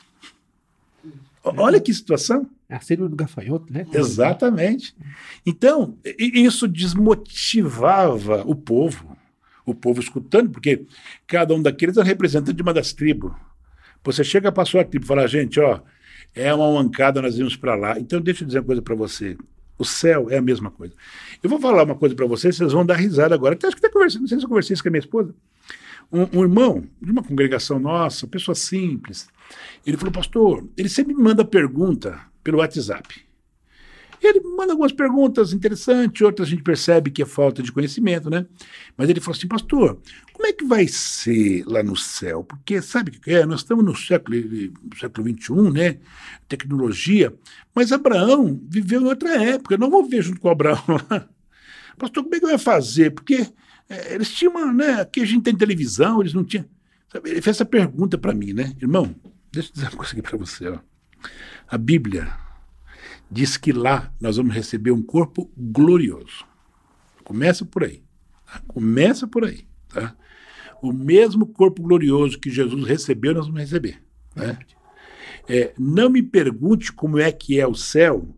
Olha 1.44 1.80
que 1.80 1.94
situação. 1.94 2.48
É 2.68 2.74
a 2.74 2.80
síndrome 2.80 3.10
do 3.10 3.16
gafanhoto, 3.16 3.72
né? 3.72 3.86
Exatamente. 3.92 4.96
Então, 5.44 5.96
isso 6.18 6.66
desmotivava 6.66 8.42
o 8.44 8.56
povo, 8.56 9.16
o 9.64 9.72
povo 9.72 10.00
escutando, 10.00 10.50
porque 10.50 10.84
cada 11.26 11.54
um 11.54 11.62
daqueles 11.62 11.96
é 11.96 12.02
representante 12.02 12.56
de 12.56 12.62
uma 12.62 12.74
das 12.74 12.92
tribos. 12.92 13.32
Você 14.02 14.24
chega 14.24 14.50
para 14.50 14.64
a 14.64 14.66
sua 14.66 14.84
tribo 14.84 15.04
e 15.04 15.08
fala, 15.08 15.28
gente, 15.28 15.60
ó, 15.60 15.80
é 16.36 16.52
uma 16.52 16.70
mancada, 16.70 17.22
nós 17.22 17.36
vimos 17.36 17.56
para 17.56 17.74
lá. 17.74 17.98
Então, 17.98 18.20
deixa 18.20 18.44
eu 18.44 18.46
dizer 18.46 18.58
uma 18.58 18.66
coisa 18.66 18.82
para 18.82 18.94
você. 18.94 19.36
O 19.78 19.84
céu 19.84 20.30
é 20.30 20.36
a 20.36 20.42
mesma 20.42 20.70
coisa. 20.70 20.94
Eu 21.42 21.48
vou 21.48 21.58
falar 21.58 21.84
uma 21.84 21.94
coisa 21.94 22.14
para 22.14 22.26
vocês, 22.26 22.56
vocês 22.56 22.72
vão 22.72 22.84
dar 22.84 22.94
risada 22.94 23.34
agora. 23.34 23.54
Até 23.54 23.66
acho 23.66 23.76
que 23.76 23.84
até 23.84 23.92
conversando, 23.92 24.20
não 24.20 24.28
sei 24.28 24.38
se 24.38 24.44
eu 24.44 24.48
conversei 24.48 24.74
isso 24.74 24.82
com 24.82 24.88
a 24.88 24.92
minha 24.92 25.00
esposa. 25.00 25.34
Um, 26.12 26.38
um 26.38 26.42
irmão 26.42 26.84
de 27.00 27.10
uma 27.10 27.22
congregação 27.22 27.78
nossa, 27.78 28.26
pessoa 28.26 28.54
simples, 28.54 29.28
ele 29.84 29.96
falou, 29.96 30.12
pastor, 30.12 30.64
ele 30.76 30.88
sempre 30.88 31.14
me 31.14 31.22
manda 31.22 31.44
pergunta 31.44 32.20
pelo 32.44 32.58
WhatsApp. 32.58 33.25
Ele 34.22 34.40
manda 34.40 34.72
algumas 34.72 34.92
perguntas 34.92 35.52
interessantes, 35.52 36.22
outras 36.22 36.48
a 36.48 36.50
gente 36.50 36.62
percebe 36.62 37.10
que 37.10 37.22
é 37.22 37.26
falta 37.26 37.62
de 37.62 37.70
conhecimento, 37.72 38.30
né? 38.30 38.46
Mas 38.96 39.08
ele 39.08 39.20
falou 39.20 39.36
assim, 39.36 39.46
pastor, 39.46 40.00
como 40.32 40.46
é 40.46 40.52
que 40.52 40.64
vai 40.64 40.86
ser 40.88 41.64
lá 41.66 41.82
no 41.82 41.96
céu? 41.96 42.44
Porque 42.44 42.80
sabe 42.82 43.10
o 43.10 43.20
que 43.20 43.30
é? 43.30 43.46
Nós 43.46 43.60
estamos 43.60 43.84
no 43.84 43.94
século, 43.94 44.36
século 44.98 45.28
XXI, 45.28 45.70
né? 45.72 45.98
Tecnologia, 46.48 47.34
mas 47.74 47.92
Abraão 47.92 48.60
viveu 48.68 49.02
em 49.02 49.06
outra 49.06 49.42
época. 49.42 49.76
Não 49.76 49.90
vou 49.90 50.04
viver 50.04 50.22
junto 50.22 50.40
com 50.40 50.48
Abraão 50.48 50.82
lá. 51.10 51.28
Pastor, 51.98 52.24
como 52.24 52.34
é 52.34 52.40
que 52.40 52.46
vai 52.46 52.58
fazer? 52.58 53.10
Porque 53.10 53.46
é, 53.88 54.14
eles 54.14 54.30
tinham 54.32 54.52
uma, 54.52 54.72
né? 54.72 55.00
Aqui 55.00 55.20
a 55.20 55.24
gente 55.24 55.42
tem 55.42 55.56
televisão, 55.56 56.20
eles 56.20 56.34
não 56.34 56.44
tinham. 56.44 56.66
Sabe? 57.12 57.30
Ele 57.30 57.42
fez 57.42 57.56
essa 57.56 57.64
pergunta 57.64 58.18
para 58.18 58.34
mim, 58.34 58.52
né? 58.52 58.74
Irmão, 58.80 59.14
deixa 59.52 59.70
eu 59.70 59.74
dizer 59.74 59.86
uma 59.88 59.96
coisa 59.96 60.12
aqui 60.12 60.22
para 60.22 60.36
você, 60.36 60.68
ó. 60.68 60.78
A 61.68 61.78
Bíblia 61.78 62.45
diz 63.30 63.56
que 63.56 63.72
lá 63.72 64.12
nós 64.20 64.36
vamos 64.36 64.54
receber 64.54 64.90
um 64.90 65.02
corpo 65.02 65.50
glorioso. 65.56 66.44
Começa 67.24 67.64
por 67.64 67.84
aí. 67.84 68.02
Tá? 68.46 68.62
Começa 68.66 69.26
por 69.26 69.44
aí. 69.44 69.66
Tá? 69.88 70.16
O 70.80 70.92
mesmo 70.92 71.46
corpo 71.46 71.82
glorioso 71.82 72.38
que 72.38 72.50
Jesus 72.50 72.86
recebeu, 72.86 73.34
nós 73.34 73.46
vamos 73.46 73.60
receber. 73.60 74.02
Né? 74.34 74.58
É, 75.48 75.72
não 75.78 76.10
me 76.10 76.22
pergunte 76.22 76.92
como 76.92 77.18
é 77.18 77.32
que 77.32 77.58
é 77.58 77.66
o 77.66 77.74
céu, 77.74 78.28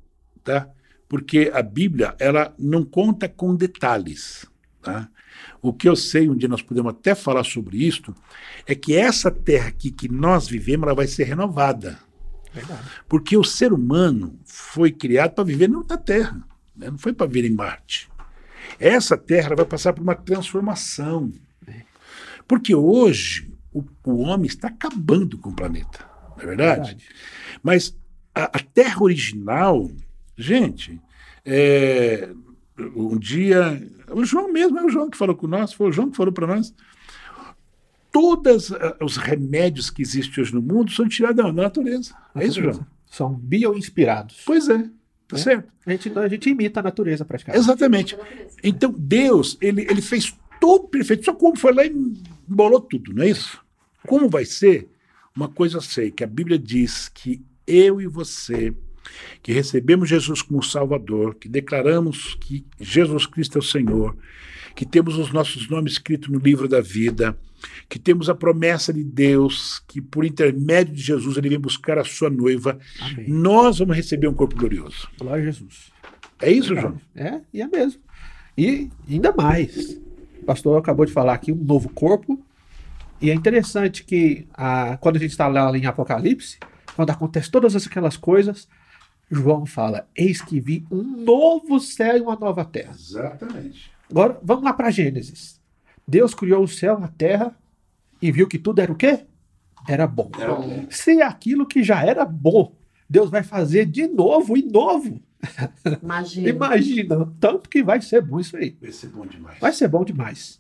tá? 0.43 0.71
porque 1.09 1.51
a 1.53 1.63
Bíblia 1.63 2.15
ela 2.19 2.55
não 2.59 2.85
conta 2.85 3.29
com 3.29 3.55
detalhes. 3.55 4.47
Tá? 4.83 5.09
O 5.61 5.73
que 5.73 5.89
eu 5.89 5.97
sei, 5.97 6.29
um 6.29 6.37
dia 6.37 6.49
nós 6.49 6.63
podemos 6.63 6.91
até 6.93 7.15
falar 7.15 7.45
sobre 7.45 7.79
isso, 7.79 8.15
é 8.67 8.75
que 8.75 8.95
essa 8.95 9.31
terra 9.31 9.69
aqui 9.69 9.91
que 9.91 10.09
nós 10.09 10.47
vivemos, 10.47 10.87
ela 10.87 10.95
vai 10.95 11.07
ser 11.07 11.25
renovada. 11.25 11.99
Porque 13.09 13.37
o 13.37 13.45
ser 13.45 13.73
humano 13.73 14.39
foi 14.45 14.91
criado 14.91 15.35
para 15.35 15.45
viver 15.45 15.69
na 15.69 15.79
outra 15.79 15.97
terra, 15.97 16.43
né? 16.75 16.91
não 16.91 16.99
foi 16.99 17.13
para 17.13 17.27
viver 17.27 17.49
em 17.49 17.55
Marte. 17.55 18.09
Essa 18.79 19.17
terra 19.17 19.55
vai 19.55 19.65
passar 19.65 19.93
por 19.93 20.03
uma 20.03 20.15
transformação. 20.15 21.33
Porque 22.47 22.75
hoje 22.75 23.53
o, 23.73 23.85
o 24.05 24.21
homem 24.21 24.47
está 24.47 24.69
acabando 24.69 25.37
com 25.39 25.51
o 25.51 25.55
planeta, 25.55 26.05
não 26.37 26.43
é 26.43 26.47
verdade? 26.47 26.89
Verdade. 26.89 27.07
Mas 27.63 27.97
a, 28.35 28.45
a 28.45 28.59
terra 28.61 29.03
original, 29.03 29.91
gente, 30.37 31.01
é, 31.45 32.31
um 32.95 33.19
dia. 33.19 33.83
O 34.11 34.25
João 34.25 34.53
mesmo, 34.53 34.79
é 34.79 34.85
o 34.85 34.89
João 34.89 35.11
que 35.11 35.19
falou 35.19 35.37
com 35.37 35.47
nós, 35.47 35.73
foi 35.73 35.89
o 35.89 35.93
João 35.93 36.11
que 36.11 36.17
falou 36.17 36.33
para 36.33 36.47
nós. 36.47 36.75
Todos 38.11 38.73
os 39.01 39.17
remédios 39.17 39.91
que 39.91 40.03
existem 40.03 40.43
hoje 40.43 40.55
no 40.55 40.63
mundo 40.63 40.91
são 40.91 41.09
tirados 41.09 41.45
da 41.45 41.53
natureza. 41.53 42.15
É 42.35 42.47
isso, 42.47 42.61
João? 42.63 42.87
São 43.07 43.35
bio-inspirados. 43.35 44.43
Pois 44.45 44.69
é, 44.69 44.79
tá 45.27 45.37
É. 45.37 45.39
certo? 45.39 45.69
A 45.87 45.91
gente, 45.91 46.19
a 46.19 46.29
gente 46.29 46.51
imita 46.51 46.81
a 46.81 46.83
natureza 46.83 47.25
praticamente. 47.25 47.63
Exatamente. 47.63 48.17
Então, 48.63 48.95
Deus, 48.97 49.57
ele, 49.61 49.83
ele 49.83 50.03
fez 50.03 50.35
todo 50.61 50.89
perfeito. 50.89 51.25
Só 51.25 51.33
como 51.35 51.57
foi 51.59 51.73
lá 51.73 51.85
e 51.85 51.93
embolou 52.49 52.81
tudo, 52.81 53.13
não 53.15 53.23
é 53.23 53.31
isso? 53.31 53.61
Como 54.07 54.29
vai 54.29 54.45
ser? 54.45 54.89
Uma 55.37 55.49
coisa 55.49 55.77
eu 55.77 55.81
sei, 55.83 56.11
que 56.11 56.25
a 56.25 56.27
Bíblia 56.27 56.59
diz 56.59 57.09
que 57.09 57.41
eu 57.67 58.01
e 58.01 58.07
você, 58.07 58.75
que 59.43 59.53
recebemos 59.53 60.09
Jesus 60.09 60.43
como 60.43 60.63
Salvador, 60.63 61.35
que 61.37 61.49
declaramos 61.49 62.35
que 62.41 62.65
Jesus 62.81 63.25
Cristo 63.27 63.57
é 63.57 63.61
o 63.61 63.65
Senhor, 63.65 64.17
que 64.75 64.85
temos 64.85 65.17
os 65.17 65.33
nossos 65.33 65.69
nomes 65.69 65.93
escritos 65.93 66.29
no 66.29 66.39
livro 66.39 66.67
da 66.69 66.81
vida, 66.81 67.39
que 67.89 67.99
temos 67.99 68.29
a 68.29 68.35
promessa 68.35 68.93
de 68.93 69.03
Deus, 69.03 69.83
que 69.87 70.01
por 70.01 70.25
intermédio 70.25 70.95
de 70.95 71.03
Jesus 71.03 71.37
ele 71.37 71.49
vem 71.49 71.59
buscar 71.59 71.99
a 71.99 72.05
sua 72.05 72.31
noiva, 72.31 72.79
Amém. 73.01 73.29
nós 73.29 73.79
vamos 73.79 73.97
receber 73.97 74.29
um 74.29 74.35
corpo 74.35 74.57
glorioso. 74.57 75.09
Glória 75.19 75.43
a 75.43 75.47
Jesus. 75.47 75.91
É 76.41 76.51
isso, 76.51 76.75
João? 76.75 77.01
É, 77.15 77.41
e 77.53 77.61
é 77.61 77.67
mesmo. 77.67 78.01
E 78.57 78.91
ainda 79.09 79.33
mais. 79.33 80.01
O 80.41 80.45
pastor 80.45 80.79
acabou 80.79 81.05
de 81.05 81.13
falar 81.13 81.35
aqui 81.35 81.53
um 81.53 81.57
novo 81.57 81.89
corpo. 81.91 82.43
E 83.21 83.31
é 83.31 83.35
interessante 83.35 84.05
que 84.05 84.47
a, 84.55 84.97
quando 84.99 85.17
a 85.17 85.19
gente 85.19 85.31
está 85.31 85.49
lá 85.49 85.77
em 85.77 85.87
Apocalipse, 85.87 86.59
quando 86.95 87.11
acontece 87.11 87.51
todas 87.51 87.75
aquelas 87.75 88.17
coisas, 88.17 88.69
João 89.31 89.67
fala: 89.67 90.09
Eis 90.17 90.41
que 90.41 90.61
vi 90.61 90.85
um 90.91 91.03
novo 91.03 91.79
céu 91.81 92.17
e 92.17 92.21
uma 92.21 92.37
nova 92.37 92.65
terra. 92.65 92.93
Exatamente. 92.93 93.91
Agora, 94.11 94.39
vamos 94.43 94.65
lá 94.65 94.73
para 94.73 94.91
Gênesis. 94.91 95.58
Deus 96.09 96.35
criou 96.35 96.65
o 96.65 96.69
céu, 96.69 96.99
a 97.05 97.09
terra 97.09 97.55
e 98.21 98.33
viu 98.33 98.49
que 98.49 98.59
tudo 98.59 98.81
era 98.81 98.91
o 98.91 98.97
quê? 98.97 99.27
Era 99.87 100.07
bom. 100.07 100.31
Era 100.39 100.55
bom. 100.55 100.87
Se 100.89 101.21
aquilo 101.21 101.67
que 101.67 101.83
já 101.85 102.03
era 102.03 102.25
bom, 102.25 102.75
Deus 103.09 103.29
vai 103.31 103.43
fazer 103.43 103.85
de 103.85 104.07
novo 104.09 104.57
e 104.57 104.63
novo. 104.63 105.21
Imagina. 106.03 106.49
Imagina, 106.49 107.33
tanto 107.39 107.69
que 107.69 107.83
vai 107.83 108.01
ser 108.01 108.23
bom 108.23 108.41
isso 108.41 108.57
aí. 108.57 108.75
Vai 108.81 108.91
ser 108.91 109.09
bom 109.09 109.27
demais. 109.27 109.59
Vai 109.61 109.73
ser 109.73 109.87
bom 109.87 110.03
demais. 110.03 110.59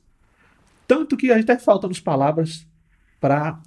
Tanto 0.87 1.17
que 1.17 1.33
a 1.33 1.39
gente 1.39 1.51
até 1.51 1.59
falta-nos 1.59 1.99
palavras 1.99 2.67
para 3.19 3.59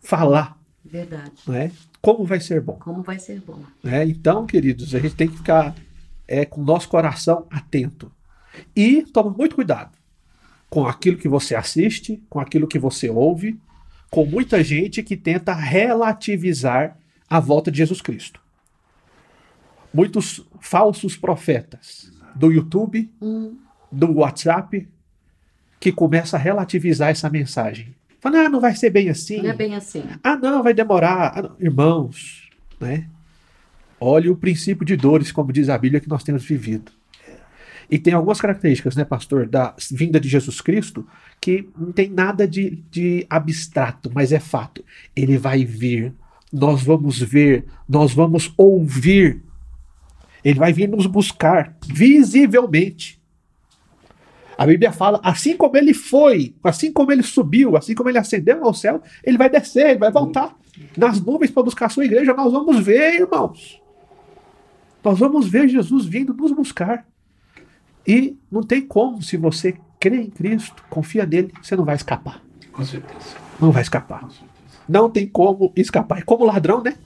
falar, 0.00 0.58
Verdade. 0.84 1.32
né? 1.46 1.70
Como 2.02 2.24
vai 2.24 2.40
ser 2.40 2.60
bom. 2.60 2.74
Como 2.74 3.02
vai 3.02 3.18
ser 3.20 3.40
bom. 3.40 3.62
né? 3.82 4.04
Então, 4.04 4.46
queridos, 4.46 4.94
a 4.94 4.98
gente 4.98 5.14
tem 5.14 5.28
que 5.28 5.36
ficar 5.36 5.74
é, 6.26 6.44
com 6.44 6.60
o 6.60 6.64
nosso 6.64 6.88
coração 6.88 7.46
atento. 7.50 8.10
E 8.74 9.02
toma 9.02 9.30
muito 9.30 9.54
cuidado 9.54 9.99
com 10.70 10.86
aquilo 10.86 11.18
que 11.18 11.28
você 11.28 11.56
assiste, 11.56 12.22
com 12.30 12.38
aquilo 12.38 12.68
que 12.68 12.78
você 12.78 13.10
ouve, 13.10 13.58
com 14.08 14.24
muita 14.24 14.62
gente 14.62 15.02
que 15.02 15.16
tenta 15.16 15.52
relativizar 15.52 16.96
a 17.28 17.40
volta 17.40 17.70
de 17.70 17.78
Jesus 17.78 18.00
Cristo. 18.00 18.40
Muitos 19.92 20.46
falsos 20.60 21.16
profetas 21.16 22.12
do 22.34 22.52
YouTube, 22.52 23.10
do 23.90 24.12
WhatsApp, 24.18 24.88
que 25.80 25.90
começa 25.90 26.36
a 26.36 26.40
relativizar 26.40 27.10
essa 27.10 27.28
mensagem. 27.28 27.94
Fala, 28.20 28.40
ah, 28.40 28.48
não 28.48 28.60
vai 28.60 28.76
ser 28.76 28.90
bem 28.90 29.08
assim. 29.08 29.42
não 29.42 29.50
é 29.50 29.54
bem 29.54 29.74
assim. 29.74 30.04
Ah, 30.22 30.36
não, 30.36 30.62
vai 30.62 30.74
demorar. 30.74 31.32
Ah, 31.36 31.42
não. 31.42 31.56
Irmãos, 31.58 32.48
né? 32.78 33.08
Olhe 33.98 34.28
o 34.28 34.36
princípio 34.36 34.84
de 34.84 34.96
dores, 34.96 35.32
como 35.32 35.52
diz 35.52 35.68
a 35.68 35.76
Bíblia, 35.76 36.00
que 36.00 36.08
nós 36.08 36.22
temos 36.22 36.44
vivido. 36.44 36.92
E 37.90 37.98
tem 37.98 38.14
algumas 38.14 38.40
características, 38.40 38.94
né, 38.94 39.04
pastor, 39.04 39.48
da 39.48 39.74
vinda 39.90 40.20
de 40.20 40.28
Jesus 40.28 40.60
Cristo, 40.60 41.04
que 41.40 41.68
não 41.76 41.90
tem 41.90 42.08
nada 42.08 42.46
de, 42.46 42.84
de 42.88 43.26
abstrato, 43.28 44.10
mas 44.14 44.30
é 44.30 44.38
fato. 44.38 44.84
Ele 45.16 45.36
vai 45.36 45.64
vir, 45.64 46.14
nós 46.52 46.82
vamos 46.84 47.18
ver, 47.18 47.64
nós 47.88 48.14
vamos 48.14 48.54
ouvir. 48.56 49.42
Ele 50.44 50.58
vai 50.58 50.72
vir 50.72 50.88
nos 50.88 51.06
buscar 51.06 51.76
visivelmente. 51.84 53.20
A 54.56 54.66
Bíblia 54.66 54.92
fala, 54.92 55.18
assim 55.24 55.56
como 55.56 55.76
ele 55.76 55.92
foi, 55.92 56.54
assim 56.62 56.92
como 56.92 57.10
ele 57.10 57.24
subiu, 57.24 57.76
assim 57.76 57.94
como 57.94 58.08
ele 58.08 58.18
ascendeu 58.18 58.62
ao 58.64 58.74
céu, 58.74 59.02
ele 59.24 59.38
vai 59.38 59.50
descer, 59.50 59.90
ele 59.90 59.98
vai 59.98 60.12
voltar 60.12 60.54
nas 60.96 61.20
nuvens 61.20 61.50
para 61.50 61.62
buscar 61.64 61.86
a 61.86 61.88
sua 61.88 62.04
igreja. 62.04 62.34
Nós 62.34 62.52
vamos 62.52 62.78
ver, 62.78 63.20
irmãos. 63.20 63.82
Nós 65.02 65.18
vamos 65.18 65.48
ver 65.48 65.66
Jesus 65.66 66.04
vindo 66.04 66.34
nos 66.34 66.52
buscar. 66.52 67.09
E 68.06 68.36
não 68.50 68.62
tem 68.62 68.80
como, 68.80 69.22
se 69.22 69.36
você 69.36 69.76
crê 69.98 70.22
em 70.22 70.30
Cristo, 70.30 70.82
confia 70.88 71.26
nele, 71.26 71.52
você 71.62 71.76
não 71.76 71.84
vai 71.84 71.94
escapar. 71.94 72.42
Com 72.72 72.84
certeza. 72.84 73.36
Não 73.60 73.70
vai 73.70 73.82
escapar. 73.82 74.20
Com 74.20 74.30
certeza. 74.30 74.50
Não 74.88 75.10
tem 75.10 75.26
como 75.26 75.72
escapar. 75.76 76.18
É 76.18 76.22
como 76.22 76.44
ladrão, 76.44 76.82
né? 76.82 76.96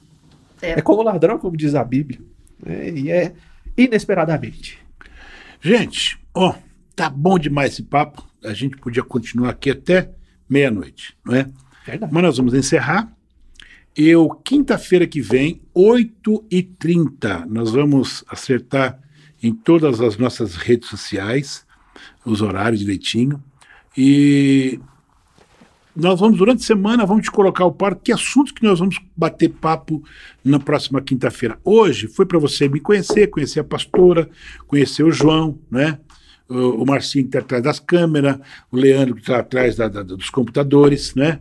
É. 0.62 0.78
É 0.78 0.82
como 0.82 1.02
ladrão, 1.02 1.38
como 1.38 1.56
diz 1.56 1.74
a 1.74 1.84
Bíblia. 1.84 2.20
É, 2.64 2.90
e 2.90 3.10
é 3.10 3.34
inesperadamente. 3.76 4.78
Gente, 5.60 6.18
ó, 6.32 6.54
tá 6.94 7.10
bom 7.10 7.38
demais 7.38 7.72
esse 7.72 7.82
papo. 7.82 8.24
A 8.42 8.52
gente 8.52 8.76
podia 8.76 9.02
continuar 9.02 9.50
aqui 9.50 9.70
até 9.70 10.10
meia-noite, 10.48 11.16
não 11.24 11.34
é? 11.34 11.48
Verdade. 11.84 12.12
Mas 12.12 12.22
nós 12.22 12.36
vamos 12.36 12.54
encerrar. 12.54 13.12
Eu, 13.96 14.28
quinta-feira 14.44 15.06
que 15.06 15.20
vem, 15.20 15.62
8h30, 15.74 17.46
nós 17.46 17.70
vamos 17.70 18.24
acertar 18.28 18.98
em 19.46 19.52
todas 19.54 20.00
as 20.00 20.16
nossas 20.16 20.54
redes 20.56 20.88
sociais 20.88 21.66
os 22.24 22.40
horários 22.40 22.80
direitinho. 22.80 23.42
E 23.96 24.80
nós 25.94 26.18
vamos, 26.18 26.38
durante 26.38 26.62
a 26.62 26.66
semana, 26.66 27.06
vamos 27.06 27.24
te 27.24 27.30
colocar 27.30 27.64
o 27.66 27.72
par 27.72 27.94
que 27.94 28.10
assuntos 28.12 28.52
que 28.52 28.64
nós 28.64 28.78
vamos 28.80 28.98
bater 29.16 29.48
papo 29.50 30.02
na 30.44 30.58
próxima 30.58 31.00
quinta-feira. 31.00 31.58
Hoje 31.62 32.08
foi 32.08 32.26
para 32.26 32.38
você 32.38 32.68
me 32.68 32.80
conhecer, 32.80 33.28
conhecer 33.28 33.60
a 33.60 33.64
pastora, 33.64 34.28
conhecer 34.66 35.04
o 35.04 35.12
João, 35.12 35.58
né? 35.70 35.98
O, 36.48 36.82
o 36.82 36.86
Marcinho 36.86 37.24
que 37.24 37.28
está 37.28 37.38
atrás 37.40 37.62
das 37.62 37.78
câmeras, 37.78 38.38
o 38.72 38.76
Leandro 38.76 39.14
que 39.14 39.20
está 39.20 39.38
atrás 39.38 39.76
da- 39.76 39.88
da- 39.88 40.02
dos 40.02 40.30
computadores, 40.30 41.14
né? 41.14 41.38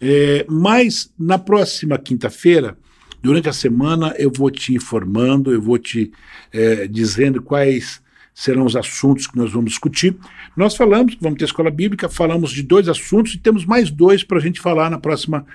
É, 0.00 0.44
mas 0.50 1.10
na 1.18 1.38
próxima 1.38 1.96
quinta-feira, 1.96 2.76
durante 3.24 3.48
a 3.48 3.54
semana, 3.54 4.14
eu 4.18 4.30
vou 4.30 4.50
te 4.50 4.74
informando, 4.74 5.50
eu 5.50 5.60
vou 5.60 5.78
te 5.78 6.12
é, 6.52 6.86
dizendo 6.86 7.40
quais 7.40 8.02
serão 8.34 8.66
os 8.66 8.76
assuntos 8.76 9.26
que 9.26 9.34
nós 9.34 9.50
vamos 9.50 9.70
discutir. 9.70 10.14
Nós 10.54 10.76
falamos 10.76 11.16
vamos 11.18 11.38
ter 11.38 11.46
escola 11.46 11.70
bíblica, 11.70 12.06
falamos 12.06 12.50
de 12.50 12.62
dois 12.62 12.86
assuntos 12.86 13.32
e 13.32 13.38
temos 13.38 13.64
mais 13.64 13.90
dois 13.90 14.22
para 14.22 14.36
a 14.36 14.40
gente 14.42 14.60
falar 14.60 14.90
na 14.90 14.98
próxima. 14.98 15.46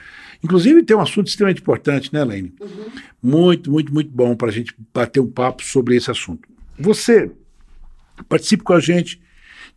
Inclusive, 0.44 0.82
tem 0.82 0.98
um 0.98 1.02
assunto 1.02 1.28
extremamente 1.28 1.62
importante, 1.62 2.12
né, 2.12 2.24
Laine? 2.24 2.52
Muito, 3.22 3.70
muito, 3.70 3.94
muito 3.94 4.10
bom 4.10 4.36
para 4.36 4.48
a 4.48 4.52
gente 4.52 4.74
bater 4.92 5.20
um 5.20 5.30
papo 5.30 5.64
sobre 5.64 5.96
esse 5.96 6.10
assunto. 6.10 6.50
Você 6.80 7.32
participe 8.28 8.64
com 8.64 8.74
a 8.74 8.80
gente, 8.80 9.22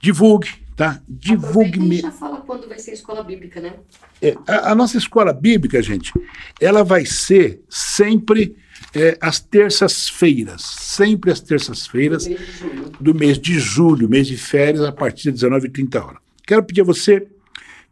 divulgue, 0.00 0.48
tá? 0.76 1.00
Divulgue 1.08 1.48
Aproveita 1.48 1.78
e 1.78 1.88
me. 1.88 2.00
já 2.00 2.10
fala 2.10 2.40
quando 2.40 2.68
vai 2.68 2.78
ser 2.78 2.92
a 2.92 2.94
escola 2.94 3.22
bíblica, 3.22 3.60
né? 3.60 3.74
É, 4.20 4.36
a, 4.46 4.72
a 4.72 4.74
nossa 4.74 4.96
escola 4.96 5.32
bíblica, 5.32 5.82
gente, 5.82 6.12
ela 6.60 6.82
vai 6.82 7.04
ser 7.06 7.62
sempre 7.68 8.56
é, 8.94 9.16
às 9.20 9.40
terças-feiras, 9.40 10.62
sempre 10.62 11.30
às 11.30 11.40
terças-feiras 11.40 12.28
do 13.00 13.14
mês 13.14 13.38
de 13.38 13.58
julho, 13.58 14.08
mês 14.08 14.26
de 14.26 14.36
férias, 14.36 14.84
a 14.84 14.92
partir 14.92 15.30
das 15.30 15.40
19h30 15.40 16.04
horas. 16.04 16.22
Quero 16.46 16.62
pedir 16.64 16.80
a 16.82 16.84
você 16.84 17.26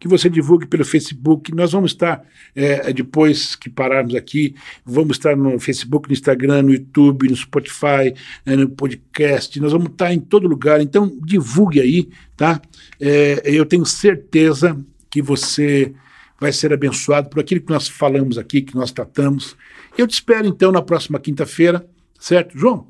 que 0.01 0.09
você 0.09 0.31
divulgue 0.31 0.67
pelo 0.67 0.83
Facebook. 0.83 1.55
Nós 1.55 1.73
vamos 1.73 1.93
estar, 1.93 2.25
é, 2.57 2.91
depois 2.91 3.55
que 3.55 3.69
pararmos 3.69 4.15
aqui, 4.15 4.55
vamos 4.83 5.19
estar 5.19 5.37
no 5.37 5.61
Facebook, 5.61 6.09
no 6.09 6.15
Instagram, 6.15 6.63
no 6.63 6.73
YouTube, 6.73 7.29
no 7.29 7.37
Spotify, 7.37 8.15
é, 8.47 8.57
no 8.57 8.71
podcast. 8.71 9.61
Nós 9.61 9.73
vamos 9.73 9.89
estar 9.89 10.13
em 10.13 10.19
todo 10.19 10.49
lugar. 10.49 10.81
Então, 10.81 11.15
divulgue 11.23 11.81
aí, 11.81 12.09
tá? 12.35 12.61
É, 12.99 13.43
eu 13.45 13.67
tenho 13.67 13.85
certeza 13.85 14.75
que 15.11 15.21
você 15.21 15.93
vai 16.41 16.51
ser 16.51 16.73
abençoado 16.73 17.29
por 17.29 17.39
aquilo 17.39 17.61
que 17.61 17.71
nós 17.71 17.87
falamos 17.87 18.39
aqui, 18.39 18.63
que 18.63 18.75
nós 18.75 18.91
tratamos. 18.91 19.55
Eu 19.99 20.07
te 20.07 20.15
espero, 20.15 20.49
então, 20.49 20.73
na 20.73 20.81
próxima 20.81 21.21
quinta-feira, 21.21 21.87
certo? 22.19 22.59
João, 22.59 22.89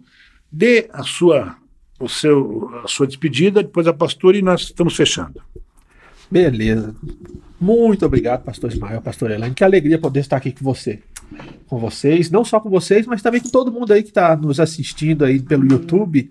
dê 0.51 0.89
a 0.93 1.03
sua 1.03 1.57
o 1.99 2.09
seu, 2.09 2.70
a 2.82 2.89
sua 2.89 3.07
despedida, 3.07 3.62
depois 3.62 3.87
a 3.87 3.93
pastora 3.93 4.39
e 4.39 4.41
nós 4.41 4.62
estamos 4.62 4.97
fechando. 4.97 5.43
Beleza. 6.31 6.94
Muito 7.61 8.07
obrigado, 8.07 8.44
pastor 8.44 8.70
Ismael, 8.70 9.02
pastor 9.02 9.31
Elaine. 9.31 9.55
Que 9.55 9.65
alegria 9.65 9.98
poder 9.98 10.20
estar 10.20 10.36
aqui 10.36 10.52
com 10.52 10.65
você. 10.65 11.01
Com 11.66 11.78
vocês, 11.78 12.31
não 12.31 12.44
só 12.44 12.59
com 12.61 12.70
vocês, 12.70 13.07
mas 13.07 13.23
também 13.23 13.40
com 13.40 13.51
todo 13.51 13.73
mundo 13.73 13.93
aí 13.93 14.02
que 14.02 14.09
está 14.09 14.36
nos 14.36 14.59
assistindo 14.59 15.24
aí 15.24 15.40
pelo 15.40 15.70
YouTube, 15.70 16.31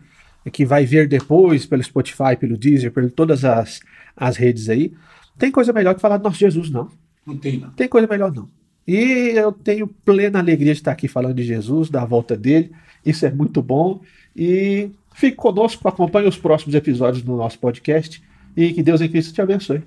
que 0.52 0.66
vai 0.66 0.86
ver 0.86 1.08
depois 1.08 1.66
pelo 1.66 1.84
Spotify, 1.84 2.36
pelo 2.40 2.58
Deezer, 2.58 2.92
por 2.92 3.10
todas 3.12 3.46
as, 3.46 3.80
as 4.16 4.38
redes 4.38 4.70
aí. 4.70 4.94
Tem 5.38 5.52
coisa 5.52 5.72
melhor 5.72 5.96
que 5.96 6.02
falar 6.02 6.18
do 6.18 6.24
nosso 6.24 6.40
Jesus, 6.40 6.70
não. 6.70 6.90
Não 7.26 7.38
tem, 7.38 7.60
não. 7.60 7.70
Tem 7.72 7.88
coisa 7.88 8.08
melhor, 8.08 8.34
não. 8.34 8.50
E 8.88 9.34
eu 9.36 9.52
tenho 9.52 9.88
plena 9.88 10.40
alegria 10.40 10.74
de 10.74 10.80
estar 10.80 10.92
aqui 10.92 11.08
falando 11.08 11.36
de 11.36 11.44
Jesus, 11.44 11.90
da 11.90 12.04
volta 12.04 12.36
dele. 12.36 12.72
Isso 13.06 13.26
é 13.26 13.32
muito 13.32 13.62
bom. 13.62 14.02
E 14.36 14.90
fique 15.14 15.38
conosco, 15.38 15.88
acompanhe 15.88 16.28
os 16.28 16.38
próximos 16.38 16.74
episódios 16.74 17.22
do 17.22 17.36
nosso 17.36 17.60
podcast. 17.60 18.22
E 18.56 18.74
que 18.74 18.84
Deus 18.84 19.02
em 19.02 19.10
Cristo 19.10 19.34
te 19.34 19.42
abençoe. 19.42 19.82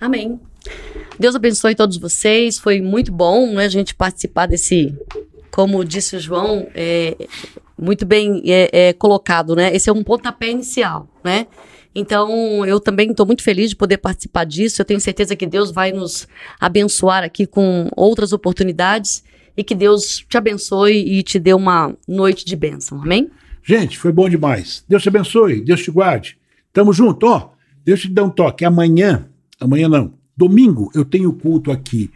Amém. 0.00 0.38
Deus 1.18 1.34
abençoe 1.34 1.74
todos 1.74 1.96
vocês. 1.96 2.58
Foi 2.58 2.80
muito 2.80 3.10
bom 3.10 3.54
né, 3.54 3.64
a 3.64 3.68
gente 3.68 3.94
participar 3.94 4.46
desse, 4.46 4.94
como 5.50 5.84
disse 5.84 6.16
o 6.16 6.20
João, 6.20 6.68
é, 6.74 7.16
muito 7.78 8.06
bem 8.06 8.42
é, 8.46 8.88
é, 8.88 8.92
colocado, 8.92 9.56
né? 9.56 9.74
Esse 9.74 9.88
é 9.90 9.92
um 9.92 10.04
pontapé 10.04 10.50
inicial, 10.50 11.08
né? 11.24 11.46
Então, 11.94 12.64
eu 12.64 12.78
também 12.78 13.10
estou 13.10 13.26
muito 13.26 13.42
feliz 13.42 13.70
de 13.70 13.76
poder 13.76 13.98
participar 13.98 14.44
disso. 14.44 14.80
Eu 14.80 14.84
tenho 14.84 15.00
certeza 15.00 15.34
que 15.34 15.46
Deus 15.46 15.72
vai 15.72 15.90
nos 15.90 16.28
abençoar 16.60 17.24
aqui 17.24 17.46
com 17.46 17.88
outras 17.96 18.32
oportunidades 18.32 19.24
e 19.56 19.64
que 19.64 19.74
Deus 19.74 20.24
te 20.28 20.36
abençoe 20.36 20.94
e 20.94 21.22
te 21.24 21.40
dê 21.40 21.52
uma 21.52 21.96
noite 22.06 22.44
de 22.44 22.54
bênção. 22.54 23.02
Amém? 23.02 23.28
Gente, 23.64 23.98
foi 23.98 24.12
bom 24.12 24.28
demais. 24.28 24.84
Deus 24.88 25.02
te 25.02 25.08
abençoe, 25.08 25.60
Deus 25.60 25.82
te 25.82 25.90
guarde. 25.90 26.38
Tamo 26.72 26.92
junto, 26.92 27.26
ó. 27.26 27.50
Deus 27.88 28.02
te 28.02 28.08
dá 28.10 28.22
um 28.22 28.28
toque. 28.28 28.66
Amanhã, 28.66 29.26
amanhã 29.58 29.88
não, 29.88 30.12
domingo, 30.36 30.90
eu 30.94 31.06
tenho 31.06 31.32
culto 31.32 31.72
aqui 31.72 32.10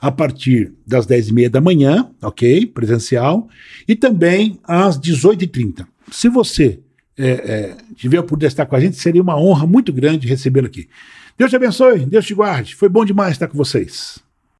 a 0.00 0.12
partir 0.12 0.72
das 0.86 1.08
10h30 1.08 1.48
da 1.48 1.60
manhã, 1.60 2.08
ok? 2.22 2.66
Presencial. 2.66 3.48
E 3.88 3.96
também 3.96 4.60
às 4.62 4.96
18h30. 4.96 5.84
Se 6.12 6.28
você 6.28 6.78
é, 7.18 7.30
é, 7.30 7.76
tiver 7.96 8.22
por 8.22 8.40
estar 8.44 8.64
com 8.66 8.76
a 8.76 8.80
gente, 8.80 8.96
seria 8.96 9.20
uma 9.20 9.36
honra 9.36 9.66
muito 9.66 9.92
grande 9.92 10.28
recebê-lo 10.28 10.68
aqui. 10.68 10.88
Deus 11.36 11.50
te 11.50 11.56
abençoe, 11.56 12.06
Deus 12.06 12.24
te 12.24 12.34
guarde. 12.34 12.76
Foi 12.76 12.88
bom 12.88 13.04
demais 13.04 13.32
estar 13.32 13.48
com 13.48 13.58
vocês. 13.58 14.20